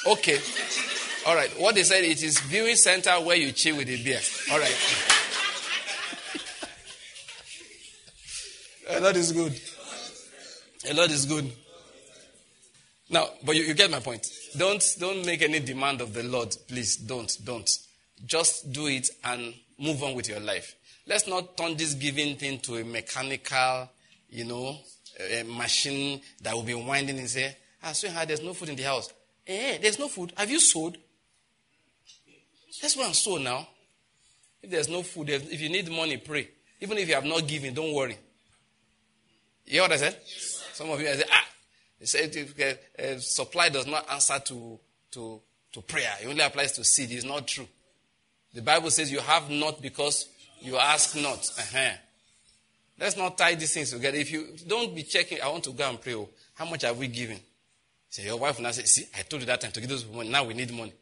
Okay. 0.06 0.38
All 1.26 1.34
right. 1.34 1.50
What 1.61 1.74
they 1.74 1.82
said, 1.82 2.04
it 2.04 2.22
is 2.22 2.40
viewing 2.40 2.76
center 2.76 3.11
where 3.20 3.36
you 3.36 3.52
chill 3.52 3.76
with 3.76 3.88
the 3.88 4.02
beer. 4.02 4.20
All 4.50 4.58
right. 4.58 5.06
A 8.90 9.00
lot 9.00 9.16
is 9.16 9.32
good. 9.32 9.61
A 10.88 10.94
lot 10.94 11.11
is 11.11 11.26
good. 11.26 11.52
Now, 13.11 13.28
but 13.44 13.54
you, 13.54 13.64
you 13.64 13.74
get 13.74 13.90
my 13.90 14.00
point. 14.00 14.26
Don't 14.57 14.96
don't 14.98 15.24
make 15.24 15.42
any 15.42 15.61
demand 15.61 16.01
of 16.01 16.12
the 16.12 16.22
Lord, 16.22 16.57
please. 16.68 16.96
Don't 16.96 17.36
don't. 17.44 17.70
Just 18.26 18.72
do 18.72 18.86
it 18.86 19.09
and 19.24 19.55
move 19.78 20.03
on 20.03 20.14
with 20.14 20.28
your 20.28 20.40
life. 20.40 20.74
Let's 21.07 21.26
not 21.26 21.57
turn 21.57 21.76
this 21.76 21.94
giving 21.94 22.36
thing 22.36 22.59
to 22.61 22.76
a 22.76 22.84
mechanical, 22.84 23.90
you 24.28 24.44
know, 24.44 24.78
a 25.18 25.42
machine 25.44 26.20
that 26.42 26.55
will 26.55 26.62
be 26.62 26.74
winding 26.74 27.18
and 27.18 27.28
say, 27.28 27.57
"Ah, 27.82 27.92
sweetheart, 27.92 28.28
there's 28.28 28.42
no 28.42 28.55
food 28.55 28.70
in 28.70 28.76
the 28.76 28.82
house." 28.82 29.11
Eh, 29.46 29.78
there's 29.78 29.98
no 29.98 30.09
food. 30.09 30.32
Have 30.36 30.51
you 30.51 30.61
sowed? 30.61 30.98
Let's 32.82 32.94
go 32.94 33.05
and 33.05 33.14
sow 33.14 33.38
now. 33.38 33.66
If 34.62 34.70
there's 34.70 34.88
no 34.88 35.03
food, 35.03 35.30
if 35.30 35.61
you 35.61 35.68
need 35.68 35.90
money, 35.90 36.18
pray. 36.18 36.48
Even 36.80 36.98
if 36.98 37.09
you 37.09 37.14
have 37.14 37.24
not 37.24 37.46
given, 37.46 37.74
don't 37.74 37.92
worry. 37.92 38.16
You 39.66 39.72
hear 39.72 39.82
what 39.82 39.92
I 39.92 39.96
said? 39.96 40.16
Yes, 40.24 40.64
Some 40.74 40.90
of 40.90 41.01
you 41.01 41.09
I 41.09 41.14
say, 41.14 41.24
ah, 41.30 41.46
they 42.01 42.07
said 42.07 42.34
if, 42.34 42.59
uh, 42.59 43.03
uh, 43.03 43.18
supply 43.18 43.68
does 43.68 43.86
not 43.86 44.11
answer 44.11 44.38
to, 44.38 44.80
to, 45.12 45.40
to 45.72 45.82
prayer. 45.82 46.12
It 46.22 46.26
only 46.26 46.40
applies 46.40 46.72
to 46.72 46.84
seed. 46.84 47.12
It's 47.12 47.24
not 47.24 47.46
true. 47.46 47.68
The 48.55 48.62
Bible 48.62 48.90
says 48.90 49.12
you 49.12 49.20
have 49.20 49.51
not 49.51 49.82
because 49.82 50.26
you 50.61 50.78
ask 50.78 51.14
not. 51.14 51.38
Uh-huh. 51.59 51.92
Let's 52.98 53.16
not 53.16 53.36
tie 53.36 53.55
these 53.55 53.72
things 53.72 53.90
together. 53.90 54.16
If 54.16 54.32
you 54.32 54.48
don't 54.66 54.94
be 54.94 55.03
checking, 55.03 55.40
I 55.40 55.48
want 55.48 55.64
to 55.64 55.72
go 55.72 55.88
and 55.88 56.01
pray. 56.01 56.14
Oh, 56.14 56.28
how 56.55 56.64
much 56.64 56.82
have 56.82 56.98
we 56.98 57.07
given? 57.07 57.38
Say, 58.09 58.24
your 58.24 58.38
wife 58.38 58.59
now 58.59 58.70
say, 58.72 58.82
see, 58.84 59.07
I 59.16 59.22
told 59.22 59.42
you 59.42 59.46
that 59.46 59.61
time 59.61 59.70
to 59.70 59.80
give 59.80 59.88
those 59.88 60.07
money. 60.07 60.30
Now 60.30 60.44
we 60.44 60.55
need 60.55 60.72
money. 60.72 60.92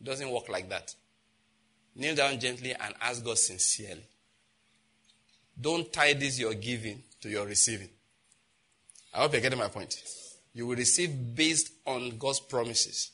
It 0.00 0.04
doesn't 0.04 0.30
work 0.30 0.48
like 0.48 0.68
that. 0.68 0.94
Kneel 1.96 2.16
down 2.16 2.38
gently 2.38 2.72
and 2.72 2.94
ask 3.00 3.24
God 3.24 3.38
sincerely. 3.38 4.04
Don't 5.58 5.92
tie 5.92 6.12
this 6.14 6.38
your 6.38 6.54
giving 6.54 7.02
to 7.20 7.28
your 7.28 7.46
receiving. 7.46 7.88
I 9.14 9.18
hope 9.18 9.32
you're 9.32 9.40
getting 9.40 9.58
my 9.58 9.68
point. 9.68 9.94
You 10.52 10.66
will 10.66 10.76
receive 10.76 11.34
based 11.34 11.72
on 11.86 12.18
God's 12.18 12.40
promises. 12.40 13.12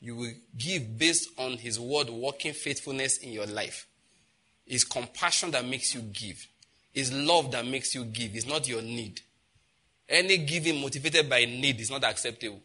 You 0.00 0.16
will 0.16 0.32
give 0.56 0.96
based 0.96 1.28
on 1.38 1.52
His 1.58 1.78
word 1.78 2.08
working 2.08 2.52
faithfulness 2.52 3.18
in 3.18 3.32
your 3.32 3.46
life. 3.46 3.86
It's 4.66 4.84
compassion 4.84 5.50
that 5.50 5.64
makes 5.64 5.94
you 5.94 6.02
give. 6.02 6.46
It's 6.94 7.12
love 7.12 7.50
that 7.52 7.66
makes 7.66 7.94
you 7.94 8.04
give. 8.04 8.34
It's 8.34 8.46
not 8.46 8.68
your 8.68 8.82
need. 8.82 9.20
Any 10.08 10.38
giving 10.38 10.80
motivated 10.80 11.28
by 11.28 11.44
need 11.44 11.80
is 11.80 11.90
not 11.90 12.04
acceptable. 12.04 12.60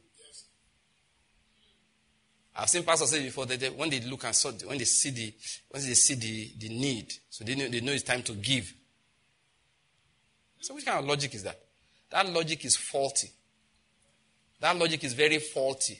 I've 2.55 2.69
seen 2.69 2.83
pastors 2.83 3.09
say 3.09 3.23
before 3.23 3.45
that 3.47 3.75
when 3.75 3.89
they 3.89 3.99
look 3.99 4.23
and 4.23 4.33
saw, 4.33 4.51
when 4.51 4.77
they 4.77 4.85
see 4.85 5.09
the 5.09 5.33
when 5.69 5.83
they 5.83 5.93
see 5.93 6.15
the, 6.15 6.51
the 6.57 6.69
need, 6.69 7.11
so 7.29 7.43
they 7.43 7.53
know, 7.53 7.67
they 7.67 7.81
know 7.81 7.91
it's 7.91 8.03
time 8.03 8.23
to 8.23 8.33
give. 8.33 8.73
So 10.61 10.73
which 10.73 10.85
kind 10.85 10.99
of 10.99 11.05
logic 11.05 11.35
is 11.35 11.43
that? 11.43 11.64
That 12.15 12.29
logic 12.29 12.63
is 12.63 12.77
faulty. 12.77 13.29
That 14.61 14.77
logic 14.77 15.03
is 15.03 15.11
very 15.11 15.37
faulty. 15.37 15.99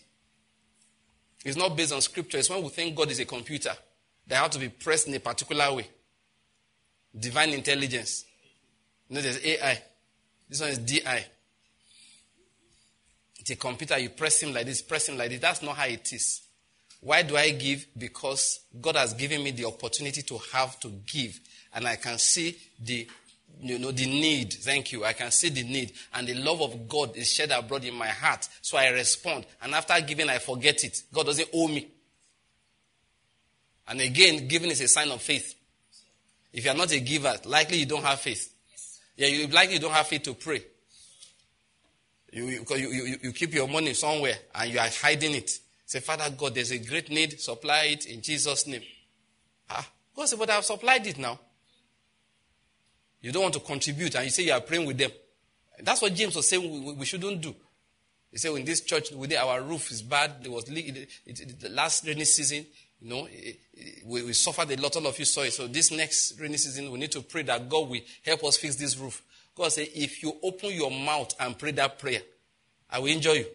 It's 1.43 1.57
not 1.57 1.75
based 1.75 1.91
on 1.91 1.99
scripture. 1.99 2.37
It's 2.37 2.49
when 2.49 2.63
we 2.63 2.69
think 2.69 2.95
God 2.95 3.11
is 3.11 3.19
a 3.19 3.25
computer 3.25 3.71
that 4.25 4.35
have 4.37 4.51
to 4.51 4.59
be 4.59 4.69
pressed 4.69 5.09
in 5.09 5.13
a 5.13 5.19
particular 5.19 5.73
way. 5.73 5.85
Divine 7.19 7.49
intelligence. 7.49 8.23
You 9.09 9.15
know, 9.15 9.21
there's 9.23 9.45
AI. 9.45 9.83
This 10.47 10.61
one 10.61 10.69
is 10.69 10.77
DI. 10.77 11.25
It's 13.39 13.49
a 13.49 13.57
computer. 13.57 13.97
You 13.97 14.11
press 14.11 14.41
him 14.41 14.53
like 14.53 14.67
this, 14.67 14.81
press 14.81 15.09
him 15.09 15.17
like 15.17 15.31
this. 15.31 15.41
That's 15.41 15.61
not 15.63 15.75
how 15.75 15.87
it 15.87 16.13
is. 16.13 16.43
Why 17.01 17.23
do 17.23 17.35
I 17.35 17.51
give? 17.51 17.87
Because 17.97 18.61
God 18.79 18.95
has 18.95 19.13
given 19.15 19.43
me 19.43 19.51
the 19.51 19.65
opportunity 19.65 20.21
to 20.21 20.37
have 20.53 20.79
to 20.79 20.87
give. 20.87 21.37
And 21.73 21.85
I 21.85 21.97
can 21.97 22.17
see 22.17 22.55
the 22.81 23.05
you 23.61 23.79
know, 23.79 23.91
the 23.91 24.05
need. 24.05 24.53
Thank 24.53 24.91
you. 24.91 25.03
I 25.05 25.13
can 25.13 25.31
see 25.31 25.49
the 25.49 25.63
need. 25.63 25.93
And 26.13 26.27
the 26.27 26.35
love 26.35 26.61
of 26.61 26.87
God 26.87 27.15
is 27.15 27.31
shed 27.31 27.51
abroad 27.51 27.83
in 27.83 27.95
my 27.95 28.07
heart. 28.07 28.47
So 28.61 28.77
I 28.77 28.89
respond. 28.89 29.45
And 29.61 29.73
after 29.73 29.99
giving, 30.01 30.29
I 30.29 30.39
forget 30.39 30.83
it. 30.83 31.03
God 31.13 31.25
doesn't 31.27 31.49
owe 31.53 31.67
me. 31.67 31.87
And 33.87 34.01
again, 34.01 34.47
giving 34.47 34.71
is 34.71 34.81
a 34.81 34.87
sign 34.87 35.11
of 35.11 35.21
faith. 35.21 35.55
If 36.51 36.65
you 36.65 36.71
are 36.71 36.77
not 36.77 36.91
a 36.91 36.99
giver, 36.99 37.35
likely 37.45 37.79
you 37.79 37.85
don't 37.85 38.03
have 38.03 38.19
faith. 38.19 38.53
Yeah, 39.17 39.27
you 39.27 39.47
likely 39.47 39.79
don't 39.79 39.91
have 39.91 40.07
faith 40.07 40.23
to 40.23 40.33
pray. 40.33 40.63
You, 42.31 42.45
you, 42.47 42.65
you, 42.75 43.17
you 43.23 43.31
keep 43.31 43.53
your 43.53 43.67
money 43.67 43.93
somewhere 43.93 44.35
and 44.53 44.71
you 44.71 44.79
are 44.79 44.89
hiding 44.89 45.35
it. 45.35 45.51
Say, 45.85 45.99
Father 45.99 46.33
God, 46.35 46.55
there's 46.55 46.71
a 46.71 46.79
great 46.79 47.09
need. 47.09 47.39
Supply 47.39 47.83
it 47.91 48.07
in 48.07 48.21
Jesus' 48.21 48.67
name. 48.67 48.81
Ah, 49.69 49.87
God 50.15 50.27
said, 50.27 50.39
but 50.39 50.49
I've 50.49 50.65
supplied 50.65 51.05
it 51.07 51.17
now. 51.17 51.39
You 53.25 53.31
don't 53.31 53.41
want 53.41 53.55
to 53.55 53.59
contribute 53.59 54.13
and 54.13 54.25
you 54.25 54.29
say 54.29 54.43
you 54.43 54.53
are 54.53 54.61
praying 54.61 54.85
with 54.85 54.99
them. 54.99 55.09
That's 55.81 55.99
what 55.99 56.13
James 56.13 56.35
was 56.35 56.47
saying 56.47 56.85
we, 56.85 56.93
we 56.93 57.05
shouldn't 57.05 57.41
do. 57.41 57.55
He 58.29 58.37
said, 58.37 58.51
in 58.51 58.63
this 58.63 58.81
church, 58.81 59.11
our 59.11 59.61
roof 59.63 59.89
is 59.89 60.03
bad. 60.03 60.43
There 60.43 60.51
was 60.51 60.69
it, 60.69 61.09
it, 61.25 61.59
the 61.59 61.69
last 61.69 62.05
rainy 62.05 62.23
season, 62.25 62.67
you 63.01 63.09
know, 63.09 63.27
it, 63.31 63.57
we, 64.05 64.21
we, 64.21 64.33
suffered 64.33 64.69
a 64.69 64.79
lot. 64.79 64.95
All 64.97 65.07
of 65.07 65.17
you 65.17 65.25
saw 65.25 65.41
it. 65.41 65.53
So 65.53 65.65
this 65.65 65.89
next 65.89 66.39
rainy 66.39 66.57
season, 66.57 66.91
we 66.91 66.99
need 66.99 67.11
to 67.13 67.21
pray 67.21 67.41
that 67.41 67.67
God 67.67 67.89
will 67.89 68.01
help 68.23 68.43
us 68.43 68.57
fix 68.57 68.75
this 68.75 68.95
roof. 68.95 69.23
God 69.55 69.71
said, 69.71 69.87
if 69.95 70.21
you 70.21 70.31
open 70.43 70.69
your 70.73 70.91
mouth 70.91 71.33
and 71.39 71.57
pray 71.57 71.71
that 71.71 71.97
prayer, 71.97 72.21
I 72.91 72.99
will 72.99 73.07
enjoy 73.07 73.33
you. 73.33 73.45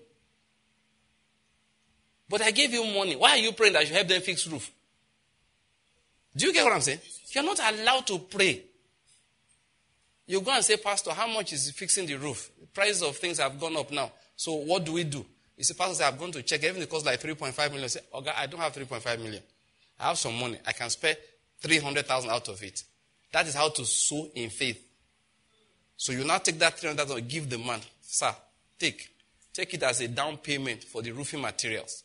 But 2.29 2.43
I 2.43 2.51
gave 2.51 2.73
you 2.73 2.85
money. 2.87 3.15
Why 3.15 3.31
are 3.31 3.39
you 3.39 3.53
praying 3.53 3.75
that 3.75 3.89
you 3.89 3.95
help 3.95 4.09
them 4.09 4.21
fix 4.21 4.49
roof? 4.49 4.69
Do 6.37 6.47
you 6.47 6.53
get 6.53 6.65
what 6.65 6.73
I'm 6.73 6.81
saying? 6.81 6.99
You're 7.31 7.45
not 7.45 7.61
allowed 7.61 8.09
to 8.09 8.19
pray. 8.19 8.65
You 10.31 10.41
go 10.43 10.53
and 10.53 10.65
say, 10.65 10.77
Pastor, 10.77 11.11
how 11.11 11.27
much 11.27 11.53
is 11.53 11.73
fixing 11.73 12.07
the 12.07 12.15
roof? 12.15 12.53
The 12.61 12.67
price 12.69 13.03
of 13.03 13.17
things 13.17 13.41
have 13.41 13.59
gone 13.59 13.77
up 13.77 13.91
now. 13.91 14.13
So 14.37 14.55
what 14.55 14.85
do 14.85 14.93
we 14.93 15.03
do? 15.03 15.27
You 15.57 15.65
say, 15.65 15.75
Pastor, 15.75 16.05
I'm 16.05 16.17
going 16.17 16.31
to 16.31 16.43
check. 16.45 16.63
Everything 16.63 16.89
costs 16.89 17.05
like 17.05 17.21
3.5 17.21 17.73
million. 17.73 17.89
say, 17.89 17.99
okay, 18.15 18.31
I 18.37 18.47
don't 18.47 18.61
have 18.61 18.73
3.5 18.73 19.19
million. 19.19 19.43
I 19.99 20.07
have 20.07 20.19
some 20.19 20.39
money. 20.39 20.61
I 20.65 20.71
can 20.71 20.89
spare 20.89 21.17
300,000 21.59 22.31
out 22.31 22.47
of 22.49 22.63
it. 22.63 22.85
That 23.33 23.49
is 23.49 23.57
how 23.57 23.71
to 23.71 23.85
sow 23.85 24.31
in 24.37 24.51
faith. 24.51 24.81
So 25.97 26.13
you 26.13 26.23
now 26.23 26.39
take 26.39 26.61
that 26.61 26.79
300,000 26.79 27.27
give 27.29 27.51
the 27.51 27.59
man. 27.59 27.81
Sir, 28.01 28.33
take. 28.79 29.09
Take 29.53 29.75
it 29.75 29.83
as 29.83 30.01
a 30.01 30.07
down 30.07 30.37
payment 30.37 30.85
for 30.85 31.03
the 31.03 31.11
roofing 31.11 31.41
materials. 31.41 32.05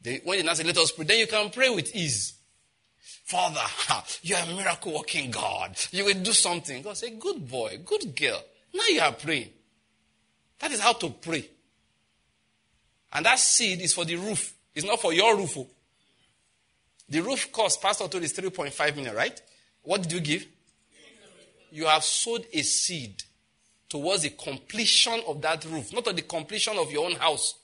They, 0.00 0.22
when 0.24 0.38
you 0.38 0.44
now 0.44 0.54
say, 0.54 0.64
let 0.64 0.78
us 0.78 0.90
pray, 0.92 1.04
then 1.04 1.18
you 1.18 1.26
can 1.26 1.50
pray 1.50 1.68
with 1.68 1.94
ease. 1.94 2.39
Father, 3.30 3.60
you 4.22 4.34
are 4.34 4.42
a 4.42 4.56
miracle 4.56 4.92
working 4.92 5.30
God. 5.30 5.76
You 5.92 6.04
will 6.04 6.14
do 6.14 6.32
something. 6.32 6.82
God 6.82 6.96
say, 6.96 7.10
good 7.10 7.48
boy, 7.48 7.78
good 7.84 8.16
girl. 8.16 8.42
Now 8.74 8.82
you 8.88 9.00
are 9.00 9.12
praying. 9.12 9.50
That 10.58 10.72
is 10.72 10.80
how 10.80 10.94
to 10.94 11.10
pray. 11.10 11.48
And 13.12 13.24
that 13.24 13.38
seed 13.38 13.82
is 13.82 13.94
for 13.94 14.04
the 14.04 14.16
roof. 14.16 14.52
It's 14.74 14.84
not 14.84 15.00
for 15.00 15.12
your 15.12 15.36
roof. 15.36 15.56
Oh. 15.58 15.68
The 17.08 17.20
roof 17.20 17.52
cost, 17.52 17.80
Pastor 17.80 18.08
told 18.08 18.24
is 18.24 18.32
3.5 18.32 18.96
million, 18.96 19.14
right? 19.14 19.40
What 19.82 20.02
did 20.02 20.10
you 20.10 20.20
give? 20.20 20.46
You 21.70 21.86
have 21.86 22.02
sowed 22.02 22.46
a 22.52 22.62
seed 22.62 23.22
towards 23.88 24.24
the 24.24 24.30
completion 24.30 25.20
of 25.28 25.40
that 25.42 25.64
roof, 25.66 25.92
not 25.92 26.08
of 26.08 26.16
the 26.16 26.22
completion 26.22 26.76
of 26.76 26.90
your 26.90 27.06
own 27.06 27.14
house. 27.14 27.54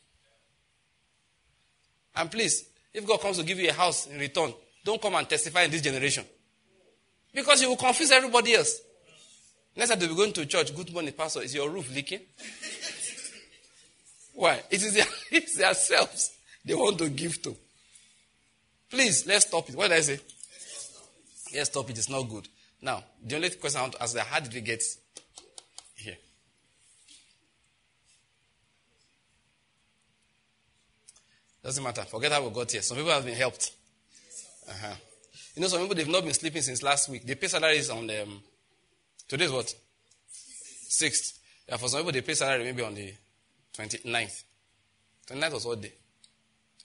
And 2.14 2.30
please, 2.30 2.68
if 2.94 3.04
God 3.04 3.20
comes 3.20 3.38
to 3.38 3.44
give 3.44 3.58
you 3.58 3.70
a 3.70 3.72
house 3.72 4.06
in 4.06 4.20
return, 4.20 4.54
don't 4.86 5.02
come 5.02 5.16
and 5.16 5.28
testify 5.28 5.62
in 5.62 5.70
this 5.72 5.82
generation. 5.82 6.24
Because 7.34 7.60
you 7.60 7.68
will 7.68 7.76
confuse 7.76 8.12
everybody 8.12 8.54
else. 8.54 8.80
Next 9.74 9.90
time 9.90 9.98
they'll 9.98 10.10
be 10.10 10.14
going 10.14 10.32
to 10.32 10.46
church, 10.46 10.74
good 10.74 10.92
morning, 10.92 11.12
Pastor, 11.12 11.42
is 11.42 11.54
your 11.54 11.68
roof 11.68 11.92
leaking? 11.92 12.20
Why? 14.34 14.62
It 14.70 14.82
is 14.82 14.94
their, 14.94 15.04
it's 15.32 15.56
themselves 15.56 16.30
they 16.64 16.74
want 16.74 16.98
to 16.98 17.08
give 17.08 17.42
to. 17.42 17.56
Please, 18.88 19.26
let's 19.26 19.48
stop 19.48 19.68
it. 19.68 19.74
What 19.74 19.88
did 19.88 19.96
I 19.96 20.00
say? 20.02 20.20
Let's 21.52 21.70
stop 21.70 21.90
it. 21.90 21.98
It's 21.98 22.08
not 22.08 22.22
good. 22.22 22.46
Now, 22.80 23.02
the 23.24 23.34
only 23.34 23.50
question 23.50 23.80
I 23.80 23.82
want 23.82 23.94
to 23.94 24.02
ask 24.02 24.14
is 24.14 24.22
how 24.22 24.38
did 24.38 24.54
we 24.54 24.60
get 24.60 24.82
here? 25.96 26.16
Doesn't 31.64 31.82
matter. 31.82 32.02
Forget 32.02 32.30
how 32.30 32.44
we 32.46 32.54
got 32.54 32.70
here. 32.70 32.82
Some 32.82 32.98
people 32.98 33.10
have 33.12 33.24
been 33.24 33.34
helped. 33.34 33.72
Uh-huh. 34.68 34.94
You 35.54 35.62
know, 35.62 35.68
some 35.68 35.80
people 35.80 35.94
they've 35.94 36.08
not 36.08 36.24
been 36.24 36.34
sleeping 36.34 36.62
since 36.62 36.82
last 36.82 37.08
week. 37.08 37.24
They 37.24 37.34
pay 37.34 37.48
salaries 37.48 37.90
on 37.90 38.06
the 38.06 38.22
um, 38.22 38.42
today's 39.28 39.50
what? 39.50 39.74
Sixth. 40.28 41.38
Yeah, 41.68 41.76
for 41.76 41.88
some 41.88 42.00
people 42.00 42.12
they 42.12 42.20
pay 42.20 42.34
salary 42.34 42.64
maybe 42.64 42.82
on 42.82 42.94
the 42.94 43.12
29th. 43.76 44.44
29th 45.28 45.52
was 45.52 45.66
what 45.66 45.80
day? 45.80 45.92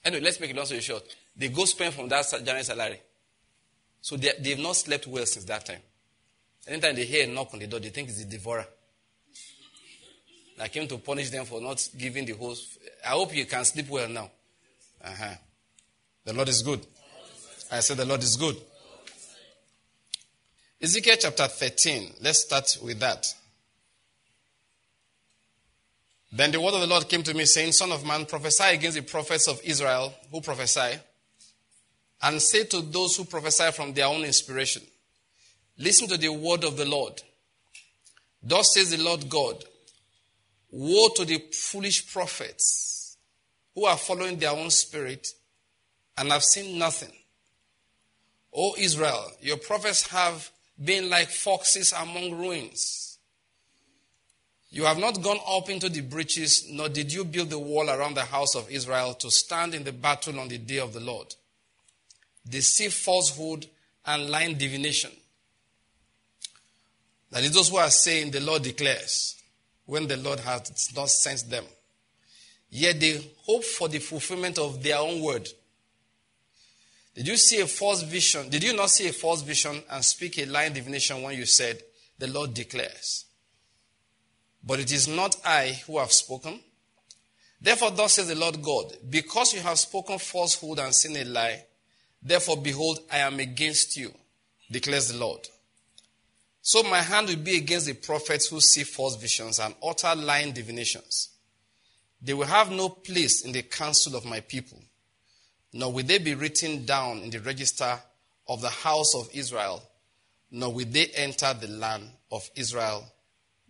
Anyway, 0.04 0.22
let's 0.22 0.40
make 0.40 0.50
it 0.50 0.56
long 0.56 0.66
story 0.66 0.80
short. 0.80 1.02
They 1.36 1.48
go 1.48 1.64
spend 1.64 1.94
from 1.94 2.08
that 2.08 2.28
January 2.30 2.64
salary. 2.64 3.00
So 4.00 4.16
they, 4.16 4.32
they've 4.40 4.58
not 4.58 4.76
slept 4.76 5.06
well 5.06 5.24
since 5.26 5.44
that 5.46 5.64
time. 5.64 5.80
Anytime 6.66 6.94
they 6.94 7.04
hear 7.04 7.24
a 7.24 7.26
knock 7.28 7.50
on 7.52 7.60
the 7.60 7.66
door, 7.66 7.80
they 7.80 7.88
think 7.90 8.08
it's 8.08 8.18
the 8.18 8.30
devourer. 8.30 8.66
I 10.60 10.68
came 10.68 10.86
to 10.88 10.98
punish 10.98 11.30
them 11.30 11.44
for 11.44 11.60
not 11.60 11.88
giving 11.96 12.24
the 12.24 12.32
host. 12.32 12.78
I 13.04 13.10
hope 13.10 13.34
you 13.34 13.46
can 13.46 13.64
sleep 13.64 13.88
well 13.88 14.08
now. 14.08 14.30
Uh-huh. 15.04 15.34
The 16.24 16.32
Lord 16.32 16.48
is 16.48 16.62
good. 16.62 16.86
I 17.72 17.80
said 17.80 17.96
the 17.96 18.04
Lord 18.04 18.22
is 18.22 18.36
good. 18.36 18.56
Ezekiel 20.80 21.16
chapter 21.18 21.46
13. 21.46 22.16
Let's 22.20 22.40
start 22.40 22.76
with 22.82 23.00
that. 23.00 23.26
Then 26.30 26.50
the 26.50 26.60
word 26.60 26.74
of 26.74 26.82
the 26.82 26.86
Lord 26.86 27.08
came 27.08 27.22
to 27.22 27.32
me, 27.32 27.46
saying, 27.46 27.72
Son 27.72 27.90
of 27.90 28.04
man, 28.06 28.26
prophesy 28.26 28.74
against 28.74 28.98
the 28.98 29.02
prophets 29.02 29.48
of 29.48 29.58
Israel 29.64 30.12
who 30.30 30.42
prophesy, 30.42 30.98
and 32.22 32.42
say 32.42 32.64
to 32.64 32.82
those 32.82 33.16
who 33.16 33.24
prophesy 33.24 33.70
from 33.72 33.94
their 33.94 34.06
own 34.06 34.24
inspiration, 34.24 34.82
Listen 35.78 36.08
to 36.08 36.18
the 36.18 36.28
word 36.28 36.64
of 36.64 36.76
the 36.76 36.84
Lord. 36.84 37.22
Thus 38.42 38.74
says 38.74 38.90
the 38.90 39.02
Lord 39.02 39.30
God 39.30 39.64
Woe 40.70 41.08
to 41.16 41.24
the 41.24 41.38
foolish 41.52 42.12
prophets 42.12 43.16
who 43.74 43.86
are 43.86 43.96
following 43.96 44.38
their 44.38 44.50
own 44.50 44.68
spirit 44.68 45.26
and 46.18 46.30
have 46.30 46.42
seen 46.42 46.78
nothing. 46.78 47.12
O 48.54 48.74
Israel, 48.76 49.32
your 49.40 49.56
prophets 49.56 50.06
have 50.08 50.50
been 50.82 51.08
like 51.08 51.30
foxes 51.30 51.92
among 51.92 52.32
ruins. 52.38 53.18
You 54.70 54.84
have 54.84 54.98
not 54.98 55.22
gone 55.22 55.38
up 55.46 55.68
into 55.68 55.88
the 55.88 56.00
breaches, 56.00 56.66
nor 56.70 56.88
did 56.88 57.12
you 57.12 57.24
build 57.24 57.50
the 57.50 57.58
wall 57.58 57.90
around 57.90 58.14
the 58.14 58.24
house 58.24 58.54
of 58.54 58.70
Israel 58.70 59.14
to 59.14 59.30
stand 59.30 59.74
in 59.74 59.84
the 59.84 59.92
battle 59.92 60.40
on 60.40 60.48
the 60.48 60.58
day 60.58 60.78
of 60.78 60.94
the 60.94 61.00
Lord. 61.00 61.34
Deceive 62.48 62.92
falsehood 62.92 63.66
and 64.06 64.30
lying 64.30 64.56
divination. 64.56 65.10
That 67.30 67.44
is 67.44 67.52
those 67.52 67.68
who 67.68 67.76
are 67.76 67.90
saying 67.90 68.30
the 68.30 68.40
Lord 68.40 68.62
declares 68.62 69.36
when 69.86 70.06
the 70.06 70.16
Lord 70.16 70.40
has 70.40 70.90
not 70.96 71.10
sent 71.10 71.48
them. 71.50 71.64
Yet 72.70 72.98
they 72.98 73.22
hope 73.44 73.64
for 73.64 73.88
the 73.88 73.98
fulfillment 73.98 74.58
of 74.58 74.82
their 74.82 74.98
own 74.98 75.20
word. 75.20 75.48
Did 77.14 77.28
you 77.28 77.36
see 77.36 77.60
a 77.60 77.66
false 77.66 78.02
vision? 78.02 78.48
Did 78.48 78.62
you 78.62 78.74
not 78.74 78.90
see 78.90 79.08
a 79.08 79.12
false 79.12 79.42
vision 79.42 79.82
and 79.90 80.04
speak 80.04 80.38
a 80.38 80.46
lying 80.46 80.72
divination 80.72 81.22
when 81.22 81.36
you 81.36 81.44
said, 81.44 81.82
The 82.18 82.26
Lord 82.26 82.54
declares? 82.54 83.26
But 84.64 84.80
it 84.80 84.92
is 84.92 85.08
not 85.08 85.36
I 85.44 85.80
who 85.86 85.98
have 85.98 86.12
spoken. 86.12 86.60
Therefore, 87.60 87.90
thus 87.90 88.14
says 88.14 88.28
the 88.28 88.34
Lord 88.34 88.62
God, 88.62 88.96
because 89.08 89.54
you 89.54 89.60
have 89.60 89.78
spoken 89.78 90.18
falsehood 90.18 90.78
and 90.78 90.94
seen 90.94 91.16
a 91.16 91.24
lie, 91.24 91.64
therefore, 92.22 92.56
behold, 92.56 93.00
I 93.10 93.18
am 93.18 93.38
against 93.38 93.96
you, 93.96 94.12
declares 94.70 95.08
the 95.08 95.18
Lord. 95.18 95.46
So 96.60 96.82
my 96.84 97.00
hand 97.00 97.28
will 97.28 97.36
be 97.36 97.56
against 97.56 97.86
the 97.86 97.94
prophets 97.94 98.46
who 98.46 98.60
see 98.60 98.84
false 98.84 99.16
visions 99.16 99.58
and 99.58 99.74
utter 99.84 100.14
lying 100.14 100.52
divinations. 100.52 101.28
They 102.20 102.34
will 102.34 102.46
have 102.46 102.70
no 102.70 102.88
place 102.88 103.44
in 103.44 103.52
the 103.52 103.62
council 103.62 104.16
of 104.16 104.24
my 104.24 104.40
people 104.40 104.80
nor 105.72 105.92
will 105.92 106.04
they 106.04 106.18
be 106.18 106.34
written 106.34 106.84
down 106.84 107.18
in 107.18 107.30
the 107.30 107.40
register 107.40 107.98
of 108.48 108.60
the 108.60 108.68
house 108.68 109.14
of 109.14 109.28
Israel, 109.32 109.82
nor 110.50 110.72
will 110.72 110.86
they 110.86 111.06
enter 111.14 111.54
the 111.54 111.68
land 111.68 112.08
of 112.30 112.48
Israel, 112.56 113.04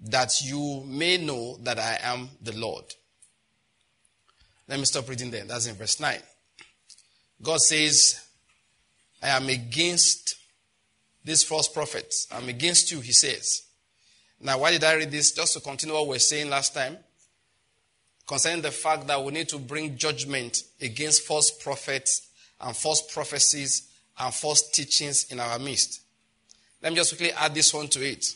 that 0.05 0.43
you 0.43 0.83
may 0.87 1.17
know 1.17 1.57
that 1.63 1.79
I 1.79 1.99
am 2.03 2.29
the 2.43 2.57
Lord. 2.57 2.85
Let 4.69 4.79
me 4.79 4.85
stop 4.85 5.09
reading 5.09 5.31
there. 5.31 5.45
That's 5.45 5.67
in 5.67 5.77
verse 5.77 6.01
9. 6.01 6.19
God 7.41 7.61
says, 7.61 8.21
I 9.23 9.29
am 9.29 9.49
against 9.49 10.37
these 11.25 11.45
false 11.45 11.69
prophets. 11.69 12.27
I'm 12.33 12.49
against 12.49 12.91
you, 12.91 13.01
he 13.01 13.13
says. 13.13 13.63
Now, 14.41 14.59
why 14.59 14.73
did 14.73 14.83
I 14.83 14.95
read 14.95 15.11
this? 15.11 15.33
Just 15.33 15.55
to 15.55 15.61
continue 15.61 15.95
what 15.95 16.05
we 16.07 16.11
were 16.11 16.19
saying 16.19 16.51
last 16.51 16.75
time 16.75 16.99
concerning 18.27 18.63
the 18.63 18.71
fact 18.71 19.07
that 19.07 19.23
we 19.23 19.33
need 19.33 19.49
to 19.49 19.59
bring 19.59 19.97
judgment 19.97 20.63
against 20.81 21.23
false 21.23 21.51
prophets 21.51 22.29
and 22.61 22.77
false 22.77 23.03
prophecies 23.13 23.91
and 24.19 24.33
false 24.33 24.71
teachings 24.71 25.31
in 25.31 25.41
our 25.41 25.59
midst. 25.59 26.01
Let 26.83 26.93
me 26.93 26.97
just 26.97 27.17
quickly 27.17 27.33
add 27.33 27.55
this 27.55 27.73
one 27.73 27.89
to 27.89 28.05
it. 28.05 28.35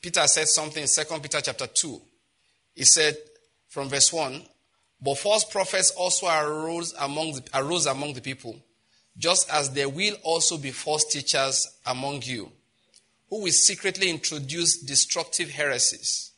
Peter 0.00 0.26
said 0.26 0.46
something 0.48 0.82
in 0.82 0.88
2 0.88 1.20
Peter 1.20 1.40
chapter 1.40 1.66
2. 1.66 2.00
He 2.74 2.84
said 2.84 3.16
from 3.68 3.88
verse 3.88 4.12
1, 4.12 4.42
But 5.00 5.18
false 5.18 5.44
prophets 5.44 5.90
also 5.90 6.28
arose 6.28 6.94
among 7.00 7.32
the, 7.32 7.42
arose 7.54 7.86
among 7.86 8.14
the 8.14 8.20
people, 8.20 8.56
just 9.16 9.50
as 9.50 9.70
there 9.70 9.88
will 9.88 10.14
also 10.22 10.56
be 10.56 10.70
false 10.70 11.04
teachers 11.04 11.66
among 11.86 12.22
you, 12.22 12.50
who 13.28 13.42
will 13.42 13.52
secretly 13.52 14.10
introduce 14.10 14.78
destructive 14.78 15.50
heresies, 15.50 16.32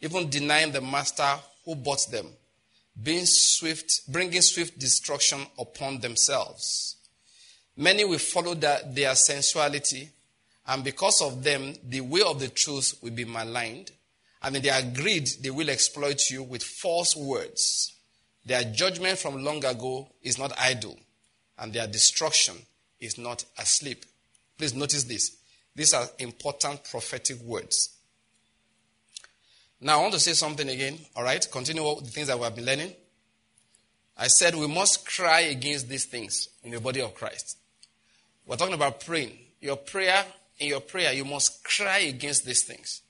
even 0.00 0.28
denying 0.28 0.72
the 0.72 0.80
master 0.80 1.38
who 1.66 1.74
bought 1.74 2.10
them, 2.10 2.28
being 3.02 3.26
swift, 3.26 4.10
bringing 4.10 4.40
swift 4.40 4.78
destruction 4.78 5.40
upon 5.58 6.00
themselves. 6.00 6.96
Many 7.76 8.06
will 8.06 8.18
follow 8.18 8.54
that, 8.54 8.94
their 8.94 9.14
sensuality, 9.14 10.08
and 10.66 10.82
because 10.82 11.20
of 11.20 11.44
them, 11.44 11.74
the 11.86 12.00
way 12.00 12.22
of 12.22 12.40
the 12.40 12.48
truth 12.48 12.98
will 13.02 13.12
be 13.12 13.26
maligned. 13.26 13.92
And 14.42 14.56
in 14.56 14.62
their 14.62 14.82
greed, 14.82 15.28
they 15.40 15.50
will 15.50 15.68
exploit 15.68 16.30
you 16.30 16.42
with 16.42 16.62
false 16.62 17.14
words. 17.16 17.94
Their 18.44 18.64
judgment 18.64 19.18
from 19.18 19.42
long 19.42 19.64
ago 19.64 20.08
is 20.22 20.38
not 20.38 20.52
idle, 20.58 20.96
and 21.58 21.72
their 21.72 21.86
destruction 21.86 22.56
is 23.00 23.18
not 23.18 23.44
asleep. 23.58 24.04
Please 24.56 24.74
notice 24.74 25.04
this. 25.04 25.36
These 25.74 25.94
are 25.94 26.06
important 26.18 26.84
prophetic 26.84 27.38
words. 27.40 27.95
Now, 29.80 29.98
I 29.98 30.02
want 30.02 30.14
to 30.14 30.20
say 30.20 30.32
something 30.32 30.68
again, 30.68 30.98
all 31.14 31.22
right? 31.22 31.46
Continue 31.50 31.82
the 32.00 32.10
things 32.10 32.28
that 32.28 32.38
we 32.38 32.44
have 32.44 32.54
been 32.54 32.64
learning. 32.64 32.94
I 34.16 34.28
said 34.28 34.54
we 34.54 34.66
must 34.66 35.06
cry 35.06 35.40
against 35.40 35.88
these 35.88 36.06
things 36.06 36.48
in 36.62 36.70
the 36.70 36.80
body 36.80 37.02
of 37.02 37.14
Christ. 37.14 37.58
We're 38.46 38.56
talking 38.56 38.74
about 38.74 39.00
praying. 39.04 39.36
Your 39.60 39.76
prayer, 39.76 40.24
in 40.58 40.68
your 40.68 40.80
prayer, 40.80 41.12
you 41.12 41.24
must 41.24 41.62
cry 41.64 41.98
against 41.98 42.46
these 42.46 42.62
things. 42.62 43.02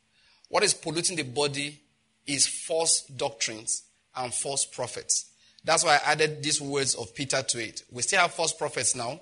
What 0.49 0.65
is 0.65 0.75
polluting 0.75 1.17
the 1.17 1.23
body 1.23 1.81
is 2.27 2.47
false 2.47 3.03
doctrines 3.03 3.85
and 4.17 4.35
false 4.35 4.65
prophets. 4.65 5.27
That's 5.63 5.85
why 5.85 5.97
I 5.97 6.13
added 6.13 6.43
these 6.43 6.61
words 6.61 6.95
of 6.95 7.15
Peter 7.15 7.43
to 7.43 7.59
it. 7.59 7.83
We 7.91 8.03
still 8.03 8.21
have 8.21 8.33
false 8.33 8.53
prophets 8.53 8.95
now, 8.95 9.21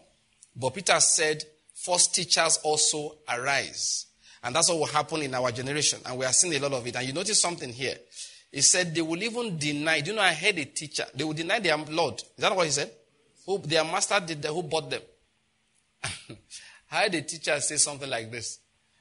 but 0.56 0.74
Peter 0.74 0.98
said 1.00 1.44
false 1.74 2.06
teachers 2.06 2.58
also 2.62 3.16
arise. 3.28 4.06
And 4.44 4.54
that's 4.54 4.68
what 4.68 4.78
will 4.78 4.86
happen 4.86 5.22
in 5.22 5.34
our 5.34 5.50
generation. 5.50 6.00
And 6.04 6.18
we 6.18 6.26
are 6.26 6.32
seeing 6.32 6.54
a 6.54 6.58
lot 6.58 6.74
of 6.74 6.86
it. 6.86 6.94
And 6.94 7.06
you 7.06 7.14
notice 7.14 7.40
something 7.40 7.72
here. 7.72 7.96
He 8.52 8.60
said 8.60 8.94
they 8.94 9.00
will 9.00 9.20
even 9.22 9.56
deny. 9.58 10.00
Do 10.00 10.10
you 10.10 10.16
know 10.16 10.22
I 10.22 10.34
heard 10.34 10.58
a 10.58 10.66
teacher? 10.66 11.06
They 11.14 11.24
will 11.24 11.32
deny 11.32 11.58
their 11.58 11.76
Lord. 11.78 12.16
Is 12.16 12.28
that 12.36 12.54
what 12.54 12.66
he 12.66 12.72
said? 12.72 12.90
Who 13.46 13.58
their 13.58 13.84
master 13.84 14.20
did 14.20 14.42
that, 14.42 14.52
who 14.52 14.62
bought 14.62 14.90
them. 14.90 15.00
I 16.92 17.02
heard 17.02 17.14
a 17.14 17.22
teacher 17.22 17.58
say 17.58 17.78
something 17.78 18.08
like 18.08 18.30
this. 18.30 18.58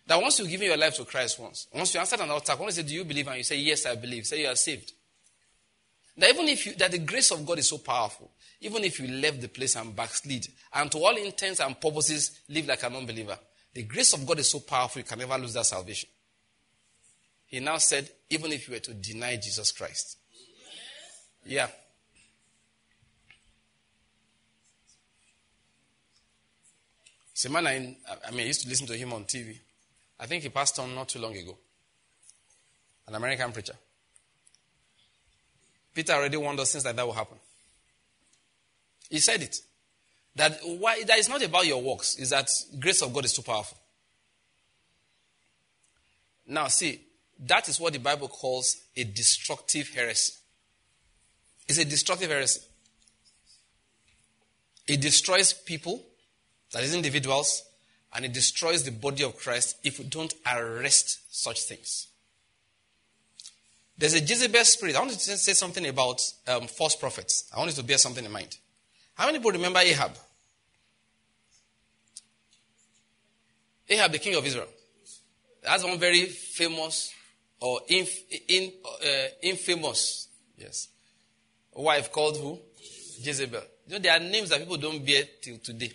That 0.07 0.21
once 0.21 0.39
you 0.39 0.47
give 0.47 0.61
your 0.61 0.77
life 0.77 0.95
to 0.95 1.05
Christ 1.05 1.39
once, 1.39 1.67
once 1.73 1.93
you 1.93 1.99
answer 1.99 2.21
an 2.21 2.29
altar, 2.29 2.55
once 2.57 2.77
you 2.77 2.83
say, 2.83 2.89
Do 2.89 2.95
you 2.95 3.03
believe? 3.03 3.27
And 3.27 3.37
you 3.37 3.43
say, 3.43 3.57
Yes, 3.57 3.85
I 3.85 3.95
believe. 3.95 4.25
Say 4.25 4.41
you 4.41 4.47
are 4.47 4.55
saved. 4.55 4.93
That 6.17 6.29
even 6.29 6.47
if 6.47 6.65
you, 6.65 6.73
that 6.75 6.91
the 6.91 6.99
grace 6.99 7.31
of 7.31 7.45
God 7.45 7.59
is 7.59 7.69
so 7.69 7.79
powerful, 7.79 8.31
even 8.61 8.83
if 8.83 8.99
you 8.99 9.07
left 9.07 9.41
the 9.41 9.49
place 9.49 9.75
and 9.75 9.95
backslid, 9.95 10.47
and 10.73 10.91
to 10.91 10.99
all 10.99 11.15
intents 11.15 11.59
and 11.59 11.79
purposes 11.79 12.39
live 12.49 12.67
like 12.67 12.83
an 12.83 12.95
unbeliever, 12.95 13.37
the 13.73 13.83
grace 13.83 14.13
of 14.13 14.25
God 14.25 14.39
is 14.39 14.49
so 14.49 14.59
powerful 14.59 14.99
you 14.99 15.05
can 15.05 15.19
never 15.19 15.37
lose 15.37 15.53
that 15.53 15.65
salvation. 15.65 16.09
He 17.45 17.59
now 17.59 17.77
said, 17.77 18.09
even 18.29 18.51
if 18.51 18.67
you 18.67 18.73
were 18.73 18.79
to 18.79 18.93
deny 18.93 19.35
Jesus 19.35 19.71
Christ. 19.71 20.17
Yeah. 21.45 21.67
It's 27.31 27.45
a 27.45 27.49
man 27.49 27.67
I, 27.67 27.95
I 28.27 28.31
mean, 28.31 28.41
I 28.41 28.45
used 28.45 28.61
to 28.61 28.69
listen 28.69 28.87
to 28.87 28.97
him 28.97 29.11
on 29.13 29.25
TV. 29.25 29.57
I 30.19 30.25
think 30.25 30.43
he 30.43 30.49
passed 30.49 30.79
on 30.79 30.93
not 30.93 31.09
too 31.09 31.19
long 31.19 31.35
ago. 31.35 31.57
An 33.07 33.15
American 33.15 33.51
preacher. 33.51 33.73
Peter 35.93 36.13
already 36.13 36.37
warned 36.37 36.59
us 36.59 36.71
things 36.71 36.85
like 36.85 36.95
that 36.95 37.05
will 37.05 37.13
happen. 37.13 37.37
He 39.09 39.19
said 39.19 39.41
it. 39.41 39.59
That 40.35 40.59
why 40.63 41.03
that 41.03 41.19
is 41.19 41.29
not 41.29 41.43
about 41.43 41.65
your 41.67 41.81
works, 41.81 42.15
is 42.17 42.31
that 42.31 42.49
grace 42.79 43.01
of 43.01 43.13
God 43.13 43.25
is 43.25 43.33
too 43.33 43.43
powerful. 43.43 43.77
Now 46.47 46.67
see, 46.67 47.01
that 47.39 47.69
is 47.69 47.79
what 47.79 47.93
the 47.93 47.99
Bible 47.99 48.27
calls 48.27 48.77
a 48.95 49.03
destructive 49.03 49.89
heresy. 49.89 50.33
It's 51.67 51.77
a 51.77 51.85
destructive 51.85 52.29
heresy. 52.29 52.61
It 54.87 54.99
destroys 54.99 55.53
people, 55.53 56.03
that 56.73 56.83
is 56.83 56.93
individuals, 56.93 57.63
and 58.13 58.25
it 58.25 58.33
destroys 58.33 58.83
the 58.83 58.91
body 58.91 59.23
of 59.23 59.37
Christ 59.37 59.77
if 59.83 59.99
we 59.99 60.05
don't 60.05 60.33
arrest 60.45 61.19
such 61.29 61.63
things. 61.63 62.07
There's 63.97 64.15
a 64.15 64.19
Jezebel 64.19 64.65
spirit. 64.65 64.95
I 64.95 64.99
want 64.99 65.11
to 65.11 65.19
say 65.19 65.53
something 65.53 65.87
about 65.87 66.21
um, 66.47 66.67
false 66.67 66.95
prophets. 66.95 67.49
I 67.55 67.59
want 67.59 67.69
you 67.71 67.75
to 67.75 67.83
bear 67.83 67.97
something 67.97 68.25
in 68.25 68.31
mind. 68.31 68.57
How 69.15 69.27
many 69.27 69.37
people 69.37 69.51
remember 69.51 69.79
Ahab? 69.79 70.11
Ahab, 73.89 74.11
the 74.11 74.19
king 74.19 74.35
of 74.35 74.45
Israel. 74.45 74.67
That's 75.61 75.83
one 75.83 75.99
very 75.99 76.25
famous 76.25 77.13
or 77.59 77.81
inf- 77.87 78.23
in, 78.49 78.71
uh, 78.85 79.27
infamous, 79.41 80.27
yes, 80.57 80.89
wife 81.73 82.11
called 82.11 82.37
who? 82.37 82.59
Jezebel. 83.21 83.61
You 83.87 83.93
know, 83.93 83.99
there 83.99 84.13
are 84.13 84.19
names 84.19 84.49
that 84.49 84.59
people 84.59 84.77
don't 84.77 85.05
bear 85.05 85.23
till 85.41 85.57
today. 85.57 85.91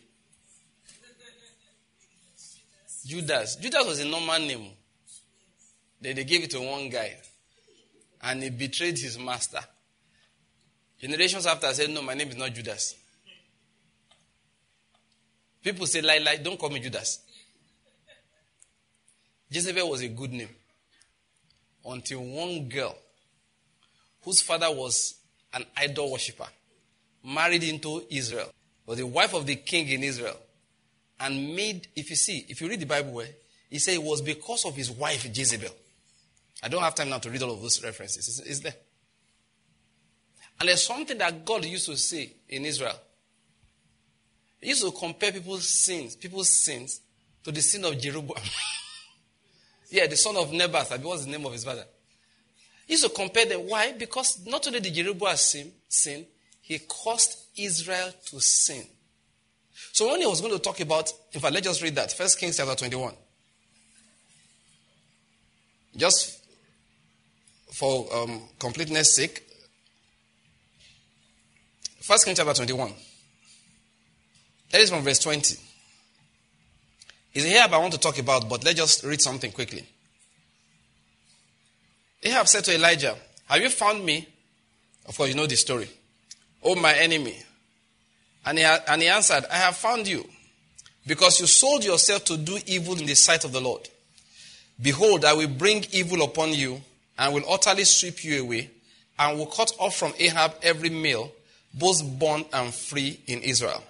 Judas. 3.05 3.57
Judas 3.57 3.87
was 3.87 4.01
a 4.01 4.05
normal 4.05 4.39
name. 4.39 4.71
Then 6.01 6.15
they 6.15 6.25
gave 6.25 6.45
it 6.45 6.51
to 6.51 6.61
one 6.61 6.89
guy. 6.91 7.17
And 8.23 8.43
he 8.43 8.51
betrayed 8.51 8.99
his 8.99 9.19
master. 9.19 9.61
Generations 11.01 11.47
after 11.47 11.69
I 11.69 11.73
said, 11.73 11.91
No, 11.91 12.03
my 12.03 12.15
name 12.15 12.29
is 12.29 12.37
not 12.37 12.53
Judas. 12.53 12.95
People 15.63 15.87
say, 15.87 16.03
Lie, 16.03 16.19
lie, 16.19 16.37
don't 16.37 16.59
call 16.59 16.71
me 16.71 16.81
Judas. 16.81 17.21
Jezebel 19.51 19.89
was 19.89 20.03
a 20.03 20.09
good 20.09 20.33
name. 20.33 20.49
Until 21.85 22.23
one 22.23 22.69
girl, 22.69 22.97
whose 24.23 24.43
father 24.43 24.71
was 24.71 25.15
an 25.55 25.65
idol 25.77 26.13
worshiper, 26.13 26.47
married 27.25 27.63
into 27.63 28.05
Israel, 28.11 28.51
was 28.85 28.99
the 28.99 29.07
wife 29.07 29.35
of 29.35 29.47
the 29.47 29.57
king 29.57 29.89
in 29.89 30.03
Israel, 30.03 30.37
and 31.21 31.55
made, 31.55 31.89
if 31.97 32.11
you 32.11 32.17
see, 32.17 32.45
if 32.49 32.61
you 32.61 32.69
read 32.69 32.81
the 32.81 32.87
Bible 32.87 33.13
well, 33.13 33.27
he 33.71 33.79
said 33.79 33.95
it 33.95 34.03
was 34.03 34.23
because 34.23 34.65
of 34.65 34.77
his 34.77 34.91
wife 34.91 35.27
Jezebel. 35.37 35.71
I 36.63 36.69
don't 36.69 36.83
have 36.83 36.95
time 36.95 37.09
now 37.09 37.19
to 37.19 37.31
read 37.31 37.43
all 37.43 37.53
of 37.53 37.63
those 37.63 37.83
references. 37.83 38.29
Is, 38.29 38.41
it's 38.41 38.61
there. 38.61 38.75
And 40.61 40.69
there's 40.69 40.87
something 40.87 41.19
that 41.19 41.45
God 41.45 41.65
used 41.65 41.87
to 41.87 41.97
say 41.97 42.33
in 42.49 42.65
Israel. 42.65 42.99
He 44.61 44.71
used 44.71 44.83
to 44.83 44.91
compare 44.91 45.31
people's 45.31 45.69
sins, 45.69 46.17
people's 46.17 46.49
sins, 46.49 47.01
to 47.45 47.53
the 47.53 47.63
sin 47.63 47.85
of 47.85 47.99
Jeroboam. 47.99 48.43
yeah, 49.91 50.07
the 50.07 50.17
son 50.17 50.37
of 50.37 50.51
Nebaioth. 50.51 50.91
What 50.91 51.03
was 51.03 51.25
the 51.25 51.31
name 51.31 51.45
of 51.47 51.53
his 51.53 51.65
father? 51.65 51.85
He 52.87 52.95
used 52.95 53.05
to 53.05 53.11
compare 53.11 53.47
them. 53.47 53.61
Why? 53.61 53.93
Because 53.93 54.45
not 54.47 54.67
only 54.67 54.81
did 54.81 54.95
Jeroboam 54.95 55.37
sin, 55.37 55.73
sin, 55.89 56.27
he 56.63 56.79
caused 56.81 57.37
Israel 57.57 58.13
to 58.27 58.41
sin. 58.41 58.85
So 59.93 60.11
when 60.11 60.21
he 60.21 60.27
was 60.27 60.41
going 60.41 60.53
to 60.53 60.59
talk 60.59 60.81
about, 60.81 61.13
in 61.33 61.41
fact, 61.41 61.55
let's 61.55 61.67
just 61.67 61.83
read 61.83 61.95
that. 61.97 62.13
First 62.13 62.39
Kings 62.39 62.57
chapter 62.57 62.75
21. 62.75 63.15
Just 65.97 66.45
for 67.73 68.07
um, 68.15 68.43
completeness 68.59 69.15
sake. 69.15 69.43
First 72.01 72.25
Kings 72.25 72.39
chapter 72.39 72.55
21. 72.55 72.93
That 74.71 74.81
is 74.81 74.91
from 74.91 75.03
verse 75.03 75.19
20. 75.19 75.68
It's 77.35 77.45
Ahab 77.45 77.75
I 77.75 77.79
want 77.79 77.93
to 77.93 78.01
talk 78.01 78.19
about, 78.19 78.49
but 78.49 78.65
let's 78.65 78.79
just 78.79 79.05
read 79.05 79.21
something 79.21 79.53
quickly. 79.53 79.85
Ahab 82.23 82.49
said 82.49 82.65
to 82.65 82.75
Elijah, 82.75 83.15
Have 83.47 83.63
you 83.63 83.71
found 83.71 84.05
me? 84.05 84.27
Of 85.07 85.17
course, 85.17 85.31
you 85.31 85.37
know 85.37 85.47
the 85.47 85.57
story. 85.57 85.89
Oh, 86.63 86.75
my 86.75 86.93
enemy, 86.95 87.37
and 88.45 88.59
he, 88.59 88.65
and 88.65 89.03
he 89.03 89.09
answered, 89.09 89.45
I 89.51 89.57
have 89.57 89.77
found 89.77 90.09
you, 90.09 90.29
because 91.07 91.41
you 91.41 91.47
sold 91.47 91.85
yourself 91.85 92.25
to 92.27 92.37
do 92.37 92.59
evil 92.67 92.99
in 92.99 93.07
the 93.07 93.15
sight 93.15 93.45
of 93.45 93.53
the 93.53 93.61
Lord. 93.61 93.89
Behold, 94.81 95.25
I 95.25 95.35
will 95.35 95.49
bring 95.49 95.85
evil 95.93 96.23
upon 96.23 96.53
you, 96.53 96.81
and 97.19 97.35
will 97.35 97.51
utterly 97.51 97.85
sweep 97.85 98.25
you 98.25 98.43
away, 98.43 98.71
and 99.19 99.39
will 99.39 99.47
cut 99.47 99.73
off 99.79 99.97
from 99.97 100.13
Ahab 100.19 100.55
every 100.63 100.91
male, 100.91 101.33
both 101.75 102.03
born 102.19 102.45
and 102.53 102.73
free 102.73 103.21
in 103.27 103.43
Israel. 103.43 103.83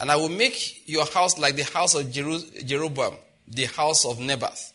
And 0.00 0.10
I 0.10 0.16
will 0.16 0.30
make 0.30 0.88
your 0.88 1.04
house 1.06 1.38
like 1.38 1.56
the 1.56 1.64
house 1.64 1.94
of 1.94 2.10
Jeroboam, 2.10 3.14
the 3.46 3.66
house 3.66 4.06
of 4.06 4.18
Nebaioth, 4.18 4.72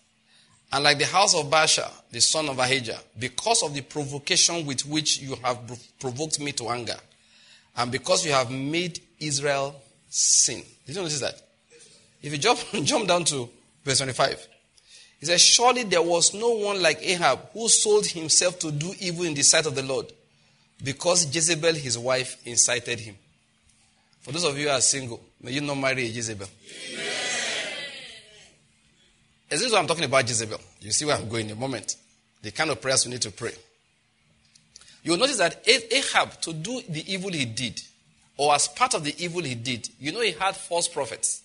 and 0.72 0.84
like 0.84 1.00
the 1.00 1.06
house 1.06 1.36
of 1.36 1.50
Baasha, 1.50 1.90
the 2.12 2.22
son 2.22 2.48
of 2.48 2.60
Ahijah, 2.60 3.00
because 3.18 3.64
of 3.64 3.74
the 3.74 3.82
provocation 3.82 4.66
with 4.66 4.86
which 4.86 5.20
you 5.20 5.36
have 5.44 5.60
provoked 6.00 6.40
me 6.40 6.52
to 6.54 6.70
anger 6.70 6.96
and 7.78 7.92
because 7.92 8.26
you 8.26 8.32
have 8.32 8.52
made 8.52 9.00
Israel 9.20 9.76
sin. 10.10 10.64
Did 10.86 10.96
you 10.96 11.02
notice 11.02 11.20
that? 11.20 11.42
If 12.22 12.32
you 12.32 12.38
jump, 12.38 12.60
jump 12.84 13.08
down 13.08 13.26
to 13.26 13.50
verse 13.84 13.98
25, 13.98 14.48
he 15.20 15.26
says, 15.26 15.42
Surely 15.42 15.84
there 15.84 16.02
was 16.02 16.34
no 16.34 16.52
one 16.52 16.82
like 16.82 17.02
Ahab 17.02 17.52
who 17.54 17.68
sold 17.68 18.06
himself 18.06 18.60
to 18.60 18.72
do 18.72 18.94
evil 19.00 19.26
in 19.26 19.34
the 19.34 19.44
sight 19.44 19.66
of 19.66 19.76
the 19.76 19.84
Lord, 19.84 20.12
because 20.84 21.34
Jezebel, 21.34 21.74
his 21.74 21.98
wife, 21.98 22.38
incited 22.46 23.00
him. 23.00 23.16
For 24.26 24.32
those 24.32 24.44
of 24.46 24.58
you 24.58 24.68
who 24.68 24.74
are 24.74 24.82
single, 24.82 25.22
may 25.40 25.52
you 25.52 25.62
not 25.62 25.76
marry 25.76 26.02
a 26.02 26.10
Jezebel. 26.10 26.48
Amen. 26.48 27.06
Is 29.52 29.62
this 29.62 29.72
what 29.72 29.78
I'm 29.78 29.86
talking 29.86 30.06
about, 30.06 30.28
Jezebel? 30.28 30.60
You 30.82 30.90
see 30.90 31.06
where 31.06 31.16
I'm 31.16 31.30
going 31.30 31.46
in 31.46 31.52
a 31.52 31.60
moment. 31.60 31.96
The 32.42 32.50
kind 32.50 32.72
of 32.72 32.82
prayers 32.82 33.06
we 33.06 33.12
need 33.12 33.22
to 33.22 33.30
pray. 33.30 33.54
You'll 35.04 35.18
notice 35.18 35.38
that 35.38 35.62
Ahab, 35.68 36.42
to 36.42 36.54
do 36.54 36.82
the 36.90 37.04
evil 37.14 37.32
he 37.32 37.46
did, 37.46 37.80
or 38.36 38.56
as 38.56 38.68
part 38.68 38.96
of 38.96 39.04
the 39.04 39.14
evil 39.24 39.44
he 39.44 39.54
did, 39.54 39.90
you 40.00 40.12
know 40.12 40.22
he 40.22 40.32
had 40.32 40.56
false 40.56 40.88
prophets. 40.88 41.44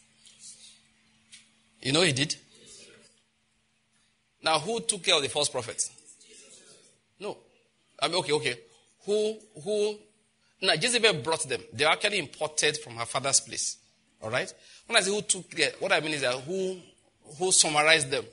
You 1.83 1.93
know 1.93 2.01
he 2.01 2.13
did? 2.13 2.35
Now, 4.43 4.59
who 4.59 4.81
took 4.81 5.03
care 5.03 5.17
of 5.17 5.23
the 5.23 5.29
false 5.29 5.51
prophets? 5.51 5.91
No. 7.19 7.37
I 8.01 8.09
mean, 8.09 8.17
okay, 8.21 8.33
okay. 8.33 8.59
Who, 9.05 9.37
who, 9.63 9.99
now 10.63 10.75
Jezebel 10.75 11.23
brought 11.23 11.49
them. 11.49 11.61
They 11.73 11.85
were 11.85 11.91
actually 11.91 12.19
imported 12.19 12.77
from 12.79 12.97
her 12.97 13.07
father's 13.07 13.41
place. 13.41 13.79
All 14.23 14.31
right? 14.31 14.53
When 14.87 14.97
I 14.97 15.01
say 15.01 15.11
who 15.11 15.23
took 15.23 15.47
what 15.79 15.93
I 15.93 16.01
mean 16.01 16.15
is 16.15 16.21
that 16.23 16.35
who, 16.35 16.79
who 17.39 17.53
summarized 17.53 18.11
them, 18.11 18.25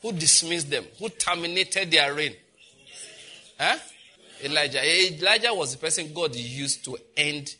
who 0.00 0.12
dismissed 0.12 0.70
them, 0.70 0.84
who 0.98 1.08
terminated 1.08 1.90
their 1.90 2.14
reign. 2.14 2.34
Huh? 3.58 3.76
Elijah. 4.42 4.80
Elijah 4.84 5.54
was 5.54 5.72
the 5.72 5.78
person 5.78 6.12
God 6.12 6.34
used 6.34 6.84
to 6.84 6.96
end 7.16 7.54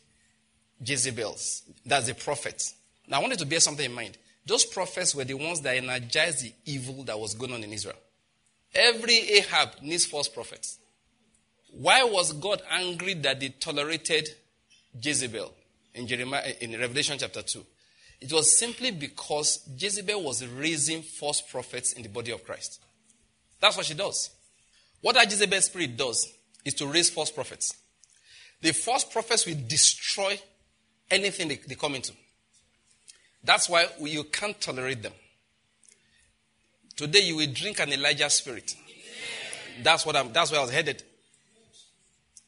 Jezebel's. 0.83 1.63
That's 1.85 2.07
the 2.07 2.15
prophet. 2.15 2.73
Now, 3.07 3.19
I 3.19 3.21
wanted 3.21 3.39
to 3.39 3.45
bear 3.45 3.59
something 3.59 3.85
in 3.85 3.93
mind. 3.93 4.17
Those 4.45 4.65
prophets 4.65 5.15
were 5.15 5.23
the 5.23 5.33
ones 5.33 5.61
that 5.61 5.75
energized 5.75 6.43
the 6.43 6.53
evil 6.65 7.03
that 7.05 7.19
was 7.19 7.33
going 7.33 7.53
on 7.53 7.63
in 7.63 7.73
Israel. 7.73 7.95
Every 8.73 9.15
Ahab 9.15 9.81
needs 9.81 10.05
false 10.05 10.27
prophets. 10.27 10.79
Why 11.77 12.03
was 12.03 12.31
God 12.33 12.61
angry 12.69 13.15
that 13.15 13.41
they 13.41 13.49
tolerated 13.49 14.29
Jezebel 15.01 15.53
in 15.93 16.07
Jeremiah 16.07 16.53
in 16.61 16.71
Revelation 16.79 17.17
chapter 17.19 17.41
2? 17.41 17.65
It 18.21 18.31
was 18.31 18.57
simply 18.57 18.91
because 18.91 19.67
Jezebel 19.77 20.23
was 20.23 20.45
raising 20.47 21.01
false 21.01 21.41
prophets 21.41 21.91
in 21.93 22.03
the 22.03 22.07
body 22.07 22.31
of 22.31 22.45
Christ. 22.45 22.81
That's 23.59 23.75
what 23.75 23.85
she 23.85 23.93
does. 23.93 24.29
What 25.01 25.15
that 25.15 25.29
Jezebel 25.29 25.61
spirit 25.61 25.97
does 25.97 26.33
is 26.63 26.73
to 26.75 26.87
raise 26.87 27.09
false 27.09 27.29
prophets. 27.29 27.75
The 28.61 28.71
false 28.71 29.03
prophets 29.03 29.45
will 29.45 29.57
destroy 29.67 30.39
anything 31.11 31.49
they, 31.49 31.57
they 31.67 31.75
come 31.75 31.95
into. 31.95 32.13
That's 33.43 33.69
why 33.69 33.87
you 33.99 34.23
can't 34.23 34.59
tolerate 34.61 35.03
them. 35.03 35.13
Today 36.95 37.19
you 37.19 37.35
will 37.35 37.51
drink 37.51 37.81
an 37.81 37.91
Elijah 37.91 38.29
spirit. 38.29 38.73
That's 39.83 40.05
what 40.05 40.15
I'm, 40.15 40.31
that's 40.31 40.51
where 40.51 40.61
I 40.61 40.63
was 40.63 40.71
headed. 40.71 41.03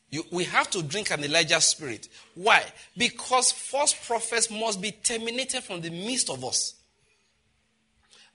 You, 0.10 0.24
we 0.32 0.46
have 0.46 0.70
to 0.72 0.82
drink 0.82 1.12
an 1.12 1.24
Elijah 1.24 1.60
spirit. 1.60 2.08
Why? 2.36 2.64
Because 2.96 3.52
false 3.52 3.94
prophets 3.94 4.50
must 4.50 4.82
be 4.82 4.92
terminated 4.92 5.64
from 5.64 5.82
the 5.82 5.90
midst 5.90 6.30
of 6.30 6.46
us. 6.46 6.76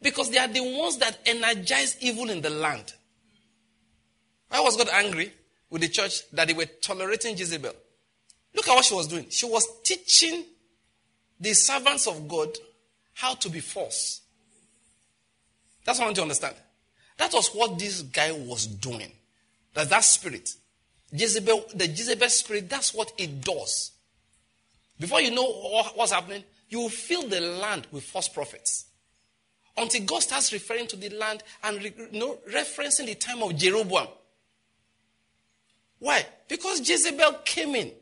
Because 0.03 0.31
they 0.31 0.39
are 0.39 0.49
the 0.49 0.61
ones 0.79 0.99
that 0.99 1.19
energize 1.25 1.97
evil 2.01 2.29
in 2.29 2.43
the 2.43 2.51
land. 2.51 2.93
Why 4.49 4.61
was 4.61 4.77
God 4.77 4.89
angry 4.93 5.33
with 5.71 5.81
the 5.81 5.89
church 5.89 6.29
that 6.33 6.49
they 6.49 6.55
were 6.55 6.67
tolerating 6.67 7.39
Jezebel? 7.39 7.73
Look 8.55 8.69
at 8.69 8.75
what 8.75 8.85
she 8.85 8.95
was 8.95 9.09
doing. 9.09 9.27
She 9.31 9.47
was 9.47 9.67
teaching 9.83 10.45
the 11.41 11.55
servants 11.55 12.07
of 12.07 12.29
God 12.29 12.49
how 13.15 13.35
to 13.35 13.49
be 13.49 13.61
false. 13.61 14.21
That's 15.85 15.99
what 15.99 16.05
I 16.05 16.07
want 16.09 16.17
you 16.17 16.21
to 16.21 16.23
understand. 16.23 16.57
That 17.17 17.33
was 17.33 17.49
what 17.49 17.79
this 17.79 18.03
guy 18.03 18.33
was 18.33 18.67
doing. 18.67 19.11
That 19.75 19.89
that 19.89 20.05
spirit. 20.05 20.51
Jezebel, 21.13 21.65
the 21.75 21.87
Jezebel 21.87 22.29
spirit, 22.29 22.71
that's 22.71 22.95
what 22.95 23.13
it 23.19 23.43
does. 23.43 23.93
Before 24.99 25.21
you 25.21 25.31
know 25.31 25.45
what's 25.95 26.13
happening, 26.13 26.45
you 26.69 26.81
will 26.81 26.89
fill 26.89 27.29
the 27.29 27.41
land 27.41 27.87
with 27.93 28.05
false 28.05 28.29
prophets. 28.29 28.87
Until 29.77 30.05
God 30.05 30.23
starts 30.23 30.53
referring 30.53 30.87
to 30.89 30.97
the 30.97 31.11
land 31.11 31.43
and 31.63 31.83
you 31.83 31.93
know, 32.13 32.39
referencing 32.51 33.07
the 33.07 33.15
time 33.15 33.43
of 33.43 33.57
Jeroboam. 33.57 34.09
Why? 35.99 36.27
Because 36.49 36.87
Jezebel 36.89 37.41
came 37.45 37.75
in. 37.75 37.93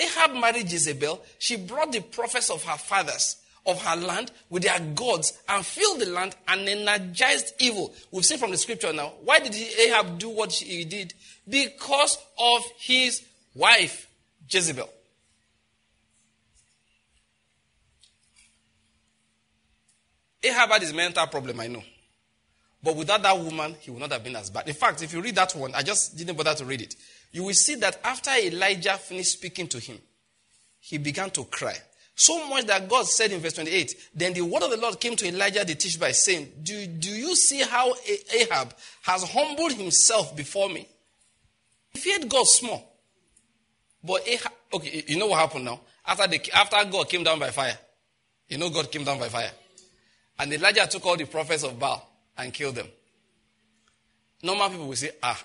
Ahab 0.00 0.34
married 0.34 0.70
Jezebel. 0.70 1.22
She 1.38 1.56
brought 1.56 1.92
the 1.92 2.00
prophets 2.00 2.50
of 2.50 2.62
her 2.64 2.76
fathers 2.76 3.36
of 3.66 3.80
her 3.82 3.96
land 3.96 4.30
with 4.50 4.62
their 4.62 4.78
gods 4.94 5.38
and 5.48 5.64
filled 5.64 6.00
the 6.00 6.06
land 6.06 6.36
and 6.48 6.68
energized 6.68 7.54
evil. 7.58 7.94
We've 8.10 8.24
seen 8.24 8.38
from 8.38 8.50
the 8.50 8.56
scripture 8.56 8.92
now. 8.92 9.12
Why 9.24 9.40
did 9.40 9.54
Ahab 9.54 10.18
do 10.18 10.28
what 10.28 10.52
he 10.52 10.84
did? 10.84 11.14
Because 11.48 12.18
of 12.38 12.62
his 12.78 13.22
wife, 13.54 14.08
Jezebel. 14.48 14.88
Ahab 20.42 20.70
had 20.70 20.82
his 20.82 20.92
mental 20.92 21.26
problem, 21.26 21.58
I 21.60 21.68
know. 21.68 21.82
But 22.82 22.96
without 22.96 23.22
that 23.22 23.38
woman, 23.38 23.74
he 23.80 23.90
would 23.90 24.00
not 24.00 24.12
have 24.12 24.22
been 24.22 24.36
as 24.36 24.50
bad. 24.50 24.68
In 24.68 24.74
fact, 24.74 25.02
if 25.02 25.14
you 25.14 25.22
read 25.22 25.36
that 25.36 25.54
one, 25.54 25.74
I 25.74 25.82
just 25.82 26.18
didn't 26.18 26.36
bother 26.36 26.54
to 26.54 26.66
read 26.66 26.82
it. 26.82 26.94
You 27.32 27.44
will 27.44 27.54
see 27.54 27.76
that 27.76 27.98
after 28.04 28.30
Elijah 28.30 28.98
finished 28.98 29.32
speaking 29.32 29.66
to 29.68 29.78
him, 29.78 29.98
he 30.80 30.98
began 30.98 31.30
to 31.30 31.44
cry. 31.44 31.74
So 32.16 32.48
much 32.48 32.66
that 32.66 32.88
God 32.88 33.06
said 33.06 33.32
in 33.32 33.40
verse 33.40 33.54
28, 33.54 34.10
then 34.14 34.32
the 34.34 34.42
word 34.42 34.62
of 34.62 34.70
the 34.70 34.76
Lord 34.76 35.00
came 35.00 35.16
to 35.16 35.26
Elijah 35.26 35.64
the 35.64 35.74
Tishbite 35.74 36.14
saying, 36.14 36.52
do, 36.62 36.86
do 36.86 37.10
you 37.10 37.34
see 37.34 37.62
how 37.62 37.92
Ahab 38.32 38.72
has 39.02 39.24
humbled 39.24 39.72
himself 39.72 40.36
before 40.36 40.68
me? 40.68 40.86
He 41.90 41.98
feared 41.98 42.28
God 42.28 42.46
small. 42.46 42.92
But 44.02 44.28
Ahab, 44.28 44.52
okay, 44.74 45.04
you 45.08 45.18
know 45.18 45.26
what 45.26 45.40
happened 45.40 45.64
now? 45.64 45.80
After, 46.06 46.28
the, 46.28 46.52
after 46.52 46.84
God 46.88 47.08
came 47.08 47.24
down 47.24 47.40
by 47.40 47.50
fire, 47.50 47.76
you 48.48 48.58
know 48.58 48.70
God 48.70 48.92
came 48.92 49.02
down 49.02 49.18
by 49.18 49.28
fire. 49.28 49.50
And 50.38 50.52
Elijah 50.52 50.86
took 50.86 51.04
all 51.06 51.16
the 51.16 51.24
prophets 51.24 51.64
of 51.64 51.78
Baal 51.78 52.08
and 52.38 52.52
killed 52.52 52.76
them. 52.76 52.88
Normal 54.42 54.68
people 54.68 54.86
will 54.86 54.96
say, 54.96 55.10
ah, 55.22 55.42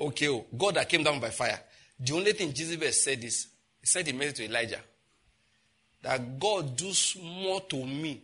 okay, 0.00 0.28
oh, 0.28 0.44
God 0.56 0.74
that 0.74 0.88
came 0.88 1.02
down 1.02 1.20
by 1.20 1.30
fire. 1.30 1.60
The 1.98 2.14
only 2.14 2.32
thing 2.32 2.52
Jezebel 2.54 2.90
said 2.92 3.22
is, 3.24 3.46
he 3.80 3.86
sent 3.86 4.08
a 4.08 4.12
message 4.12 4.36
to 4.36 4.44
Elijah 4.46 4.80
that 6.04 6.38
God 6.38 6.76
does 6.76 7.16
more 7.20 7.60
to 7.62 7.84
me. 7.84 8.22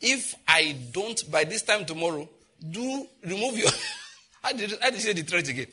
If 0.00 0.34
I 0.46 0.76
don't, 0.92 1.30
by 1.30 1.44
this 1.44 1.62
time 1.62 1.84
tomorrow, 1.84 2.28
do 2.70 3.06
remove 3.24 3.58
your. 3.58 3.70
I 4.44 4.52
did, 4.52 4.74
I 4.82 4.90
did 4.90 5.00
say 5.00 5.12
the 5.12 5.22
threat 5.22 5.48
again? 5.48 5.66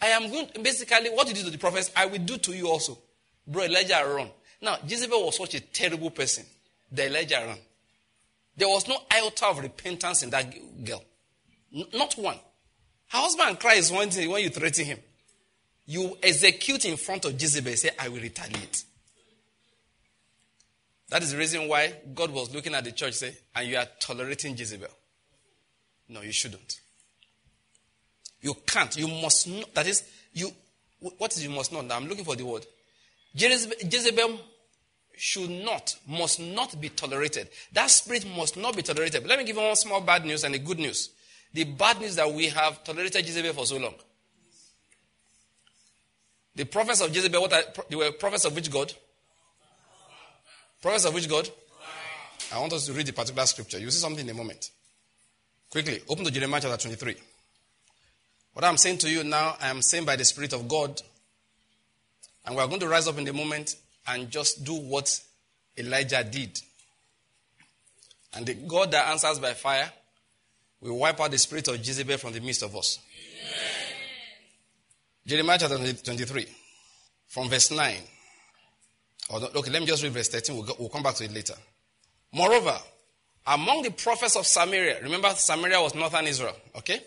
I 0.00 0.08
am 0.08 0.30
going, 0.30 0.48
basically, 0.62 1.10
what 1.10 1.28
you 1.28 1.34
did 1.34 1.44
to 1.44 1.50
the 1.50 1.58
prophets, 1.58 1.90
I 1.96 2.06
will 2.06 2.18
do 2.18 2.36
to 2.38 2.52
you 2.52 2.68
also. 2.68 2.98
Bro, 3.46 3.64
Elijah 3.64 4.02
run. 4.06 4.28
Now, 4.60 4.78
Jezebel 4.86 5.24
was 5.24 5.36
such 5.36 5.54
a 5.54 5.60
terrible 5.60 6.10
person 6.10 6.44
The 6.90 7.06
Elijah 7.06 7.42
ran. 7.46 7.58
There 8.56 8.68
was 8.68 8.88
no 8.88 8.96
iota 9.12 9.46
of 9.46 9.58
repentance 9.58 10.22
in 10.22 10.30
that 10.30 10.52
girl. 10.84 11.02
N- 11.74 11.86
not 11.92 12.14
one. 12.14 12.38
Her 13.08 13.18
husband 13.18 13.60
cries 13.60 13.90
when 13.92 14.10
you 14.10 14.48
threaten 14.48 14.84
him. 14.84 14.98
You 15.86 16.16
execute 16.22 16.84
in 16.86 16.96
front 16.96 17.26
of 17.26 17.40
Jezebel, 17.40 17.76
say, 17.76 17.90
I 17.98 18.08
will 18.08 18.20
retaliate. 18.20 18.84
That 21.14 21.22
is 21.22 21.30
the 21.30 21.38
reason 21.38 21.68
why 21.68 21.94
God 22.12 22.32
was 22.32 22.52
looking 22.52 22.74
at 22.74 22.82
the 22.82 22.90
church, 22.90 23.14
say, 23.14 23.36
and 23.54 23.68
you 23.68 23.76
are 23.76 23.86
tolerating 24.00 24.56
Jezebel. 24.56 24.88
No, 26.08 26.22
you 26.22 26.32
shouldn't. 26.32 26.80
You 28.40 28.56
can't. 28.66 28.96
You 28.96 29.06
must 29.06 29.46
not. 29.46 29.72
That 29.74 29.86
is, 29.86 30.02
you. 30.32 30.50
What 30.98 31.36
is 31.36 31.44
you 31.44 31.50
must 31.50 31.72
not? 31.72 31.84
Now 31.84 31.98
I'm 31.98 32.08
looking 32.08 32.24
for 32.24 32.34
the 32.34 32.44
word. 32.44 32.66
Jezebel 33.32 34.40
should 35.16 35.50
not, 35.50 35.94
must 36.08 36.40
not 36.40 36.80
be 36.80 36.88
tolerated. 36.88 37.48
That 37.72 37.90
spirit 37.90 38.26
must 38.36 38.56
not 38.56 38.74
be 38.74 38.82
tolerated. 38.82 39.22
But 39.22 39.28
let 39.28 39.38
me 39.38 39.44
give 39.44 39.54
you 39.54 39.62
one 39.62 39.76
small 39.76 40.00
bad 40.00 40.24
news 40.24 40.42
and 40.42 40.52
a 40.56 40.58
good 40.58 40.80
news. 40.80 41.10
The 41.52 41.62
bad 41.62 42.00
news 42.00 42.16
that 42.16 42.32
we 42.32 42.48
have 42.48 42.82
tolerated 42.82 43.24
Jezebel 43.24 43.52
for 43.52 43.66
so 43.66 43.76
long. 43.76 43.94
The 46.56 46.64
prophets 46.64 47.02
of 47.02 47.14
Jezebel, 47.14 47.40
what 47.40 47.52
are, 47.52 47.62
they 47.88 47.94
were 47.94 48.10
prophets 48.10 48.46
of 48.46 48.56
which 48.56 48.68
God? 48.68 48.92
Prophets 50.84 51.06
of 51.06 51.14
which 51.14 51.30
God? 51.30 51.48
I 52.52 52.60
want 52.60 52.74
us 52.74 52.84
to 52.84 52.92
read 52.92 53.06
the 53.06 53.14
particular 53.14 53.46
scripture. 53.46 53.78
You'll 53.78 53.90
see 53.90 54.00
something 54.00 54.22
in 54.22 54.28
a 54.28 54.36
moment. 54.36 54.68
Quickly, 55.70 56.02
open 56.10 56.26
to 56.26 56.30
Jeremiah 56.30 56.60
chapter 56.60 56.76
23. 56.76 57.16
What 58.52 58.66
I'm 58.66 58.76
saying 58.76 58.98
to 58.98 59.08
you 59.08 59.24
now, 59.24 59.56
I 59.62 59.70
am 59.70 59.80
saying 59.80 60.04
by 60.04 60.16
the 60.16 60.26
Spirit 60.26 60.52
of 60.52 60.68
God. 60.68 61.00
And 62.44 62.54
we 62.54 62.60
are 62.60 62.68
going 62.68 62.80
to 62.80 62.88
rise 62.88 63.08
up 63.08 63.16
in 63.16 63.24
the 63.24 63.32
moment 63.32 63.76
and 64.06 64.30
just 64.30 64.62
do 64.62 64.74
what 64.74 65.18
Elijah 65.78 66.22
did. 66.22 66.60
And 68.34 68.44
the 68.44 68.52
God 68.52 68.90
that 68.90 69.08
answers 69.08 69.38
by 69.38 69.54
fire 69.54 69.90
will 70.82 70.98
wipe 70.98 71.18
out 71.18 71.30
the 71.30 71.38
spirit 71.38 71.66
of 71.68 71.78
Jezebel 71.78 72.18
from 72.18 72.34
the 72.34 72.40
midst 72.40 72.62
of 72.62 72.76
us. 72.76 72.98
Amen. 73.40 73.96
Jeremiah 75.26 75.58
chapter 75.58 75.78
23, 75.78 76.46
from 77.26 77.48
verse 77.48 77.70
9 77.70 77.96
okay, 79.32 79.70
let 79.70 79.80
me 79.80 79.86
just 79.86 80.02
read 80.02 80.12
verse 80.12 80.28
13. 80.28 80.54
We'll, 80.54 80.64
go, 80.64 80.74
we'll 80.78 80.88
come 80.88 81.02
back 81.02 81.14
to 81.16 81.24
it 81.24 81.32
later. 81.32 81.54
Moreover, 82.32 82.76
among 83.46 83.82
the 83.82 83.90
prophets 83.90 84.36
of 84.36 84.46
Samaria, 84.46 85.02
remember 85.02 85.30
Samaria 85.30 85.80
was 85.80 85.94
northern 85.94 86.26
Israel, 86.26 86.56
okay? 86.76 87.00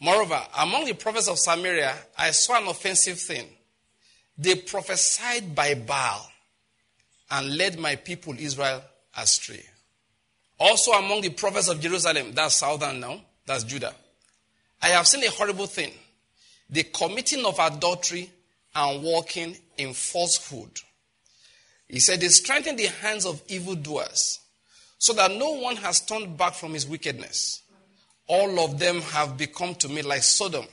Moreover, 0.00 0.40
among 0.58 0.86
the 0.86 0.94
prophets 0.94 1.28
of 1.28 1.38
Samaria, 1.38 1.94
I 2.18 2.32
saw 2.32 2.60
an 2.60 2.66
offensive 2.68 3.20
thing. 3.20 3.46
They 4.36 4.56
prophesied 4.56 5.54
by 5.54 5.74
Baal 5.74 6.28
and 7.30 7.56
led 7.56 7.78
my 7.78 7.96
people 7.96 8.34
Israel 8.38 8.82
astray. 9.16 9.62
Also 10.58 10.92
among 10.92 11.20
the 11.20 11.30
prophets 11.30 11.68
of 11.68 11.80
Jerusalem, 11.80 12.32
that's 12.32 12.56
southern 12.56 13.00
now, 13.00 13.20
that's 13.46 13.64
Judah, 13.64 13.94
I 14.80 14.88
have 14.88 15.06
seen 15.06 15.24
a 15.24 15.30
horrible 15.30 15.66
thing. 15.66 15.92
The 16.70 16.84
committing 16.84 17.44
of 17.44 17.58
adultery 17.58 18.30
and 18.74 19.02
walking 19.02 19.56
in 19.76 19.92
falsehood 19.92 20.80
he 21.92 22.00
said, 22.00 22.20
They 22.22 22.28
strengthen 22.28 22.76
the 22.76 22.86
hands 22.86 23.26
of 23.26 23.42
evildoers, 23.48 24.40
so 24.96 25.12
that 25.12 25.30
no 25.30 25.52
one 25.52 25.76
has 25.76 26.00
turned 26.00 26.38
back 26.38 26.54
from 26.54 26.72
his 26.72 26.86
wickedness. 26.86 27.62
All 28.26 28.60
of 28.60 28.78
them 28.78 29.02
have 29.02 29.36
become 29.36 29.74
to 29.76 29.88
me 29.90 30.00
like 30.00 30.22
Sodom, 30.22 30.64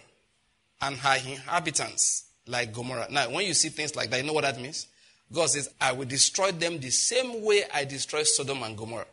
and 0.81 0.95
her 0.95 1.17
inhabitants 1.17 2.23
like 2.47 2.73
Gomorrah. 2.73 3.07
Now, 3.11 3.29
when 3.29 3.45
you 3.45 3.53
see 3.53 3.67
things 3.67 3.97
like 3.97 4.09
that, 4.11 4.21
you 4.21 4.27
know 4.27 4.33
what 4.33 4.45
that 4.45 4.61
means? 4.61 4.87
God 5.31 5.49
says, 5.49 5.69
I 5.79 5.91
will 5.91 6.05
destroy 6.05 6.53
them 6.53 6.79
the 6.79 6.89
same 6.89 7.43
way 7.43 7.63
I 7.73 7.83
destroyed 7.83 8.25
Sodom 8.25 8.63
and 8.63 8.77
Gomorrah. 8.77 9.05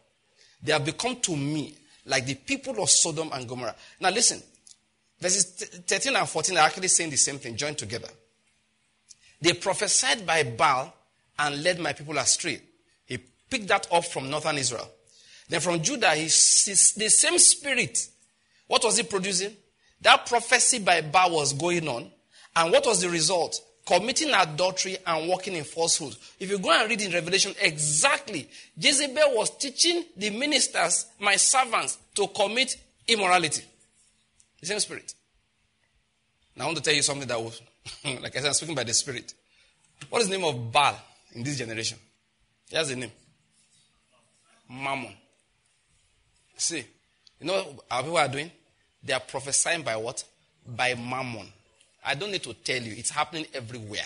They 0.62 0.72
have 0.72 0.84
become 0.84 1.16
to 1.22 1.36
me 1.36 1.76
like 2.06 2.24
the 2.24 2.36
people 2.36 2.80
of 2.80 2.88
Sodom 2.88 3.30
and 3.32 3.48
Gomorrah. 3.48 3.74
Now, 4.00 4.10
listen, 4.10 4.40
verses 5.20 5.44
13 5.44 6.14
and 6.14 6.28
14 6.28 6.56
are 6.56 6.66
actually 6.66 6.88
saying 6.88 7.10
the 7.10 7.16
same 7.16 7.38
thing, 7.38 7.56
joined 7.56 7.78
together. 7.78 8.08
They 9.40 9.54
prophesied 9.54 10.24
by 10.24 10.44
Baal 10.44 10.94
and 11.38 11.62
led 11.62 11.78
my 11.78 11.92
people 11.92 12.16
astray. 12.18 12.60
He 13.04 13.18
picked 13.50 13.68
that 13.68 13.86
up 13.92 14.04
from 14.04 14.30
northern 14.30 14.58
Israel. 14.58 14.88
Then 15.48 15.60
from 15.60 15.82
Judah, 15.82 16.10
he, 16.10 16.24
the 16.24 16.28
same 17.08 17.38
spirit. 17.38 18.08
What 18.66 18.84
was 18.84 18.96
he 18.96 19.04
producing? 19.04 19.56
That 20.00 20.26
prophecy 20.26 20.80
by 20.80 21.00
Baal 21.00 21.30
was 21.30 21.52
going 21.52 21.88
on. 21.88 22.10
And 22.54 22.72
what 22.72 22.86
was 22.86 23.00
the 23.00 23.08
result? 23.08 23.60
Committing 23.86 24.32
adultery 24.34 24.96
and 25.06 25.28
walking 25.28 25.54
in 25.54 25.62
falsehood. 25.62 26.16
If 26.40 26.50
you 26.50 26.58
go 26.58 26.72
and 26.72 26.90
read 26.90 27.00
in 27.00 27.12
Revelation, 27.12 27.54
exactly, 27.60 28.48
Jezebel 28.76 29.36
was 29.36 29.50
teaching 29.56 30.04
the 30.16 30.30
ministers, 30.30 31.06
my 31.20 31.36
servants, 31.36 31.98
to 32.16 32.26
commit 32.28 32.76
immorality. 33.06 33.62
The 34.60 34.66
same 34.66 34.80
spirit. 34.80 35.14
Now 36.56 36.64
I 36.64 36.66
want 36.66 36.78
to 36.78 36.82
tell 36.82 36.94
you 36.94 37.02
something 37.02 37.28
that 37.28 37.40
was, 37.40 37.62
like 38.04 38.34
I 38.34 38.40
said, 38.40 38.46
I'm 38.46 38.54
speaking 38.54 38.74
by 38.74 38.84
the 38.84 38.94
spirit. 38.94 39.34
What 40.08 40.22
is 40.22 40.28
the 40.28 40.36
name 40.36 40.46
of 40.46 40.72
Baal? 40.72 40.98
In 41.36 41.44
this 41.44 41.58
generation. 41.58 41.98
He 42.68 42.76
has 42.76 42.90
a 42.90 42.96
name 42.96 43.12
Mammon. 44.68 45.12
See, 46.56 46.84
you 47.40 47.46
know 47.46 47.54
what 47.54 47.84
our 47.90 48.02
people 48.02 48.18
are 48.18 48.28
doing? 48.28 48.50
They 49.04 49.12
are 49.12 49.20
prophesying 49.20 49.82
by 49.82 49.96
what? 49.96 50.24
By 50.66 50.94
Mammon. 50.94 51.46
I 52.04 52.14
don't 52.14 52.32
need 52.32 52.42
to 52.44 52.54
tell 52.54 52.82
you, 52.82 52.94
it's 52.96 53.10
happening 53.10 53.46
everywhere. 53.54 54.00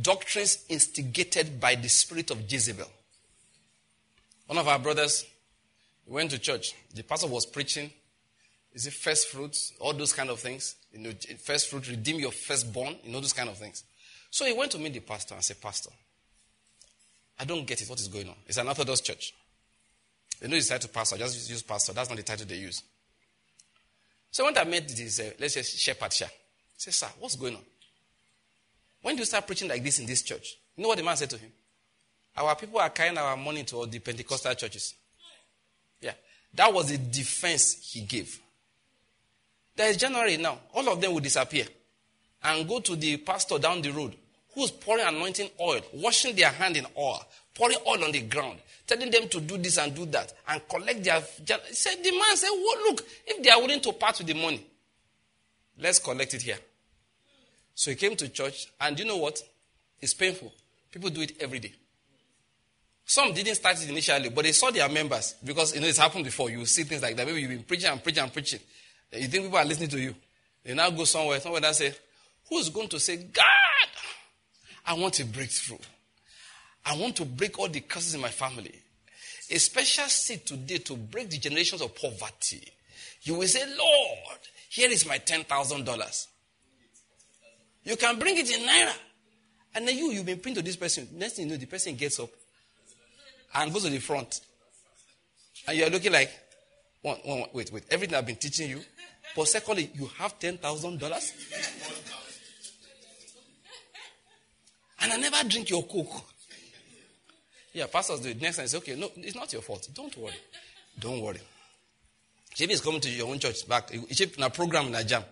Doctrines 0.00 0.64
instigated 0.68 1.60
by 1.60 1.74
the 1.74 1.88
spirit 1.88 2.30
of 2.30 2.50
Jezebel. 2.50 2.90
One 4.46 4.58
of 4.58 4.68
our 4.68 4.78
brothers 4.78 5.24
went 6.06 6.30
to 6.32 6.38
church. 6.38 6.74
The 6.94 7.02
pastor 7.02 7.28
was 7.28 7.46
preaching. 7.46 7.90
Is 8.74 8.86
it 8.86 8.92
first 8.92 9.28
fruits? 9.28 9.72
All 9.80 9.92
those 9.92 10.12
kind 10.12 10.30
of 10.30 10.40
things. 10.40 10.76
You 10.92 10.98
know, 11.00 11.10
first 11.42 11.70
fruit, 11.70 11.88
redeem 11.88 12.18
your 12.20 12.32
firstborn. 12.32 12.96
You 13.04 13.12
know, 13.12 13.20
those 13.20 13.32
kind 13.32 13.48
of 13.48 13.56
things. 13.56 13.84
So 14.34 14.44
he 14.44 14.52
went 14.52 14.72
to 14.72 14.78
meet 14.80 14.92
the 14.92 14.98
pastor 14.98 15.34
and 15.36 15.44
said, 15.44 15.60
Pastor, 15.60 15.90
I 17.38 17.44
don't 17.44 17.64
get 17.64 17.80
it. 17.80 17.88
What 17.88 18.00
is 18.00 18.08
going 18.08 18.28
on? 18.28 18.34
It's 18.48 18.58
an 18.58 18.66
Orthodox 18.66 19.00
church. 19.00 19.32
They 20.40 20.48
know 20.48 20.56
his 20.56 20.68
title 20.68 20.90
pastor. 20.92 21.16
Just 21.16 21.48
use 21.48 21.62
pastor. 21.62 21.92
That's 21.92 22.08
not 22.08 22.16
the 22.16 22.24
title 22.24 22.44
they 22.44 22.56
use. 22.56 22.82
So 24.32 24.44
when 24.44 24.58
I 24.58 24.64
met 24.64 24.88
this, 24.88 25.20
uh, 25.20 25.30
let's 25.38 25.54
say 25.54 25.62
shepherd 25.62 26.12
Shah, 26.12 26.26
say, 26.76 26.90
Sir, 26.90 27.06
what's 27.20 27.36
going 27.36 27.54
on? 27.54 27.62
When 29.02 29.14
do 29.14 29.20
you 29.20 29.24
start 29.24 29.46
preaching 29.46 29.68
like 29.68 29.84
this 29.84 30.00
in 30.00 30.06
this 30.06 30.22
church? 30.22 30.56
You 30.76 30.82
know 30.82 30.88
what 30.88 30.98
the 30.98 31.04
man 31.04 31.16
said 31.16 31.30
to 31.30 31.38
him? 31.38 31.52
Our 32.36 32.56
people 32.56 32.80
are 32.80 32.90
carrying 32.90 33.16
our 33.16 33.36
money 33.36 33.62
to 33.62 33.76
all 33.76 33.86
the 33.86 34.00
Pentecostal 34.00 34.56
churches. 34.56 34.96
Yeah. 36.00 36.14
That 36.54 36.74
was 36.74 36.88
the 36.88 36.98
defense 36.98 37.88
he 37.92 38.00
gave. 38.00 38.40
There 39.76 39.88
is 39.90 39.96
January 39.96 40.38
now. 40.38 40.58
All 40.74 40.88
of 40.88 41.00
them 41.00 41.12
will 41.12 41.20
disappear 41.20 41.66
and 42.42 42.68
go 42.68 42.80
to 42.80 42.96
the 42.96 43.18
pastor 43.18 43.60
down 43.60 43.80
the 43.80 43.92
road 43.92 44.16
who's 44.54 44.70
pouring 44.70 45.04
anointing 45.06 45.50
oil, 45.60 45.80
washing 45.94 46.34
their 46.36 46.50
hand 46.50 46.76
in 46.76 46.86
oil, 46.96 47.24
pouring 47.54 47.78
oil 47.86 48.04
on 48.04 48.12
the 48.12 48.20
ground, 48.22 48.58
telling 48.86 49.10
them 49.10 49.28
to 49.28 49.40
do 49.40 49.58
this 49.58 49.78
and 49.78 49.94
do 49.94 50.06
that, 50.06 50.32
and 50.48 50.66
collect 50.68 51.02
their. 51.02 51.20
Said 51.72 52.02
the 52.02 52.10
man 52.10 52.36
said, 52.36 52.50
well, 52.50 52.90
"Look, 52.90 53.04
if 53.26 53.42
they 53.42 53.50
are 53.50 53.60
willing 53.60 53.80
to 53.80 53.92
part 53.92 54.18
with 54.18 54.26
the 54.26 54.34
money, 54.34 54.64
let's 55.78 55.98
collect 55.98 56.34
it 56.34 56.42
here." 56.42 56.58
So 57.74 57.90
he 57.90 57.96
came 57.96 58.16
to 58.16 58.28
church, 58.28 58.68
and 58.80 58.98
you 58.98 59.04
know 59.04 59.16
what? 59.16 59.42
It's 60.00 60.14
painful. 60.14 60.52
People 60.90 61.10
do 61.10 61.22
it 61.22 61.32
every 61.40 61.58
day. 61.58 61.72
Some 63.06 63.34
didn't 63.34 63.56
start 63.56 63.82
it 63.82 63.88
initially, 63.90 64.30
but 64.30 64.44
they 64.44 64.52
saw 64.52 64.70
their 64.70 64.88
members 64.88 65.34
because 65.44 65.74
you 65.74 65.80
know 65.80 65.86
it's 65.86 65.98
happened 65.98 66.24
before. 66.24 66.50
You 66.50 66.64
see 66.64 66.84
things 66.84 67.02
like 67.02 67.16
that. 67.16 67.26
Maybe 67.26 67.40
you've 67.40 67.50
been 67.50 67.64
preaching 67.64 67.90
and 67.90 68.02
preaching 68.02 68.22
and 68.22 68.32
preaching. 68.32 68.60
You 69.12 69.28
think 69.28 69.44
people 69.44 69.58
are 69.58 69.64
listening 69.64 69.90
to 69.90 70.00
you. 70.00 70.14
They 70.64 70.74
now 70.74 70.88
go 70.90 71.04
somewhere, 71.04 71.40
somewhere 71.40 71.60
that 71.60 71.76
say, 71.76 71.94
Who's 72.48 72.70
going 72.70 72.88
to 72.88 73.00
say, 73.00 73.16
God, 73.16 73.44
I 74.86 74.94
want 74.94 75.20
a 75.20 75.24
breakthrough. 75.24 75.78
I 76.84 76.96
want 76.96 77.16
to 77.16 77.24
break 77.24 77.58
all 77.58 77.68
the 77.68 77.80
curses 77.80 78.14
in 78.14 78.20
my 78.20 78.28
family. 78.28 78.74
A 79.50 79.58
special 79.58 80.04
seed 80.04 80.44
today 80.46 80.78
to 80.78 80.96
break 80.96 81.30
the 81.30 81.38
generations 81.38 81.80
of 81.80 81.94
poverty. 81.94 82.66
You 83.22 83.34
will 83.34 83.48
say, 83.48 83.64
Lord, 83.66 84.38
here 84.68 84.90
is 84.90 85.06
my 85.06 85.18
$10,000. 85.18 86.26
You 87.84 87.96
can 87.96 88.18
bring 88.18 88.38
it 88.38 88.50
in 88.50 88.66
Naira. 88.66 88.92
And 89.74 89.88
then 89.88 89.96
you, 89.96 90.10
you've 90.10 90.26
been 90.26 90.38
praying 90.38 90.56
to 90.56 90.62
this 90.62 90.76
person. 90.76 91.08
Next 91.12 91.34
thing 91.34 91.46
you 91.46 91.52
know, 91.52 91.56
the 91.58 91.66
person 91.66 91.96
gets 91.96 92.20
up 92.20 92.30
and 93.54 93.72
goes 93.72 93.84
to 93.84 93.90
the 93.90 93.98
front. 93.98 94.40
And 95.66 95.76
you're 95.78 95.90
looking 95.90 96.12
like, 96.12 96.30
one, 97.02 97.16
one, 97.24 97.44
wait, 97.52 97.72
wait. 97.72 97.84
Everything 97.90 98.16
I've 98.16 98.26
been 98.26 98.36
teaching 98.36 98.70
you. 98.70 98.80
But 99.36 99.48
secondly, 99.48 99.90
you 99.94 100.06
have 100.18 100.38
$10,000? 100.38 102.13
And 105.00 105.12
I 105.12 105.16
never 105.16 105.48
drink 105.48 105.70
your 105.70 105.82
coke. 105.84 106.24
Yeah, 107.72 107.86
pastors 107.86 108.20
do 108.20 108.28
it. 108.28 108.40
Next 108.40 108.56
time, 108.56 108.66
say, 108.68 108.78
okay, 108.78 108.94
no, 108.94 109.10
it's 109.16 109.34
not 109.34 109.52
your 109.52 109.62
fault. 109.62 109.88
Don't 109.92 110.16
worry. 110.16 110.34
Don't 110.98 111.20
worry. 111.20 111.40
If 112.56 112.70
is 112.70 112.80
coming 112.80 113.00
to 113.00 113.10
your 113.10 113.28
own 113.28 113.40
church 113.40 113.68
back, 113.68 113.90
if 113.92 114.38
a 114.38 114.50
program 114.50 114.86
in 114.86 114.94
a 114.94 115.02
jam, 115.02 115.24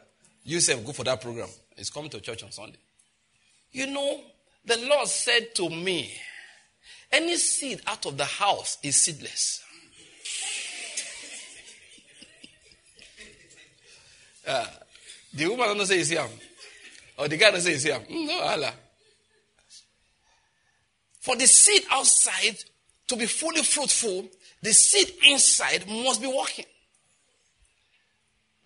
you 0.44 0.58
say 0.58 0.74
go 0.82 0.92
for 0.92 1.04
that 1.04 1.20
program. 1.20 1.48
It's 1.76 1.90
coming 1.90 2.10
to 2.10 2.20
church 2.20 2.42
on 2.42 2.50
Sunday. 2.50 2.78
You 3.70 3.86
know, 3.86 4.20
the 4.64 4.76
Lord 4.88 5.06
said 5.06 5.54
to 5.54 5.70
me, 5.70 6.12
any 7.12 7.36
seed 7.36 7.80
out 7.86 8.06
of 8.06 8.16
the 8.16 8.24
house 8.24 8.78
is 8.82 8.96
seedless. 8.96 9.62
uh, 14.46 14.66
the 15.34 15.46
woman 15.46 15.76
don't 15.76 15.86
say 15.86 16.00
it's 16.00 16.08
him. 16.08 16.28
Or 17.18 17.28
the 17.28 17.36
guy 17.36 17.50
don't 17.52 17.60
say 17.60 17.72
it's 17.72 17.84
him. 17.84 18.02
Mm, 18.02 18.26
no, 18.26 18.40
Allah. 18.40 18.72
For 21.22 21.36
the 21.36 21.46
seed 21.46 21.84
outside 21.88 22.56
to 23.06 23.14
be 23.14 23.26
fully 23.26 23.62
fruitful, 23.62 24.28
the 24.60 24.72
seed 24.72 25.14
inside 25.22 25.86
must 25.86 26.20
be 26.20 26.26
working. 26.26 26.64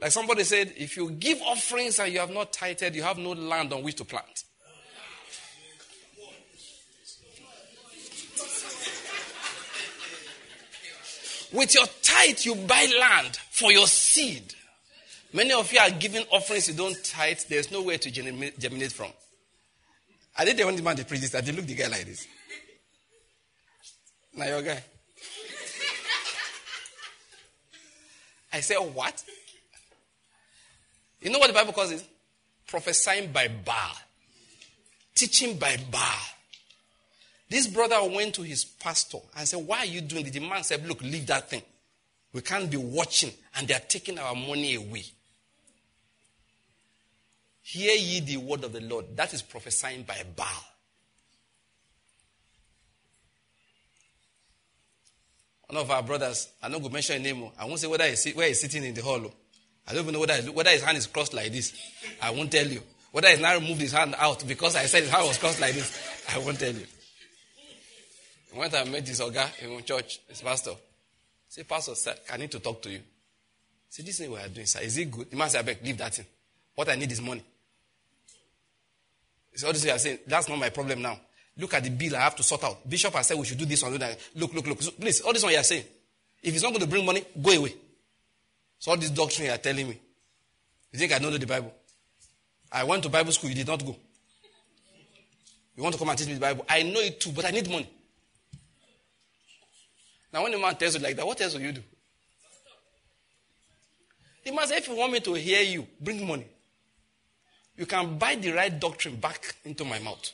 Like 0.00 0.10
somebody 0.10 0.42
said, 0.42 0.72
if 0.74 0.96
you 0.96 1.10
give 1.10 1.42
offerings 1.42 1.98
and 1.98 2.10
you 2.10 2.18
have 2.18 2.30
not 2.30 2.54
tithed, 2.54 2.94
you 2.94 3.02
have 3.02 3.18
no 3.18 3.32
land 3.32 3.74
on 3.74 3.82
which 3.82 3.96
to 3.96 4.06
plant. 4.06 4.44
With 11.52 11.74
your 11.74 11.86
tithe, 12.00 12.40
you 12.40 12.54
buy 12.54 12.90
land 12.98 13.36
for 13.50 13.70
your 13.70 13.86
seed. 13.86 14.54
Many 15.34 15.52
of 15.52 15.70
you 15.70 15.78
are 15.78 15.90
giving 15.90 16.24
offerings 16.30 16.68
you 16.68 16.74
don't 16.74 16.96
tithe, 17.04 17.40
there's 17.50 17.70
nowhere 17.70 17.98
to 17.98 18.10
germinate 18.10 18.92
from. 18.92 19.12
I 20.38 20.46
did 20.46 20.56
the 20.56 20.62
only 20.62 20.80
man 20.80 20.96
to 20.96 21.04
preach 21.04 21.20
this. 21.20 21.34
I 21.34 21.42
did 21.42 21.54
look 21.54 21.66
the 21.66 21.74
guy 21.74 21.88
like 21.88 22.06
this. 22.06 22.26
Now 24.36 24.46
your 24.46 24.62
guy. 24.62 24.82
I 28.52 28.60
said, 28.60 28.76
what? 28.76 29.22
You 31.20 31.30
know 31.30 31.38
what 31.38 31.48
the 31.48 31.54
Bible 31.54 31.72
calls 31.72 31.92
it? 31.92 32.04
Prophesying 32.66 33.32
by 33.32 33.48
Baal. 33.48 33.96
Teaching 35.14 35.58
by 35.58 35.76
Baal. 35.90 36.36
This 37.48 37.66
brother 37.66 37.96
went 38.04 38.34
to 38.34 38.42
his 38.42 38.64
pastor 38.64 39.18
and 39.36 39.46
said, 39.46 39.66
Why 39.66 39.78
are 39.78 39.86
you 39.86 40.00
doing 40.00 40.24
this? 40.24 40.32
The 40.32 40.40
man 40.40 40.64
said, 40.64 40.86
Look, 40.86 41.00
leave 41.00 41.26
that 41.26 41.48
thing. 41.48 41.62
We 42.32 42.40
can't 42.40 42.70
be 42.70 42.76
watching 42.76 43.32
and 43.56 43.66
they 43.68 43.74
are 43.74 43.80
taking 43.80 44.18
our 44.18 44.34
money 44.34 44.74
away. 44.74 45.04
Hear 47.62 47.94
ye 47.96 48.20
the 48.20 48.36
word 48.36 48.64
of 48.64 48.72
the 48.72 48.80
Lord. 48.80 49.16
That 49.16 49.32
is 49.32 49.42
prophesying 49.42 50.02
by 50.02 50.22
Baal. 50.34 50.64
One 55.68 55.82
of 55.82 55.90
our 55.90 56.02
brothers, 56.02 56.48
I 56.62 56.68
don't 56.68 56.82
go 56.82 56.88
mention 56.88 57.22
his 57.22 57.32
name. 57.32 57.42
Oh. 57.42 57.52
I 57.58 57.64
won't 57.64 57.80
say 57.80 57.88
whether 57.88 58.04
he's, 58.04 58.32
where 58.34 58.48
he's 58.48 58.60
sitting 58.60 58.84
in 58.84 58.94
the 58.94 59.02
hall. 59.02 59.20
Oh. 59.24 59.32
I 59.88 59.92
don't 59.92 60.02
even 60.02 60.14
know 60.14 60.20
whether, 60.20 60.34
whether 60.52 60.70
his 60.70 60.82
hand 60.82 60.96
is 60.96 61.06
crossed 61.06 61.34
like 61.34 61.52
this. 61.52 61.72
I 62.22 62.30
won't 62.30 62.50
tell 62.50 62.66
you. 62.66 62.82
Whether 63.12 63.28
he's 63.28 63.40
now 63.40 63.58
moved 63.58 63.80
his 63.80 63.92
hand 63.92 64.14
out 64.18 64.46
because 64.46 64.76
I 64.76 64.84
said 64.86 65.02
his 65.02 65.10
hand 65.10 65.26
was 65.26 65.38
crossed 65.38 65.60
like 65.60 65.74
this. 65.74 66.26
I 66.34 66.38
won't 66.38 66.58
tell 66.58 66.72
you. 66.72 66.86
When 68.52 68.74
I 68.74 68.84
met 68.84 69.04
this 69.04 69.20
guy 69.20 69.50
in 69.62 69.82
church, 69.84 70.20
his 70.28 70.40
pastor, 70.40 70.72
say, 71.48 71.62
Pastor, 71.64 71.94
sir, 71.94 72.14
I 72.32 72.36
need 72.38 72.50
to 72.52 72.58
talk 72.58 72.80
to 72.82 72.90
you. 72.90 73.00
See, 73.90 74.02
this 74.02 74.20
is 74.20 74.28
what 74.28 74.42
I'm 74.42 74.52
doing, 74.52 74.66
sir. 74.66 74.80
Is 74.80 74.96
it 74.96 75.10
good? 75.10 75.30
The 75.30 75.36
man 75.36 75.50
said, 75.50 75.60
I 75.60 75.62
beg, 75.62 75.84
leave 75.84 75.98
that 75.98 76.14
thing. 76.14 76.26
What 76.74 76.88
I 76.88 76.94
need 76.94 77.12
is 77.12 77.20
money. 77.20 77.44
So 79.54 79.66
all 79.66 79.72
this 79.72 79.86
are 79.86 79.98
saying, 79.98 80.18
that's 80.26 80.48
not 80.48 80.58
my 80.58 80.70
problem 80.70 81.02
now. 81.02 81.18
Look 81.58 81.74
at 81.74 81.84
the 81.84 81.90
bill 81.90 82.16
I 82.16 82.20
have 82.20 82.36
to 82.36 82.42
sort 82.42 82.64
out. 82.64 82.88
Bishop 82.88 83.14
has 83.14 83.26
said 83.26 83.38
we 83.38 83.46
should 83.46 83.58
do 83.58 83.64
this 83.64 83.82
one. 83.82 83.92
Do 83.92 83.98
that. 83.98 84.18
Look, 84.34 84.52
look, 84.52 84.66
look. 84.66 84.82
So 84.82 84.90
please, 84.90 85.20
all 85.22 85.32
this 85.32 85.42
one 85.42 85.52
you 85.52 85.58
are 85.58 85.64
saying. 85.64 85.84
If 86.42 86.54
it's 86.54 86.62
not 86.62 86.70
going 86.70 86.82
to 86.82 86.88
bring 86.88 87.04
money, 87.04 87.24
go 87.40 87.50
away. 87.50 87.74
So 88.78 88.90
all 88.90 88.96
this 88.96 89.10
doctrine 89.10 89.46
you 89.46 89.52
are 89.52 89.58
telling 89.58 89.88
me. 89.88 89.98
You 90.92 90.98
think 90.98 91.12
I 91.12 91.18
don't 91.18 91.30
know 91.30 91.38
the 91.38 91.46
Bible? 91.46 91.72
I 92.70 92.84
went 92.84 93.02
to 93.04 93.08
Bible 93.08 93.32
school, 93.32 93.48
you 93.48 93.56
did 93.56 93.66
not 93.66 93.84
go. 93.84 93.96
You 95.76 95.82
want 95.82 95.94
to 95.94 95.98
come 95.98 96.08
and 96.08 96.18
teach 96.18 96.28
me 96.28 96.34
the 96.34 96.40
Bible? 96.40 96.64
I 96.68 96.82
know 96.82 97.00
it 97.00 97.20
too, 97.20 97.32
but 97.32 97.44
I 97.44 97.50
need 97.50 97.70
money. 97.70 97.88
Now, 100.32 100.42
when 100.42 100.52
a 100.54 100.58
man 100.58 100.74
tells 100.76 100.94
you 100.94 101.00
like 101.00 101.16
that, 101.16 101.26
what 101.26 101.40
else 101.40 101.54
will 101.54 101.62
you 101.62 101.72
do? 101.72 101.82
He 104.42 104.50
must 104.50 104.70
say, 104.70 104.78
if 104.78 104.88
you 104.88 104.96
want 104.96 105.12
me 105.12 105.20
to 105.20 105.34
hear 105.34 105.62
you, 105.62 105.86
bring 106.00 106.26
money. 106.26 106.46
You 107.76 107.86
can 107.86 108.16
buy 108.18 108.36
the 108.36 108.52
right 108.52 108.78
doctrine 108.78 109.16
back 109.16 109.56
into 109.64 109.84
my 109.84 109.98
mouth. 109.98 110.32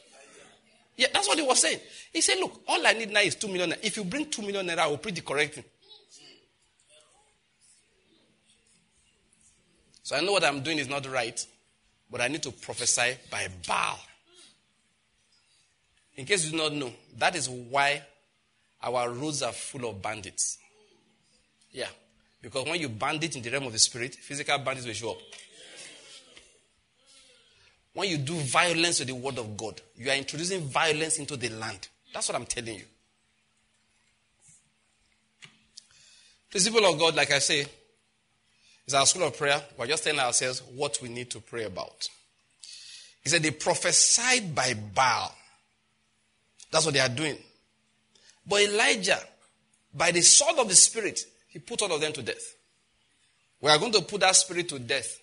Yeah, 1.02 1.08
that's 1.12 1.26
what 1.26 1.36
he 1.36 1.44
was 1.44 1.60
saying. 1.60 1.80
He 2.12 2.20
said, 2.20 2.38
Look, 2.38 2.62
all 2.68 2.86
I 2.86 2.92
need 2.92 3.10
now 3.10 3.22
is 3.22 3.34
two 3.34 3.48
million. 3.48 3.70
naira. 3.70 3.78
If 3.82 3.96
you 3.96 4.04
bring 4.04 4.30
two 4.30 4.42
million 4.42 4.64
naira, 4.64 4.78
I 4.78 4.86
will 4.86 4.98
print 4.98 5.16
the 5.16 5.22
correct 5.22 5.54
thing. 5.54 5.64
So 10.04 10.14
I 10.14 10.20
know 10.20 10.30
what 10.30 10.44
I'm 10.44 10.62
doing 10.62 10.78
is 10.78 10.88
not 10.88 11.10
right, 11.10 11.44
but 12.08 12.20
I 12.20 12.28
need 12.28 12.44
to 12.44 12.52
prophesy 12.52 13.16
by 13.32 13.48
Baal. 13.66 13.98
In 16.14 16.24
case 16.24 16.44
you 16.44 16.52
do 16.52 16.56
not 16.58 16.72
know, 16.72 16.92
that 17.18 17.34
is 17.34 17.48
why 17.48 18.00
our 18.80 19.10
roads 19.10 19.42
are 19.42 19.52
full 19.52 19.90
of 19.90 20.00
bandits. 20.00 20.58
Yeah. 21.72 21.88
Because 22.40 22.64
when 22.66 22.80
you 22.80 22.88
bandit 22.88 23.34
in 23.34 23.42
the 23.42 23.50
realm 23.50 23.66
of 23.66 23.72
the 23.72 23.78
spirit, 23.80 24.14
physical 24.14 24.56
bandits 24.58 24.86
will 24.86 24.94
show 24.94 25.10
up. 25.12 25.18
When 27.94 28.08
you 28.08 28.18
do 28.18 28.34
violence 28.34 28.98
to 28.98 29.04
the 29.04 29.14
word 29.14 29.38
of 29.38 29.56
God, 29.56 29.80
you 29.96 30.10
are 30.10 30.16
introducing 30.16 30.62
violence 30.62 31.18
into 31.18 31.36
the 31.36 31.50
land. 31.50 31.88
That's 32.12 32.28
what 32.28 32.36
I'm 32.36 32.46
telling 32.46 32.76
you. 32.76 32.84
Principle 36.50 36.84
of 36.86 36.98
God, 36.98 37.14
like 37.14 37.32
I 37.32 37.38
say, 37.38 37.66
is 38.86 38.94
our 38.94 39.06
school 39.06 39.24
of 39.24 39.36
prayer. 39.36 39.60
We're 39.78 39.86
just 39.86 40.04
telling 40.04 40.20
ourselves 40.20 40.62
what 40.74 40.98
we 41.02 41.08
need 41.08 41.30
to 41.30 41.40
pray 41.40 41.64
about. 41.64 42.08
He 43.22 43.30
said 43.30 43.42
they 43.42 43.50
prophesied 43.50 44.54
by 44.54 44.74
Baal. 44.74 45.34
That's 46.70 46.84
what 46.84 46.94
they 46.94 47.00
are 47.00 47.08
doing. 47.08 47.36
But 48.46 48.62
Elijah, 48.62 49.20
by 49.94 50.10
the 50.10 50.22
sword 50.22 50.58
of 50.58 50.68
the 50.68 50.74
Spirit, 50.74 51.20
he 51.48 51.58
put 51.58 51.82
all 51.82 51.92
of 51.92 52.00
them 52.00 52.12
to 52.14 52.22
death. 52.22 52.54
We 53.60 53.70
are 53.70 53.78
going 53.78 53.92
to 53.92 54.02
put 54.02 54.20
that 54.22 54.34
spirit 54.34 54.68
to 54.70 54.78
death. 54.78 55.20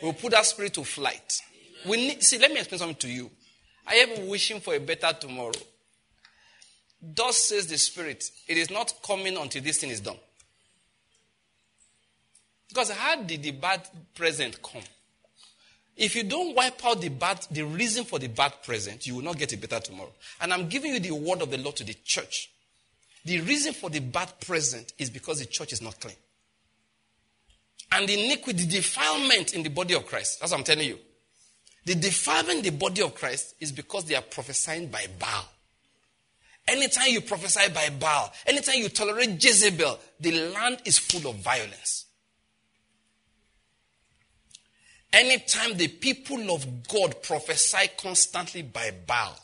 We'll 0.00 0.12
put 0.12 0.30
that 0.30 0.46
spirit 0.46 0.74
to 0.74 0.84
flight. 0.84 1.40
We 1.86 1.96
need, 1.96 2.22
see, 2.22 2.38
let 2.38 2.50
me 2.50 2.58
explain 2.58 2.78
something 2.78 2.96
to 2.96 3.08
you. 3.08 3.30
I 3.86 3.94
am 3.94 4.28
wishing 4.28 4.60
for 4.60 4.74
a 4.74 4.80
better 4.80 5.12
tomorrow. 5.12 5.52
Thus 7.00 7.36
says 7.36 7.66
the 7.66 7.78
Spirit, 7.78 8.30
it 8.46 8.56
is 8.56 8.70
not 8.70 8.94
coming 9.04 9.36
until 9.36 9.62
this 9.62 9.78
thing 9.78 9.90
is 9.90 10.00
done. 10.00 10.18
Because 12.68 12.90
how 12.90 13.20
did 13.22 13.42
the 13.42 13.50
bad 13.50 13.86
present 14.14 14.62
come? 14.62 14.82
If 15.96 16.16
you 16.16 16.22
don't 16.22 16.54
wipe 16.54 16.84
out 16.86 17.00
the 17.00 17.10
bad, 17.10 17.46
the 17.50 17.64
reason 17.64 18.04
for 18.04 18.18
the 18.18 18.28
bad 18.28 18.62
present, 18.62 19.06
you 19.06 19.16
will 19.16 19.22
not 19.22 19.36
get 19.36 19.52
a 19.52 19.58
better 19.58 19.80
tomorrow. 19.80 20.12
And 20.40 20.52
I'm 20.52 20.68
giving 20.68 20.94
you 20.94 21.00
the 21.00 21.10
word 21.10 21.42
of 21.42 21.50
the 21.50 21.58
Lord 21.58 21.76
to 21.76 21.84
the 21.84 21.94
church. 22.04 22.50
The 23.24 23.40
reason 23.40 23.74
for 23.74 23.90
the 23.90 24.00
bad 24.00 24.40
present 24.40 24.92
is 24.98 25.10
because 25.10 25.40
the 25.40 25.46
church 25.46 25.72
is 25.72 25.82
not 25.82 26.00
clean. 26.00 26.16
And 27.90 28.08
the 28.08 28.24
iniquity, 28.24 28.64
the 28.64 28.76
defilement 28.76 29.54
in 29.54 29.62
the 29.62 29.68
body 29.68 29.94
of 29.94 30.06
Christ. 30.06 30.40
That's 30.40 30.52
what 30.52 30.58
I'm 30.58 30.64
telling 30.64 30.88
you. 30.88 30.98
The 31.84 31.94
defilement 31.94 32.58
in 32.58 32.64
the 32.64 32.70
body 32.78 33.02
of 33.02 33.14
Christ 33.14 33.54
is 33.60 33.72
because 33.72 34.04
they 34.04 34.14
are 34.14 34.22
prophesying 34.22 34.88
by 34.88 35.06
Baal. 35.18 35.48
Anytime 36.68 37.08
you 37.08 37.20
prophesy 37.20 37.72
by 37.72 37.88
Baal, 37.90 38.32
anytime 38.46 38.76
you 38.76 38.88
tolerate 38.88 39.42
Jezebel, 39.42 39.98
the 40.20 40.50
land 40.50 40.78
is 40.84 40.98
full 40.98 41.28
of 41.28 41.36
violence. 41.36 42.06
Anytime 45.12 45.76
the 45.76 45.88
people 45.88 46.54
of 46.54 46.88
God 46.88 47.22
prophesy 47.22 47.88
constantly 47.98 48.62
by 48.62 48.92
Baal, 49.06 49.36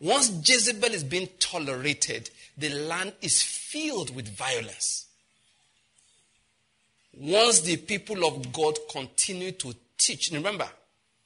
once 0.00 0.30
Jezebel 0.48 0.90
is 0.90 1.04
being 1.04 1.28
tolerated, 1.38 2.30
the 2.56 2.70
land 2.70 3.12
is 3.20 3.42
filled 3.42 4.14
with 4.16 4.28
violence. 4.28 5.06
Once 7.14 7.60
the 7.60 7.76
people 7.76 8.24
of 8.24 8.52
God 8.52 8.76
continue 8.90 9.52
to 9.52 9.74
teach, 9.98 10.32
remember, 10.32 10.68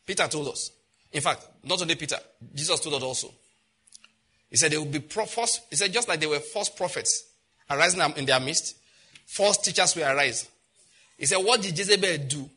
Peter 0.07 0.27
told 0.29 0.49
us. 0.49 0.71
In 1.13 1.21
fact, 1.21 1.47
not 1.65 1.83
only 1.83 1.97
Peter, 1.97 2.19
Jesus 2.55 2.81
told 2.81 2.95
us 2.95 3.03
also. 3.03 3.35
He 4.49 4.57
said 4.57 4.73
there 4.73 4.79
will 4.79 4.87
be 4.87 5.01
prophets. 5.01 5.61
He 5.69 5.77
said 5.77 5.93
just 5.93 6.09
like 6.09 6.21
there 6.21 6.29
were 6.29 6.39
false 6.39 6.69
prophets 6.69 7.25
arising 7.69 8.01
in 8.17 8.25
their 8.25 8.41
midst, 8.41 8.77
false 9.27 9.59
teachers 9.59 9.97
will 9.97 10.05
arise. 10.05 10.49
He 11.19 11.27
said, 11.27 11.39
what 11.39 11.63
did 11.63 11.77
Jezebel 11.77 12.29
do? 12.29 12.49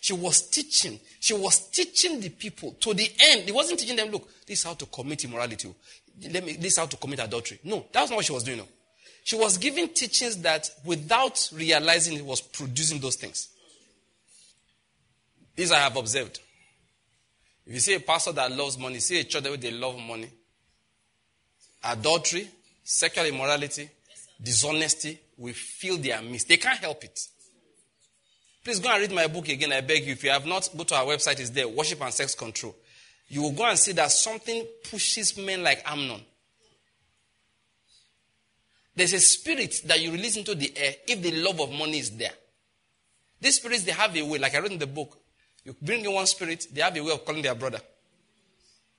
She 0.00 0.12
was 0.12 0.48
teaching. 0.50 0.98
She 1.20 1.34
was 1.34 1.68
teaching 1.70 2.20
the 2.20 2.28
people 2.28 2.72
to 2.80 2.92
the 2.94 3.10
end. 3.20 3.42
He 3.42 3.52
wasn't 3.52 3.80
teaching 3.80 3.96
them, 3.96 4.10
look, 4.10 4.28
this 4.46 4.58
is 4.58 4.64
how 4.64 4.74
to 4.74 4.86
commit 4.86 5.24
immorality. 5.24 5.72
Let 6.30 6.44
me, 6.44 6.54
this 6.54 6.72
is 6.72 6.78
how 6.78 6.86
to 6.86 6.96
commit 6.96 7.20
adultery. 7.20 7.60
No, 7.64 7.86
that's 7.92 8.10
not 8.10 8.16
what 8.16 8.24
she 8.24 8.32
was 8.32 8.42
doing. 8.42 8.58
No. 8.58 8.66
She 9.24 9.36
was 9.36 9.58
giving 9.58 9.88
teachings 9.88 10.36
that 10.38 10.68
without 10.84 11.48
realizing 11.54 12.18
it 12.18 12.24
was 12.24 12.40
producing 12.40 12.98
those 12.98 13.16
things. 13.16 13.48
These 15.54 15.70
I 15.70 15.78
have 15.78 15.96
observed. 15.96 16.40
If 17.66 17.74
you 17.74 17.80
see 17.80 17.94
a 17.94 18.00
pastor 18.00 18.32
that 18.32 18.50
loves 18.52 18.78
money, 18.78 18.98
see 18.98 19.20
a 19.20 19.24
church 19.24 19.42
that 19.42 19.60
they 19.60 19.70
love 19.70 19.98
money, 19.98 20.28
adultery, 21.84 22.48
sexual 22.82 23.26
immorality, 23.26 23.88
dishonesty 24.42 25.18
will 25.38 25.54
fill 25.54 25.98
their 25.98 26.20
midst. 26.22 26.48
They 26.48 26.56
can't 26.56 26.78
help 26.78 27.04
it. 27.04 27.18
Please 28.64 28.78
go 28.78 28.90
and 28.90 29.00
read 29.00 29.12
my 29.12 29.26
book 29.26 29.48
again. 29.48 29.72
I 29.72 29.80
beg 29.80 30.06
you. 30.06 30.12
If 30.12 30.22
you 30.22 30.30
have 30.30 30.46
not, 30.46 30.68
go 30.76 30.84
to 30.84 30.94
our 30.94 31.04
website. 31.04 31.40
It's 31.40 31.50
there. 31.50 31.68
Worship 31.68 32.00
and 32.00 32.12
Sex 32.12 32.34
Control. 32.34 32.74
You 33.28 33.42
will 33.42 33.52
go 33.52 33.64
and 33.64 33.78
see 33.78 33.92
that 33.92 34.10
something 34.10 34.64
pushes 34.88 35.36
men 35.36 35.62
like 35.62 35.82
Amnon. 35.84 36.20
There's 38.94 39.14
a 39.14 39.20
spirit 39.20 39.80
that 39.86 40.00
you 40.00 40.12
release 40.12 40.36
into 40.36 40.54
the 40.54 40.72
air 40.76 40.94
if 41.08 41.22
the 41.22 41.32
love 41.42 41.60
of 41.60 41.72
money 41.72 41.98
is 41.98 42.10
there. 42.10 42.32
These 43.40 43.56
spirits, 43.56 43.84
they 43.84 43.92
have 43.92 44.14
a 44.16 44.22
way, 44.22 44.38
like 44.38 44.54
I 44.54 44.58
wrote 44.58 44.70
in 44.70 44.78
the 44.78 44.86
book. 44.86 45.18
You 45.64 45.76
bring 45.80 46.04
in 46.04 46.12
one 46.12 46.26
spirit, 46.26 46.66
they 46.72 46.80
have 46.80 46.96
a 46.96 47.00
way 47.02 47.12
of 47.12 47.24
calling 47.24 47.42
their 47.42 47.54
brother. 47.54 47.80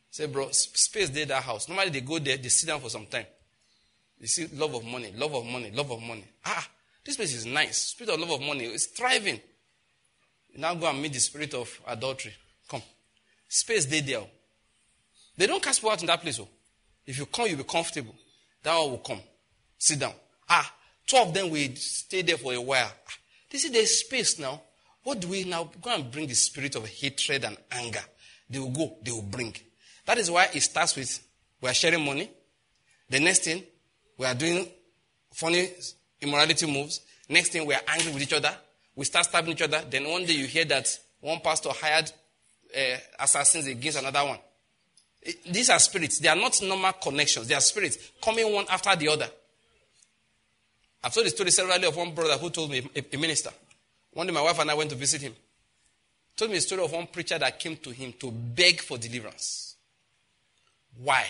Say, 0.09 0.27
bro, 0.27 0.49
space 0.51 1.09
there, 1.09 1.25
that 1.25 1.43
house. 1.43 1.67
Normally 1.67 1.89
they 1.89 2.01
go 2.01 2.19
there, 2.19 2.37
they 2.37 2.49
sit 2.49 2.67
down 2.67 2.79
for 2.79 2.89
some 2.89 3.07
time. 3.07 3.25
You 4.19 4.27
see 4.27 4.47
love 4.53 4.73
of 4.75 4.85
money, 4.85 5.11
love 5.17 5.33
of 5.33 5.45
money, 5.45 5.71
love 5.71 5.91
of 5.91 6.01
money. 6.01 6.23
Ah, 6.45 6.67
this 7.03 7.15
place 7.17 7.33
is 7.33 7.45
nice. 7.45 7.77
Spirit 7.77 8.13
of 8.13 8.19
love 8.19 8.31
of 8.31 8.41
money 8.41 8.65
is 8.65 8.85
thriving. 8.85 9.41
You 10.53 10.61
now 10.61 10.75
go 10.75 10.87
and 10.87 11.01
meet 11.01 11.13
the 11.13 11.19
spirit 11.19 11.53
of 11.55 11.69
adultery. 11.87 12.33
Come. 12.69 12.83
Space 13.49 13.85
they 13.85 14.01
there. 14.01 14.21
They 15.35 15.47
don't 15.47 15.61
cast 15.61 15.79
people 15.79 15.91
out 15.91 16.01
in 16.01 16.07
that 16.07 16.21
place. 16.21 16.39
Oh. 16.39 16.47
If 17.05 17.17
you 17.17 17.25
come, 17.25 17.47
you'll 17.47 17.57
be 17.57 17.63
comfortable. 17.63 18.15
That 18.61 18.77
one 18.77 18.91
will 18.91 18.97
come. 18.99 19.19
Sit 19.77 19.99
down. 19.99 20.13
Ah, 20.47 20.73
two 21.05 21.17
of 21.17 21.33
them 21.33 21.49
will 21.49 21.75
stay 21.75 22.21
there 22.21 22.37
for 22.37 22.53
a 22.53 22.61
while. 22.61 22.91
This 23.49 23.65
is 23.65 23.71
the 23.71 23.85
space 23.85 24.39
now. 24.39 24.61
What 25.03 25.19
do 25.19 25.27
we 25.27 25.43
now 25.43 25.69
go 25.81 25.93
and 25.93 26.09
bring 26.09 26.27
the 26.27 26.33
spirit 26.33 26.75
of 26.75 26.87
hatred 26.87 27.43
and 27.43 27.57
anger? 27.71 28.03
They 28.49 28.59
will 28.59 28.69
go, 28.69 28.97
they 29.03 29.11
will 29.11 29.21
bring. 29.21 29.55
That 30.05 30.17
is 30.17 30.29
why 30.31 30.47
it 30.53 30.61
starts 30.61 30.95
with 30.95 31.19
we 31.63 31.69
are 31.69 31.73
sharing 31.73 32.03
money. 32.03 32.29
The 33.09 33.21
next 33.21 33.45
thing, 33.45 33.63
we 34.17 34.25
are 34.25 34.33
doing 34.33 34.67
funny 35.31 35.69
immorality 36.19 36.65
moves. 36.65 36.99
Next 37.29 37.49
thing, 37.53 37.65
we 37.65 37.73
are 37.73 37.81
angry 37.87 38.11
with 38.11 38.21
each 38.21 38.33
other. 38.33 38.53
We 38.95 39.05
start 39.05 39.25
stabbing 39.25 39.53
each 39.53 39.61
other. 39.61 39.81
Then 39.89 40.09
one 40.09 40.25
day 40.25 40.33
you 40.33 40.45
hear 40.45 40.65
that 40.65 40.87
one 41.21 41.39
pastor 41.39 41.69
hired 41.69 42.11
uh, 42.75 42.97
assassins 43.17 43.65
against 43.67 43.99
another 43.99 44.25
one. 44.25 44.39
These 45.49 45.69
are 45.69 45.79
spirits. 45.79 46.19
They 46.19 46.27
are 46.27 46.35
not 46.35 46.61
normal 46.61 46.91
connections. 46.93 47.47
They 47.47 47.55
are 47.55 47.61
spirits 47.61 47.97
coming 48.21 48.51
one 48.53 48.65
after 48.69 48.93
the 48.97 49.07
other. 49.07 49.29
I've 51.01 51.13
told 51.13 51.25
the 51.25 51.29
story 51.29 51.51
severally 51.51 51.87
of 51.87 51.95
one 51.95 52.13
brother 52.13 52.37
who 52.37 52.49
told 52.49 52.71
me, 52.71 52.89
a 52.93 53.17
minister. 53.17 53.51
One 54.13 54.27
day 54.27 54.33
my 54.33 54.41
wife 54.41 54.59
and 54.59 54.69
I 54.69 54.73
went 54.75 54.89
to 54.91 54.95
visit 54.95 55.21
him. 55.21 55.35
Told 56.35 56.51
me 56.51 56.57
a 56.57 56.61
story 56.61 56.83
of 56.83 56.91
one 56.91 57.07
preacher 57.07 57.37
that 57.37 57.59
came 57.59 57.77
to 57.77 57.91
him 57.91 58.13
to 58.19 58.31
beg 58.31 58.81
for 58.81 58.97
deliverance. 58.97 59.75
Why? 61.01 61.25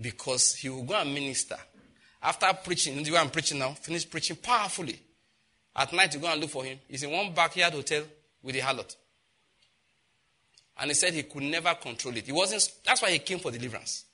Because 0.00 0.54
he 0.54 0.68
will 0.68 0.82
go 0.82 0.94
and 0.94 1.12
minister. 1.12 1.56
After 2.22 2.46
preaching, 2.64 3.04
you 3.04 3.16
and 3.16 3.32
preaching 3.32 3.58
now, 3.58 3.70
finish 3.72 4.08
preaching 4.08 4.36
powerfully. 4.36 4.98
At 5.74 5.92
night, 5.92 6.14
you 6.14 6.20
go 6.20 6.30
and 6.30 6.40
look 6.40 6.50
for 6.50 6.64
him. 6.64 6.78
He's 6.88 7.02
in 7.02 7.10
one 7.10 7.32
backyard 7.32 7.72
hotel 7.72 8.02
with 8.42 8.56
a 8.56 8.60
harlot. 8.60 8.96
And 10.78 10.90
he 10.90 10.94
said 10.94 11.14
he 11.14 11.22
could 11.22 11.42
never 11.42 11.74
control 11.74 12.16
it. 12.16 12.26
He 12.26 12.32
wasn't, 12.32 12.70
that's 12.84 13.02
why 13.02 13.10
he 13.10 13.18
came 13.18 13.38
for 13.38 13.50
deliverance. 13.50 14.04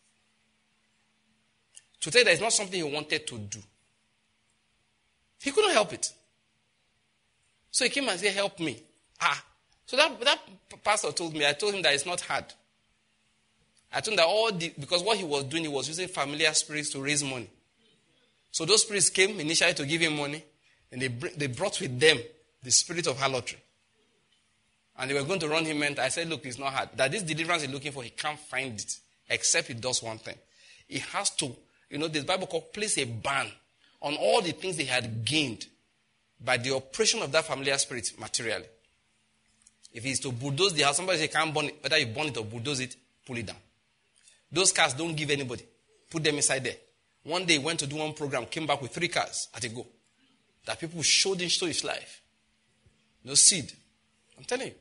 To 2.00 2.10
tell 2.10 2.24
that 2.24 2.32
it's 2.32 2.42
not 2.42 2.52
something 2.52 2.84
he 2.84 2.94
wanted 2.94 3.26
to 3.26 3.38
do. 3.38 3.58
He 5.40 5.50
couldn't 5.50 5.72
help 5.72 5.92
it. 5.92 6.12
So 7.76 7.84
he 7.84 7.90
came 7.90 8.08
and 8.08 8.18
said, 8.18 8.32
Help 8.32 8.58
me. 8.58 8.82
Ah. 9.20 9.44
So 9.84 9.98
that, 9.98 10.18
that 10.20 10.38
pastor 10.82 11.12
told 11.12 11.34
me, 11.34 11.46
I 11.46 11.52
told 11.52 11.74
him 11.74 11.82
that 11.82 11.92
it's 11.92 12.06
not 12.06 12.22
hard. 12.22 12.46
I 13.92 14.00
told 14.00 14.14
him 14.14 14.16
that 14.16 14.26
all 14.26 14.50
the, 14.50 14.72
because 14.80 15.02
what 15.02 15.18
he 15.18 15.24
was 15.24 15.44
doing, 15.44 15.64
he 15.64 15.68
was 15.68 15.86
using 15.86 16.08
familiar 16.08 16.54
spirits 16.54 16.88
to 16.92 17.02
raise 17.02 17.22
money. 17.22 17.50
So 18.50 18.64
those 18.64 18.80
spirits 18.80 19.10
came 19.10 19.38
initially 19.40 19.74
to 19.74 19.84
give 19.84 20.00
him 20.00 20.16
money, 20.16 20.42
and 20.90 21.02
they, 21.02 21.08
they 21.08 21.48
brought 21.48 21.78
with 21.82 22.00
them 22.00 22.16
the 22.62 22.70
spirit 22.70 23.08
of 23.08 23.18
harlotry. 23.18 23.58
And 24.98 25.10
they 25.10 25.14
were 25.14 25.24
going 25.24 25.40
to 25.40 25.48
run 25.48 25.66
him 25.66 25.82
and 25.82 25.98
I 25.98 26.08
said, 26.08 26.30
Look, 26.30 26.46
it's 26.46 26.58
not 26.58 26.72
hard. 26.72 26.88
That 26.96 27.12
this 27.12 27.24
deliverance 27.24 27.60
he's 27.64 27.72
looking 27.74 27.92
for, 27.92 28.02
he 28.02 28.08
can't 28.08 28.38
find 28.38 28.80
it 28.80 28.96
except 29.28 29.68
he 29.68 29.74
does 29.74 30.02
one 30.02 30.16
thing. 30.16 30.36
He 30.88 31.00
has 31.00 31.28
to, 31.32 31.54
you 31.90 31.98
know, 31.98 32.08
this 32.08 32.24
Bible 32.24 32.46
called 32.46 32.72
place 32.72 32.96
a 32.96 33.04
ban 33.04 33.48
on 34.00 34.14
all 34.14 34.40
the 34.40 34.52
things 34.52 34.78
they 34.78 34.84
had 34.84 35.26
gained 35.26 35.66
by 36.40 36.56
the 36.56 36.74
operation 36.74 37.22
of 37.22 37.32
that 37.32 37.44
familiar 37.44 37.78
spirit 37.78 38.10
materially. 38.18 38.66
If 39.92 40.04
he's 40.04 40.20
to 40.20 40.32
bulldoze 40.32 40.74
the 40.74 40.82
house, 40.82 40.96
somebody 40.96 41.18
say 41.18 41.28
can't 41.28 41.54
burn 41.54 41.66
it, 41.66 41.78
whether 41.82 41.98
you 41.98 42.06
burn 42.06 42.26
it 42.26 42.36
or 42.36 42.44
bulldoze 42.44 42.80
it, 42.80 42.96
pull 43.26 43.38
it 43.38 43.46
down. 43.46 43.56
Those 44.52 44.72
cars 44.72 44.94
don't 44.94 45.16
give 45.16 45.30
anybody. 45.30 45.64
Put 46.10 46.22
them 46.22 46.36
inside 46.36 46.64
there. 46.64 46.76
One 47.24 47.44
day 47.44 47.58
went 47.58 47.80
to 47.80 47.86
do 47.86 47.96
one 47.96 48.12
program, 48.12 48.46
came 48.46 48.66
back 48.66 48.80
with 48.80 48.92
three 48.92 49.08
cars 49.08 49.48
at 49.54 49.64
a 49.64 49.68
go. 49.68 49.86
That 50.66 50.78
people 50.78 51.02
showed 51.02 51.40
into 51.40 51.66
his 51.66 51.82
life. 51.82 52.20
No 53.24 53.34
seed. 53.34 53.72
I'm 54.38 54.44
telling 54.44 54.68
you. 54.68 54.74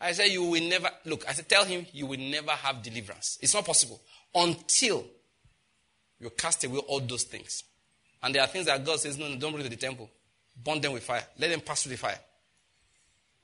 I 0.00 0.12
said, 0.12 0.26
you 0.26 0.42
will 0.42 0.68
never, 0.68 0.90
look, 1.04 1.26
I 1.28 1.32
said, 1.32 1.48
tell 1.48 1.64
him 1.64 1.86
you 1.92 2.06
will 2.06 2.18
never 2.18 2.50
have 2.50 2.82
deliverance. 2.82 3.38
It's 3.40 3.54
not 3.54 3.64
possible 3.64 4.00
until 4.34 5.04
you 6.18 6.30
cast 6.30 6.64
away 6.64 6.78
all 6.88 7.00
those 7.00 7.22
things. 7.22 7.62
And 8.22 8.34
there 8.34 8.42
are 8.42 8.48
things 8.48 8.66
that 8.66 8.84
God 8.84 8.98
says, 8.98 9.16
no, 9.16 9.28
no, 9.28 9.36
don't 9.36 9.52
bring 9.52 9.64
to 9.64 9.70
the 9.70 9.76
temple. 9.76 10.10
Burn 10.56 10.80
them 10.80 10.92
with 10.92 11.02
fire. 11.02 11.24
Let 11.38 11.50
them 11.50 11.60
pass 11.60 11.82
through 11.82 11.92
the 11.92 11.98
fire. 11.98 12.18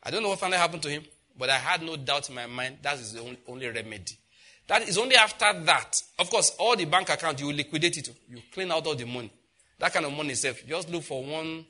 I 0.02 0.10
don't 0.10 0.22
know 0.22 0.28
what 0.30 0.38
finally 0.38 0.58
happened 0.58 0.82
to 0.82 0.90
him, 0.90 1.04
but 1.36 1.50
I 1.50 1.56
had 1.56 1.82
no 1.82 1.96
doubt 1.96 2.28
in 2.28 2.34
my 2.34 2.46
mind 2.46 2.78
that 2.82 2.98
is 2.98 3.12
the 3.12 3.36
only, 3.46 3.68
remedy. 3.68 4.18
That 4.66 4.82
is 4.88 4.98
only 4.98 5.16
after 5.16 5.52
that. 5.64 6.02
Of 6.18 6.30
course, 6.30 6.54
all 6.58 6.76
the 6.76 6.84
bank 6.84 7.08
account, 7.08 7.40
you 7.40 7.52
liquidate 7.52 7.96
it. 7.96 8.10
You 8.28 8.40
clean 8.52 8.70
out 8.70 8.86
all 8.86 8.94
the 8.94 9.06
money. 9.06 9.32
That 9.78 9.92
kind 9.92 10.04
of 10.06 10.12
money 10.12 10.30
itself. 10.30 10.58
Just 10.66 10.90
look 10.90 11.02
for 11.02 11.24
one 11.24 11.64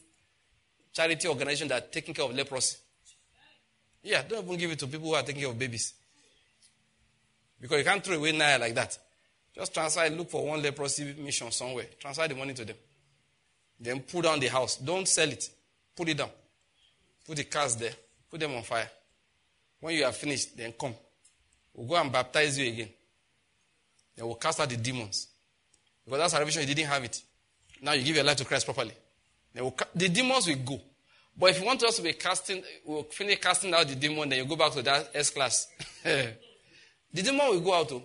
charity 0.93 1.29
organization 1.29 1.69
that 1.69 1.93
taking 1.93 2.15
care 2.15 2.25
of 2.25 2.35
leprosy. 2.35 2.77
Yeah, 4.03 4.23
don't 4.29 4.45
even 4.45 4.59
give 4.59 4.71
it 4.71 4.79
to 4.81 4.87
people 4.87 5.09
who 5.09 5.15
are 5.15 5.23
taking 5.23 5.43
care 5.43 5.51
of 5.51 5.59
babies. 5.59 5.95
Because 7.61 7.79
you 7.79 7.85
can't 7.85 8.03
throw 8.03 8.17
away 8.17 8.33
Naira 8.33 8.61
like 8.61 8.75
that. 8.75 8.99
Just 9.55 9.75
transfer 9.75 10.09
look 10.11 10.31
for 10.31 10.47
one 10.47 10.63
leprosy 10.63 11.15
mission 11.19 11.51
somewhere. 11.51 11.87
Transfer 11.99 12.29
the 12.29 12.35
money 12.35 12.55
to 12.55 12.65
them. 12.65 12.77
Then 13.81 14.01
put 14.01 14.25
down 14.25 14.41
the 14.41 14.49
house. 14.49 14.77
Don't 14.77 15.07
sell 15.07 15.29
it. 15.29 15.49
Put 15.97 16.09
it 16.09 16.17
down. 16.17 16.31
Put 17.27 17.37
the 17.37 17.45
cars 17.45 17.77
there. 17.77 17.93
Put 18.31 18.41
them 18.41 18.55
on 18.55 18.63
fire. 18.63 18.91
When 19.81 19.95
you 19.95 20.05
are 20.05 20.13
finished, 20.13 20.57
then 20.57 20.73
come. 20.73 20.95
We'll 21.75 21.87
go 21.87 21.97
and 21.97 22.11
baptize 22.11 22.59
you 22.59 22.69
again. 22.69 22.89
Then 24.17 24.27
we'll 24.27 24.35
cast 24.35 24.61
out 24.61 24.69
the 24.69 24.77
demons. 24.77 25.29
Because 26.05 26.19
that's 26.21 26.33
salvation, 26.33 26.63
you 26.63 26.75
didn't 26.75 26.89
have 26.89 27.05
it. 27.05 27.23
Now 27.81 27.93
you 27.93 28.03
give 28.03 28.17
your 28.17 28.25
life 28.25 28.37
to 28.39 28.45
Christ 28.45 28.65
properly. 28.65 28.93
Then 29.55 29.63
we'll, 29.65 29.75
the 29.95 30.09
demons 30.09 30.47
will 30.47 30.57
go. 30.57 30.81
But 31.39 31.51
if 31.51 31.61
you 31.61 31.67
want 31.67 31.83
us 31.85 31.97
to 31.97 32.03
be 32.03 32.15
casting, 32.15 32.65
we'll 32.85 33.05
finish 33.05 33.39
casting 33.39 33.73
out 33.73 33.87
the 33.87 33.95
demon, 33.95 34.29
then 34.29 34.41
you 34.41 34.45
go 34.45 34.57
back 34.57 34.73
to 34.73 34.83
that 34.83 35.11
S 35.15 35.31
class. 35.31 35.69
the 36.03 36.33
demon 37.13 37.49
will 37.49 37.61
go 37.61 37.75
out. 37.75 37.93
Oh. 37.93 38.03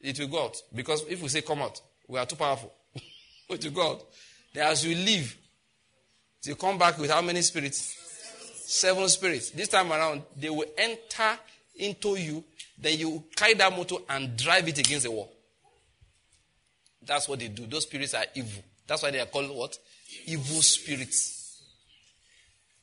It 0.00 0.18
will 0.18 0.26
go 0.26 0.44
out. 0.44 0.56
Because 0.74 1.04
if 1.08 1.22
we 1.22 1.28
say 1.28 1.42
come 1.42 1.62
out, 1.62 1.80
we 2.08 2.18
are 2.18 2.26
too 2.26 2.36
powerful. 2.36 2.72
it 3.50 3.64
will 3.64 3.70
go 3.70 3.90
out. 3.90 4.02
Then 4.52 4.66
as 4.66 4.84
you 4.84 4.94
leave, 4.94 5.36
you 6.42 6.56
come 6.56 6.78
back 6.78 6.98
with 6.98 7.10
how 7.10 7.22
many 7.22 7.42
spirits? 7.42 7.96
Seven 8.64 9.08
spirits. 9.08 9.50
This 9.50 9.68
time 9.68 9.92
around, 9.92 10.22
they 10.36 10.50
will 10.50 10.66
enter 10.76 11.38
into 11.76 12.16
you. 12.16 12.44
Then 12.78 12.98
you 12.98 13.24
carry 13.36 13.54
that 13.54 13.76
motor 13.76 13.96
and 14.08 14.36
drive 14.36 14.68
it 14.68 14.78
against 14.78 15.04
the 15.04 15.10
wall. 15.10 15.30
That's 17.04 17.28
what 17.28 17.38
they 17.38 17.48
do. 17.48 17.66
Those 17.66 17.82
spirits 17.82 18.14
are 18.14 18.24
evil. 18.34 18.62
That's 18.86 19.02
why 19.02 19.10
they 19.10 19.20
are 19.20 19.26
called 19.26 19.50
what? 19.50 19.78
Evil 20.26 20.62
spirits. 20.62 21.62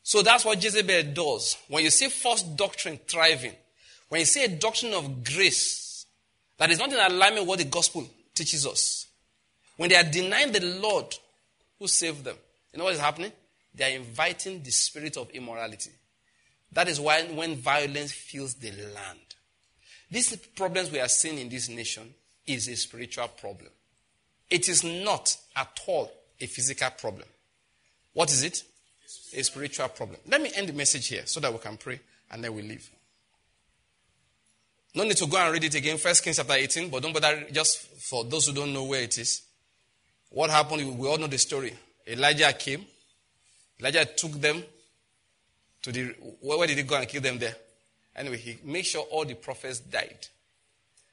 So 0.03 0.21
that's 0.21 0.45
what 0.45 0.63
Jezebel 0.63 1.13
does. 1.13 1.57
When 1.67 1.83
you 1.83 1.89
see 1.89 2.07
false 2.07 2.41
doctrine 2.43 2.99
thriving, 3.07 3.53
when 4.09 4.19
you 4.19 4.25
see 4.25 4.43
a 4.43 4.47
doctrine 4.47 4.93
of 4.93 5.23
grace 5.23 6.05
that 6.57 6.71
is 6.71 6.79
not 6.79 6.91
in 6.91 6.99
alignment 6.99 7.41
with 7.41 7.49
what 7.49 7.59
the 7.59 7.65
gospel 7.65 8.07
teaches 8.33 8.65
us, 8.65 9.07
when 9.75 9.89
they 9.89 9.95
are 9.95 10.03
denying 10.03 10.51
the 10.51 10.61
Lord 10.61 11.13
who 11.79 11.87
saved 11.87 12.23
them, 12.23 12.37
you 12.73 12.79
know 12.79 12.85
what 12.85 12.93
is 12.93 12.99
happening? 12.99 13.31
They 13.73 13.93
are 13.93 13.97
inviting 13.97 14.63
the 14.63 14.71
spirit 14.71 15.17
of 15.17 15.29
immorality. 15.31 15.91
That 16.71 16.87
is 16.87 16.99
why 16.99 17.23
when 17.23 17.55
violence 17.55 18.11
fills 18.11 18.55
the 18.55 18.71
land, 18.71 19.19
these 20.09 20.35
problems 20.55 20.91
we 20.91 20.99
are 20.99 21.07
seeing 21.07 21.37
in 21.37 21.49
this 21.49 21.69
nation 21.69 22.13
is 22.45 22.67
a 22.67 22.75
spiritual 22.75 23.27
problem. 23.27 23.69
It 24.49 24.69
is 24.69 24.83
not 24.83 25.35
at 25.55 25.79
all 25.85 26.11
a 26.39 26.45
physical 26.45 26.89
problem. 26.91 27.27
What 28.13 28.31
is 28.31 28.43
it? 28.43 28.63
A 29.35 29.43
spiritual 29.43 29.89
problem. 29.89 30.19
Let 30.27 30.41
me 30.41 30.51
end 30.55 30.69
the 30.69 30.73
message 30.73 31.07
here 31.07 31.23
so 31.25 31.39
that 31.39 31.51
we 31.51 31.59
can 31.59 31.77
pray 31.77 31.99
and 32.31 32.43
then 32.43 32.53
we 32.53 32.61
leave. 32.61 32.89
No 34.95 35.03
need 35.03 35.17
to 35.17 35.27
go 35.27 35.37
and 35.37 35.53
read 35.53 35.63
it 35.63 35.75
again. 35.75 35.97
First 35.97 36.23
Kings 36.23 36.37
chapter 36.37 36.53
18, 36.53 36.89
but 36.89 37.03
don't 37.03 37.13
bother 37.13 37.45
just 37.51 37.77
for 37.77 38.23
those 38.23 38.47
who 38.47 38.53
don't 38.53 38.73
know 38.73 38.85
where 38.85 39.01
it 39.01 39.17
is. 39.17 39.43
What 40.29 40.49
happened? 40.49 40.97
We 40.97 41.07
all 41.07 41.17
know 41.17 41.27
the 41.27 41.37
story. 41.37 41.73
Elijah 42.05 42.53
came. 42.53 42.85
Elijah 43.79 44.05
took 44.05 44.31
them 44.33 44.63
to 45.81 45.91
the 45.91 46.15
where 46.41 46.67
did 46.67 46.77
he 46.77 46.83
go 46.83 46.95
and 46.95 47.07
kill 47.07 47.21
them 47.21 47.37
there? 47.37 47.55
Anyway, 48.15 48.37
he 48.37 48.57
made 48.63 48.85
sure 48.85 49.03
all 49.11 49.25
the 49.25 49.35
prophets 49.35 49.79
died. 49.79 50.27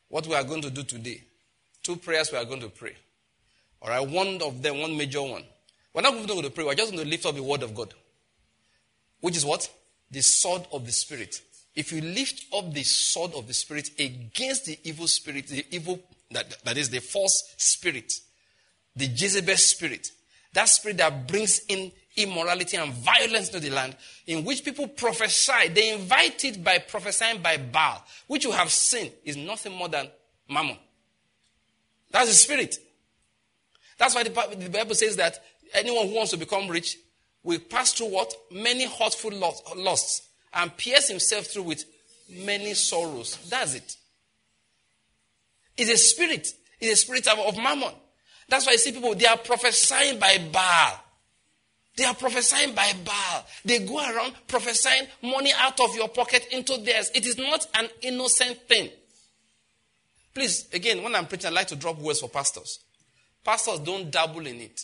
What 0.08 0.26
we 0.26 0.34
are 0.34 0.44
going 0.44 0.62
to 0.62 0.70
do 0.70 0.82
today, 0.82 1.20
two 1.82 1.96
prayers 1.96 2.32
we 2.32 2.38
are 2.38 2.44
going 2.44 2.60
to 2.60 2.68
pray. 2.68 2.94
All 3.82 3.90
right, 3.90 4.08
one 4.08 4.40
of 4.42 4.62
them, 4.62 4.80
one 4.80 4.96
major 4.96 5.22
one. 5.22 5.44
We're 5.92 6.02
not 6.02 6.12
going 6.26 6.42
to 6.42 6.50
pray, 6.50 6.64
we're 6.64 6.74
just 6.74 6.92
going 6.92 7.04
to 7.04 7.10
lift 7.10 7.26
up 7.26 7.34
the 7.34 7.42
word 7.42 7.62
of 7.62 7.74
God. 7.74 7.92
Which 9.20 9.36
is 9.36 9.44
what? 9.44 9.70
The 10.10 10.22
sword 10.22 10.66
of 10.72 10.86
the 10.86 10.92
Spirit. 10.92 11.40
If 11.74 11.92
you 11.92 12.00
lift 12.00 12.44
up 12.54 12.72
the 12.72 12.82
sword 12.82 13.34
of 13.34 13.46
the 13.46 13.54
Spirit 13.54 13.90
against 13.98 14.66
the 14.66 14.78
evil 14.84 15.08
spirit, 15.08 15.48
the 15.48 15.66
evil, 15.70 16.00
that, 16.30 16.62
that 16.64 16.76
is 16.76 16.90
the 16.90 17.00
false 17.00 17.54
spirit, 17.56 18.12
the 18.96 19.06
Jezebel 19.06 19.56
spirit, 19.56 20.10
that 20.52 20.68
spirit 20.68 20.98
that 20.98 21.26
brings 21.26 21.60
in 21.68 21.90
immorality 22.16 22.76
and 22.76 22.92
violence 22.92 23.48
to 23.50 23.60
the 23.60 23.70
land, 23.70 23.96
in 24.26 24.44
which 24.44 24.64
people 24.64 24.86
prophesy, 24.86 25.68
they 25.68 25.92
invite 25.92 26.44
it 26.44 26.62
by 26.62 26.78
prophesying 26.78 27.42
by 27.42 27.56
Baal, 27.56 28.04
which 28.26 28.44
you 28.44 28.52
have 28.52 28.70
seen 28.70 29.10
is 29.24 29.36
nothing 29.36 29.72
more 29.72 29.88
than 29.88 30.08
mammon. 30.48 30.76
That's 32.10 32.28
the 32.28 32.34
spirit. 32.34 32.76
That's 33.98 34.14
why 34.14 34.22
the, 34.22 34.70
Bible 34.70 34.94
says 34.94 35.16
that 35.16 35.38
anyone 35.72 36.08
who 36.08 36.14
wants 36.14 36.30
to 36.30 36.36
become 36.36 36.68
rich 36.68 36.96
will 37.42 37.58
pass 37.58 37.92
through 37.92 38.12
what? 38.12 38.32
Many 38.50 38.86
hurtful 38.86 39.32
lusts 39.76 40.28
and 40.52 40.76
pierce 40.76 41.08
himself 41.08 41.46
through 41.46 41.64
with 41.64 41.84
many 42.28 42.74
sorrows. 42.74 43.36
That's 43.48 43.74
it. 43.74 43.96
It's 45.76 45.90
a 45.90 45.96
spirit. 45.96 46.48
It's 46.80 46.92
a 46.92 46.96
spirit 46.96 47.26
of, 47.26 47.38
of 47.38 47.56
mammon. 47.56 47.92
That's 48.48 48.66
why 48.66 48.72
you 48.72 48.78
see 48.78 48.92
people, 48.92 49.14
they 49.14 49.26
are 49.26 49.38
prophesying 49.38 50.18
by 50.18 50.38
Baal. 50.52 51.00
They 51.96 52.04
are 52.04 52.14
prophesying 52.14 52.74
by 52.74 52.92
Baal. 53.04 53.46
They 53.64 53.80
go 53.80 53.98
around 53.98 54.34
prophesying 54.48 55.06
money 55.22 55.52
out 55.56 55.78
of 55.80 55.94
your 55.94 56.08
pocket 56.08 56.46
into 56.50 56.76
theirs. 56.78 57.10
It 57.14 57.24
is 57.24 57.38
not 57.38 57.66
an 57.74 57.88
innocent 58.02 58.58
thing. 58.68 58.90
Please, 60.34 60.68
again, 60.72 61.02
when 61.02 61.14
I'm 61.14 61.26
preaching, 61.26 61.48
I 61.48 61.50
like 61.52 61.68
to 61.68 61.76
drop 61.76 61.98
words 61.98 62.20
for 62.20 62.28
pastors. 62.28 62.80
Pastors 63.44 63.78
don't 63.80 64.10
dabble 64.10 64.46
in 64.46 64.60
it. 64.60 64.80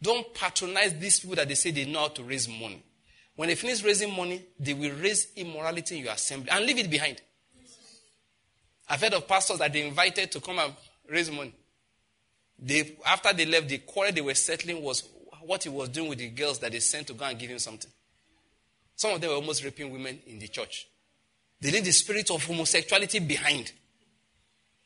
Don't 0.00 0.34
patronize 0.34 0.98
these 0.98 1.20
people 1.20 1.36
that 1.36 1.46
they 1.46 1.54
say 1.54 1.70
they 1.70 1.84
know 1.84 2.00
how 2.00 2.08
to 2.08 2.24
raise 2.24 2.48
money. 2.48 2.82
When 3.36 3.48
they 3.48 3.54
finish 3.54 3.84
raising 3.84 4.14
money, 4.14 4.44
they 4.58 4.74
will 4.74 4.92
raise 4.96 5.28
immorality 5.36 5.98
in 5.98 6.04
your 6.04 6.12
assembly 6.12 6.50
and 6.50 6.66
leave 6.66 6.78
it 6.78 6.90
behind. 6.90 7.22
I've 8.88 9.00
heard 9.00 9.14
of 9.14 9.28
pastors 9.28 9.58
that 9.58 9.72
they 9.72 9.86
invited 9.86 10.32
to 10.32 10.40
come 10.40 10.58
and 10.58 10.74
raise 11.08 11.30
money. 11.30 11.54
They, 12.64 12.96
after 13.04 13.32
they 13.32 13.44
left, 13.44 13.68
the 13.68 13.78
quarrel 13.78 14.12
they 14.12 14.20
were 14.20 14.34
settling 14.34 14.82
was 14.82 15.02
what 15.40 15.64
he 15.64 15.68
was 15.68 15.88
doing 15.88 16.08
with 16.08 16.18
the 16.18 16.28
girls 16.28 16.60
that 16.60 16.70
they 16.70 16.78
sent 16.78 17.08
to 17.08 17.14
go 17.14 17.24
and 17.24 17.36
give 17.38 17.50
him 17.50 17.58
something. 17.58 17.90
Some 18.94 19.14
of 19.14 19.20
them 19.20 19.30
were 19.30 19.36
almost 19.36 19.64
raping 19.64 19.90
women 19.90 20.20
in 20.28 20.38
the 20.38 20.46
church. 20.46 20.86
They 21.60 21.72
leave 21.72 21.84
the 21.84 21.92
spirit 21.92 22.30
of 22.30 22.44
homosexuality 22.44 23.18
behind. 23.18 23.72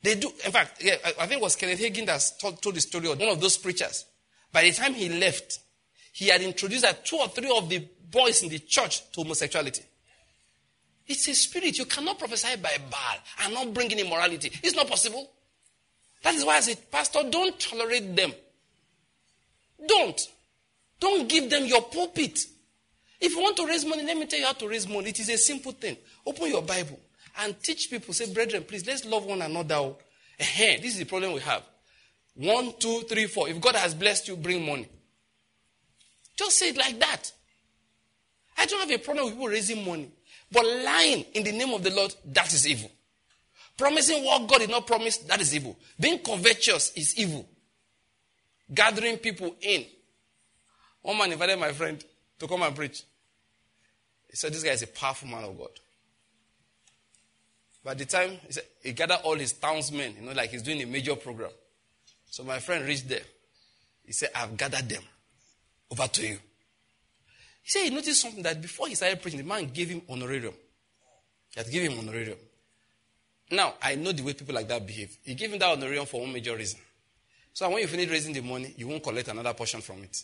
They 0.02 0.14
do. 0.14 0.28
In 0.44 0.52
fact, 0.52 0.82
yeah, 0.82 0.96
I 1.04 1.26
think 1.26 1.40
it 1.40 1.40
was 1.40 1.56
Kenneth 1.56 1.80
Hagin 1.80 2.06
that 2.06 2.22
told, 2.40 2.62
told 2.62 2.76
the 2.76 2.80
story 2.80 3.10
of 3.10 3.18
one 3.18 3.28
of 3.28 3.40
those 3.40 3.58
preachers. 3.58 4.06
By 4.52 4.62
the 4.62 4.72
time 4.72 4.94
he 4.94 5.08
left, 5.08 5.58
he 6.12 6.28
had 6.28 6.40
introduced 6.40 6.84
like 6.84 7.04
two 7.04 7.16
or 7.16 7.28
three 7.28 7.50
of 7.54 7.68
the 7.68 7.86
boys 8.10 8.42
in 8.42 8.48
the 8.48 8.58
church 8.60 9.10
to 9.12 9.22
homosexuality. 9.22 9.82
It's 11.06 11.28
a 11.28 11.34
spirit. 11.34 11.78
You 11.78 11.84
cannot 11.84 12.18
prophesy 12.18 12.56
by 12.56 12.76
Baal 12.90 13.18
and 13.44 13.54
not 13.54 13.74
bring 13.74 13.90
in 13.90 13.98
immorality. 13.98 14.50
It's 14.62 14.74
not 14.74 14.88
possible. 14.88 15.30
That 16.22 16.34
is 16.34 16.44
why 16.44 16.56
I 16.56 16.60
said, 16.60 16.90
Pastor, 16.90 17.20
don't 17.30 17.58
tolerate 17.58 18.16
them. 18.16 18.32
Don't. 19.86 20.20
Don't 20.98 21.28
give 21.28 21.50
them 21.50 21.66
your 21.66 21.82
pulpit. 21.82 22.40
If 23.20 23.32
you 23.32 23.40
want 23.40 23.56
to 23.58 23.66
raise 23.66 23.84
money, 23.84 24.04
let 24.04 24.16
me 24.16 24.26
tell 24.26 24.38
you 24.38 24.46
how 24.46 24.52
to 24.52 24.68
raise 24.68 24.88
money. 24.88 25.10
It 25.10 25.20
is 25.20 25.28
a 25.28 25.38
simple 25.38 25.72
thing. 25.72 25.96
Open 26.26 26.50
your 26.50 26.62
Bible 26.62 26.98
and 27.38 27.60
teach 27.62 27.90
people. 27.90 28.12
Say, 28.14 28.32
brethren, 28.32 28.64
please, 28.64 28.86
let's 28.86 29.04
love 29.04 29.24
one 29.24 29.42
another. 29.42 29.92
This 30.38 30.84
is 30.84 30.98
the 30.98 31.04
problem 31.04 31.32
we 31.32 31.40
have. 31.40 31.62
One, 32.34 32.74
two, 32.78 33.02
three, 33.08 33.26
four. 33.26 33.48
If 33.48 33.60
God 33.60 33.76
has 33.76 33.94
blessed 33.94 34.28
you, 34.28 34.36
bring 34.36 34.66
money. 34.66 34.88
Just 36.36 36.58
say 36.58 36.70
it 36.70 36.76
like 36.76 36.98
that. 37.00 37.32
I 38.58 38.66
don't 38.66 38.80
have 38.80 38.90
a 38.90 39.02
problem 39.02 39.26
with 39.26 39.34
people 39.34 39.48
raising 39.48 39.84
money. 39.84 40.10
But 40.52 40.64
lying 40.64 41.24
in 41.34 41.44
the 41.44 41.52
name 41.52 41.72
of 41.72 41.82
the 41.82 41.90
Lord, 41.90 42.14
that 42.26 42.52
is 42.52 42.66
evil. 42.68 42.90
Promising 43.76 44.24
what 44.24 44.48
God 44.48 44.58
did 44.58 44.70
not 44.70 44.86
promise, 44.86 45.18
that 45.18 45.40
is 45.40 45.54
evil. 45.54 45.76
Being 46.00 46.18
covetous 46.18 46.92
is 46.96 47.16
evil. 47.18 47.46
Gathering 48.72 49.18
people 49.18 49.54
in. 49.60 49.84
One 51.02 51.18
man 51.18 51.32
invited 51.32 51.58
my 51.58 51.72
friend 51.72 52.02
to 52.38 52.48
come 52.48 52.62
and 52.62 52.74
preach. 52.74 53.02
He 54.30 54.36
said, 54.36 54.52
This 54.52 54.62
guy 54.62 54.70
is 54.70 54.82
a 54.82 54.86
powerful 54.86 55.28
man 55.28 55.44
of 55.44 55.56
God. 55.56 55.70
By 57.84 57.94
the 57.94 58.04
time 58.04 58.30
he, 58.46 58.52
said, 58.52 58.64
he 58.82 58.92
gathered 58.92 59.20
all 59.22 59.36
his 59.36 59.52
townsmen, 59.52 60.16
you 60.18 60.26
know, 60.26 60.32
like 60.32 60.50
he's 60.50 60.62
doing 60.62 60.82
a 60.82 60.86
major 60.86 61.14
program. 61.14 61.50
So 62.28 62.42
my 62.42 62.58
friend 62.58 62.84
reached 62.84 63.08
there. 63.08 63.22
He 64.04 64.12
said, 64.12 64.30
I've 64.34 64.56
gathered 64.56 64.88
them 64.88 65.02
over 65.92 66.08
to 66.08 66.26
you. 66.26 66.38
He 67.62 67.70
said 67.70 67.84
he 67.84 67.90
noticed 67.90 68.20
something 68.20 68.42
that 68.42 68.60
before 68.60 68.88
he 68.88 68.94
started 68.94 69.22
preaching, 69.22 69.38
the 69.38 69.46
man 69.46 69.70
gave 69.72 69.88
him 69.88 70.02
honorarium. 70.08 70.54
He 71.54 71.60
had 71.60 71.70
given 71.70 71.92
him 71.92 71.98
honorarium. 72.00 72.38
Now, 73.50 73.74
I 73.80 73.94
know 73.94 74.12
the 74.12 74.22
way 74.22 74.34
people 74.34 74.54
like 74.54 74.68
that 74.68 74.86
behave. 74.86 75.16
He 75.22 75.34
gave 75.34 75.52
him 75.52 75.58
that 75.60 75.70
honorarium 75.70 76.06
for 76.06 76.20
one 76.20 76.32
major 76.32 76.56
reason. 76.56 76.80
So 77.52 77.68
when 77.70 77.78
you 77.78 77.86
finish 77.86 78.10
raising 78.10 78.34
the 78.34 78.42
money, 78.42 78.74
you 78.76 78.88
won't 78.88 79.02
collect 79.02 79.28
another 79.28 79.54
portion 79.54 79.80
from 79.80 80.02
it. 80.02 80.22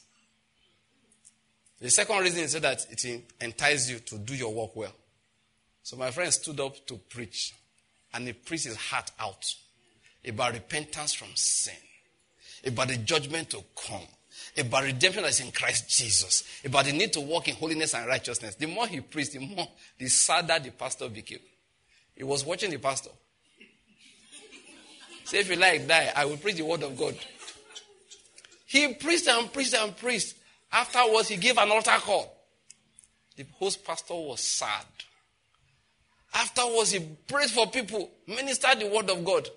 The 1.81 1.91
second 1.91 2.19
reason 2.19 2.41
is 2.45 2.53
so 2.53 2.61
that 2.61 2.87
it 2.91 3.25
entices 3.41 3.91
you 3.91 3.99
to 4.01 4.19
do 4.19 4.35
your 4.35 4.53
work 4.53 4.77
well. 4.77 4.93
So 5.83 5.97
my 5.97 6.11
friend 6.11 6.33
stood 6.33 6.61
up 6.61 6.87
to 6.87 6.95
preach, 6.97 7.55
and 8.15 8.27
he 8.27 8.33
preached 8.33 8.67
his 8.67 8.77
heart 8.77 9.11
out 9.19 9.45
about 10.27 10.53
repentance 10.53 11.15
from 11.15 11.29
sin, 11.35 11.75
about 12.65 12.89
the 12.89 12.99
judgment 12.99 13.51
to 13.51 13.65
come, 13.75 14.07
about 14.57 14.85
redemption 14.85 15.23
that 15.23 15.31
is 15.31 15.41
in 15.41 15.51
Christ 15.51 15.89
Jesus, 15.89 16.45
about 16.65 16.85
the 16.85 16.93
need 16.93 17.13
to 17.15 17.21
walk 17.21 17.49
in 17.49 17.57
holiness 17.57 17.95
and 17.95 18.07
righteousness. 18.07 18.55
The 18.55 18.67
more 18.67 18.87
he 18.87 19.01
preached, 19.01 19.33
the 19.33 19.41
more 19.41 19.69
the 19.99 20.09
sadder 20.09 20.59
the 20.63 20.71
pastor 20.71 21.09
became. 21.09 21.41
He 22.15 22.25
was 22.25 22.45
watching 22.45 22.71
the 22.71 22.79
pastor. 22.79 23.11
Say, 25.25 25.41
if 25.41 25.51
you 25.51 25.57
like, 25.57 25.87
die. 25.87 26.13
I 26.15 26.25
will 26.25 26.37
preach 26.37 26.57
the 26.57 26.65
word 26.65 26.83
of 26.83 26.97
God. 26.97 27.17
He 28.67 28.95
preached 28.95 29.29
and 29.29 29.53
preached 29.53 29.75
and 29.75 29.97
preached. 29.97 30.35
Afterwards, 30.71 31.29
he 31.29 31.37
gave 31.37 31.59
an 31.59 31.71
altar 31.71 31.91
call. 31.99 32.37
The 33.37 33.45
host 33.59 33.85
pastor 33.85 34.15
was 34.15 34.41
sad. 34.41 34.85
Afterwards, 36.35 36.93
he 36.93 37.01
prayed 37.01 37.51
for 37.51 37.67
people, 37.67 38.11
ministered 38.27 38.81
the 38.81 38.87
word 38.87 39.11
of 39.11 39.25
God. 39.25 39.49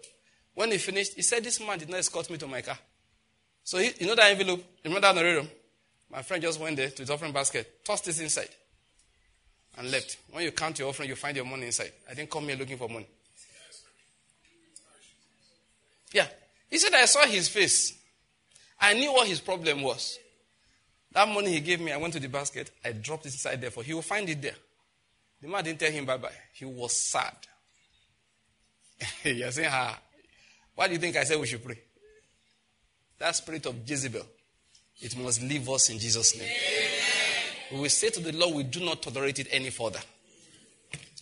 When 0.54 0.72
he 0.72 0.78
finished, 0.78 1.14
he 1.16 1.22
said, 1.22 1.44
This 1.44 1.60
man 1.60 1.80
did 1.80 1.90
not 1.90 2.00
escort 2.00 2.30
me 2.30 2.38
to 2.38 2.48
my 2.48 2.62
car. 2.62 2.78
So, 3.64 3.78
he, 3.78 3.92
you 4.00 4.08
know 4.08 4.16
that 4.16 4.32
envelope? 4.32 4.64
Remember 4.84 5.14
that 5.14 5.22
room? 5.22 5.50
My 6.10 6.22
friend 6.22 6.42
just 6.42 6.60
went 6.60 6.78
there 6.78 6.90
to 6.90 7.02
his 7.02 7.10
offering 7.10 7.34
basket, 7.34 7.84
tossed 7.84 8.06
this 8.06 8.20
inside, 8.20 8.50
and 9.78 9.92
left. 9.92 10.18
When 10.32 10.44
you 10.44 10.52
count 10.52 10.80
your 10.80 10.90
offering, 10.90 11.10
you 11.10 11.16
find 11.16 11.36
your 11.36 11.46
money 11.46 11.66
inside. 11.66 11.92
I 12.10 12.14
didn't 12.14 12.32
come 12.32 12.48
here 12.48 12.56
looking 12.56 12.78
for 12.78 12.90
money. 12.90 13.08
Yeah. 16.14 16.28
He 16.70 16.78
said, 16.78 16.94
I 16.94 17.06
saw 17.06 17.26
his 17.26 17.50
face. 17.50 17.98
I 18.80 18.94
knew 18.94 19.12
what 19.12 19.28
his 19.28 19.40
problem 19.40 19.82
was. 19.82 20.18
That 21.12 21.28
money 21.28 21.54
he 21.54 21.60
gave 21.62 21.80
me, 21.80 21.92
I 21.92 21.98
went 21.98 22.14
to 22.14 22.20
the 22.20 22.28
basket. 22.28 22.72
I 22.84 22.92
dropped 22.92 23.26
it 23.26 23.34
inside 23.34 23.62
there 23.62 23.72
for 23.72 23.84
he 23.84 23.94
will 23.94 24.02
find 24.02 24.30
it 24.30 24.42
there. 24.42 24.56
The 25.42 25.48
man 25.48 25.64
didn't 25.64 25.80
tell 25.80 25.92
him 25.92 26.06
bye 26.06 26.18
bye. 26.18 26.30
He 26.54 26.66
was 26.66 26.96
sad. 26.96 27.36
You're 29.24 29.52
saying, 29.52 29.70
ah, 29.72 30.00
why 30.74 30.88
do 30.88 30.94
you 30.94 31.00
think 31.00 31.16
I 31.16 31.24
said 31.24 31.40
we 31.40 31.48
should 31.48 31.64
pray? 31.64 31.80
That 33.20 33.36
spirit 33.36 33.66
of 33.66 33.90
Jezebel, 33.90 34.26
it 35.02 35.18
must 35.18 35.42
leave 35.42 35.70
us 35.70 35.90
in 35.90 36.00
Jesus' 36.00 36.38
name. 36.38 36.50
We 37.72 37.80
will 37.80 37.90
say 37.90 38.10
to 38.10 38.20
the 38.20 38.32
Lord, 38.32 38.56
we 38.56 38.64
do 38.64 38.84
not 38.84 39.02
tolerate 39.02 39.40
it 39.40 39.48
any 39.52 39.70
further. 39.70 40.00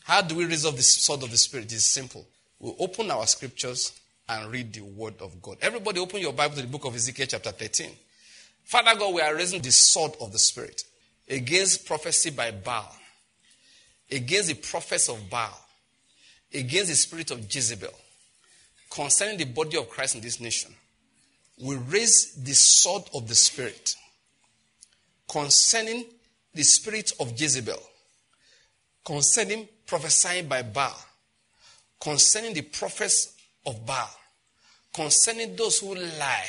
How 0.03 0.21
do 0.21 0.35
we 0.35 0.45
resolve 0.45 0.75
this 0.75 0.89
sword 0.89 1.23
of 1.23 1.31
the 1.31 1.37
Spirit? 1.37 1.67
It 1.67 1.73
is 1.73 1.85
simple. 1.85 2.27
We 2.59 2.73
open 2.79 3.09
our 3.11 3.25
scriptures 3.27 3.93
and 4.27 4.51
read 4.51 4.73
the 4.73 4.81
word 4.81 5.15
of 5.21 5.41
God. 5.41 5.57
Everybody 5.61 5.99
open 5.99 6.19
your 6.19 6.33
Bible 6.33 6.55
to 6.55 6.61
the 6.61 6.67
book 6.67 6.85
of 6.85 6.95
Ezekiel 6.95 7.27
chapter 7.29 7.51
13. 7.51 7.89
Father 8.63 8.97
God, 8.97 9.13
we 9.13 9.21
are 9.21 9.35
raising 9.35 9.61
the 9.61 9.71
sword 9.71 10.13
of 10.19 10.31
the 10.31 10.39
Spirit 10.39 10.83
against 11.29 11.85
prophecy 11.85 12.29
by 12.29 12.51
Baal, 12.51 12.93
against 14.11 14.49
the 14.49 14.55
prophets 14.55 15.09
of 15.09 15.29
Baal, 15.29 15.59
against 16.53 16.89
the 16.89 16.95
spirit 16.95 17.31
of 17.31 17.53
Jezebel, 17.53 17.93
concerning 18.89 19.37
the 19.37 19.45
body 19.45 19.77
of 19.77 19.89
Christ 19.89 20.15
in 20.15 20.21
this 20.21 20.39
nation. 20.39 20.73
We 21.61 21.75
raise 21.75 22.33
the 22.35 22.53
sword 22.53 23.03
of 23.13 23.27
the 23.27 23.35
Spirit 23.35 23.95
concerning 25.29 26.05
the 26.53 26.63
spirit 26.63 27.11
of 27.19 27.39
Jezebel, 27.39 27.81
concerning 29.03 29.67
prophesying 29.85 30.47
by 30.47 30.61
Baal, 30.61 30.95
concerning 31.99 32.53
the 32.53 32.61
prophets 32.61 33.33
of 33.65 33.85
Baal, 33.85 34.09
concerning 34.93 35.55
those 35.55 35.79
who 35.79 35.95
lie, 35.95 36.47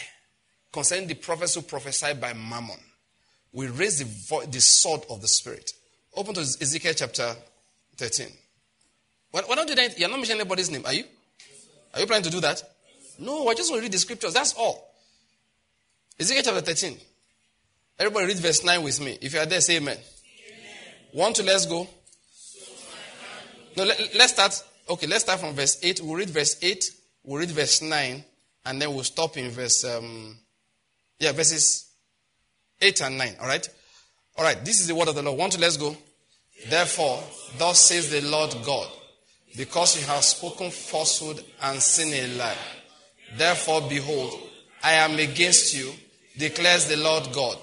concerning 0.73 1.09
the 1.09 1.15
prophets 1.15 1.55
who 1.55 1.63
prophesy 1.63 2.15
by 2.15 2.33
Mammon. 2.33 2.79
We 3.53 3.69
raise 3.69 4.01
the, 4.01 4.05
vo- 4.05 4.45
the 4.45 4.61
sword 4.61 5.03
of 5.09 5.21
the 5.21 5.29
Spirit. 5.29 5.73
Open 6.17 6.35
to 6.35 6.41
Ezekiel 6.41 6.93
chapter 6.97 7.35
13. 7.97 8.27
Why, 9.31 9.43
don't 9.43 9.69
you, 9.69 9.77
you're 9.97 10.09
not 10.09 10.17
mentioning 10.17 10.41
anybody's 10.41 10.71
name, 10.71 10.85
are 10.85 10.93
you? 10.93 11.05
Are 11.93 12.01
you 12.01 12.07
planning 12.07 12.25
to 12.25 12.31
do 12.31 12.41
that? 12.41 12.63
No, 13.19 13.49
I 13.49 13.55
just 13.55 13.71
want 13.71 13.81
to 13.81 13.85
read 13.85 13.93
the 13.93 13.99
scriptures. 13.99 14.35
That's 14.35 14.55
all. 14.55 14.91
Ezekiel 16.19 16.43
chapter 16.45 16.61
13. 16.61 16.99
Everybody 17.99 18.27
read 18.27 18.39
verse 18.39 18.65
9 18.65 18.83
with 18.83 19.01
me. 19.01 19.19
If 19.21 19.35
you 19.35 19.41
are 19.41 19.47
there, 19.47 19.61
say 19.61 19.77
amen. 19.77 19.97
amen. 19.97 20.05
One, 21.13 21.33
two, 21.33 21.43
let's 21.43 21.67
go. 21.67 21.87
No, 23.77 23.85
let, 23.85 24.17
us 24.17 24.33
start. 24.33 24.63
Okay, 24.89 25.07
let's 25.07 25.25
start 25.25 25.41
from 25.41 25.55
verse 25.55 25.79
8. 25.83 26.01
We'll 26.03 26.17
read 26.17 26.31
verse 26.31 26.57
8 26.63 26.85
We'll 27.25 27.41
read 27.41 27.51
verse 27.53 27.81
9 27.81 28.23
and 28.67 28.83
then 28.83 28.95
we'll 28.95 29.03
stop 29.03 29.39
in 29.39 29.51
verse, 29.51 29.83
um, 29.85 30.37
yeah, 31.19 31.33
verses 31.33 31.91
8 32.81 33.01
and 33.01 33.19
9. 33.19 33.37
All 33.41 33.47
right? 33.49 33.67
All 34.37 34.45
right, 34.45 34.63
this 34.63 34.81
is 34.81 34.89
the 34.89 34.95
word 34.95 35.09
of 35.09 35.15
the 35.15 35.23
Lord. 35.23 35.39
One, 35.39 35.49
two, 35.49 35.59
let's 35.59 35.79
go. 35.79 35.97
Therefore, 36.69 37.23
thus 37.57 37.79
says 37.79 38.11
the 38.11 38.21
Lord 38.29 38.55
God, 38.65 38.89
because 39.57 39.99
you 39.99 40.07
have 40.07 40.23
spoken 40.23 40.71
falsehood 40.71 41.43
and 41.63 41.81
seen 41.81 42.13
a 42.13 42.27
lie. 42.37 42.57
Therefore, 43.37 43.89
behold, 43.89 44.39
I 44.83 44.93
am 44.95 45.19
against 45.19 45.75
you, 45.75 45.93
declares 46.37 46.89
the 46.89 46.97
Lord 46.97 47.33
God. 47.33 47.57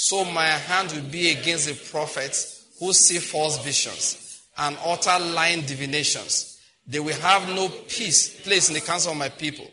So 0.00 0.24
my 0.24 0.46
hand 0.46 0.92
will 0.92 1.10
be 1.10 1.30
against 1.32 1.66
the 1.66 1.74
prophets 1.90 2.66
who 2.78 2.92
see 2.92 3.18
false 3.18 3.58
visions 3.64 4.42
and 4.56 4.76
utter 4.84 5.18
lying 5.18 5.62
divinations 5.62 6.58
they 6.88 7.00
will 7.00 7.14
have 7.20 7.46
no 7.54 7.68
peace 7.68 8.40
place 8.40 8.68
in 8.68 8.74
the 8.74 8.80
council 8.80 9.12
of 9.12 9.18
my 9.18 9.28
people, 9.28 9.70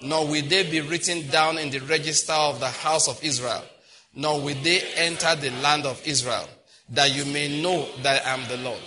nor 0.00 0.26
will 0.26 0.42
they 0.42 0.68
be 0.68 0.80
written 0.80 1.28
down 1.28 1.58
in 1.58 1.68
the 1.68 1.80
register 1.80 2.32
of 2.32 2.60
the 2.60 2.68
house 2.68 3.08
of 3.08 3.22
Israel, 3.22 3.62
nor 4.14 4.40
will 4.40 4.56
they 4.62 4.80
enter 4.96 5.34
the 5.34 5.50
land 5.60 5.84
of 5.84 6.00
Israel, 6.06 6.48
that 6.88 7.14
you 7.14 7.26
may 7.26 7.60
know 7.60 7.86
that 8.02 8.24
I 8.26 8.30
am 8.30 8.48
the 8.48 8.56
Lord. 8.56 8.80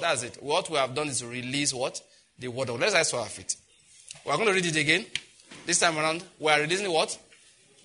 That's 0.00 0.22
it. 0.22 0.38
What 0.40 0.70
we 0.70 0.76
have 0.76 0.94
done 0.94 1.08
is 1.08 1.24
release 1.24 1.74
what? 1.74 2.00
The 2.38 2.46
word 2.46 2.70
of. 2.70 2.78
Let's 2.78 2.94
rise 2.94 3.10
to 3.10 3.16
our 3.16 3.26
feet. 3.26 3.56
We 4.24 4.30
are 4.30 4.36
going 4.36 4.48
to 4.48 4.54
read 4.54 4.66
it 4.66 4.76
again. 4.76 5.04
This 5.64 5.80
time 5.80 5.98
around, 5.98 6.22
we 6.38 6.52
are 6.52 6.60
releasing 6.60 6.92
what? 6.92 7.18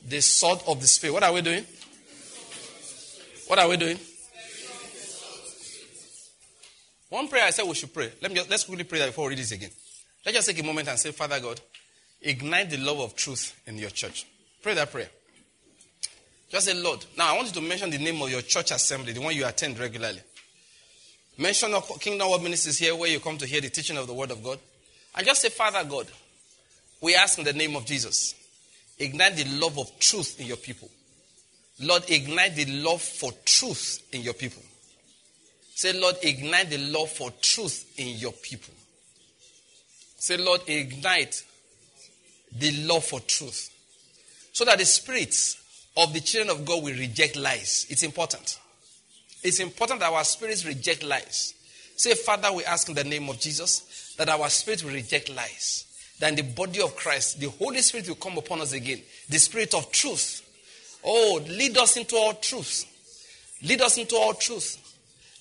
The 0.07 0.21
sword 0.21 0.59
of 0.67 0.81
the 0.81 0.87
Spirit. 0.87 1.13
What 1.13 1.23
are 1.23 1.33
we 1.33 1.41
doing? 1.41 1.65
What 3.51 3.59
are 3.59 3.67
we 3.67 3.75
doing? 3.75 3.99
One 7.09 7.27
prayer 7.27 7.43
I 7.43 7.49
said 7.49 7.67
we 7.67 7.75
should 7.75 7.93
pray. 7.93 8.09
Let 8.21 8.31
me 8.31 8.37
just, 8.37 8.49
let's 8.49 8.63
quickly 8.63 8.85
pray 8.85 8.99
that 8.99 9.07
before 9.07 9.25
we 9.25 9.31
read 9.31 9.39
this 9.39 9.51
again. 9.51 9.71
Let's 10.25 10.37
just 10.37 10.47
take 10.47 10.59
a 10.59 10.63
moment 10.63 10.87
and 10.87 10.97
say, 10.97 11.11
Father 11.11 11.37
God, 11.41 11.59
ignite 12.21 12.69
the 12.69 12.77
love 12.77 13.01
of 13.01 13.13
truth 13.13 13.61
in 13.67 13.77
your 13.77 13.89
church. 13.89 14.25
Pray 14.63 14.73
that 14.75 14.89
prayer. 14.89 15.09
Just 16.49 16.67
say, 16.67 16.81
Lord. 16.81 17.03
Now 17.17 17.33
I 17.33 17.35
want 17.35 17.49
you 17.49 17.61
to 17.61 17.67
mention 17.67 17.89
the 17.89 17.97
name 17.97 18.21
of 18.21 18.31
your 18.31 18.41
church 18.41 18.71
assembly, 18.71 19.11
the 19.11 19.19
one 19.19 19.35
you 19.35 19.45
attend 19.45 19.77
regularly. 19.79 20.21
Mention 21.37 21.73
our 21.73 21.81
Kingdom 21.99 22.29
World 22.29 22.43
Ministries 22.43 22.77
here 22.77 22.95
where 22.95 23.09
you 23.09 23.19
come 23.19 23.37
to 23.37 23.45
hear 23.45 23.59
the 23.59 23.69
teaching 23.69 23.97
of 23.97 24.07
the 24.07 24.13
Word 24.13 24.31
of 24.31 24.41
God. 24.41 24.59
And 25.13 25.27
just 25.27 25.41
say, 25.41 25.49
Father 25.49 25.83
God, 25.83 26.07
we 27.01 27.15
ask 27.15 27.37
in 27.37 27.43
the 27.43 27.51
name 27.51 27.75
of 27.75 27.85
Jesus, 27.85 28.33
ignite 28.97 29.35
the 29.35 29.43
love 29.59 29.77
of 29.77 29.99
truth 29.99 30.39
in 30.39 30.47
your 30.47 30.55
people. 30.55 30.89
Lord, 31.81 32.03
ignite 32.09 32.55
the 32.55 32.65
love 32.65 33.01
for 33.01 33.31
truth 33.45 34.07
in 34.11 34.21
your 34.21 34.33
people. 34.33 34.61
Say, 35.73 35.93
Lord, 35.93 36.15
ignite 36.21 36.69
the 36.69 36.77
love 36.77 37.09
for 37.09 37.31
truth 37.41 37.93
in 37.97 38.17
your 38.17 38.33
people. 38.33 38.73
Say, 40.17 40.37
Lord, 40.37 40.61
ignite 40.67 41.43
the 42.57 42.71
love 42.85 43.03
for 43.03 43.19
truth. 43.21 43.69
So 44.53 44.65
that 44.65 44.77
the 44.77 44.85
spirits 44.85 45.57
of 45.97 46.13
the 46.13 46.19
children 46.19 46.55
of 46.55 46.65
God 46.65 46.83
will 46.83 46.93
reject 46.93 47.35
lies. 47.35 47.87
It's 47.89 48.03
important. 48.03 48.59
It's 49.43 49.59
important 49.59 50.01
that 50.01 50.11
our 50.11 50.23
spirits 50.23 50.65
reject 50.65 51.03
lies. 51.03 51.55
Say, 51.95 52.13
Father, 52.13 52.51
we 52.51 52.63
ask 52.65 52.87
in 52.89 52.95
the 52.95 53.03
name 53.03 53.29
of 53.29 53.39
Jesus 53.39 54.15
that 54.17 54.29
our 54.29 54.49
spirit 54.49 54.83
will 54.83 54.93
reject 54.93 55.29
lies. 55.29 55.85
That 56.19 56.29
in 56.29 56.35
the 56.35 56.53
body 56.53 56.81
of 56.81 56.95
Christ, 56.95 57.39
the 57.39 57.49
Holy 57.49 57.81
Spirit 57.81 58.07
will 58.07 58.15
come 58.15 58.37
upon 58.37 58.61
us 58.61 58.73
again. 58.73 59.01
The 59.29 59.39
spirit 59.39 59.73
of 59.73 59.91
truth. 59.91 60.40
Oh, 61.03 61.41
lead 61.47 61.77
us 61.77 61.97
into 61.97 62.15
all 62.15 62.33
truth. 62.33 62.85
Lead 63.63 63.81
us 63.81 63.97
into 63.97 64.15
all 64.15 64.33
truth. 64.33 64.77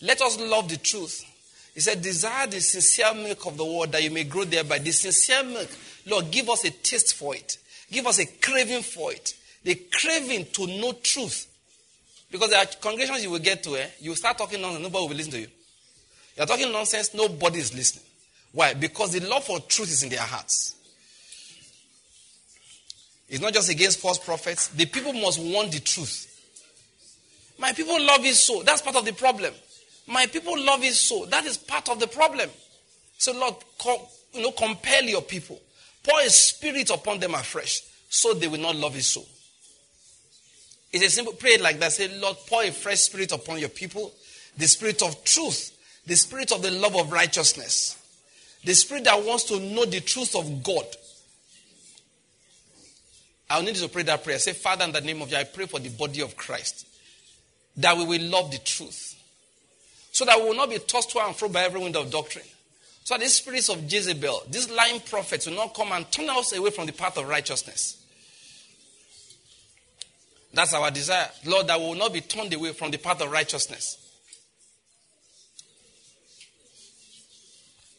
Let 0.02 0.20
us 0.20 0.38
love 0.40 0.68
the 0.68 0.76
truth. 0.76 1.24
He 1.74 1.80
said, 1.80 2.02
Desire 2.02 2.46
the 2.46 2.60
sincere 2.60 3.14
milk 3.14 3.46
of 3.46 3.56
the 3.56 3.64
word 3.64 3.92
that 3.92 4.02
you 4.02 4.10
may 4.10 4.24
grow 4.24 4.44
thereby. 4.44 4.78
The 4.78 4.92
sincere 4.92 5.42
milk, 5.44 5.68
Lord, 6.06 6.30
give 6.30 6.48
us 6.48 6.64
a 6.64 6.70
taste 6.70 7.14
for 7.14 7.34
it. 7.34 7.58
Give 7.90 8.06
us 8.06 8.18
a 8.18 8.26
craving 8.26 8.82
for 8.82 9.12
it. 9.12 9.34
The 9.62 9.74
craving 9.92 10.46
to 10.52 10.66
know 10.66 10.92
truth. 11.02 11.46
Because 12.30 12.50
there 12.50 12.60
are 12.60 12.66
congregations 12.80 13.22
you 13.24 13.30
will 13.30 13.40
get 13.40 13.62
to, 13.64 13.76
eh? 13.76 13.86
You 14.00 14.14
start 14.14 14.38
talking 14.38 14.60
nonsense, 14.60 14.82
nobody 14.82 15.08
will 15.08 15.16
listen 15.16 15.32
to 15.32 15.40
you. 15.40 15.48
You're 16.36 16.46
talking 16.46 16.72
nonsense, 16.72 17.12
nobody 17.12 17.58
is 17.58 17.74
listening. 17.74 18.04
Why? 18.52 18.74
Because 18.74 19.12
the 19.12 19.28
love 19.28 19.44
for 19.44 19.60
truth 19.60 19.90
is 19.90 20.02
in 20.02 20.08
their 20.08 20.20
hearts. 20.20 20.76
It's 23.30 23.40
not 23.40 23.54
just 23.54 23.70
against 23.70 24.00
false 24.00 24.18
prophets. 24.18 24.68
The 24.68 24.86
people 24.86 25.12
must 25.12 25.40
want 25.40 25.70
the 25.70 25.80
truth. 25.80 26.26
My 27.58 27.72
people 27.72 28.02
love 28.04 28.24
it 28.24 28.34
so. 28.34 28.62
That's 28.62 28.82
part 28.82 28.96
of 28.96 29.04
the 29.04 29.12
problem. 29.12 29.54
My 30.08 30.26
people 30.26 30.60
love 30.60 30.82
it 30.82 30.94
so. 30.94 31.26
That 31.26 31.44
is 31.44 31.56
part 31.56 31.88
of 31.88 32.00
the 32.00 32.08
problem. 32.08 32.50
So, 33.18 33.32
Lord, 33.32 33.54
you 34.34 34.42
know, 34.42 34.50
compel 34.50 35.04
your 35.04 35.22
people. 35.22 35.60
Pour 36.02 36.20
a 36.20 36.28
spirit 36.30 36.90
upon 36.90 37.20
them 37.20 37.34
afresh 37.34 37.82
so 38.08 38.34
they 38.34 38.48
will 38.48 38.58
not 38.58 38.74
love 38.74 38.96
it 38.96 39.04
so. 39.04 39.22
It's 40.92 41.04
a 41.04 41.10
simple 41.10 41.34
prayer 41.34 41.58
like 41.58 41.78
that. 41.78 41.92
Say, 41.92 42.08
Lord, 42.18 42.36
pour 42.48 42.64
a 42.64 42.72
fresh 42.72 43.00
spirit 43.00 43.30
upon 43.30 43.60
your 43.60 43.68
people. 43.68 44.12
The 44.56 44.66
spirit 44.66 45.02
of 45.02 45.22
truth. 45.22 45.76
The 46.06 46.16
spirit 46.16 46.50
of 46.50 46.62
the 46.62 46.72
love 46.72 46.96
of 46.96 47.12
righteousness. 47.12 47.96
The 48.64 48.74
spirit 48.74 49.04
that 49.04 49.22
wants 49.22 49.44
to 49.44 49.60
know 49.60 49.84
the 49.84 50.00
truth 50.00 50.34
of 50.34 50.64
God. 50.64 50.86
I'll 53.50 53.62
need 53.62 53.76
you 53.76 53.82
to 53.82 53.88
pray 53.88 54.04
that 54.04 54.22
prayer. 54.22 54.38
Say, 54.38 54.52
Father, 54.52 54.84
in 54.84 54.92
the 54.92 55.00
name 55.00 55.20
of 55.20 55.30
you, 55.30 55.36
I 55.36 55.42
pray 55.42 55.66
for 55.66 55.80
the 55.80 55.88
body 55.88 56.22
of 56.22 56.36
Christ. 56.36 56.86
That 57.76 57.96
we 57.96 58.04
will 58.04 58.22
love 58.22 58.52
the 58.52 58.58
truth. 58.58 59.16
So 60.12 60.24
that 60.24 60.38
we 60.38 60.48
will 60.48 60.56
not 60.56 60.70
be 60.70 60.78
tossed 60.78 61.10
to 61.10 61.18
and 61.18 61.34
fro 61.34 61.48
by 61.48 61.64
every 61.64 61.80
wind 61.80 61.96
of 61.96 62.10
doctrine. 62.10 62.44
So 63.02 63.14
that 63.14 63.20
these 63.20 63.34
spirits 63.34 63.68
of 63.68 63.92
Jezebel, 63.92 64.44
these 64.48 64.70
lying 64.70 65.00
prophets 65.00 65.46
will 65.46 65.56
not 65.56 65.74
come 65.74 65.90
and 65.90 66.10
turn 66.12 66.30
us 66.30 66.56
away 66.56 66.70
from 66.70 66.86
the 66.86 66.92
path 66.92 67.18
of 67.18 67.28
righteousness. 67.28 67.96
That's 70.54 70.74
our 70.74 70.90
desire. 70.90 71.28
Lord, 71.44 71.66
that 71.68 71.78
we 71.78 71.86
will 71.86 71.94
not 71.94 72.12
be 72.12 72.20
turned 72.20 72.52
away 72.54 72.72
from 72.72 72.90
the 72.90 72.98
path 72.98 73.20
of 73.20 73.30
righteousness. 73.30 73.96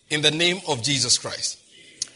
In 0.10 0.22
the 0.22 0.32
name 0.32 0.60
of 0.68 0.82
Jesus 0.84 1.18
Christ. 1.18 1.58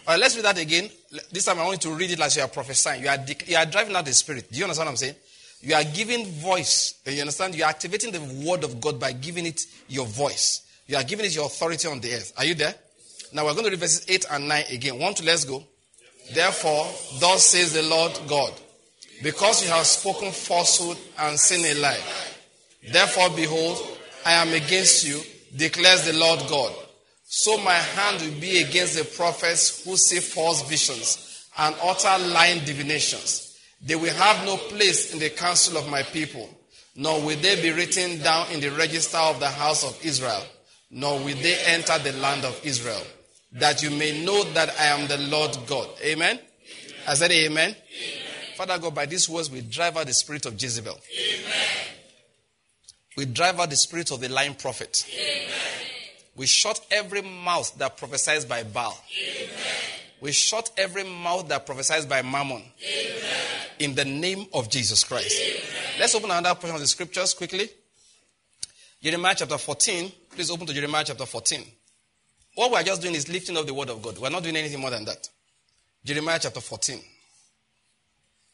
All 0.07 0.14
right, 0.14 0.19
let's 0.19 0.36
read 0.36 0.45
that 0.45 0.60
again. 0.60 0.88
This 1.32 1.45
time 1.45 1.57
I 1.60 1.64
want 1.65 1.84
you 1.84 1.90
to 1.90 1.98
read 1.98 2.11
it 2.11 2.19
as 2.19 2.36
you 2.36 2.44
are 2.44 2.48
prophesying. 2.48 3.02
You 3.02 3.10
are, 3.10 3.18
you 3.48 3.57
are 3.57 3.65
driving 3.65 3.95
out 3.95 4.06
the 4.06 4.14
spirit. 4.14 4.52
Do 4.52 4.57
you 4.60 4.64
understand 4.64 4.86
what 4.86 4.91
I'm 4.91 4.98
saying? 4.98 5.15
You 5.61 5.73
are 5.73 5.84
giving 5.84 6.27
voice. 6.27 6.94
You 7.07 7.22
understand? 7.22 7.56
You 7.56 7.64
are 7.64 7.72
activating 7.72 8.11
the 8.11 8.22
word 8.48 8.64
of 8.64 8.80
God 8.80 8.99
by 8.99 9.14
giving 9.14 9.48
it 9.48 9.65
your 9.88 10.06
voice. 10.06 10.61
You 10.86 10.98
are 10.98 11.03
giving 11.03 11.26
it 11.26 11.34
your 11.34 11.48
authority 11.48 11.88
on 11.88 12.02
the 12.02 12.14
earth. 12.14 12.34
Are 12.38 12.45
you 12.45 12.53
there? 12.53 12.76
Now 13.34 13.45
we're 13.45 13.53
going 13.53 13.65
to 13.65 13.72
read 13.72 13.80
verses 13.80 14.06
8 14.07 14.27
and 14.30 14.48
9 14.48 14.64
again. 14.69 14.99
One, 14.99 15.15
two, 15.15 15.26
let's 15.26 15.44
go. 15.44 15.64
Therefore, 16.32 16.86
thus 17.19 17.48
says 17.48 17.73
the 17.73 17.82
Lord 17.82 18.11
God, 18.27 18.53
because 19.23 19.64
you 19.64 19.72
have 19.72 19.88
spoken 19.88 20.32
falsehood 20.32 20.98
and 21.18 21.40
seen 21.40 21.65
a 21.65 21.80
lie. 21.82 21.99
Therefore, 22.91 23.32
behold, 23.36 23.80
I 24.23 24.34
am 24.34 24.53
against 24.53 25.07
you, 25.07 25.19
declares 25.57 26.06
the 26.06 26.14
Lord 26.14 26.41
God 26.48 26.76
so 27.38 27.57
my 27.57 27.74
hand 27.74 28.22
will 28.22 28.40
be 28.40 28.62
against 28.62 28.98
the 28.98 29.03
prophets 29.03 29.84
who 29.84 29.98
see 29.98 30.22
false 30.22 30.62
visions 30.70 31.45
and 31.57 31.76
utter 31.84 32.18
lying 32.30 32.64
divinations. 32.64 33.60
They 33.82 33.95
will 33.95 34.14
have 34.14 34.45
no 34.45 34.56
place 34.56 35.12
in 35.12 35.20
the 35.20 35.30
council 35.32 35.78
of 35.78 35.90
my 35.90 36.02
people, 36.02 36.49
nor 36.95 37.20
will 37.20 37.38
they 37.41 37.62
be 37.62 37.72
written 37.72 38.20
down 38.20 38.49
in 38.53 38.62
the 38.62 38.70
register 38.70 39.18
of 39.18 39.41
the 39.41 39.49
house 39.49 39.84
of 39.84 39.99
Israel, 40.06 40.44
nor 40.90 41.20
will 41.20 41.36
they 41.36 41.57
enter 41.66 41.99
the 41.99 42.14
land 42.20 42.45
of 42.45 42.57
Israel, 42.66 43.03
that 43.52 43.84
you 43.84 43.91
may 43.91 44.24
know 44.24 44.45
that 44.53 44.74
I 44.80 44.86
am 44.86 45.06
the 45.10 45.18
Lord 45.18 45.57
God. 45.68 45.90
Amen? 46.02 46.38
Amen. 46.38 46.45
I 47.06 47.16
said 47.16 47.32
amen. 47.32 47.72
amen. 47.72 47.78
Father 48.56 48.80
God, 48.80 48.95
by 48.95 49.07
these 49.07 49.28
words 49.28 49.52
we 49.52 49.60
drive 49.60 49.98
out 49.98 50.07
the 50.07 50.14
spirit 50.14 50.45
of 50.45 50.53
Jezebel. 50.53 50.94
Amen. 50.94 51.68
We 53.18 53.26
drive 53.26 53.60
out 53.60 53.72
the 53.72 53.76
spirit 53.76 54.12
of 54.12 54.22
the 54.22 54.30
lying 54.30 54.56
prophet. 54.56 55.06
Amen. 55.14 55.85
We 56.36 56.45
shut 56.45 56.86
every 56.91 57.22
mouth 57.22 57.78
that 57.78 57.98
prophesies 57.98 58.45
by 58.45 58.64
Baal. 58.64 58.98
Amen. 59.22 59.56
We 60.20 60.32
shut 60.32 60.72
every 60.78 61.03
mouth 61.03 61.48
that 61.49 61.66
prophesies 61.66 62.06
by 62.06 62.22
Mammon. 62.22 62.62
Amen. 62.62 63.32
In 63.80 63.95
the 63.95 64.06
name 64.06 64.45
of 64.53 64.70
Jesus 64.70 65.03
Christ. 65.03 65.40
Amen. 65.41 65.99
Let's 65.99 66.16
open 66.16 66.32
another 66.32 66.56
portion 66.56 66.76
of 66.76 66.82
the 66.82 66.88
scriptures 66.88 67.34
quickly. 67.34 67.70
Jeremiah 69.02 69.36
chapter 69.38 69.57
14. 69.57 70.12
Please 70.32 70.52
open 70.52 70.68
to 70.68 70.74
Jeremiah 70.74 71.03
chapter 71.06 71.26
14. 71.26 71.64
What 72.56 72.72
we're 72.72 72.84
just 72.84 73.02
doing 73.02 73.16
is 73.16 73.30
lifting 73.30 73.56
up 73.57 73.66
the 73.66 73.74
word 73.74 73.90
of 73.90 74.02
God. 74.02 74.18
We're 74.18 74.30
not 74.30 74.44
doing 74.44 74.56
anything 74.56 74.80
more 74.80 74.90
than 74.90 75.06
that. 75.06 75.30
Jeremiah 76.03 76.40
chapter 76.41 76.62
14. 76.62 76.99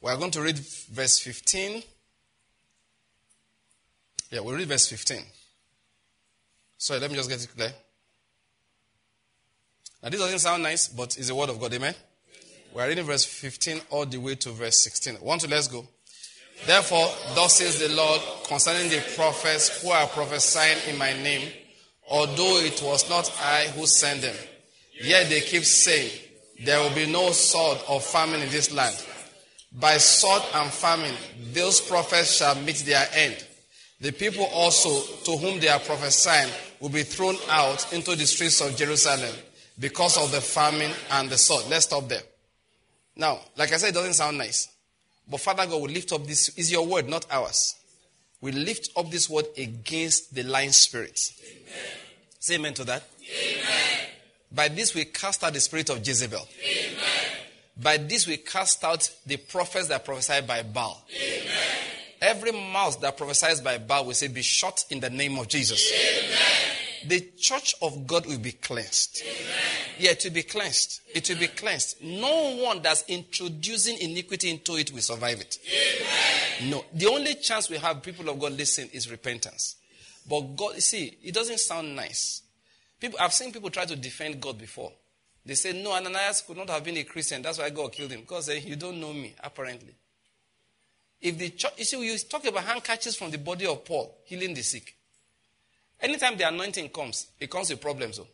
We're 0.01 0.17
going 0.17 0.31
to 0.31 0.41
read 0.41 0.57
verse 0.57 1.19
15. 1.19 1.83
Yeah, 4.31 4.39
we'll 4.39 4.55
read 4.55 4.67
verse 4.67 4.87
15. 4.87 5.23
Sorry, 6.81 6.99
let 6.99 7.11
me 7.11 7.15
just 7.15 7.29
get 7.29 7.43
it 7.43 7.47
clear. 7.55 7.71
Now, 10.01 10.09
this 10.09 10.19
doesn't 10.19 10.39
sound 10.39 10.63
nice, 10.63 10.87
but 10.87 11.15
it's 11.15 11.27
the 11.27 11.35
word 11.35 11.51
of 11.51 11.59
God. 11.59 11.71
Amen? 11.75 11.93
We're 12.73 12.87
reading 12.87 13.05
verse 13.05 13.23
15 13.23 13.81
all 13.91 14.07
the 14.07 14.17
way 14.17 14.33
to 14.33 14.49
verse 14.49 14.83
16. 14.83 15.17
One, 15.17 15.37
two, 15.37 15.45
let's 15.47 15.67
go. 15.67 15.87
Therefore, 16.65 17.07
thus 17.35 17.57
says 17.57 17.77
the 17.77 17.93
Lord 17.93 18.19
concerning 18.47 18.89
the 18.89 18.99
prophets 19.15 19.79
who 19.79 19.91
are 19.91 20.07
prophesying 20.07 20.79
in 20.89 20.97
my 20.97 21.13
name, 21.21 21.49
although 22.09 22.57
it 22.61 22.81
was 22.83 23.07
not 23.11 23.31
I 23.39 23.67
who 23.75 23.85
sent 23.85 24.21
them. 24.21 24.35
Yet 24.99 25.29
they 25.29 25.41
keep 25.41 25.63
saying, 25.63 26.09
There 26.65 26.79
will 26.79 26.95
be 26.95 27.05
no 27.05 27.29
sword 27.29 27.77
or 27.89 28.01
famine 28.01 28.41
in 28.41 28.49
this 28.49 28.73
land. 28.73 28.95
By 29.71 29.97
sword 29.97 30.41
and 30.55 30.71
famine, 30.71 31.13
those 31.53 31.79
prophets 31.79 32.37
shall 32.37 32.55
meet 32.55 32.77
their 32.77 33.07
end. 33.13 33.45
The 33.99 34.11
people 34.11 34.45
also 34.45 35.03
to 35.25 35.37
whom 35.37 35.59
they 35.59 35.67
are 35.67 35.79
prophesying 35.79 36.49
will 36.81 36.89
be 36.89 37.03
thrown 37.03 37.35
out 37.49 37.93
into 37.93 38.15
the 38.15 38.25
streets 38.25 38.59
of 38.59 38.75
Jerusalem 38.75 39.33
because 39.79 40.17
of 40.17 40.31
the 40.31 40.41
famine 40.41 40.91
and 41.11 41.29
the 41.29 41.37
sword. 41.37 41.65
Let's 41.69 41.85
stop 41.85 42.09
there. 42.09 42.23
Now, 43.15 43.39
like 43.55 43.71
I 43.71 43.77
said, 43.77 43.89
it 43.89 43.93
doesn't 43.93 44.15
sound 44.15 44.37
nice. 44.39 44.67
But 45.29 45.39
Father 45.39 45.65
God 45.67 45.81
will 45.81 45.89
lift 45.89 46.11
up 46.11 46.25
this, 46.25 46.49
is 46.57 46.71
your 46.71 46.85
word, 46.85 47.07
not 47.07 47.25
ours. 47.31 47.75
We 48.41 48.51
lift 48.51 48.89
up 48.97 49.11
this 49.11 49.29
word 49.29 49.45
against 49.55 50.33
the 50.33 50.43
lying 50.43 50.71
spirits. 50.71 51.39
Amen. 51.45 51.97
Say 52.39 52.55
amen 52.55 52.73
to 52.73 52.83
that. 52.85 53.03
Amen. 53.21 54.07
By 54.51 54.67
this 54.67 54.95
we 54.95 55.05
cast 55.05 55.43
out 55.43 55.53
the 55.53 55.59
spirit 55.59 55.89
of 55.91 56.05
Jezebel. 56.05 56.47
Amen. 56.65 57.03
By 57.77 57.97
this 57.97 58.25
we 58.25 58.37
cast 58.37 58.83
out 58.83 59.09
the 59.27 59.37
prophets 59.37 59.87
that 59.89 60.03
prophesy 60.03 60.41
by 60.41 60.63
Baal. 60.63 61.05
Amen. 61.15 61.47
Every 62.21 62.51
mouth 62.51 62.99
that 63.01 63.17
prophesies 63.17 63.61
by 63.61 63.77
Baal 63.77 64.05
will 64.05 64.13
say, 64.13 64.27
Be 64.27 64.41
shut 64.41 64.85
in 64.89 64.99
the 64.99 65.09
name 65.09 65.37
of 65.39 65.47
Jesus. 65.47 65.91
Amen. 65.91 66.70
The 67.07 67.31
church 67.37 67.75
of 67.81 68.05
God 68.05 68.25
will 68.25 68.39
be 68.39 68.51
cleansed. 68.51 69.23
Amen. 69.23 69.55
Yeah, 69.97 70.13
to 70.13 70.29
be 70.29 70.43
cleansed. 70.43 71.01
It 71.13 71.27
will 71.29 71.37
be 71.37 71.47
cleansed. 71.47 72.03
No 72.03 72.55
one 72.57 72.81
that's 72.81 73.03
introducing 73.07 73.97
iniquity 73.99 74.49
into 74.51 74.77
it 74.77 74.91
will 74.91 75.01
survive 75.01 75.39
it. 75.41 75.57
Amen. 76.61 76.71
No. 76.71 76.85
The 76.93 77.07
only 77.07 77.35
chance 77.35 77.69
we 77.69 77.77
have, 77.77 78.01
people 78.03 78.29
of 78.29 78.39
God, 78.39 78.53
listen, 78.53 78.89
is 78.93 79.09
repentance. 79.09 79.77
But 80.29 80.41
God, 80.55 80.81
see, 80.81 81.17
it 81.23 81.33
doesn't 81.33 81.59
sound 81.59 81.95
nice. 81.95 82.43
People, 82.99 83.17
I've 83.19 83.33
seen 83.33 83.51
people 83.51 83.71
try 83.71 83.85
to 83.85 83.95
defend 83.95 84.39
God 84.39 84.59
before. 84.59 84.91
They 85.43 85.55
say, 85.55 85.81
no, 85.81 85.91
Ananias 85.93 86.41
could 86.45 86.57
not 86.57 86.69
have 86.69 86.83
been 86.83 86.97
a 86.97 87.03
Christian. 87.03 87.41
That's 87.41 87.57
why 87.57 87.69
God 87.71 87.91
killed 87.91 88.11
him. 88.11 88.21
Because 88.21 88.47
you 88.49 88.75
don't 88.75 88.99
know 88.99 89.11
me, 89.11 89.33
apparently. 89.43 89.95
If 91.19 91.37
the 91.37 91.49
church, 91.49 91.73
you 91.77 91.85
see, 91.85 92.05
you 92.05 92.17
talk 92.19 92.45
about 92.45 92.63
handkerchiefs 92.63 93.15
from 93.15 93.31
the 93.31 93.37
body 93.37 93.65
of 93.65 93.83
Paul 93.85 94.15
healing 94.25 94.53
the 94.53 94.61
sick. 94.61 94.95
Anytime 96.01 96.37
the 96.37 96.47
anointing 96.47 96.89
comes, 96.89 97.27
it 97.39 97.49
comes 97.49 97.69
with 97.69 97.79
problems. 97.79 98.19
Oh. 98.19 98.27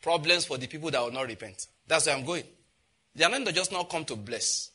Problems 0.00 0.44
for 0.44 0.58
the 0.58 0.66
people 0.66 0.90
that 0.90 1.00
will 1.00 1.12
not 1.12 1.26
repent. 1.26 1.66
That's 1.86 2.06
where 2.06 2.16
I'm 2.16 2.24
going. 2.24 2.44
The 3.14 3.26
anointing 3.26 3.46
does 3.46 3.54
just 3.54 3.72
not 3.72 3.88
come 3.88 4.04
to 4.06 4.16
bless. 4.16 4.70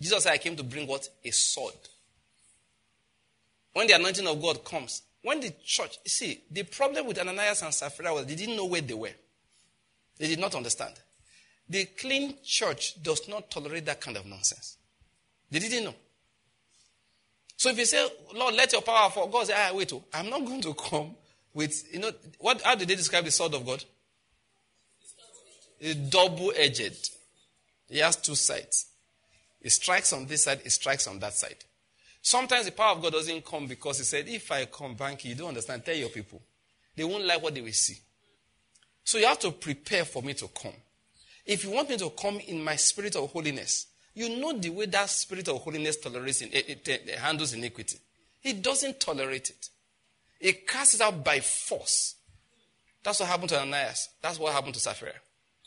Jesus 0.00 0.22
said, 0.22 0.32
I 0.32 0.38
came 0.38 0.56
to 0.56 0.62
bring 0.62 0.86
what? 0.86 1.08
A 1.24 1.30
sword. 1.30 1.74
When 3.72 3.86
the 3.86 3.94
anointing 3.94 4.26
of 4.26 4.40
God 4.40 4.64
comes, 4.64 5.02
when 5.22 5.40
the 5.40 5.52
church, 5.64 5.98
see, 6.06 6.42
the 6.50 6.62
problem 6.62 7.06
with 7.06 7.18
Ananias 7.18 7.62
and 7.62 7.74
Sapphira 7.74 8.14
was 8.14 8.26
they 8.26 8.36
didn't 8.36 8.56
know 8.56 8.66
where 8.66 8.80
they 8.80 8.94
were. 8.94 9.10
They 10.18 10.28
did 10.28 10.38
not 10.38 10.54
understand. 10.54 10.94
The 11.68 11.84
clean 11.86 12.36
church 12.44 13.02
does 13.02 13.28
not 13.28 13.50
tolerate 13.50 13.86
that 13.86 14.00
kind 14.00 14.16
of 14.16 14.26
nonsense. 14.26 14.76
They 15.50 15.58
didn't 15.58 15.84
know. 15.84 15.94
So 17.56 17.70
if 17.70 17.78
you 17.78 17.86
say, 17.86 18.06
Lord, 18.34 18.54
let 18.54 18.72
your 18.72 18.82
power 18.82 19.10
fall, 19.10 19.28
God 19.28 19.46
say, 19.46 19.54
ah, 19.56 19.74
wait, 19.74 19.92
oh, 19.92 20.04
I'm 20.12 20.28
not 20.28 20.44
going 20.44 20.60
to 20.62 20.74
come 20.74 21.14
with, 21.54 21.92
you 21.92 22.00
know, 22.00 22.12
what, 22.38 22.60
how 22.62 22.74
did 22.74 22.88
they 22.88 22.96
describe 22.96 23.24
the 23.24 23.30
sword 23.30 23.54
of 23.54 23.64
God? 23.64 23.82
It's 25.80 25.94
double 25.94 26.52
edged. 26.54 27.10
He 27.88 27.98
has 27.98 28.16
two 28.16 28.34
sides. 28.34 28.86
It 29.62 29.70
strikes 29.70 30.12
on 30.12 30.26
this 30.26 30.44
side, 30.44 30.60
it 30.64 30.70
strikes 30.70 31.06
on 31.06 31.18
that 31.20 31.34
side. 31.34 31.56
Sometimes 32.20 32.66
the 32.66 32.72
power 32.72 32.92
of 32.92 33.02
God 33.02 33.12
doesn't 33.12 33.44
come 33.44 33.66
because 33.66 33.98
he 33.98 34.04
said, 34.04 34.28
if 34.28 34.50
I 34.50 34.64
come, 34.66 34.96
Bankie, 34.96 35.26
you 35.26 35.34
don't 35.34 35.48
understand, 35.48 35.84
tell 35.84 35.94
your 35.94 36.08
people. 36.08 36.42
They 36.94 37.04
won't 37.04 37.24
like 37.24 37.42
what 37.42 37.54
they 37.54 37.60
will 37.60 37.72
see. 37.72 37.96
So 39.04 39.18
you 39.18 39.26
have 39.26 39.38
to 39.40 39.52
prepare 39.52 40.04
for 40.04 40.22
me 40.22 40.34
to 40.34 40.48
come. 40.48 40.72
If 41.44 41.64
you 41.64 41.70
want 41.70 41.88
me 41.88 41.96
to 41.98 42.10
come 42.10 42.38
in 42.40 42.62
my 42.64 42.76
spirit 42.76 43.14
of 43.16 43.30
holiness, 43.30 43.86
you 44.16 44.40
know 44.40 44.58
the 44.58 44.70
way 44.70 44.86
that 44.86 45.10
spirit 45.10 45.46
of 45.48 45.62
holiness 45.62 45.98
tolerates 45.98 46.40
it, 46.40 46.52
it, 46.54 46.88
it, 46.88 47.02
it 47.06 47.18
handles 47.18 47.52
iniquity. 47.52 47.98
It 48.42 48.62
doesn't 48.62 48.98
tolerate 48.98 49.50
it. 49.50 49.68
It 50.40 50.66
casts 50.66 50.94
it 50.94 51.02
out 51.02 51.22
by 51.22 51.40
force. 51.40 52.14
That's 53.02 53.20
what 53.20 53.28
happened 53.28 53.50
to 53.50 53.60
Ananias. 53.60 54.08
That's 54.22 54.38
what 54.38 54.54
happened 54.54 54.72
to 54.72 54.80
Sapphira. 54.80 55.12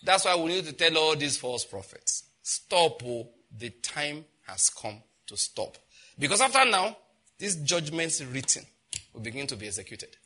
That's 0.03 0.25
why 0.25 0.35
we 0.35 0.47
need 0.47 0.65
to 0.65 0.73
tell 0.73 0.97
all 0.97 1.15
these 1.15 1.37
false 1.37 1.63
prophets 1.63 2.23
stop, 2.41 3.03
oh, 3.05 3.27
the 3.55 3.69
time 3.69 4.25
has 4.47 4.71
come 4.71 4.95
to 5.27 5.37
stop. 5.37 5.77
Because 6.17 6.41
after 6.41 6.65
now, 6.65 6.97
these 7.37 7.55
judgments 7.57 8.23
written 8.23 8.63
will 9.13 9.21
begin 9.21 9.45
to 9.45 9.55
be 9.55 9.67
executed. 9.67 10.17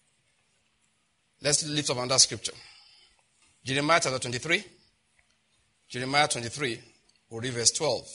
Let's 1.42 1.68
lift 1.68 1.90
up 1.90 1.98
another 1.98 2.20
scripture 2.20 2.54
Jeremiah 3.66 4.00
chapter 4.02 4.20
23. 4.20 4.64
Jeremiah 5.90 6.28
23. 6.30 6.80
We'll 7.34 7.42
read 7.42 7.54
verse 7.54 7.72
12. 7.72 8.08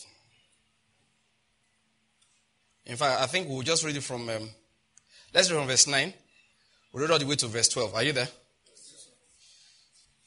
In 2.86 2.97
fact, 2.97 3.20
I 3.20 3.27
think 3.27 3.49
we'll 3.49 3.62
just 3.62 3.85
read 3.85 3.97
it 3.97 4.05
from, 4.05 4.28
um, 4.28 4.49
let's 5.35 5.51
read 5.51 5.59
from 5.59 5.66
verse 5.66 5.89
9. 5.89 6.15
We'll 6.93 7.03
read 7.03 7.11
all 7.11 7.19
the 7.19 7.27
way 7.27 7.35
to 7.35 7.49
verse 7.49 7.69
12. 7.69 7.97
Are 7.97 8.05
you 8.05 8.12
there? 8.12 8.28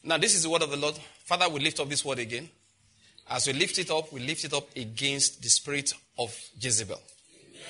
Now, 0.03 0.17
this 0.17 0.35
is 0.35 0.43
the 0.43 0.49
word 0.49 0.63
of 0.63 0.71
the 0.71 0.75
Lord. 0.75 0.95
Father, 1.23 1.47
we 1.47 1.61
lift 1.61 1.79
up 1.79 1.87
this 1.87 2.03
word 2.03 2.19
again. 2.19 2.49
As 3.29 3.47
we 3.47 3.53
lift 3.53 3.79
it 3.79 3.89
up, 3.89 4.11
we 4.11 4.19
lift 4.19 4.43
it 4.43 4.53
up 4.53 4.67
against 4.75 5.41
the 5.41 5.47
spirit 5.47 5.93
of 6.19 6.37
Jezebel. 6.59 6.99
Amen. 6.99 7.61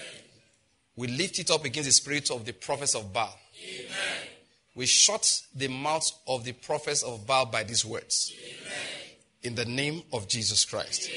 We 0.95 1.07
lift 1.07 1.37
it 1.37 1.51
up 1.51 1.63
against 1.65 1.87
the 1.87 1.93
spirit 1.93 2.31
of 2.31 2.45
the 2.45 2.53
prophets 2.53 2.95
of 2.95 3.13
Baal. 3.13 3.37
Amen. 3.63 4.27
We 4.73 4.87
shut 4.87 5.43
the 5.53 5.67
mouths 5.67 6.15
of 6.27 6.45
the 6.45 6.53
prophets 6.53 7.03
of 7.03 7.27
Baal 7.27 7.45
by 7.45 7.61
these 7.61 7.85
words. 7.85 8.33
Amen. 8.35 8.90
In 9.43 9.55
the 9.55 9.65
name 9.65 10.03
of 10.13 10.27
Jesus 10.27 10.65
Christ. 10.65 11.09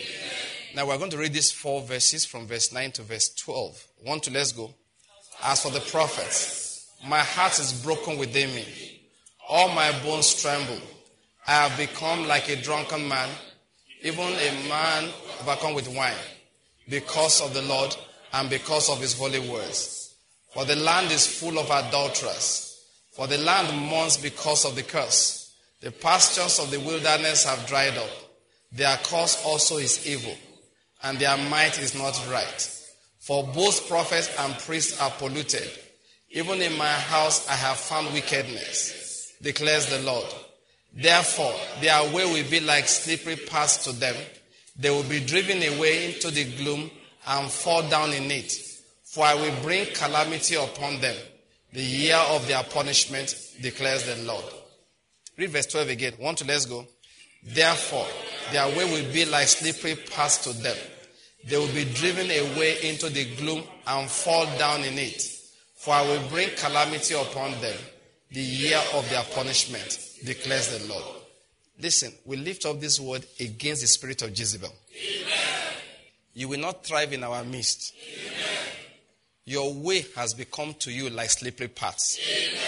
Now 0.74 0.86
we're 0.86 0.98
going 0.98 1.10
to 1.10 1.18
read 1.18 1.34
these 1.34 1.52
four 1.52 1.82
verses 1.82 2.24
from 2.24 2.46
verse 2.46 2.72
9 2.72 2.92
to 2.92 3.02
verse 3.02 3.28
12. 3.34 3.86
One 4.02 4.20
to 4.20 4.30
let's 4.30 4.52
go. 4.52 4.74
As 5.42 5.62
for 5.62 5.70
the 5.70 5.80
prophets, 5.80 6.90
my 7.06 7.20
heart 7.20 7.58
is 7.58 7.72
broken 7.82 8.18
within 8.18 8.54
me. 8.54 8.64
All 9.48 9.68
my 9.68 9.92
bones 10.02 10.40
tremble. 10.40 10.78
I 11.46 11.52
have 11.52 11.76
become 11.76 12.26
like 12.26 12.48
a 12.48 12.56
drunken 12.56 13.06
man 13.06 13.28
even 14.04 14.20
a 14.20 14.68
man 14.68 15.10
overcome 15.40 15.72
with 15.72 15.88
wine, 15.88 16.12
because 16.90 17.40
of 17.40 17.54
the 17.54 17.62
Lord 17.62 17.96
and 18.34 18.50
because 18.50 18.90
of 18.90 19.00
his 19.00 19.18
holy 19.18 19.40
words. 19.48 20.14
For 20.52 20.66
the 20.66 20.76
land 20.76 21.10
is 21.10 21.26
full 21.26 21.58
of 21.58 21.70
adulterers. 21.70 22.84
For 23.12 23.26
the 23.26 23.38
land 23.38 23.74
mourns 23.88 24.18
because 24.18 24.66
of 24.66 24.76
the 24.76 24.82
curse. 24.82 25.43
The 25.84 25.92
pastures 25.92 26.60
of 26.60 26.70
the 26.70 26.80
wilderness 26.80 27.44
have 27.44 27.66
dried 27.66 27.98
up. 27.98 28.08
Their 28.72 28.96
cause 29.02 29.44
also 29.44 29.76
is 29.76 30.06
evil, 30.06 30.34
and 31.02 31.18
their 31.18 31.36
might 31.36 31.78
is 31.78 31.94
not 31.94 32.18
right. 32.30 32.86
For 33.18 33.44
both 33.44 33.86
prophets 33.86 34.34
and 34.38 34.58
priests 34.60 34.98
are 34.98 35.10
polluted. 35.10 35.70
Even 36.30 36.62
in 36.62 36.78
my 36.78 36.90
house 36.90 37.46
I 37.50 37.52
have 37.52 37.76
found 37.76 38.14
wickedness, 38.14 39.34
declares 39.42 39.90
the 39.90 39.98
Lord. 39.98 40.24
Therefore, 40.94 41.52
their 41.82 42.02
way 42.14 42.32
will 42.32 42.50
be 42.50 42.60
like 42.60 42.88
slippery 42.88 43.36
paths 43.36 43.84
to 43.84 43.92
them. 43.92 44.16
They 44.76 44.88
will 44.88 45.02
be 45.02 45.20
driven 45.20 45.58
away 45.74 46.14
into 46.14 46.30
the 46.30 46.44
gloom 46.56 46.90
and 47.26 47.50
fall 47.50 47.86
down 47.90 48.14
in 48.14 48.30
it. 48.30 48.52
For 49.02 49.26
I 49.26 49.34
will 49.34 49.54
bring 49.62 49.84
calamity 49.92 50.54
upon 50.54 51.02
them. 51.02 51.16
The 51.74 51.82
year 51.82 52.16
of 52.30 52.48
their 52.48 52.62
punishment 52.62 53.36
declares 53.60 54.04
the 54.06 54.22
Lord. 54.22 54.44
Read 55.36 55.50
verse 55.50 55.66
12 55.66 55.88
again. 55.88 56.12
One 56.18 56.34
to 56.36 56.44
let's 56.46 56.66
go. 56.66 56.86
Therefore, 57.42 58.06
their 58.52 58.66
way 58.68 58.84
will 58.84 59.12
be 59.12 59.24
like 59.24 59.48
slippery 59.48 59.96
paths 59.96 60.38
to 60.44 60.52
them. 60.62 60.76
They 61.46 61.58
will 61.58 61.72
be 61.74 61.84
driven 61.84 62.26
away 62.26 62.76
into 62.82 63.10
the 63.10 63.24
gloom 63.36 63.62
and 63.86 64.08
fall 64.08 64.46
down 64.58 64.82
in 64.82 64.98
it. 64.98 65.22
For 65.74 65.92
I 65.92 66.02
will 66.02 66.28
bring 66.30 66.48
calamity 66.56 67.14
upon 67.14 67.52
them. 67.60 67.76
The 68.30 68.40
year 68.40 68.80
of 68.94 69.08
their 69.10 69.22
punishment 69.34 69.98
declares 70.24 70.78
the 70.78 70.88
Lord. 70.88 71.04
Listen, 71.78 72.12
we 72.24 72.36
lift 72.36 72.64
up 72.64 72.80
this 72.80 72.98
word 72.98 73.26
against 73.38 73.82
the 73.82 73.88
spirit 73.88 74.22
of 74.22 74.30
Jezebel. 74.30 74.68
Amen. 74.68 75.74
You 76.32 76.48
will 76.48 76.60
not 76.60 76.84
thrive 76.84 77.12
in 77.12 77.22
our 77.22 77.44
midst. 77.44 77.94
Amen. 77.94 78.58
Your 79.44 79.74
way 79.74 80.06
has 80.16 80.32
become 80.32 80.74
to 80.80 80.90
you 80.90 81.10
like 81.10 81.30
slippery 81.30 81.68
paths. 81.68 82.18
Amen. 82.18 82.63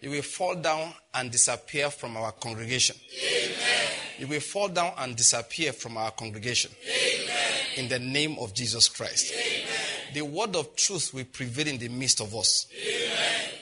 You 0.00 0.10
will 0.10 0.22
fall 0.22 0.54
down 0.54 0.92
and 1.14 1.30
disappear 1.30 1.90
from 1.90 2.16
our 2.16 2.32
congregation. 2.32 2.96
Amen. 3.12 3.90
You 4.18 4.26
will 4.26 4.40
fall 4.40 4.68
down 4.68 4.92
and 4.98 5.16
disappear 5.16 5.72
from 5.72 5.96
our 5.96 6.10
congregation. 6.10 6.70
Amen. 6.84 7.52
In 7.76 7.88
the 7.88 7.98
name 7.98 8.36
of 8.38 8.54
Jesus 8.54 8.88
Christ. 8.88 9.32
Amen. 9.34 10.14
The 10.14 10.22
word 10.22 10.56
of 10.56 10.74
truth 10.76 11.12
will 11.12 11.24
prevail 11.24 11.68
in 11.68 11.78
the 11.78 11.88
midst 11.88 12.20
of 12.20 12.34
us. 12.34 12.66
Amen. 12.72 13.52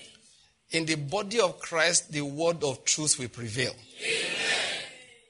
In 0.71 0.87
the 0.87 0.97
body 0.97 1.41
of 1.41 1.59
Christ, 1.61 2.13
the 2.13 2.23
word 2.23 2.63
of 2.65 2.85
truth 2.85 3.19
will 3.19 3.29
prevail. 3.29 3.75
Amen. 4.03 4.25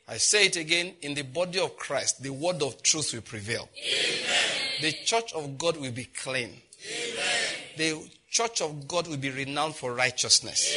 I 0.09 0.19
say 0.19 0.47
it 0.47 0.57
again 0.57 0.95
in 1.03 1.15
the 1.15 1.23
body 1.23 1.61
of 1.61 1.77
Christ, 1.77 2.23
the 2.23 2.33
word 2.33 2.63
of 2.63 2.83
truth 2.83 3.13
will 3.15 3.23
prevail. 3.23 3.69
Amen. 3.77 4.83
The 4.83 4.93
church 4.93 5.33
of 5.33 5.57
God 5.57 5.77
will 5.79 5.93
be 5.93 6.05
clean. 6.05 6.51
Amen. 6.51 7.55
The 7.77 8.11
church 8.35 8.61
of 8.61 8.89
God 8.89 9.06
will 9.06 9.16
be 9.16 9.31
renowned 9.31 9.77
for 9.77 9.94
righteousness. 9.94 10.77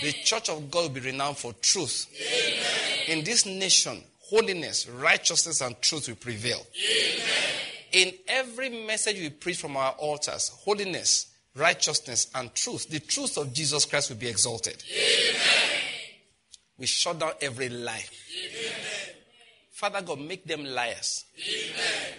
The 0.00 0.12
church 0.12 0.48
of 0.48 0.70
God 0.70 0.84
will 0.84 1.00
be 1.00 1.00
renowned 1.00 1.36
for 1.36 1.52
truth. 1.60 2.08
In 3.08 3.22
this 3.24 3.44
nation, 3.44 4.02
holiness, 4.20 4.88
righteousness, 4.88 5.60
and 5.60 5.80
truth 5.82 6.08
will 6.08 6.16
prevail. 6.16 6.66
In 7.92 8.14
every 8.26 8.70
message 8.86 9.18
we 9.18 9.28
preach 9.28 9.58
from 9.58 9.76
our 9.76 9.92
altars, 9.92 10.48
holiness, 10.48 11.26
righteousness, 11.54 12.28
and 12.34 12.54
truth, 12.54 12.88
the 12.88 13.00
truth 13.00 13.36
of 13.36 13.52
Jesus 13.52 13.84
Christ 13.84 14.08
will 14.08 14.16
be 14.16 14.28
exalted. 14.28 14.82
Amen. 14.90 15.80
We 16.78 16.86
shut 16.86 17.18
down 17.18 17.32
every 17.42 17.68
lie. 17.68 18.02
Amen. 18.48 19.14
Father 19.72 20.00
God, 20.00 20.20
make 20.20 20.46
them 20.46 20.64
liars. 20.64 21.26
Amen. 21.38 22.18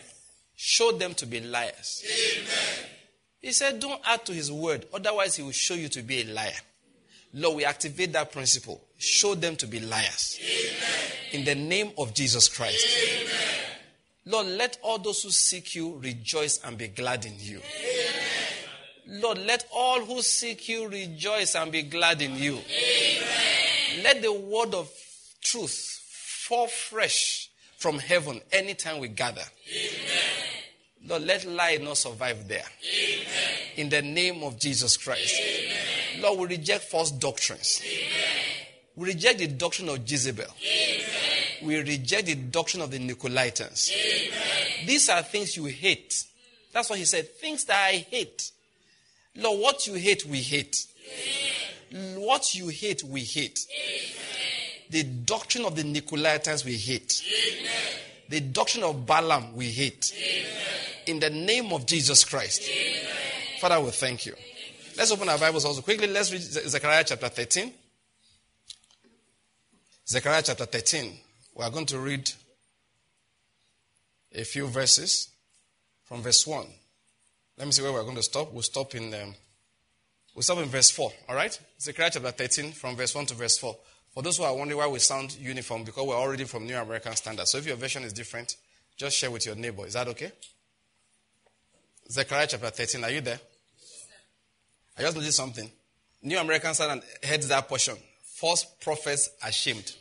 Show 0.55 0.91
them 0.91 1.15
to 1.15 1.25
be 1.25 1.41
liars. 1.41 2.05
He 3.43 3.51
said, 3.51 3.81
Don't 3.81 4.01
add 4.05 4.25
to 4.25 4.33
his 4.33 4.49
word, 4.49 4.85
otherwise, 4.93 5.35
he 5.35 5.43
will 5.43 5.51
show 5.51 5.73
you 5.73 5.89
to 5.89 6.01
be 6.01 6.21
a 6.21 6.25
liar. 6.25 6.53
Lord, 7.33 7.57
we 7.57 7.65
activate 7.65 8.13
that 8.13 8.31
principle. 8.31 8.81
Show 8.97 9.35
them 9.35 9.57
to 9.57 9.67
be 9.67 9.81
liars. 9.81 10.39
In 11.33 11.43
the 11.43 11.53
name 11.53 11.91
of 11.97 12.13
Jesus 12.13 12.47
Christ. 12.47 12.87
Lord, 14.25 14.47
let 14.47 14.77
all 14.81 14.97
those 14.97 15.23
who 15.23 15.31
seek 15.31 15.75
you 15.75 15.97
rejoice 15.97 16.61
and 16.63 16.77
be 16.77 16.87
glad 16.87 17.25
in 17.25 17.33
you. 17.37 17.59
Lord, 19.07 19.39
let 19.39 19.67
all 19.75 19.99
who 19.99 20.21
seek 20.21 20.69
you 20.69 20.87
rejoice 20.87 21.55
and 21.55 21.69
be 21.69 21.83
glad 21.83 22.21
in 22.21 22.37
you. 22.37 22.53
Amen. 22.53 24.03
Let 24.03 24.21
the 24.21 24.31
word 24.31 24.73
of 24.73 24.89
truth 25.41 25.75
fall 26.47 26.67
fresh 26.67 27.49
from 27.77 27.99
heaven 27.99 28.39
anytime 28.53 28.99
we 28.99 29.09
gather. 29.09 29.43
Amen. 31.05 31.09
Lord, 31.09 31.23
let 31.23 31.45
lie 31.45 31.77
not 31.81 31.97
survive 31.97 32.47
there. 32.47 32.63
Amen. 32.63 33.25
In 33.77 33.89
the 33.89 34.01
name 34.01 34.43
of 34.43 34.59
Jesus 34.59 34.97
Christ. 34.97 35.41
Lord, 36.19 36.39
we 36.39 36.57
reject 36.57 36.85
false 36.85 37.11
doctrines. 37.11 37.81
We 38.95 39.07
reject 39.07 39.39
the 39.39 39.47
doctrine 39.47 39.89
of 39.89 40.09
Jezebel. 40.09 40.45
We 41.63 41.77
reject 41.77 42.27
the 42.27 42.35
doctrine 42.35 42.83
of 42.83 42.91
the 42.91 42.99
Nicolaitans. 42.99 43.91
These 44.85 45.09
are 45.09 45.23
things 45.23 45.57
you 45.57 45.65
hate. 45.65 46.25
That's 46.71 46.89
what 46.89 46.99
he 46.99 47.05
said. 47.05 47.29
Things 47.29 47.65
that 47.65 47.87
I 47.89 48.05
hate. 48.09 48.51
Lord, 49.35 49.59
what 49.61 49.87
you 49.87 49.95
hate, 49.95 50.25
we 50.25 50.37
hate. 50.37 50.85
Amen. 51.91 52.21
What 52.21 52.53
you 52.53 52.67
hate, 52.67 53.03
we 53.03 53.21
hate. 53.21 53.59
Amen. 53.71 54.13
The 54.89 55.03
doctrine 55.03 55.65
of 55.65 55.75
the 55.75 55.83
Nicolaitans, 55.83 56.65
we 56.65 56.75
hate. 56.75 57.23
Amen. 57.25 57.71
The 58.29 58.39
doctrine 58.41 58.83
of 58.83 59.05
Balaam, 59.05 59.55
we 59.55 59.65
hate. 59.65 60.13
In 61.05 61.19
the 61.19 61.29
name 61.29 61.71
of 61.73 61.85
Jesus 61.85 62.23
Christ. 62.23 62.69
Father, 63.59 63.79
we 63.79 63.91
thank 63.91 64.25
you. 64.25 64.33
Let's 64.97 65.11
open 65.11 65.27
our 65.29 65.37
Bibles 65.37 65.65
also 65.65 65.81
quickly. 65.81 66.07
Let's 66.07 66.31
read 66.31 66.41
Zechariah 66.41 67.03
chapter 67.05 67.27
13. 67.27 67.73
Zechariah 70.07 70.43
chapter 70.43 70.65
13. 70.65 71.13
We 71.55 71.63
are 71.63 71.71
going 71.71 71.85
to 71.87 71.99
read 71.99 72.29
a 74.33 74.43
few 74.43 74.67
verses 74.67 75.29
from 76.03 76.21
verse 76.21 76.45
1. 76.45 76.67
Let 77.57 77.65
me 77.65 77.71
see 77.71 77.81
where 77.81 77.93
we're 77.93 78.03
going 78.03 78.15
to 78.15 78.23
stop. 78.23 78.51
We'll 78.53 78.63
stop 78.63 78.95
in 78.95 79.13
um, 79.13 79.35
we'll 80.35 80.43
stop 80.43 80.59
in 80.59 80.65
verse 80.65 80.89
4. 80.91 81.11
All 81.29 81.35
right? 81.35 81.57
Zechariah 81.79 82.11
chapter 82.13 82.31
13 82.31 82.71
from 82.71 82.95
verse 82.95 83.13
1 83.15 83.27
to 83.27 83.33
verse 83.33 83.57
4. 83.57 83.75
For 84.13 84.21
those 84.21 84.37
who 84.37 84.43
are 84.43 84.55
wondering 84.55 84.77
why 84.77 84.87
we 84.87 84.99
sound 84.99 85.35
uniform, 85.37 85.83
because 85.83 86.05
we're 86.05 86.15
already 86.15 86.43
from 86.43 86.67
New 86.67 86.77
American 86.77 87.15
Standard. 87.15 87.47
So 87.47 87.57
if 87.57 87.65
your 87.65 87.75
version 87.75 88.03
is 88.03 88.13
different, 88.13 88.55
just 88.95 89.17
share 89.17 89.31
with 89.31 89.45
your 89.45 89.55
neighbor. 89.55 89.87
Is 89.87 89.93
that 89.93 90.07
okay? 90.09 90.31
Zechariah 92.09 92.47
chapter 92.47 92.69
13. 92.69 93.03
Are 93.03 93.11
you 93.11 93.21
there? 93.21 93.39
I 94.97 95.01
just 95.01 95.15
noticed 95.15 95.37
something. 95.37 95.69
New 96.21 96.37
American 96.37 96.73
Standard 96.73 97.03
heads 97.21 97.47
that 97.47 97.67
portion. 97.67 97.95
False 98.23 98.65
prophets 98.81 99.29
ashamed. 99.43 99.93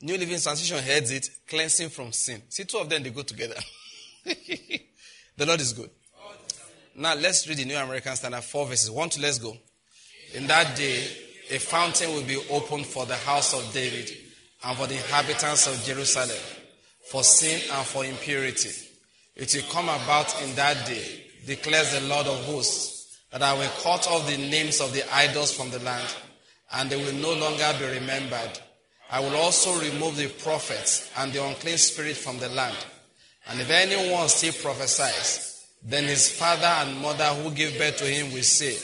New 0.00 0.16
Living 0.16 0.38
Translation 0.38 0.78
heads 0.78 1.10
it, 1.10 1.28
cleansing 1.48 1.88
from 1.88 2.12
sin. 2.12 2.42
See, 2.48 2.64
two 2.64 2.78
of 2.78 2.88
them, 2.88 3.02
they 3.02 3.10
go 3.10 3.22
together. 3.22 3.56
the 4.24 5.46
Lord 5.46 5.60
is 5.60 5.72
good. 5.72 5.90
Now 6.94 7.14
let's 7.14 7.46
read 7.48 7.58
the 7.58 7.64
New 7.64 7.76
American 7.76 8.16
Standard 8.16 8.42
4 8.42 8.66
verses 8.66 8.90
1 8.90 9.08
to 9.10 9.20
let's 9.20 9.38
go. 9.38 9.56
In 10.34 10.46
that 10.46 10.76
day, 10.76 11.06
a 11.50 11.58
fountain 11.58 12.12
will 12.14 12.24
be 12.24 12.42
opened 12.50 12.86
for 12.86 13.06
the 13.06 13.16
house 13.16 13.54
of 13.54 13.72
David 13.72 14.10
and 14.64 14.76
for 14.76 14.86
the 14.86 14.96
inhabitants 14.96 15.66
of 15.66 15.82
Jerusalem, 15.84 16.36
for 17.10 17.22
sin 17.22 17.60
and 17.72 17.86
for 17.86 18.04
impurity. 18.04 18.70
It 19.36 19.54
will 19.54 19.70
come 19.70 19.90
about 19.90 20.42
in 20.42 20.54
that 20.54 20.86
day, 20.86 21.24
declares 21.44 21.92
the 21.92 22.00
Lord 22.08 22.26
of 22.26 22.42
hosts, 22.46 23.20
that 23.30 23.42
I 23.42 23.52
will 23.52 23.68
cut 23.82 24.08
off 24.08 24.26
the 24.26 24.38
names 24.38 24.80
of 24.80 24.94
the 24.94 25.04
idols 25.14 25.52
from 25.52 25.70
the 25.70 25.78
land, 25.80 26.08
and 26.72 26.88
they 26.88 26.96
will 26.96 27.12
no 27.12 27.34
longer 27.34 27.70
be 27.78 27.84
remembered. 27.84 28.58
I 29.10 29.20
will 29.20 29.36
also 29.36 29.78
remove 29.78 30.16
the 30.16 30.28
prophets 30.28 31.10
and 31.18 31.32
the 31.32 31.44
unclean 31.44 31.76
spirit 31.76 32.16
from 32.16 32.38
the 32.38 32.48
land. 32.48 32.76
And 33.48 33.60
if 33.60 33.70
anyone 33.70 34.28
still 34.28 34.54
prophesies, 34.54 35.66
then 35.82 36.04
his 36.04 36.30
father 36.32 36.66
and 36.66 37.00
mother 37.00 37.26
who 37.26 37.50
gave 37.50 37.78
birth 37.78 37.98
to 37.98 38.04
him 38.04 38.32
will 38.32 38.42
say, 38.42 38.76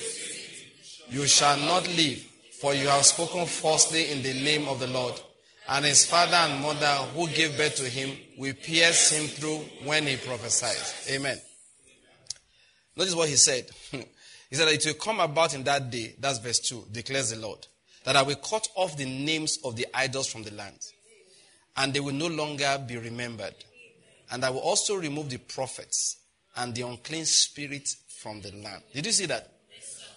You 1.08 1.26
shall 1.26 1.56
not 1.56 1.88
live, 1.96 2.18
for 2.60 2.74
you 2.74 2.88
have 2.88 3.06
spoken 3.06 3.46
falsely 3.46 4.12
in 4.12 4.22
the 4.22 4.34
name 4.34 4.68
of 4.68 4.78
the 4.78 4.86
Lord. 4.86 5.18
And 5.72 5.86
his 5.86 6.04
father 6.04 6.36
and 6.36 6.62
mother 6.62 6.86
who 7.14 7.26
gave 7.28 7.56
birth 7.56 7.76
to 7.76 7.88
him 7.88 8.14
will 8.36 8.52
pierce 8.52 9.10
him 9.10 9.26
through 9.26 9.56
when 9.84 10.06
he 10.06 10.16
prophesies. 10.18 11.08
Amen. 11.10 11.40
Notice 12.94 13.14
what 13.14 13.30
he 13.30 13.36
said. 13.36 13.70
he 13.90 14.54
said 14.54 14.68
that 14.68 14.74
it 14.74 14.84
will 14.84 15.02
come 15.02 15.20
about 15.20 15.54
in 15.54 15.64
that 15.64 15.90
day, 15.90 16.14
that's 16.20 16.40
verse 16.40 16.60
2, 16.60 16.88
declares 16.92 17.30
the 17.30 17.38
Lord, 17.38 17.66
that 18.04 18.16
I 18.16 18.22
will 18.22 18.36
cut 18.36 18.68
off 18.74 18.98
the 18.98 19.06
names 19.06 19.60
of 19.64 19.76
the 19.76 19.86
idols 19.94 20.30
from 20.30 20.42
the 20.42 20.52
land, 20.52 20.78
and 21.78 21.94
they 21.94 22.00
will 22.00 22.12
no 22.12 22.26
longer 22.26 22.78
be 22.86 22.98
remembered. 22.98 23.54
And 24.30 24.44
I 24.44 24.50
will 24.50 24.60
also 24.60 24.96
remove 24.96 25.30
the 25.30 25.38
prophets 25.38 26.18
and 26.54 26.74
the 26.74 26.82
unclean 26.82 27.24
spirit 27.24 27.88
from 28.18 28.42
the 28.42 28.52
land. 28.52 28.82
Did 28.92 29.06
you 29.06 29.12
see 29.12 29.26
that? 29.26 29.50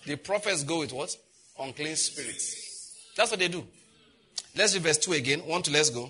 The 0.06 0.18
prophets 0.18 0.66
go 0.66 0.80
with 0.80 0.92
what? 0.92 1.16
Unclean 1.58 1.96
spirits. 1.96 3.14
That's 3.16 3.32
what 3.32 3.40
they 3.40 3.48
do. 3.48 3.66
Let's 4.56 4.74
read 4.74 4.84
verse 4.84 4.98
2 5.00 5.14
again. 5.14 5.40
One 5.42 5.62
to 5.64 5.72
let's 5.72 5.90
go. 5.90 6.10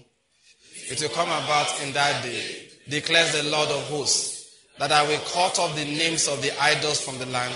It 0.90 1.02
will 1.02 1.10
come 1.10 1.30
about 1.30 1.82
in 1.84 1.94
that 1.94 2.24
day, 2.24 2.70
declares 2.88 3.34
the 3.34 3.50
Lord 3.50 3.70
of 3.70 3.82
hosts, 3.88 4.56
that 4.78 4.92
I 4.92 5.08
will 5.08 5.20
cut 5.20 5.58
off 5.58 5.76
the 5.76 5.86
names 5.86 6.28
of 6.28 6.42
the 6.42 6.52
idols 6.62 7.02
from 7.02 7.18
the 7.18 7.26
land, 7.26 7.56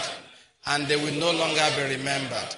and 0.65 0.87
they 0.87 0.95
will 0.95 1.13
no 1.13 1.31
longer 1.31 1.61
be 1.75 1.95
remembered. 1.95 2.55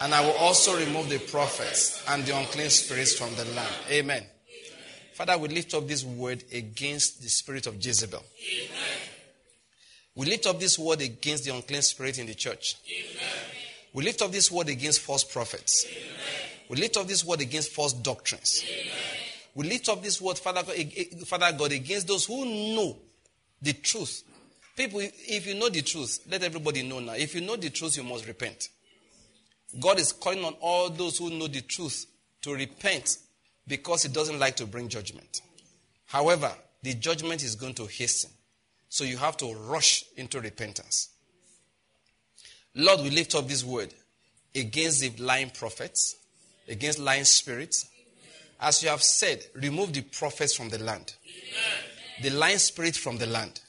And 0.00 0.14
I 0.14 0.20
will 0.24 0.36
also 0.38 0.78
remove 0.78 1.08
the 1.08 1.18
prophets 1.18 2.04
and 2.08 2.24
the 2.24 2.36
unclean 2.36 2.70
spirits 2.70 3.14
from 3.16 3.34
the 3.34 3.44
land. 3.54 3.74
Amen. 3.90 4.24
Father, 5.12 5.36
we 5.36 5.48
lift 5.48 5.74
up 5.74 5.86
this 5.88 6.04
word 6.04 6.44
against 6.52 7.22
the 7.22 7.28
spirit 7.28 7.66
of 7.66 7.84
Jezebel. 7.84 8.22
Amen. 8.22 8.98
We 10.14 10.26
lift 10.26 10.46
up 10.46 10.60
this 10.60 10.78
word 10.78 11.00
against 11.00 11.44
the 11.44 11.54
unclean 11.54 11.82
spirit 11.82 12.18
in 12.18 12.26
the 12.26 12.34
church. 12.34 12.76
Amen. 12.86 13.34
We 13.92 14.04
lift 14.04 14.22
up 14.22 14.30
this 14.30 14.50
word 14.50 14.68
against 14.68 15.00
false 15.00 15.24
prophets. 15.24 15.86
Amen. 15.88 16.47
We 16.68 16.76
lift 16.76 16.96
up 16.96 17.06
this 17.06 17.24
word 17.24 17.40
against 17.40 17.72
false 17.72 17.92
doctrines. 17.92 18.64
Amen. 18.66 18.92
We 19.54 19.68
lift 19.68 19.88
up 19.88 20.02
this 20.02 20.20
word, 20.20 20.38
Father 20.38 20.62
God, 20.62 20.76
Father 21.26 21.56
God, 21.56 21.72
against 21.72 22.06
those 22.06 22.26
who 22.26 22.44
know 22.44 22.96
the 23.60 23.72
truth. 23.72 24.22
People, 24.76 25.00
if 25.02 25.46
you 25.46 25.54
know 25.54 25.68
the 25.68 25.82
truth, 25.82 26.20
let 26.30 26.42
everybody 26.42 26.82
know 26.82 27.00
now. 27.00 27.14
If 27.14 27.34
you 27.34 27.40
know 27.40 27.56
the 27.56 27.70
truth, 27.70 27.96
you 27.96 28.04
must 28.04 28.26
repent. 28.28 28.68
God 29.80 29.98
is 29.98 30.12
calling 30.12 30.44
on 30.44 30.54
all 30.60 30.88
those 30.88 31.18
who 31.18 31.30
know 31.30 31.48
the 31.48 31.62
truth 31.62 32.06
to 32.42 32.54
repent 32.54 33.18
because 33.66 34.04
he 34.04 34.08
doesn't 34.08 34.38
like 34.38 34.56
to 34.56 34.66
bring 34.66 34.88
judgment. 34.88 35.42
However, 36.06 36.52
the 36.82 36.94
judgment 36.94 37.42
is 37.42 37.54
going 37.54 37.74
to 37.74 37.86
hasten. 37.86 38.30
So 38.88 39.04
you 39.04 39.16
have 39.16 39.36
to 39.38 39.54
rush 39.54 40.04
into 40.16 40.40
repentance. 40.40 41.10
Lord, 42.74 43.00
we 43.00 43.10
lift 43.10 43.34
up 43.34 43.48
this 43.48 43.64
word 43.64 43.92
against 44.54 45.00
the 45.00 45.10
lying 45.22 45.50
prophets, 45.50 46.16
against 46.68 46.98
lying 46.98 47.24
spirits. 47.24 47.86
As 48.60 48.82
you 48.82 48.88
have 48.88 49.02
said, 49.02 49.44
remove 49.54 49.92
the 49.92 50.02
prophets 50.02 50.54
from 50.54 50.68
the 50.68 50.78
land. 50.78 51.14
The 52.22 52.30
lying 52.30 52.58
spirit 52.58 52.96
from 52.96 53.18
the 53.18 53.26
land. 53.26 53.60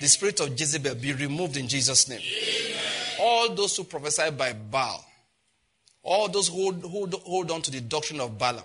The 0.00 0.08
spirit 0.08 0.40
of 0.40 0.58
Jezebel 0.58 0.94
be 0.94 1.12
removed 1.12 1.56
in 1.56 1.68
Jesus' 1.68 2.08
name. 2.08 2.20
All 3.20 3.54
those 3.54 3.76
who 3.76 3.84
prophesy 3.84 4.30
by 4.30 4.52
Baal, 4.52 5.04
all 6.02 6.28
those 6.28 6.48
who 6.48 6.72
hold, 6.88 7.12
hold 7.14 7.50
on 7.50 7.60
to 7.62 7.70
the 7.70 7.80
doctrine 7.80 8.20
of 8.20 8.38
Balaam, 8.38 8.64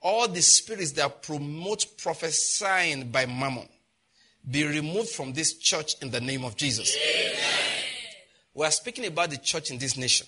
all 0.00 0.26
the 0.26 0.40
spirits 0.40 0.92
that 0.92 1.22
promote 1.22 1.86
prophesying 1.98 3.10
by 3.10 3.26
mammon 3.26 3.68
be 4.50 4.66
removed 4.66 5.10
from 5.10 5.32
this 5.32 5.58
church 5.58 5.94
in 6.00 6.10
the 6.10 6.20
name 6.20 6.44
of 6.44 6.56
Jesus. 6.56 6.96
Amen. 6.96 7.36
We 8.54 8.66
are 8.66 8.70
speaking 8.70 9.06
about 9.06 9.30
the 9.30 9.36
church 9.36 9.70
in 9.70 9.78
this 9.78 9.96
nation. 9.96 10.26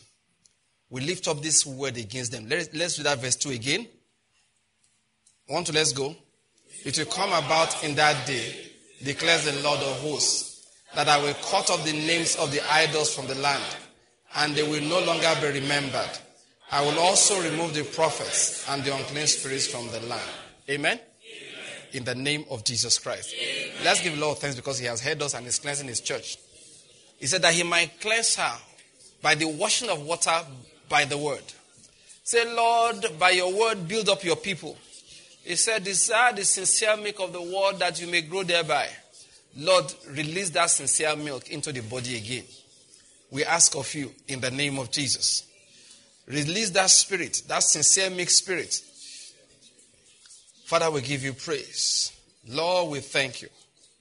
We 0.92 1.00
lift 1.00 1.26
up 1.26 1.40
this 1.40 1.64
word 1.64 1.96
against 1.96 2.32
them. 2.32 2.46
Let's, 2.50 2.68
let's 2.74 2.96
do 2.96 3.02
that 3.04 3.18
verse 3.18 3.36
2 3.36 3.48
again. 3.48 3.86
One 5.46 5.64
to 5.64 5.72
let's 5.72 5.94
go. 5.94 6.14
It 6.84 6.98
will 6.98 7.06
come 7.06 7.30
about 7.30 7.82
in 7.82 7.94
that 7.94 8.26
day, 8.26 8.54
declares 9.02 9.46
the 9.46 9.62
Lord 9.62 9.80
of 9.80 10.00
hosts, 10.00 10.68
that 10.94 11.08
I 11.08 11.16
will 11.16 11.32
cut 11.32 11.70
off 11.70 11.82
the 11.86 11.94
names 11.94 12.36
of 12.36 12.52
the 12.52 12.60
idols 12.70 13.14
from 13.14 13.26
the 13.26 13.36
land, 13.36 13.64
and 14.34 14.54
they 14.54 14.64
will 14.64 14.82
no 14.82 15.00
longer 15.00 15.32
be 15.40 15.60
remembered. 15.60 16.10
I 16.70 16.82
will 16.82 16.98
also 16.98 17.40
remove 17.42 17.72
the 17.72 17.84
prophets 17.84 18.68
and 18.68 18.84
the 18.84 18.94
unclean 18.94 19.26
spirits 19.28 19.68
from 19.68 19.86
the 19.92 20.00
land. 20.00 20.30
Amen? 20.68 20.98
Amen. 20.98 21.00
In 21.94 22.04
the 22.04 22.14
name 22.14 22.44
of 22.50 22.64
Jesus 22.64 22.98
Christ. 22.98 23.34
Amen. 23.34 23.76
Let's 23.82 24.02
give 24.02 24.18
Lord 24.18 24.36
thanks 24.36 24.56
because 24.56 24.78
He 24.78 24.86
has 24.86 25.00
heard 25.00 25.22
us 25.22 25.32
and 25.32 25.46
is 25.46 25.58
cleansing 25.58 25.88
His 25.88 26.00
church. 26.00 26.36
He 27.18 27.26
said 27.26 27.40
that 27.40 27.54
He 27.54 27.62
might 27.62 27.98
cleanse 27.98 28.36
her 28.36 28.58
by 29.22 29.34
the 29.34 29.48
washing 29.48 29.88
of 29.88 30.02
water 30.02 30.38
by 30.88 31.04
the 31.04 31.18
word. 31.18 31.42
Say, 32.24 32.54
Lord, 32.54 33.04
by 33.18 33.30
your 33.30 33.52
word, 33.52 33.88
build 33.88 34.08
up 34.08 34.24
your 34.24 34.36
people. 34.36 34.76
He 35.44 35.56
said, 35.56 35.84
Desire 35.84 36.32
the 36.32 36.44
sincere 36.44 36.96
milk 36.96 37.20
of 37.20 37.32
the 37.32 37.42
word 37.42 37.78
that 37.80 38.00
you 38.00 38.06
may 38.06 38.22
grow 38.22 38.42
thereby. 38.44 38.88
Lord, 39.56 39.92
release 40.10 40.50
that 40.50 40.70
sincere 40.70 41.16
milk 41.16 41.50
into 41.50 41.72
the 41.72 41.80
body 41.82 42.16
again. 42.16 42.44
We 43.30 43.44
ask 43.44 43.76
of 43.76 43.92
you 43.94 44.12
in 44.28 44.40
the 44.40 44.50
name 44.50 44.78
of 44.78 44.90
Jesus. 44.90 45.46
Release 46.26 46.70
that 46.70 46.90
spirit, 46.90 47.42
that 47.48 47.62
sincere 47.62 48.10
milk 48.10 48.30
spirit. 48.30 48.80
Father, 50.64 50.90
we 50.90 51.02
give 51.02 51.24
you 51.24 51.32
praise. 51.32 52.12
Lord, 52.48 52.90
we 52.90 53.00
thank 53.00 53.42
you. 53.42 53.48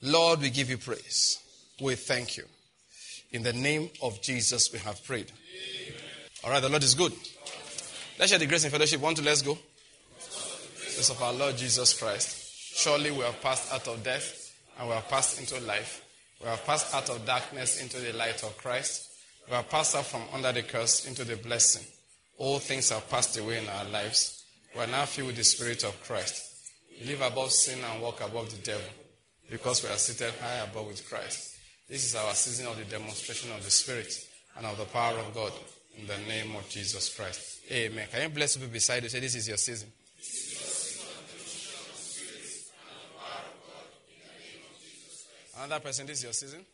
Lord, 0.01 0.41
we 0.41 0.49
give 0.49 0.69
you 0.69 0.77
praise. 0.77 1.39
We 1.81 1.95
thank 1.95 2.37
you. 2.37 2.43
In 3.31 3.43
the 3.43 3.53
name 3.53 3.89
of 4.01 4.21
Jesus, 4.21 4.71
we 4.71 4.79
have 4.79 5.03
prayed. 5.03 5.31
Amen. 5.31 6.00
All 6.43 6.49
right, 6.49 6.59
the 6.59 6.69
Lord 6.69 6.81
is 6.81 6.95
good. 6.95 7.13
Let's 8.17 8.31
share 8.31 8.39
the 8.39 8.47
grace 8.47 8.63
and 8.63 8.73
fellowship. 8.73 8.99
One, 8.99 9.13
two, 9.13 9.21
let's 9.21 9.43
go. 9.43 9.55
Grace 10.79 11.11
of 11.11 11.21
our 11.21 11.33
Lord 11.33 11.55
Jesus 11.55 11.93
Christ. 11.93 12.75
Surely 12.75 13.11
we 13.11 13.19
have 13.19 13.39
passed 13.41 13.71
out 13.71 13.87
of 13.87 14.03
death 14.03 14.51
and 14.79 14.87
we 14.87 14.95
have 14.95 15.07
passed 15.07 15.39
into 15.39 15.63
life. 15.67 16.03
We 16.41 16.47
have 16.47 16.65
passed 16.65 16.95
out 16.95 17.11
of 17.11 17.23
darkness 17.27 17.79
into 17.79 17.99
the 17.99 18.13
light 18.13 18.43
of 18.43 18.57
Christ. 18.57 19.07
We 19.47 19.53
have 19.53 19.69
passed 19.69 19.95
out 19.95 20.07
from 20.07 20.23
under 20.33 20.51
the 20.51 20.63
curse 20.63 21.05
into 21.05 21.23
the 21.23 21.35
blessing. 21.35 21.85
All 22.39 22.57
things 22.57 22.89
have 22.89 23.07
passed 23.07 23.37
away 23.37 23.59
in 23.59 23.69
our 23.69 23.85
lives. 23.85 24.43
We 24.75 24.81
are 24.81 24.87
now 24.87 25.05
filled 25.05 25.27
with 25.27 25.37
the 25.37 25.43
Spirit 25.43 25.83
of 25.83 26.01
Christ. 26.03 26.43
We 26.99 27.05
live 27.05 27.21
above 27.21 27.51
sin 27.51 27.77
and 27.83 28.01
walk 28.01 28.19
above 28.19 28.49
the 28.49 28.63
devil 28.63 28.89
because 29.47 29.83
we 29.83 29.89
are 29.89 29.97
seated 29.97 30.33
high 30.41 30.63
above 30.63 30.87
with 30.87 31.07
Christ. 31.07 31.55
This 31.87 32.03
is 32.03 32.15
our 32.15 32.33
season 32.33 32.65
of 32.65 32.79
the 32.79 32.85
demonstration 32.85 33.51
of 33.51 33.63
the 33.63 33.69
Spirit 33.69 34.11
and 34.57 34.65
of 34.65 34.79
the 34.79 34.85
power 34.85 35.19
of 35.19 35.35
God 35.35 35.51
in 36.01 36.07
the 36.07 36.17
name 36.27 36.55
of 36.55 36.67
Jesus 36.67 37.15
Christ. 37.15 37.61
Amen. 37.71 38.07
Can 38.11 38.23
you 38.23 38.29
bless 38.29 38.57
people 38.57 38.69
beside 38.69 39.03
you? 39.03 39.09
Say, 39.09 39.19
This 39.19 39.35
is 39.35 39.47
your 39.47 39.57
season. 39.57 39.91
Another 45.57 45.79
person, 45.79 46.07
this 46.07 46.17
is 46.17 46.23
your 46.23 46.33
season. 46.33 46.65